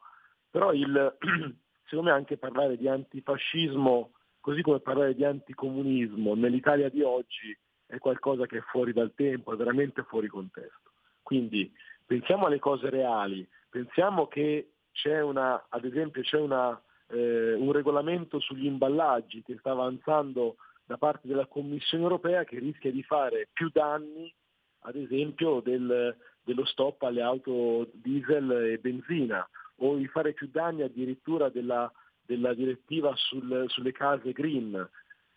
però 0.50 0.74
il, 0.74 1.18
secondo 1.86 2.10
me 2.10 2.12
anche 2.12 2.38
parlare 2.38 2.78
di 2.78 2.88
antifascismo, 2.88 4.12
così 4.40 4.62
come 4.62 4.80
parlare 4.80 5.16
di 5.16 5.24
anticomunismo 5.24 6.34
nell'Italia 6.34 6.90
di 6.90 7.02
oggi 7.02 7.56
è 7.86 7.98
qualcosa 7.98 8.46
che 8.46 8.60
è 8.60 8.62
fuori 8.62 8.94
dal 8.94 9.14
tempo, 9.14 9.54
è 9.54 9.58
veramente 9.58 10.04
fuori 10.04 10.28
contesto. 10.28 10.92
Quindi 11.22 11.72
pensiamo 12.06 12.46
alle 12.46 12.60
cose 12.60 12.90
reali, 12.90 13.48
pensiamo 13.70 14.28
che 14.28 14.72
c'è 14.92 15.22
una, 15.22 15.66
ad 15.70 15.86
esempio 15.86 16.22
c'è 16.22 16.40
una, 16.40 16.82
eh, 17.10 17.54
un 17.54 17.72
regolamento 17.72 18.40
sugli 18.40 18.66
imballaggi 18.66 19.44
che 19.44 19.58
sta 19.60 19.72
avanzando 19.72 20.56
da 20.90 20.98
parte 20.98 21.28
della 21.28 21.46
Commissione 21.46 22.02
europea 22.02 22.44
che 22.44 22.58
rischia 22.58 22.92
di 22.92 23.04
fare 23.04 23.48
più 23.54 23.70
danni, 23.72 24.34
ad 24.80 24.96
esempio, 24.96 25.62
del, 25.62 26.18
dello 26.42 26.66
stop 26.66 27.04
alle 27.04 27.22
auto 27.22 27.92
diesel 27.94 28.50
e 28.72 28.80
benzina 28.80 29.48
o 29.82 29.98
di 29.98 30.08
fare 30.08 30.34
più 30.34 30.48
danni 30.48 30.82
addirittura 30.82 31.50
della, 31.50 31.92
della 32.26 32.56
direttiva 32.56 33.14
sul, 33.16 33.66
sulle 33.68 33.92
case 33.92 34.32
green. 34.32 34.90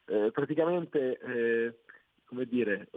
Eh, 0.07 0.31
praticamente, 0.33 1.19
eh, 1.19 1.81
come 2.25 2.47
dire, 2.47 2.89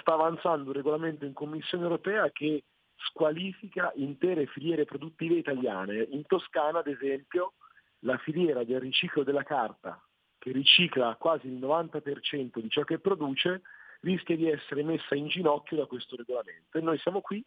sta 0.00 0.12
avanzando 0.12 0.70
un 0.70 0.76
regolamento 0.76 1.24
in 1.24 1.32
Commissione 1.32 1.82
europea 1.82 2.30
che 2.30 2.62
squalifica 2.94 3.90
intere 3.96 4.46
filiere 4.46 4.84
produttive 4.84 5.34
italiane. 5.34 6.06
In 6.10 6.24
Toscana, 6.24 6.78
ad 6.78 6.86
esempio, 6.86 7.54
la 8.04 8.16
filiera 8.18 8.62
del 8.62 8.78
riciclo 8.78 9.24
della 9.24 9.42
carta 9.42 10.00
che 10.40 10.52
ricicla 10.52 11.14
quasi 11.16 11.48
il 11.48 11.58
90% 11.60 12.58
di 12.60 12.70
ciò 12.70 12.82
che 12.82 12.98
produce, 12.98 13.60
rischia 14.00 14.36
di 14.36 14.48
essere 14.48 14.82
messa 14.82 15.14
in 15.14 15.28
ginocchio 15.28 15.76
da 15.76 15.84
questo 15.84 16.16
regolamento. 16.16 16.78
E 16.78 16.80
noi 16.80 16.98
siamo 16.98 17.20
qui, 17.20 17.44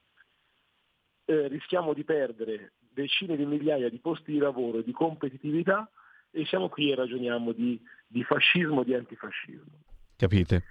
eh, 1.25 1.47
rischiamo 1.47 1.93
di 1.93 2.03
perdere 2.03 2.73
decine 2.93 3.35
di 3.35 3.45
migliaia 3.45 3.89
di 3.89 3.97
posti 3.97 4.31
di 4.31 4.37
lavoro 4.37 4.77
e 4.77 4.83
di 4.83 4.91
competitività 4.91 5.89
e 6.29 6.45
siamo 6.45 6.69
qui 6.69 6.91
e 6.91 6.95
ragioniamo 6.95 7.51
di, 7.51 7.81
di 8.05 8.23
fascismo, 8.23 8.83
di 8.83 8.93
antifascismo. 8.93 9.81
Capite? 10.15 10.63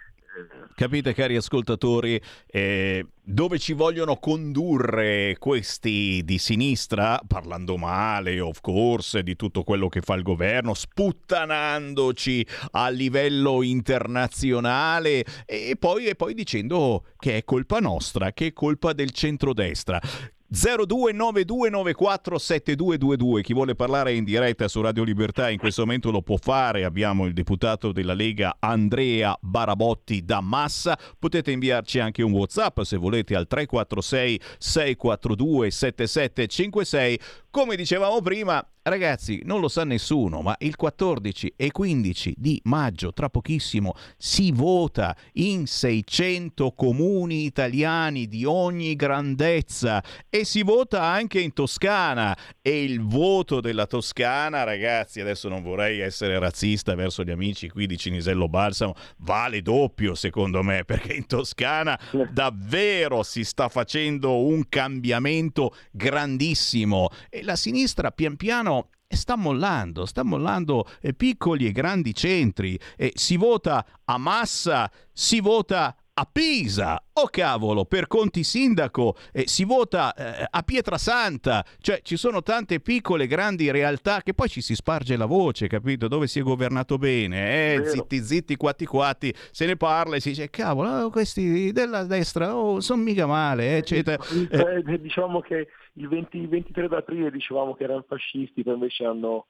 Capite 0.74 1.12
cari 1.12 1.36
ascoltatori 1.36 2.20
eh, 2.46 3.06
dove 3.22 3.58
ci 3.58 3.74
vogliono 3.74 4.16
condurre 4.16 5.36
questi 5.38 6.22
di 6.24 6.38
sinistra, 6.38 7.20
parlando 7.26 7.76
male 7.76 8.40
of 8.40 8.60
course 8.62 9.22
di 9.22 9.36
tutto 9.36 9.62
quello 9.62 9.88
che 9.88 10.00
fa 10.00 10.14
il 10.14 10.22
governo, 10.22 10.72
sputtanandoci 10.72 12.46
a 12.72 12.88
livello 12.88 13.62
internazionale 13.62 15.24
e 15.44 15.76
poi, 15.78 16.06
e 16.06 16.14
poi 16.14 16.32
dicendo 16.32 17.04
che 17.18 17.36
è 17.36 17.44
colpa 17.44 17.78
nostra, 17.78 18.32
che 18.32 18.46
è 18.46 18.52
colpa 18.54 18.94
del 18.94 19.10
centrodestra. 19.10 20.00
0292947222. 20.52 23.40
Chi 23.40 23.54
vuole 23.54 23.74
parlare 23.74 24.12
in 24.12 24.22
diretta 24.22 24.68
su 24.68 24.82
Radio 24.82 25.02
Libertà 25.02 25.48
in 25.48 25.58
questo 25.58 25.80
momento 25.82 26.10
lo 26.10 26.20
può 26.20 26.36
fare. 26.36 26.84
Abbiamo 26.84 27.24
il 27.24 27.32
deputato 27.32 27.90
della 27.90 28.12
Lega 28.12 28.56
Andrea 28.58 29.34
Barabotti 29.40 30.22
da 30.24 30.42
Massa. 30.42 30.98
Potete 31.18 31.52
inviarci 31.52 32.00
anche 32.00 32.22
un 32.22 32.32
WhatsApp 32.32 32.82
se 32.82 32.98
volete 32.98 33.34
al 33.34 33.46
346 33.46 34.40
642 34.58 35.70
7756. 35.70 37.18
Come 37.50 37.76
dicevamo 37.76 38.20
prima, 38.20 38.62
ragazzi, 38.82 39.42
non 39.44 39.60
lo 39.60 39.68
sa 39.68 39.84
nessuno, 39.84 40.42
ma 40.42 40.56
il 40.60 40.76
14 40.76 41.54
e 41.56 41.70
15 41.70 42.34
di 42.36 42.60
maggio, 42.64 43.12
tra 43.12 43.28
pochissimo, 43.28 43.94
si 44.16 44.50
vota 44.52 45.16
in 45.34 45.66
600 45.66 46.72
comuni 46.72 47.44
italiani 47.44 48.26
di 48.26 48.44
ogni 48.44 48.96
grandezza 48.96 50.02
e 50.28 50.44
si 50.44 50.62
vota 50.62 51.02
anche 51.02 51.40
in 51.40 51.52
Toscana. 51.52 52.36
E 52.60 52.82
il 52.82 53.00
voto 53.02 53.60
della 53.60 53.86
Toscana, 53.86 54.64
ragazzi, 54.64 55.20
adesso 55.20 55.48
non 55.48 55.62
vorrei 55.62 56.00
essere 56.00 56.38
razzista 56.38 56.94
verso 56.94 57.22
gli 57.22 57.30
amici 57.30 57.68
qui 57.68 57.86
di 57.86 57.96
Cinisello 57.96 58.48
Balsamo, 58.48 58.94
vale 59.18 59.62
doppio 59.62 60.14
secondo 60.14 60.62
me, 60.62 60.84
perché 60.84 61.12
in 61.12 61.26
Toscana 61.26 61.98
davvero 62.30 63.22
si 63.22 63.44
sta 63.44 63.68
facendo 63.68 64.44
un 64.44 64.68
cambiamento 64.68 65.74
grandissimo. 65.90 67.08
E 67.28 67.42
la 67.42 67.56
sinistra 67.56 68.10
pian 68.10 68.36
piano 68.36 68.71
sta 69.14 69.36
mollando, 69.36 70.06
sta 70.06 70.22
mollando 70.22 70.86
eh, 71.00 71.14
piccoli 71.14 71.66
e 71.66 71.72
grandi 71.72 72.14
centri. 72.14 72.78
Eh, 72.96 73.12
si 73.14 73.36
vota 73.36 73.84
a 74.04 74.18
Massa, 74.18 74.90
si 75.12 75.40
vota 75.40 75.96
a 76.14 76.28
Pisa, 76.30 77.02
oh 77.14 77.28
cavolo, 77.28 77.86
per 77.86 78.06
Conti 78.06 78.44
Sindaco, 78.44 79.16
eh, 79.32 79.44
si 79.46 79.64
vota 79.64 80.12
eh, 80.12 80.46
a 80.48 80.62
Pietrasanta, 80.62 81.64
cioè 81.80 82.00
ci 82.02 82.18
sono 82.18 82.42
tante 82.42 82.80
piccole, 82.80 83.26
grandi 83.26 83.70
realtà 83.70 84.20
che 84.22 84.34
poi 84.34 84.50
ci 84.50 84.60
si 84.60 84.74
sparge 84.74 85.16
la 85.16 85.24
voce, 85.24 85.68
capito? 85.68 86.08
Dove 86.08 86.26
si 86.26 86.38
è 86.38 86.42
governato 86.42 86.98
bene, 86.98 87.74
eh, 87.74 87.86
zitti 87.86 88.22
zitti, 88.22 88.56
quatti 88.56 88.84
quatti, 88.84 89.34
se 89.50 89.64
ne 89.64 89.76
parla 89.76 90.16
e 90.16 90.20
si 90.20 90.30
dice, 90.30 90.50
cavolo, 90.50 91.04
oh, 91.04 91.10
questi 91.10 91.72
della 91.72 92.04
destra 92.04 92.54
oh, 92.54 92.80
sono 92.80 93.02
mica 93.02 93.26
male, 93.26 93.78
eccetera. 93.78 94.22
Eh, 94.50 95.00
diciamo 95.00 95.40
che 95.40 95.68
il 95.94 96.08
20 96.08 96.36
il 96.38 96.48
23 96.48 96.86
aprile 96.96 97.30
dicevamo 97.30 97.74
che 97.74 97.84
erano 97.84 98.04
fascisti, 98.06 98.62
poi 98.62 98.74
invece 98.74 99.04
hanno, 99.04 99.48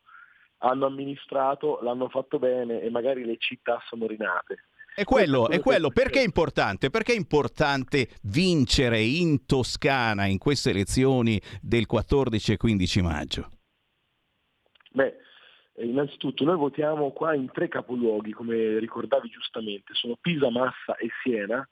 hanno 0.59 0.87
amministrato, 0.87 1.81
l'hanno 1.83 2.09
fatto 2.09 2.39
bene 2.39 2.81
e 2.81 2.91
magari 2.91 3.25
le 3.25 3.37
città 3.39 3.81
sono 3.87 4.07
rinate. 4.07 4.65
È 4.95 5.05
quello, 5.05 5.49
è 5.49 5.59
quello. 5.61 5.89
Perché 5.89 6.21
è 6.21 6.25
importante? 6.25 6.91
Perché 6.91 7.13
è 7.13 7.17
importante 7.17 8.09
vincere 8.25 9.01
in 9.01 9.47
Toscana 9.47 10.27
in 10.27 10.37
queste 10.37 10.69
elezioni 10.71 11.41
del 11.63 11.87
14 11.87 12.53
e 12.53 12.57
15 12.59 13.01
maggio? 13.01 13.51
Beh, 14.91 15.17
eh, 15.75 15.87
innanzitutto 15.87 16.45
noi 16.45 16.57
votiamo 16.57 17.11
qua 17.13 17.35
in 17.35 17.51
tre 17.51 17.69
capoluoghi, 17.69 18.33
come 18.33 18.79
ricordavi 18.79 19.31
giustamente, 19.31 19.95
sono 19.95 20.19
Pisa, 20.21 20.51
Massa 20.51 20.97
e 20.99 21.09
Siena, 21.23 21.67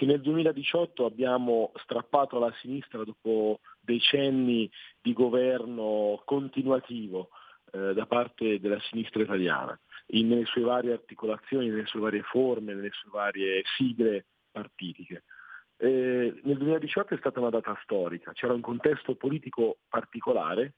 che 0.00 0.06
nel 0.06 0.22
2018 0.22 1.04
abbiamo 1.04 1.72
strappato 1.74 2.38
alla 2.38 2.54
sinistra 2.62 3.04
dopo 3.04 3.60
decenni 3.78 4.70
di 4.98 5.12
governo 5.12 6.22
continuativo 6.24 7.28
eh, 7.70 7.92
da 7.92 8.06
parte 8.06 8.58
della 8.60 8.80
sinistra 8.80 9.20
italiana 9.20 9.78
in, 10.12 10.28
nelle 10.28 10.46
sue 10.46 10.62
varie 10.62 10.94
articolazioni, 10.94 11.68
nelle 11.68 11.84
sue 11.84 12.00
varie 12.00 12.22
forme, 12.22 12.72
nelle 12.72 12.88
sue 12.92 13.10
varie 13.12 13.62
sigle 13.76 14.24
partitiche. 14.50 15.24
Eh, 15.76 16.40
nel 16.44 16.56
2018 16.56 17.12
è 17.12 17.18
stata 17.18 17.40
una 17.40 17.50
data 17.50 17.78
storica, 17.82 18.32
c'era 18.32 18.54
un 18.54 18.62
contesto 18.62 19.16
politico 19.16 19.80
particolare 19.86 20.76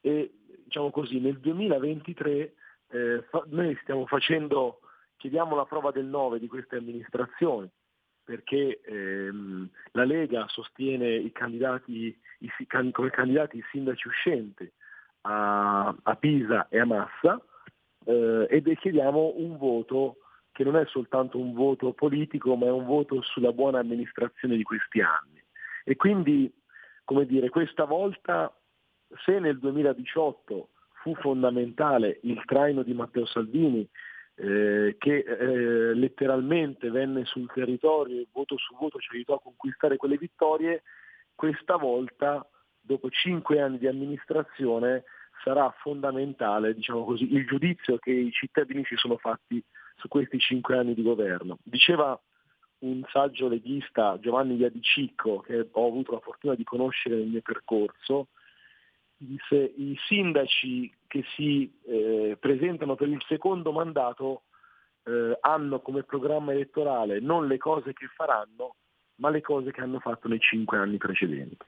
e 0.00 0.32
diciamo 0.62 0.92
così, 0.92 1.18
nel 1.18 1.40
2023 1.40 2.54
eh, 2.86 3.24
fa- 3.30 3.42
noi 3.48 3.76
stiamo 3.82 4.06
facendo, 4.06 4.78
chiediamo 5.16 5.56
la 5.56 5.66
prova 5.66 5.90
del 5.90 6.06
9 6.06 6.38
di 6.38 6.46
queste 6.46 6.76
amministrazioni, 6.76 7.68
perché 8.30 8.80
ehm, 8.84 9.68
la 9.90 10.04
Lega 10.04 10.46
sostiene 10.46 11.16
i 11.16 11.32
candidati, 11.32 12.16
i, 12.38 12.50
come 12.92 13.10
candidati 13.10 13.56
i 13.56 13.64
sindaci 13.72 14.06
uscenti 14.06 14.70
a, 15.22 15.92
a 16.00 16.14
Pisa 16.14 16.68
e 16.68 16.78
a 16.78 16.84
Massa, 16.84 17.44
eh, 18.04 18.46
ed 18.48 18.72
chiediamo 18.78 19.32
un 19.34 19.58
voto 19.58 20.18
che 20.52 20.62
non 20.62 20.76
è 20.76 20.86
soltanto 20.86 21.40
un 21.40 21.54
voto 21.54 21.92
politico, 21.92 22.54
ma 22.54 22.66
è 22.66 22.70
un 22.70 22.86
voto 22.86 23.20
sulla 23.22 23.50
buona 23.50 23.80
amministrazione 23.80 24.56
di 24.56 24.62
questi 24.62 25.00
anni. 25.00 25.42
E 25.82 25.96
quindi, 25.96 26.52
come 27.04 27.26
dire, 27.26 27.48
questa 27.48 27.84
volta, 27.84 28.56
se 29.24 29.40
nel 29.40 29.58
2018 29.58 30.68
fu 31.02 31.16
fondamentale 31.16 32.20
il 32.22 32.40
traino 32.44 32.84
di 32.84 32.94
Matteo 32.94 33.26
Salvini, 33.26 33.88
eh, 34.40 34.96
che 34.98 35.18
eh, 35.18 35.94
letteralmente 35.94 36.90
venne 36.90 37.26
sul 37.26 37.50
territorio 37.52 38.20
e 38.20 38.26
voto 38.32 38.56
su 38.56 38.74
voto 38.74 38.98
ci 38.98 39.10
aiutò 39.12 39.34
a 39.34 39.40
conquistare 39.40 39.96
quelle 39.96 40.16
vittorie, 40.16 40.82
questa 41.34 41.76
volta, 41.76 42.46
dopo 42.80 43.10
cinque 43.10 43.60
anni 43.60 43.78
di 43.78 43.86
amministrazione, 43.86 45.04
sarà 45.44 45.70
fondamentale 45.80 46.74
diciamo 46.74 47.04
così, 47.04 47.32
il 47.34 47.46
giudizio 47.46 47.98
che 47.98 48.12
i 48.12 48.30
cittadini 48.30 48.84
si 48.84 48.96
sono 48.96 49.18
fatti 49.18 49.62
su 49.96 50.08
questi 50.08 50.38
cinque 50.38 50.78
anni 50.78 50.94
di 50.94 51.02
governo. 51.02 51.58
Diceva 51.62 52.18
un 52.78 53.02
saggio 53.10 53.46
leghista, 53.48 54.18
Giovanni 54.20 54.56
Iadicicco, 54.56 55.40
che 55.40 55.68
ho 55.70 55.86
avuto 55.86 56.12
la 56.12 56.20
fortuna 56.20 56.54
di 56.54 56.64
conoscere 56.64 57.16
nel 57.16 57.26
mio 57.26 57.42
percorso, 57.42 58.28
i 59.22 59.98
sindaci 60.06 60.92
che 61.06 61.24
si 61.34 61.70
eh, 61.86 62.36
presentano 62.40 62.94
per 62.94 63.08
il 63.08 63.22
secondo 63.28 63.72
mandato 63.72 64.42
eh, 65.04 65.36
hanno 65.40 65.80
come 65.80 66.04
programma 66.04 66.52
elettorale 66.52 67.20
non 67.20 67.46
le 67.46 67.58
cose 67.58 67.92
che 67.92 68.06
faranno, 68.14 68.76
ma 69.16 69.30
le 69.30 69.40
cose 69.40 69.72
che 69.72 69.80
hanno 69.80 69.98
fatto 69.98 70.28
nei 70.28 70.40
cinque 70.40 70.78
anni 70.78 70.96
precedenti. 70.96 71.66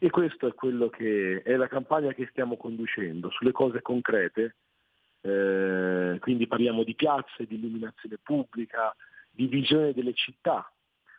E 0.00 0.10
questo 0.10 0.46
è 0.46 1.42
è 1.42 1.56
la 1.56 1.66
campagna 1.66 2.12
che 2.12 2.28
stiamo 2.30 2.56
conducendo 2.56 3.30
sulle 3.30 3.52
cose 3.52 3.82
concrete, 3.82 4.56
eh, 5.20 6.16
quindi 6.20 6.46
parliamo 6.46 6.84
di 6.84 6.94
piazze, 6.94 7.46
di 7.46 7.56
illuminazione 7.56 8.18
pubblica, 8.22 8.94
di 9.30 9.46
visione 9.46 9.92
delle 9.92 10.14
città, 10.14 10.70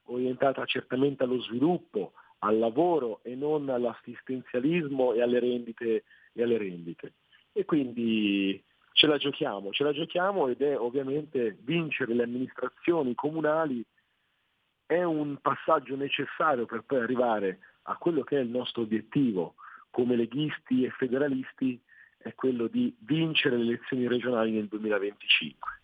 orientata 0.05 0.65
certamente 0.65 1.23
allo 1.23 1.41
sviluppo, 1.41 2.13
al 2.39 2.57
lavoro 2.57 3.19
e 3.23 3.35
non 3.35 3.69
all'assistenzialismo 3.69 5.13
e 5.13 5.21
alle 5.21 5.39
rendite. 5.39 6.03
E, 6.33 6.43
alle 6.43 6.57
rendite. 6.57 7.13
e 7.51 7.65
quindi 7.65 8.63
ce 8.93 9.07
la 9.07 9.17
giochiamo, 9.17 9.71
ce 9.71 9.83
la 9.83 9.91
giochiamo 9.91 10.47
ed 10.47 10.61
è 10.61 10.77
ovviamente 10.77 11.57
vincere 11.61 12.13
le 12.13 12.23
amministrazioni 12.23 13.15
comunali 13.15 13.83
è 14.85 15.03
un 15.03 15.37
passaggio 15.39 15.95
necessario 15.95 16.65
per 16.65 16.83
poi 16.83 16.99
arrivare 16.99 17.59
a 17.83 17.95
quello 17.97 18.23
che 18.23 18.37
è 18.37 18.41
il 18.41 18.49
nostro 18.49 18.81
obiettivo 18.81 19.55
come 19.91 20.15
leghisti 20.15 20.83
e 20.83 20.91
federalisti, 20.91 21.79
è 22.17 22.33
quello 22.35 22.67
di 22.67 22.95
vincere 22.99 23.57
le 23.57 23.63
elezioni 23.63 24.07
regionali 24.07 24.51
nel 24.51 24.67
2025. 24.67 25.78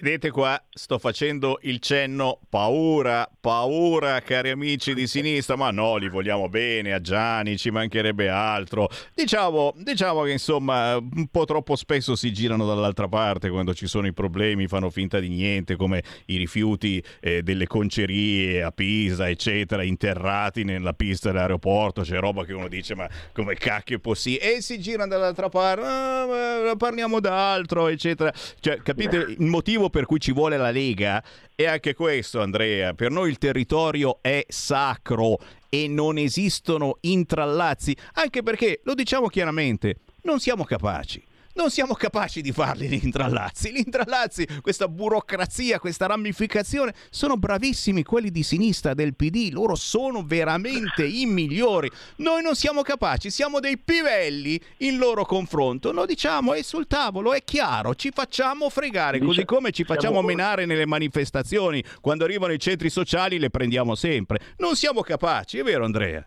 Vedete 0.00 0.30
qua, 0.30 0.62
sto 0.70 0.98
facendo 0.98 1.58
il 1.62 1.80
cenno, 1.80 2.38
paura, 2.48 3.28
paura 3.40 4.20
cari 4.20 4.50
amici 4.50 4.94
di 4.94 5.08
sinistra, 5.08 5.56
ma 5.56 5.72
no, 5.72 5.96
li 5.96 6.08
vogliamo 6.08 6.48
bene 6.48 6.92
a 6.92 7.00
Gianni, 7.00 7.58
ci 7.58 7.70
mancherebbe 7.70 8.28
altro. 8.28 8.88
Diciamo, 9.12 9.74
diciamo 9.76 10.22
che 10.22 10.30
insomma 10.30 10.96
un 10.96 11.26
po' 11.28 11.44
troppo 11.46 11.74
spesso 11.74 12.14
si 12.14 12.32
girano 12.32 12.64
dall'altra 12.64 13.08
parte 13.08 13.50
quando 13.50 13.74
ci 13.74 13.88
sono 13.88 14.06
i 14.06 14.12
problemi, 14.12 14.68
fanno 14.68 14.88
finta 14.88 15.18
di 15.18 15.28
niente 15.28 15.74
come 15.74 16.04
i 16.26 16.36
rifiuti 16.36 17.02
eh, 17.20 17.42
delle 17.42 17.66
concerie 17.66 18.62
a 18.62 18.70
Pisa, 18.70 19.28
eccetera, 19.28 19.82
interrati 19.82 20.62
nella 20.62 20.92
pista 20.92 21.32
dell'aeroporto, 21.32 22.02
c'è 22.02 22.20
roba 22.20 22.44
che 22.44 22.52
uno 22.52 22.68
dice 22.68 22.94
ma 22.94 23.08
come 23.32 23.54
cacchio 23.54 23.96
è 23.96 24.00
possibile? 24.00 24.54
E 24.54 24.62
si 24.62 24.78
girano 24.78 25.08
dall'altra 25.08 25.48
parte, 25.48 25.84
ah, 25.84 26.76
parliamo 26.76 27.18
d'altro, 27.18 27.88
eccetera. 27.88 28.32
Cioè, 28.60 28.80
capite 28.82 29.16
il 29.16 29.36
motivo 29.40 29.86
per 29.90 30.06
cui 30.06 30.20
ci 30.20 30.32
vuole 30.32 30.56
la 30.56 30.70
Lega 30.70 31.22
è 31.54 31.66
anche 31.66 31.94
questo, 31.94 32.40
Andrea. 32.40 32.94
Per 32.94 33.10
noi 33.10 33.30
il 33.30 33.38
territorio 33.38 34.18
è 34.20 34.44
sacro 34.48 35.38
e 35.68 35.88
non 35.88 36.18
esistono 36.18 36.98
intrallazzi, 37.02 37.96
anche 38.14 38.42
perché, 38.42 38.80
lo 38.84 38.94
diciamo 38.94 39.28
chiaramente, 39.28 39.96
non 40.22 40.40
siamo 40.40 40.64
capaci 40.64 41.27
non 41.58 41.70
siamo 41.70 41.94
capaci 41.94 42.40
di 42.40 42.52
farli 42.52 42.86
gli 42.86 43.00
intrallazzi. 43.02 43.72
Gli 43.72 43.82
intrallazzi, 43.84 44.46
questa 44.60 44.86
burocrazia, 44.86 45.80
questa 45.80 46.06
ramificazione, 46.06 46.94
sono 47.10 47.36
bravissimi 47.36 48.04
quelli 48.04 48.30
di 48.30 48.44
sinistra 48.44 48.94
del 48.94 49.16
PD, 49.16 49.50
loro 49.50 49.74
sono 49.74 50.22
veramente 50.24 51.04
i 51.04 51.26
migliori. 51.26 51.90
Noi 52.18 52.42
non 52.42 52.54
siamo 52.54 52.82
capaci, 52.82 53.30
siamo 53.30 53.58
dei 53.58 53.76
pivelli 53.76 54.60
in 54.78 54.98
loro 54.98 55.24
confronto. 55.24 55.90
Lo 55.90 56.06
diciamo, 56.06 56.54
è 56.54 56.62
sul 56.62 56.86
tavolo, 56.86 57.34
è 57.34 57.42
chiaro, 57.42 57.96
ci 57.96 58.10
facciamo 58.14 58.70
fregare, 58.70 59.18
così 59.18 59.44
come 59.44 59.72
ci 59.72 59.82
facciamo 59.82 60.22
menare 60.22 60.64
nelle 60.64 60.86
manifestazioni. 60.86 61.82
Quando 62.00 62.22
arrivano 62.22 62.52
i 62.52 62.60
centri 62.60 62.88
sociali 62.88 63.36
le 63.36 63.50
prendiamo 63.50 63.96
sempre. 63.96 64.38
Non 64.58 64.76
siamo 64.76 65.00
capaci, 65.00 65.58
è 65.58 65.64
vero 65.64 65.84
Andrea? 65.84 66.24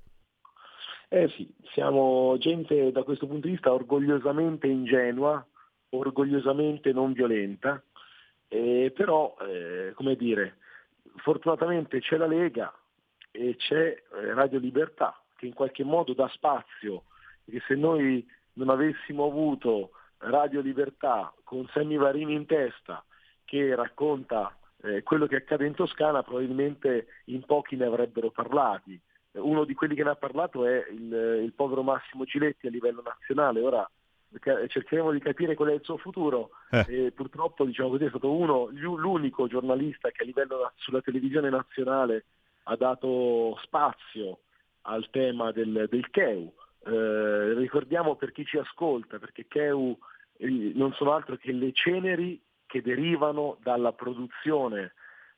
Eh 1.08 1.28
sì, 1.36 1.46
siamo 1.74 2.36
gente 2.38 2.92
da 2.92 3.04
questo 3.04 3.28
punto 3.28 3.48
di 3.48 3.54
vista 3.54 3.74
orgogliosamente 3.74 4.68
ingenua, 4.68 5.46
orgogliosamente 5.90 6.92
non 6.92 7.14
violenta, 7.14 7.82
eh, 8.48 8.92
però, 8.96 9.36
eh, 9.42 9.94
come 9.96 10.16
dire, 10.16 10.58
fortunatamente 11.18 12.00
c'è 12.00 12.18
la 12.18 12.28
Lega 12.28 12.74
e 13.32 13.56
c'è 13.56 13.86
eh, 13.86 14.34
Radio 14.34 14.60
Libertà 14.60 15.22
che 15.38 15.46
in 15.46 15.54
qualche 15.54 15.84
modo 15.84 16.14
dà 16.14 16.28
spazio, 16.30 17.06
perché 17.44 17.64
se 17.68 17.76
noi 17.76 18.26
non 18.54 18.70
avessimo 18.70 19.26
avuto 19.26 19.92
Radio 20.20 20.62
Libertà 20.62 21.34
con 21.44 21.68
Sammy 21.74 21.98
Varini 21.98 22.36
in 22.36 22.46
testa 22.46 23.04
che 23.44 23.74
racconta 23.76 24.56
eh, 24.84 25.04
quello 25.04 25.26
che 25.26 25.38
accade 25.38 25.66
in 25.66 25.74
Toscana, 25.74 26.22
probabilmente 26.24 27.08
in 27.26 27.44
pochi 27.44 27.76
ne 27.76 27.86
avrebbero 27.86 28.30
parlati. 28.30 29.00
Uno 29.34 29.64
di 29.64 29.74
quelli 29.74 29.96
che 29.96 30.04
ne 30.04 30.10
ha 30.10 30.16
parlato 30.16 30.66
è 30.66 30.86
il, 30.90 31.42
il 31.44 31.54
povero 31.56 31.84
Massimo 31.84 32.26
Giletti 32.26 32.68
a 32.68 32.70
livello 32.70 33.02
nazionale. 33.02 33.62
Ora 33.62 33.90
cercheremo 34.68 35.12
di 35.12 35.20
capire 35.20 35.56
qual 35.56 35.70
è 35.70 35.74
il 35.74 35.84
suo 35.84 35.98
futuro. 35.98 36.52
Eh. 36.70 36.86
E 36.88 37.12
purtroppo 37.12 37.66
diciamo 37.66 37.90
così, 37.90 38.06
è 38.06 38.10
stato 38.10 38.32
uno, 38.32 38.70
l'unico 38.72 39.48
giornalista 39.48 40.10
che 40.12 40.24
a 40.24 40.26
livello 40.26 40.72
sulla 40.76 41.02
televisione 41.02 41.50
nazionale 41.50 42.26
ha 42.64 42.76
dato 42.76 43.58
spazio 43.64 44.40
al 44.84 45.10
tema 45.10 45.52
del, 45.52 45.88
del 45.90 46.08
CEU. 46.10 46.54
Eh, 46.84 47.54
ricordiamo 47.54 48.16
per 48.16 48.32
chi 48.32 48.46
ci 48.46 48.58
ascolta, 48.58 49.20
perché 49.20 49.46
CEU 49.48 49.98
eh, 50.38 50.72
non 50.76 50.94
sono 50.94 51.14
altro 51.14 51.36
che 51.38 51.52
le 51.52 51.72
ceneri 51.74 52.42
che 52.66 52.82
derivano 52.82 53.58
dalla 53.62 53.92
produzione 53.92 54.94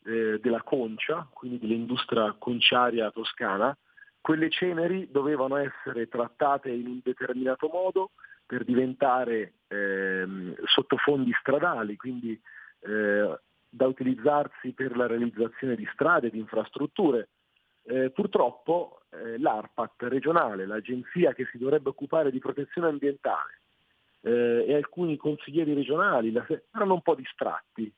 eh, 0.06 0.40
della 0.42 0.62
concia, 0.62 1.28
quindi 1.32 1.60
dell'industria 1.60 2.34
conciaria 2.38 3.12
toscana. 3.12 3.76
Quelle 4.22 4.50
ceneri 4.50 5.10
dovevano 5.12 5.58
essere 5.58 6.08
trattate 6.08 6.70
in 6.70 6.88
un 6.88 7.00
determinato 7.04 7.70
modo, 7.72 8.12
per 8.46 8.64
diventare 8.66 9.54
ehm, 9.68 10.56
sottofondi 10.66 11.32
stradali, 11.40 11.96
quindi 11.96 12.40
eh, 12.82 13.40
da 13.70 13.88
utilizzarsi 13.88 14.74
per 14.74 14.96
la 14.96 15.08
realizzazione 15.08 15.76
di 15.76 15.88
strade, 15.94 16.30
di 16.30 16.38
infrastrutture. 16.38 17.30
Eh, 17.86 18.12
purtroppo 18.12 19.02
eh, 19.10 19.38
l'ARPAT 19.40 20.04
regionale, 20.04 20.66
l'agenzia 20.66 21.34
che 21.34 21.48
si 21.52 21.58
dovrebbe 21.58 21.90
occupare 21.90 22.32
di 22.32 22.40
protezione 22.40 22.88
ambientale 22.88 23.62
eh, 24.22 24.66
e 24.68 24.76
alcuni 24.76 25.18
consiglieri 25.18 25.74
regionali 25.74 26.32
la, 26.32 26.46
erano 26.74 26.94
un 26.94 27.02
po' 27.02 27.16
distratti, 27.16 27.92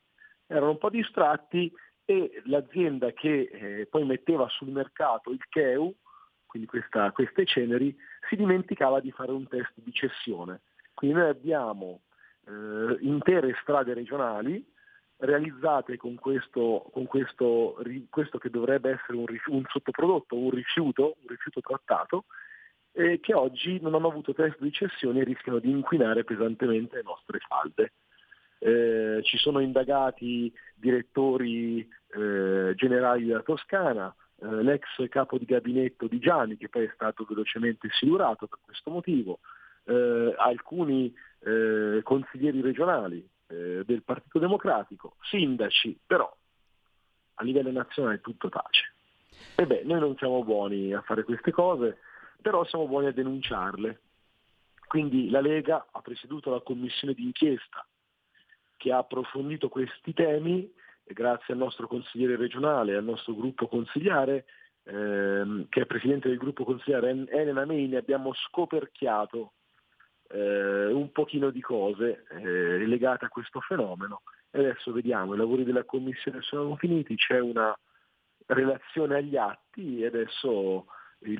erano 0.46 0.70
un 0.70 0.78
po' 0.78 0.90
distratti 0.90 1.72
e 2.06 2.42
l'azienda 2.44 3.12
che 3.12 3.50
eh, 3.52 3.86
poi 3.86 4.04
metteva 4.04 4.48
sul 4.48 4.68
mercato 4.68 5.30
il 5.32 5.44
CHEU, 5.48 5.94
quindi 6.46 6.68
questa, 6.68 7.10
queste 7.10 7.44
ceneri, 7.44 7.94
si 8.28 8.36
dimenticava 8.36 9.00
di 9.00 9.10
fare 9.10 9.32
un 9.32 9.46
test 9.48 9.72
di 9.74 9.92
cessione. 9.92 10.62
Quindi 10.94 11.18
noi 11.18 11.28
abbiamo 11.28 12.02
eh, 12.46 12.96
intere 13.00 13.58
strade 13.60 13.92
regionali 13.92 14.64
realizzate 15.18 15.96
con, 15.96 16.14
questo, 16.14 16.88
con 16.92 17.06
questo, 17.06 17.76
questo, 18.08 18.38
che 18.38 18.50
dovrebbe 18.50 18.90
essere 18.90 19.18
un, 19.18 19.26
un, 19.46 19.64
sottoprodotto, 19.68 20.36
un 20.36 20.50
rifiuto, 20.50 21.16
un 21.20 21.28
rifiuto 21.28 21.60
trattato, 21.60 22.24
eh, 22.92 23.18
che 23.20 23.34
oggi 23.34 23.80
non 23.80 23.94
hanno 23.94 24.08
avuto 24.08 24.32
test 24.32 24.60
di 24.60 24.70
cessione 24.72 25.20
e 25.20 25.24
rischiano 25.24 25.58
di 25.58 25.70
inquinare 25.70 26.24
pesantemente 26.24 26.96
le 26.96 27.02
nostre 27.02 27.38
falde. 27.40 27.92
Eh, 28.58 29.20
ci 29.22 29.36
sono 29.36 29.60
indagati 29.60 30.52
direttori 30.74 31.80
eh, 31.80 32.72
generali 32.74 33.26
della 33.26 33.42
Toscana, 33.42 34.14
eh, 34.40 34.62
l'ex 34.62 35.08
capo 35.08 35.38
di 35.38 35.44
gabinetto 35.44 36.06
di 36.06 36.18
Gianni, 36.18 36.56
che 36.56 36.68
poi 36.68 36.84
è 36.84 36.90
stato 36.94 37.24
velocemente 37.28 37.88
silurato 37.92 38.46
per 38.46 38.58
questo 38.62 38.90
motivo, 38.90 39.40
eh, 39.84 40.34
alcuni 40.36 41.14
eh, 41.40 42.00
consiglieri 42.02 42.60
regionali 42.60 43.26
eh, 43.48 43.82
del 43.84 44.02
Partito 44.02 44.38
Democratico, 44.38 45.16
sindaci, 45.22 45.98
però 46.06 46.34
a 47.34 47.44
livello 47.44 47.70
nazionale 47.70 48.20
tutto 48.20 48.48
tace. 48.48 48.92
E 49.54 49.66
beh, 49.66 49.82
noi 49.84 50.00
non 50.00 50.16
siamo 50.16 50.42
buoni 50.42 50.94
a 50.94 51.02
fare 51.02 51.24
queste 51.24 51.50
cose, 51.50 51.98
però 52.40 52.64
siamo 52.64 52.86
buoni 52.86 53.06
a 53.06 53.12
denunciarle. 53.12 54.00
Quindi 54.86 55.28
la 55.30 55.40
Lega 55.40 55.88
ha 55.90 56.00
presieduto 56.00 56.50
la 56.50 56.60
commissione 56.60 57.12
d'inchiesta 57.12 57.86
che 58.76 58.92
ha 58.92 58.98
approfondito 58.98 59.68
questi 59.68 60.12
temi 60.12 60.72
grazie 61.04 61.54
al 61.54 61.60
nostro 61.60 61.86
consigliere 61.86 62.36
regionale, 62.36 62.96
al 62.96 63.04
nostro 63.04 63.34
gruppo 63.34 63.68
consigliare, 63.68 64.46
ehm, 64.84 65.68
che 65.68 65.82
è 65.82 65.86
presidente 65.86 66.28
del 66.28 66.38
gruppo 66.38 66.64
consigliare 66.64 67.10
Elena 67.28 67.64
Meini, 67.64 67.96
abbiamo 67.96 68.32
scoperchiato 68.34 69.52
eh, 70.28 70.86
un 70.86 71.12
pochino 71.12 71.50
di 71.50 71.60
cose 71.60 72.24
eh, 72.30 72.86
legate 72.86 73.26
a 73.26 73.28
questo 73.28 73.60
fenomeno. 73.60 74.22
E 74.50 74.58
adesso 74.58 74.92
vediamo, 74.92 75.34
i 75.34 75.38
lavori 75.38 75.64
della 75.64 75.84
Commissione 75.84 76.40
sono 76.42 76.76
finiti, 76.76 77.14
c'è 77.14 77.38
una 77.38 77.76
relazione 78.46 79.16
agli 79.16 79.36
atti 79.36 80.02
e 80.02 80.06
adesso 80.06 80.86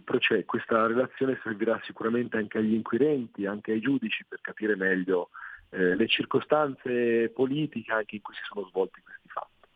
processo, 0.02 0.44
questa 0.46 0.86
relazione 0.86 1.38
servirà 1.42 1.80
sicuramente 1.84 2.36
anche 2.36 2.58
agli 2.58 2.74
inquirenti, 2.74 3.46
anche 3.46 3.72
ai 3.72 3.80
giudici 3.80 4.24
per 4.26 4.40
capire 4.40 4.74
meglio 4.74 5.30
eh, 5.70 5.94
le 5.94 6.06
circostanze 6.08 7.30
politiche 7.34 7.92
anche 7.92 8.16
in 8.16 8.22
cui 8.22 8.34
si 8.34 8.40
sono 8.44 8.66
svolti 8.68 9.00
questi 9.02 9.28
fatti. 9.28 9.68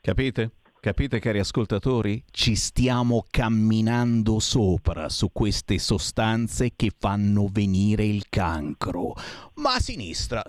Capite? 0.00 0.50
Capite 0.80 1.18
cari 1.18 1.40
ascoltatori? 1.40 2.22
Ci 2.30 2.54
stiamo 2.54 3.26
camminando 3.28 4.38
sopra 4.38 5.08
su 5.08 5.30
queste 5.32 5.76
sostanze 5.80 6.70
che 6.76 6.92
fanno 6.96 7.48
venire 7.50 8.04
il 8.04 8.26
cancro. 8.28 9.12
Ma 9.54 9.74
a 9.74 9.80
sinistra 9.80 10.44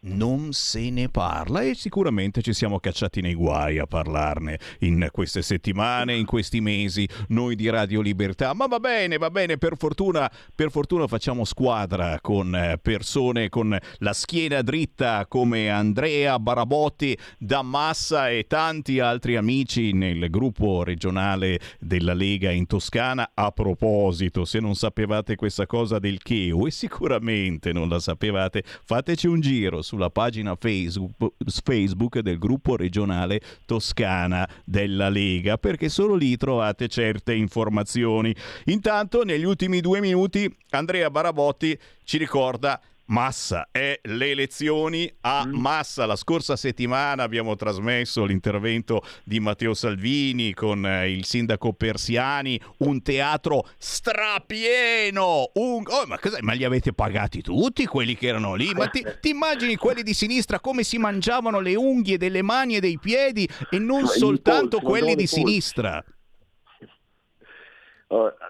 non 0.00 0.52
se 0.52 0.90
ne 0.90 1.08
parla 1.08 1.62
e 1.62 1.74
sicuramente 1.74 2.42
ci 2.42 2.52
siamo 2.52 2.78
cacciati 2.78 3.22
nei 3.22 3.32
guai 3.32 3.78
a 3.78 3.86
parlarne 3.86 4.58
in 4.80 5.08
queste 5.10 5.40
settimane, 5.40 6.14
in 6.14 6.26
questi 6.26 6.60
mesi, 6.60 7.08
noi 7.28 7.54
di 7.56 7.70
Radio 7.70 8.02
Libertà. 8.02 8.52
Ma 8.52 8.66
va 8.66 8.80
bene, 8.80 9.16
va 9.16 9.30
bene, 9.30 9.56
per 9.56 9.78
fortuna, 9.78 10.30
per 10.54 10.70
fortuna 10.70 11.06
facciamo 11.06 11.46
squadra 11.46 12.18
con 12.20 12.54
eh, 12.54 12.78
persone 12.82 13.48
con 13.48 13.74
la 13.98 14.12
schiena 14.12 14.60
dritta 14.60 15.24
come 15.26 15.70
Andrea 15.70 16.38
Barabotti, 16.38 17.16
Dammassa 17.38 18.28
e 18.28 18.44
tanti 18.46 19.00
altri 19.00 19.21
amici 19.36 19.92
nel 19.92 20.28
gruppo 20.30 20.82
regionale 20.82 21.58
della 21.78 22.12
Lega 22.12 22.50
in 22.50 22.66
Toscana. 22.66 23.30
A 23.34 23.50
proposito, 23.52 24.44
se 24.44 24.60
non 24.60 24.74
sapevate 24.74 25.36
questa 25.36 25.66
cosa 25.66 25.98
del 25.98 26.20
Cheu 26.22 26.66
e 26.66 26.70
sicuramente 26.70 27.72
non 27.72 27.88
la 27.88 28.00
sapevate, 28.00 28.62
fateci 28.84 29.26
un 29.26 29.40
giro 29.40 29.82
sulla 29.82 30.10
pagina 30.10 30.56
Facebook 30.56 32.18
del 32.18 32.38
gruppo 32.38 32.76
regionale 32.76 33.40
Toscana 33.64 34.48
della 34.64 35.08
Lega, 35.08 35.56
perché 35.56 35.88
solo 35.88 36.14
lì 36.14 36.36
trovate 36.36 36.88
certe 36.88 37.34
informazioni. 37.34 38.34
Intanto, 38.66 39.22
negli 39.22 39.44
ultimi 39.44 39.80
due 39.80 40.00
minuti, 40.00 40.52
Andrea 40.70 41.10
Barabotti 41.10 41.78
ci 42.04 42.18
ricorda 42.18 42.80
Massa 43.12 43.68
è 43.70 44.00
le 44.04 44.30
elezioni 44.30 45.12
a 45.20 45.46
mm. 45.46 45.52
Massa. 45.52 46.06
La 46.06 46.16
scorsa 46.16 46.56
settimana 46.56 47.22
abbiamo 47.22 47.54
trasmesso 47.56 48.24
l'intervento 48.24 49.04
di 49.22 49.38
Matteo 49.38 49.74
Salvini 49.74 50.54
con 50.54 50.86
eh, 50.86 51.10
il 51.10 51.26
sindaco 51.26 51.74
Persiani, 51.74 52.58
un 52.78 53.02
teatro 53.02 53.68
strapieno. 53.76 55.50
Un... 55.54 55.82
Oh, 55.86 56.06
ma, 56.06 56.18
ma, 56.40 56.52
li 56.54 56.64
avete 56.64 56.94
pagati 56.94 57.42
tutti 57.42 57.84
quelli 57.84 58.16
che 58.16 58.28
erano 58.28 58.54
lì? 58.54 58.72
Ma 58.72 58.88
ti, 58.88 59.04
ti, 59.20 59.28
immagini 59.28 59.76
quelli 59.76 60.02
di 60.02 60.14
sinistra 60.14 60.58
come 60.58 60.82
si 60.82 60.96
mangiavano 60.96 61.60
le 61.60 61.74
unghie 61.74 62.16
delle 62.16 62.40
mani 62.40 62.76
e 62.76 62.80
dei 62.80 62.98
piedi 62.98 63.46
e 63.70 63.78
non 63.78 64.06
soltanto 64.06 64.80
quelli 64.80 65.14
di 65.14 65.26
sinistra? 65.26 66.02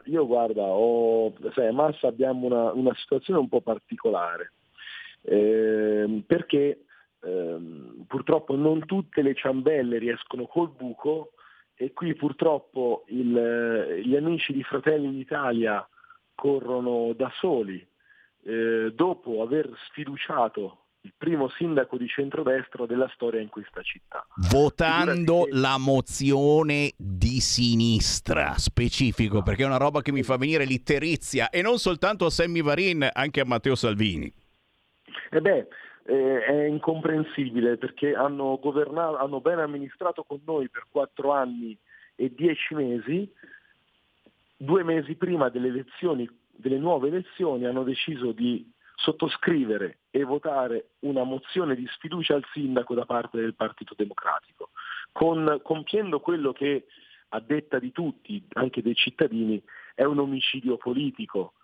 Io 0.04 0.26
guarda, 0.26 0.62
ho, 0.62 1.32
sai, 1.54 1.68
a 1.68 1.72
Massa 1.72 2.08
abbiamo 2.08 2.46
una, 2.46 2.72
una, 2.72 2.94
situazione 2.94 3.40
un 3.40 3.48
po' 3.48 3.60
particolare, 3.60 4.52
eh, 5.22 6.22
perché 6.26 6.84
eh, 7.20 7.58
purtroppo 8.06 8.56
non 8.56 8.84
tutte 8.86 9.22
le 9.22 9.34
ciambelle 9.34 9.98
riescono 9.98 10.46
col 10.46 10.70
buco 10.70 11.32
e 11.74 11.92
qui 11.92 12.14
purtroppo 12.14 13.04
il, 13.08 14.02
gli 14.04 14.16
amici 14.16 14.52
di 14.52 14.62
Fratelli 14.62 15.10
d'Italia 15.10 15.86
corrono 16.34 17.12
da 17.14 17.30
soli, 17.36 17.86
eh, 18.44 18.92
dopo 18.94 19.42
aver 19.42 19.70
sfiduciato 19.88 20.81
il 21.04 21.12
primo 21.18 21.48
sindaco 21.48 21.96
di 21.96 22.06
centrodestra 22.06 22.86
della 22.86 23.10
storia 23.14 23.40
in 23.40 23.48
questa 23.48 23.82
città. 23.82 24.24
Votando 24.50 25.46
la 25.50 25.76
mozione 25.76 26.92
di 26.96 27.40
sinistra, 27.40 28.54
specifico, 28.56 29.42
perché 29.42 29.64
è 29.64 29.66
una 29.66 29.78
roba 29.78 30.00
che 30.00 30.12
mi 30.12 30.22
fa 30.22 30.36
venire 30.36 30.64
l'itterizia, 30.64 31.50
e 31.50 31.60
non 31.60 31.78
soltanto 31.78 32.26
a 32.26 32.30
Sammy 32.30 32.62
Varin, 32.62 33.08
anche 33.12 33.40
a 33.40 33.44
Matteo 33.44 33.74
Salvini. 33.74 34.32
E 35.30 35.40
beh, 35.40 35.66
eh, 36.04 36.44
è 36.44 36.64
incomprensibile 36.66 37.78
perché 37.78 38.14
hanno, 38.14 38.58
governato, 38.62 39.16
hanno 39.16 39.40
ben 39.40 39.58
amministrato 39.58 40.22
con 40.22 40.40
noi 40.44 40.68
per 40.68 40.86
quattro 40.88 41.32
anni 41.32 41.76
e 42.14 42.32
dieci 42.32 42.74
mesi, 42.74 43.28
due 44.56 44.84
mesi 44.84 45.16
prima 45.16 45.48
delle 45.48 45.68
elezioni, 45.68 46.28
delle 46.50 46.78
nuove 46.78 47.08
elezioni, 47.08 47.66
hanno 47.66 47.82
deciso 47.82 48.30
di 48.30 48.70
sottoscrivere 49.02 49.98
e 50.10 50.22
votare 50.24 50.90
una 51.00 51.24
mozione 51.24 51.74
di 51.74 51.86
sfiducia 51.88 52.34
al 52.34 52.44
sindaco 52.52 52.94
da 52.94 53.04
parte 53.04 53.38
del 53.38 53.54
Partito 53.54 53.94
Democratico, 53.96 54.70
con, 55.10 55.60
compiendo 55.62 56.20
quello 56.20 56.52
che 56.52 56.86
a 57.30 57.40
detta 57.40 57.78
di 57.78 57.92
tutti, 57.92 58.44
anche 58.52 58.82
dei 58.82 58.94
cittadini, 58.94 59.62
è 59.94 60.04
un 60.04 60.18
omicidio 60.18 60.76
politico. 60.76 61.54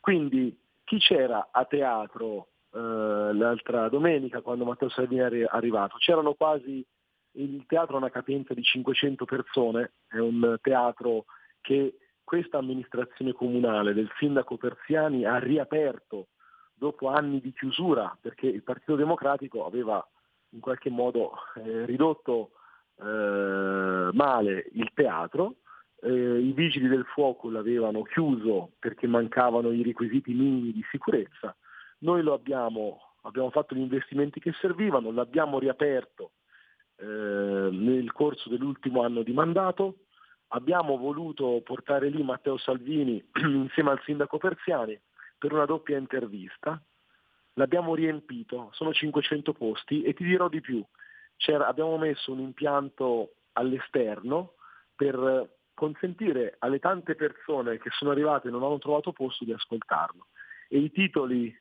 Quindi 0.00 0.56
chi 0.84 0.98
c'era 0.98 1.48
a 1.50 1.64
teatro 1.64 2.48
eh, 2.72 2.78
l'altra 2.78 3.88
domenica 3.88 4.40
quando 4.40 4.64
Matteo 4.64 4.88
Salvini 4.90 5.20
è 5.20 5.46
arrivato? 5.48 5.96
C'erano 5.98 6.34
quasi, 6.34 6.84
il 7.32 7.64
teatro 7.66 7.94
ha 7.94 7.98
una 7.98 8.10
capienza 8.10 8.52
di 8.52 8.62
500 8.62 9.24
persone, 9.24 9.92
è 10.08 10.18
un 10.18 10.58
teatro 10.60 11.24
che 11.60 11.96
questa 12.24 12.58
amministrazione 12.58 13.32
comunale 13.32 13.94
del 13.94 14.10
sindaco 14.18 14.56
Persiani 14.56 15.24
ha 15.24 15.38
riaperto 15.38 16.28
dopo 16.82 17.10
anni 17.10 17.40
di 17.40 17.52
chiusura 17.52 18.18
perché 18.20 18.48
il 18.48 18.64
Partito 18.64 18.96
Democratico 18.96 19.64
aveva 19.64 20.04
in 20.48 20.58
qualche 20.58 20.90
modo 20.90 21.30
eh, 21.54 21.86
ridotto 21.86 22.50
eh, 22.96 24.10
male 24.12 24.66
il 24.72 24.90
teatro, 24.92 25.58
eh, 26.00 26.10
i 26.10 26.50
vigili 26.50 26.88
del 26.88 27.04
fuoco 27.04 27.50
l'avevano 27.50 28.02
chiuso 28.02 28.72
perché 28.80 29.06
mancavano 29.06 29.70
i 29.70 29.84
requisiti 29.84 30.32
minimi 30.32 30.72
di 30.72 30.84
sicurezza, 30.90 31.54
noi 31.98 32.20
lo 32.22 32.32
abbiamo, 32.32 33.14
abbiamo 33.22 33.50
fatto 33.50 33.76
gli 33.76 33.80
investimenti 33.80 34.40
che 34.40 34.52
servivano, 34.60 35.12
l'abbiamo 35.12 35.60
riaperto 35.60 36.32
eh, 36.96 37.06
nel 37.06 38.10
corso 38.10 38.48
dell'ultimo 38.48 39.04
anno 39.04 39.22
di 39.22 39.32
mandato, 39.32 39.98
abbiamo 40.48 40.96
voluto 40.96 41.60
portare 41.62 42.08
lì 42.08 42.24
Matteo 42.24 42.58
Salvini 42.58 43.24
insieme 43.40 43.90
al 43.90 44.02
sindaco 44.02 44.38
Persiani 44.38 45.00
per 45.42 45.52
una 45.52 45.64
doppia 45.64 45.98
intervista, 45.98 46.80
l'abbiamo 47.54 47.96
riempito, 47.96 48.68
sono 48.74 48.92
500 48.92 49.52
posti 49.54 50.02
e 50.02 50.14
ti 50.14 50.22
dirò 50.22 50.48
di 50.48 50.60
più, 50.60 50.80
abbiamo 51.66 51.98
messo 51.98 52.30
un 52.30 52.38
impianto 52.38 53.32
all'esterno 53.54 54.52
per 54.94 55.50
consentire 55.74 56.54
alle 56.60 56.78
tante 56.78 57.16
persone 57.16 57.78
che 57.78 57.90
sono 57.90 58.12
arrivate 58.12 58.46
e 58.46 58.50
non 58.52 58.62
hanno 58.62 58.78
trovato 58.78 59.10
posto 59.10 59.44
di 59.44 59.52
ascoltarlo. 59.52 60.28
E 60.68 60.78
i 60.78 60.92
titoli 60.92 61.52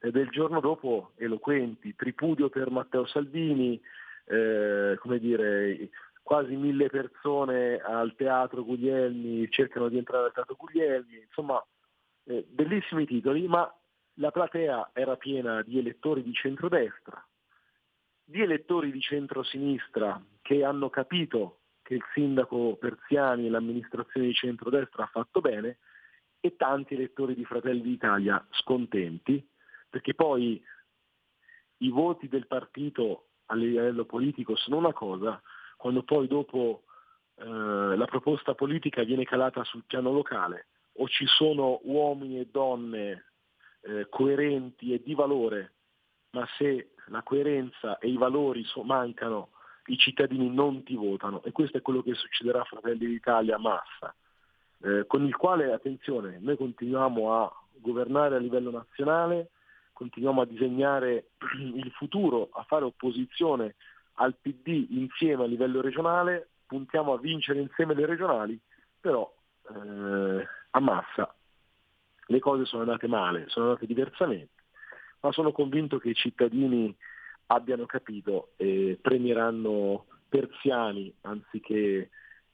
eh, 0.00 0.10
del 0.10 0.28
giorno 0.28 0.60
dopo 0.60 1.12
eloquenti, 1.16 1.96
tripudio 1.96 2.50
per 2.50 2.70
Matteo 2.70 3.06
Salvini, 3.06 3.80
eh, 4.26 4.98
come 5.00 5.18
dire, 5.18 5.88
quasi 6.22 6.56
mille 6.56 6.90
persone 6.90 7.78
al 7.78 8.14
teatro 8.16 8.62
Guglielmi 8.66 9.50
cercano 9.50 9.88
di 9.88 9.96
entrare 9.96 10.26
al 10.26 10.32
teatro 10.34 10.56
Guglielmi, 10.58 11.22
insomma 11.22 11.64
eh, 12.24 12.44
bellissimi 12.48 13.06
titoli, 13.06 13.46
ma 13.46 13.72
la 14.14 14.30
platea 14.30 14.90
era 14.92 15.16
piena 15.16 15.62
di 15.62 15.78
elettori 15.78 16.22
di 16.22 16.32
centrodestra, 16.32 17.24
di 18.24 18.40
elettori 18.40 18.90
di 18.90 19.00
centrosinistra 19.00 20.22
che 20.40 20.64
hanno 20.64 20.88
capito 20.90 21.60
che 21.82 21.94
il 21.94 22.04
sindaco 22.14 22.76
Persiani 22.76 23.46
e 23.46 23.50
l'amministrazione 23.50 24.26
di 24.26 24.34
centrodestra 24.34 25.04
ha 25.04 25.08
fatto 25.08 25.40
bene 25.40 25.78
e 26.40 26.56
tanti 26.56 26.94
elettori 26.94 27.34
di 27.34 27.44
Fratelli 27.44 27.82
d'Italia 27.82 28.44
scontenti, 28.50 29.46
perché 29.88 30.14
poi 30.14 30.62
i 31.78 31.88
voti 31.90 32.28
del 32.28 32.46
partito 32.46 33.28
a 33.46 33.54
livello 33.54 34.04
politico 34.06 34.56
sono 34.56 34.76
una 34.76 34.92
cosa, 34.92 35.40
quando 35.76 36.02
poi 36.02 36.26
dopo 36.26 36.84
eh, 37.36 37.44
la 37.44 38.06
proposta 38.06 38.54
politica 38.54 39.02
viene 39.02 39.24
calata 39.24 39.64
sul 39.64 39.84
piano 39.86 40.12
locale 40.12 40.68
o 40.96 41.08
ci 41.08 41.26
sono 41.26 41.80
uomini 41.84 42.40
e 42.40 42.48
donne 42.50 43.24
eh, 43.82 44.06
coerenti 44.08 44.92
e 44.92 45.02
di 45.02 45.14
valore, 45.14 45.72
ma 46.30 46.46
se 46.56 46.90
la 47.06 47.22
coerenza 47.22 47.98
e 47.98 48.08
i 48.08 48.16
valori 48.16 48.64
so- 48.64 48.82
mancano, 48.82 49.50
i 49.86 49.96
cittadini 49.96 50.48
non 50.50 50.82
ti 50.82 50.94
votano. 50.94 51.42
E 51.42 51.52
questo 51.52 51.78
è 51.78 51.82
quello 51.82 52.02
che 52.02 52.14
succederà 52.14 52.60
a 52.60 52.64
Fratelli 52.64 53.06
d'Italia 53.06 53.56
a 53.56 53.60
massa, 53.60 54.14
eh, 54.82 55.06
con 55.06 55.24
il 55.24 55.36
quale, 55.36 55.72
attenzione, 55.72 56.38
noi 56.40 56.56
continuiamo 56.56 57.34
a 57.34 57.52
governare 57.72 58.36
a 58.36 58.38
livello 58.38 58.70
nazionale, 58.70 59.50
continuiamo 59.92 60.40
a 60.40 60.46
disegnare 60.46 61.30
il 61.74 61.90
futuro, 61.92 62.48
a 62.52 62.62
fare 62.64 62.84
opposizione 62.84 63.74
al 64.14 64.36
PD 64.40 64.86
insieme 64.90 65.44
a 65.44 65.46
livello 65.46 65.80
regionale, 65.80 66.48
puntiamo 66.66 67.12
a 67.12 67.18
vincere 67.18 67.60
insieme 67.60 67.94
le 67.94 68.06
regionali, 68.06 68.58
però 69.00 69.32
eh, 69.68 70.46
a 70.76 70.80
massa 70.80 71.34
le 72.26 72.38
cose 72.38 72.64
sono 72.64 72.82
andate 72.82 73.06
male, 73.06 73.44
sono 73.48 73.66
andate 73.66 73.86
diversamente, 73.86 74.64
ma 75.20 75.32
sono 75.32 75.52
convinto 75.52 75.98
che 75.98 76.10
i 76.10 76.14
cittadini 76.14 76.94
abbiano 77.46 77.86
capito 77.86 78.52
e 78.56 78.98
premieranno 79.00 80.06
persiani 80.28 81.12
anziché 81.22 82.10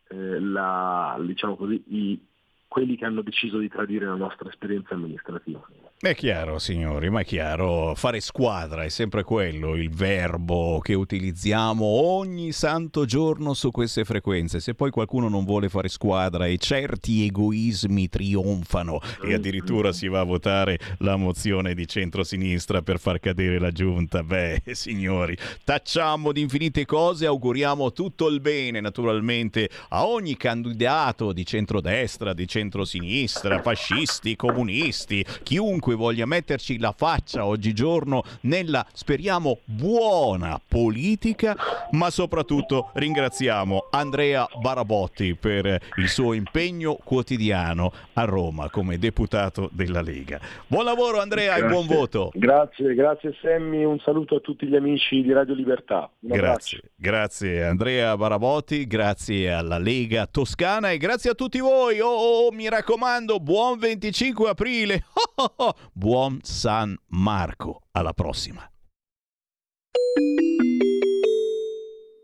eh, 0.09 0.41
la, 0.41 1.17
diciamo 1.21 1.57
così, 1.57 1.83
i, 1.87 2.27
quelli 2.67 2.97
che 2.97 3.05
hanno 3.05 3.23
deciso 3.23 3.59
di 3.59 3.69
tradire 3.69 4.07
la 4.07 4.17
nostra 4.17 4.49
esperienza 4.49 4.95
amministrativa. 4.95 5.65
È 6.03 6.15
chiaro, 6.15 6.59
signori, 6.59 7.11
ma 7.11 7.21
è 7.21 7.25
chiaro, 7.27 7.95
fare 7.95 8.21
squadra 8.21 8.85
è 8.85 8.89
sempre 8.89 9.23
quello, 9.23 9.77
il 9.77 9.91
verbo 9.91 10.81
che 10.83 10.95
utilizziamo 10.95 11.85
ogni 11.85 12.53
santo 12.53 13.05
giorno 13.05 13.53
su 13.53 13.71
queste 13.71 14.07
frequenze. 14.07 14.61
Se 14.61 14.73
poi 14.73 14.91
qualcuno 14.91 15.29
non 15.29 15.45
vuole 15.45 15.69
fare 15.69 15.89
squadra 15.91 16.47
e 16.47 16.57
certi 16.57 17.27
egoismi 17.27 18.09
trionfano 18.09 18.99
e 19.23 19.35
addirittura 19.35 19.93
si 19.93 20.09
va 20.09 20.21
a 20.21 20.25
votare 20.25 20.79
la 21.01 21.17
mozione 21.17 21.75
di 21.75 21.87
centrosinistra 21.87 22.81
per 22.81 22.99
far 22.99 23.21
cadere 23.21 23.59
la 23.59 23.71
giunta, 23.71 24.23
beh, 24.23 24.63
signori, 24.73 25.37
tacciamo 25.65 26.33
di 26.33 26.41
infinite 26.41 26.87
cose, 26.87 27.27
auguriamo 27.27 27.93
tutto 27.93 28.27
il 28.29 28.41
bene 28.41 28.81
naturalmente 28.81 29.69
a 29.91 30.07
ogni 30.07 30.39
candidato 30.39 31.35
di 31.35 31.45
centrodestra, 31.45 32.33
di 32.33 32.49
centrosinistra, 32.49 33.61
fascisti, 33.61 34.35
comunisti, 34.35 35.23
chiunque 35.43 35.89
chiunque 35.91 35.95
voglia 35.95 36.27
metterci 36.27 36.79
la 36.79 36.93
faccia 36.97 37.47
oggigiorno 37.47 38.23
nella, 38.43 38.85
speriamo, 38.93 39.59
buona 39.65 40.61
politica, 40.67 41.57
ma 41.93 42.11
soprattutto 42.11 42.91
ringraziamo 42.95 43.89
Andrea 43.91 44.47
Barabotti 44.61 45.35
per 45.35 45.79
il 45.97 46.09
suo 46.09 46.33
impegno 46.33 46.97
quotidiano 47.03 47.93
a 48.15 48.25
Roma 48.25 48.71
come 48.71 48.99
deputato 48.99 49.69
della 49.73 50.01
Lega. 50.01 50.39
Buon 50.67 50.85
lavoro 50.85 51.21
Andrea 51.21 51.57
grazie. 51.57 51.65
e 51.65 51.69
buon 51.69 51.87
voto. 51.87 52.31
Grazie, 52.35 52.95
grazie 52.95 53.35
Semmi, 53.41 53.85
un 53.85 53.99
saluto 54.01 54.37
a 54.37 54.41
tutti 54.41 54.67
gli 54.67 54.77
amici 54.77 55.23
di 55.23 55.33
Radio 55.33 55.55
Libertà. 55.55 56.11
grazie, 56.21 56.83
grazie 56.95 57.65
Andrea 57.65 58.17
Barabotti, 58.17 58.87
grazie 58.87 59.53
alla 59.53 59.79
Lega 59.79 60.27
Toscana 60.27 60.91
e 60.91 60.99
grazie 60.99 61.31
a 61.31 61.35
tutti 61.35 61.59
voi. 61.59 62.01
Oh, 62.01 62.09
oh 62.47 62.53
mi 62.53 62.69
raccomando, 62.69 63.41
buon 63.41 63.79
25 63.79 64.49
aprile. 64.49 65.05
Oh, 65.41 65.55
oh, 65.57 65.75
Buon 65.93 66.39
San 66.43 66.97
Marco. 67.09 67.81
Alla 67.93 68.13
prossima. 68.13 68.69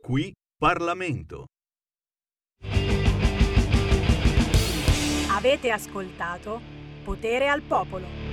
Qui 0.02 0.32
Parlamento. 0.56 1.46
Avete 5.30 5.70
ascoltato 5.70 6.60
Potere 7.04 7.48
al 7.48 7.62
Popolo. 7.62 8.25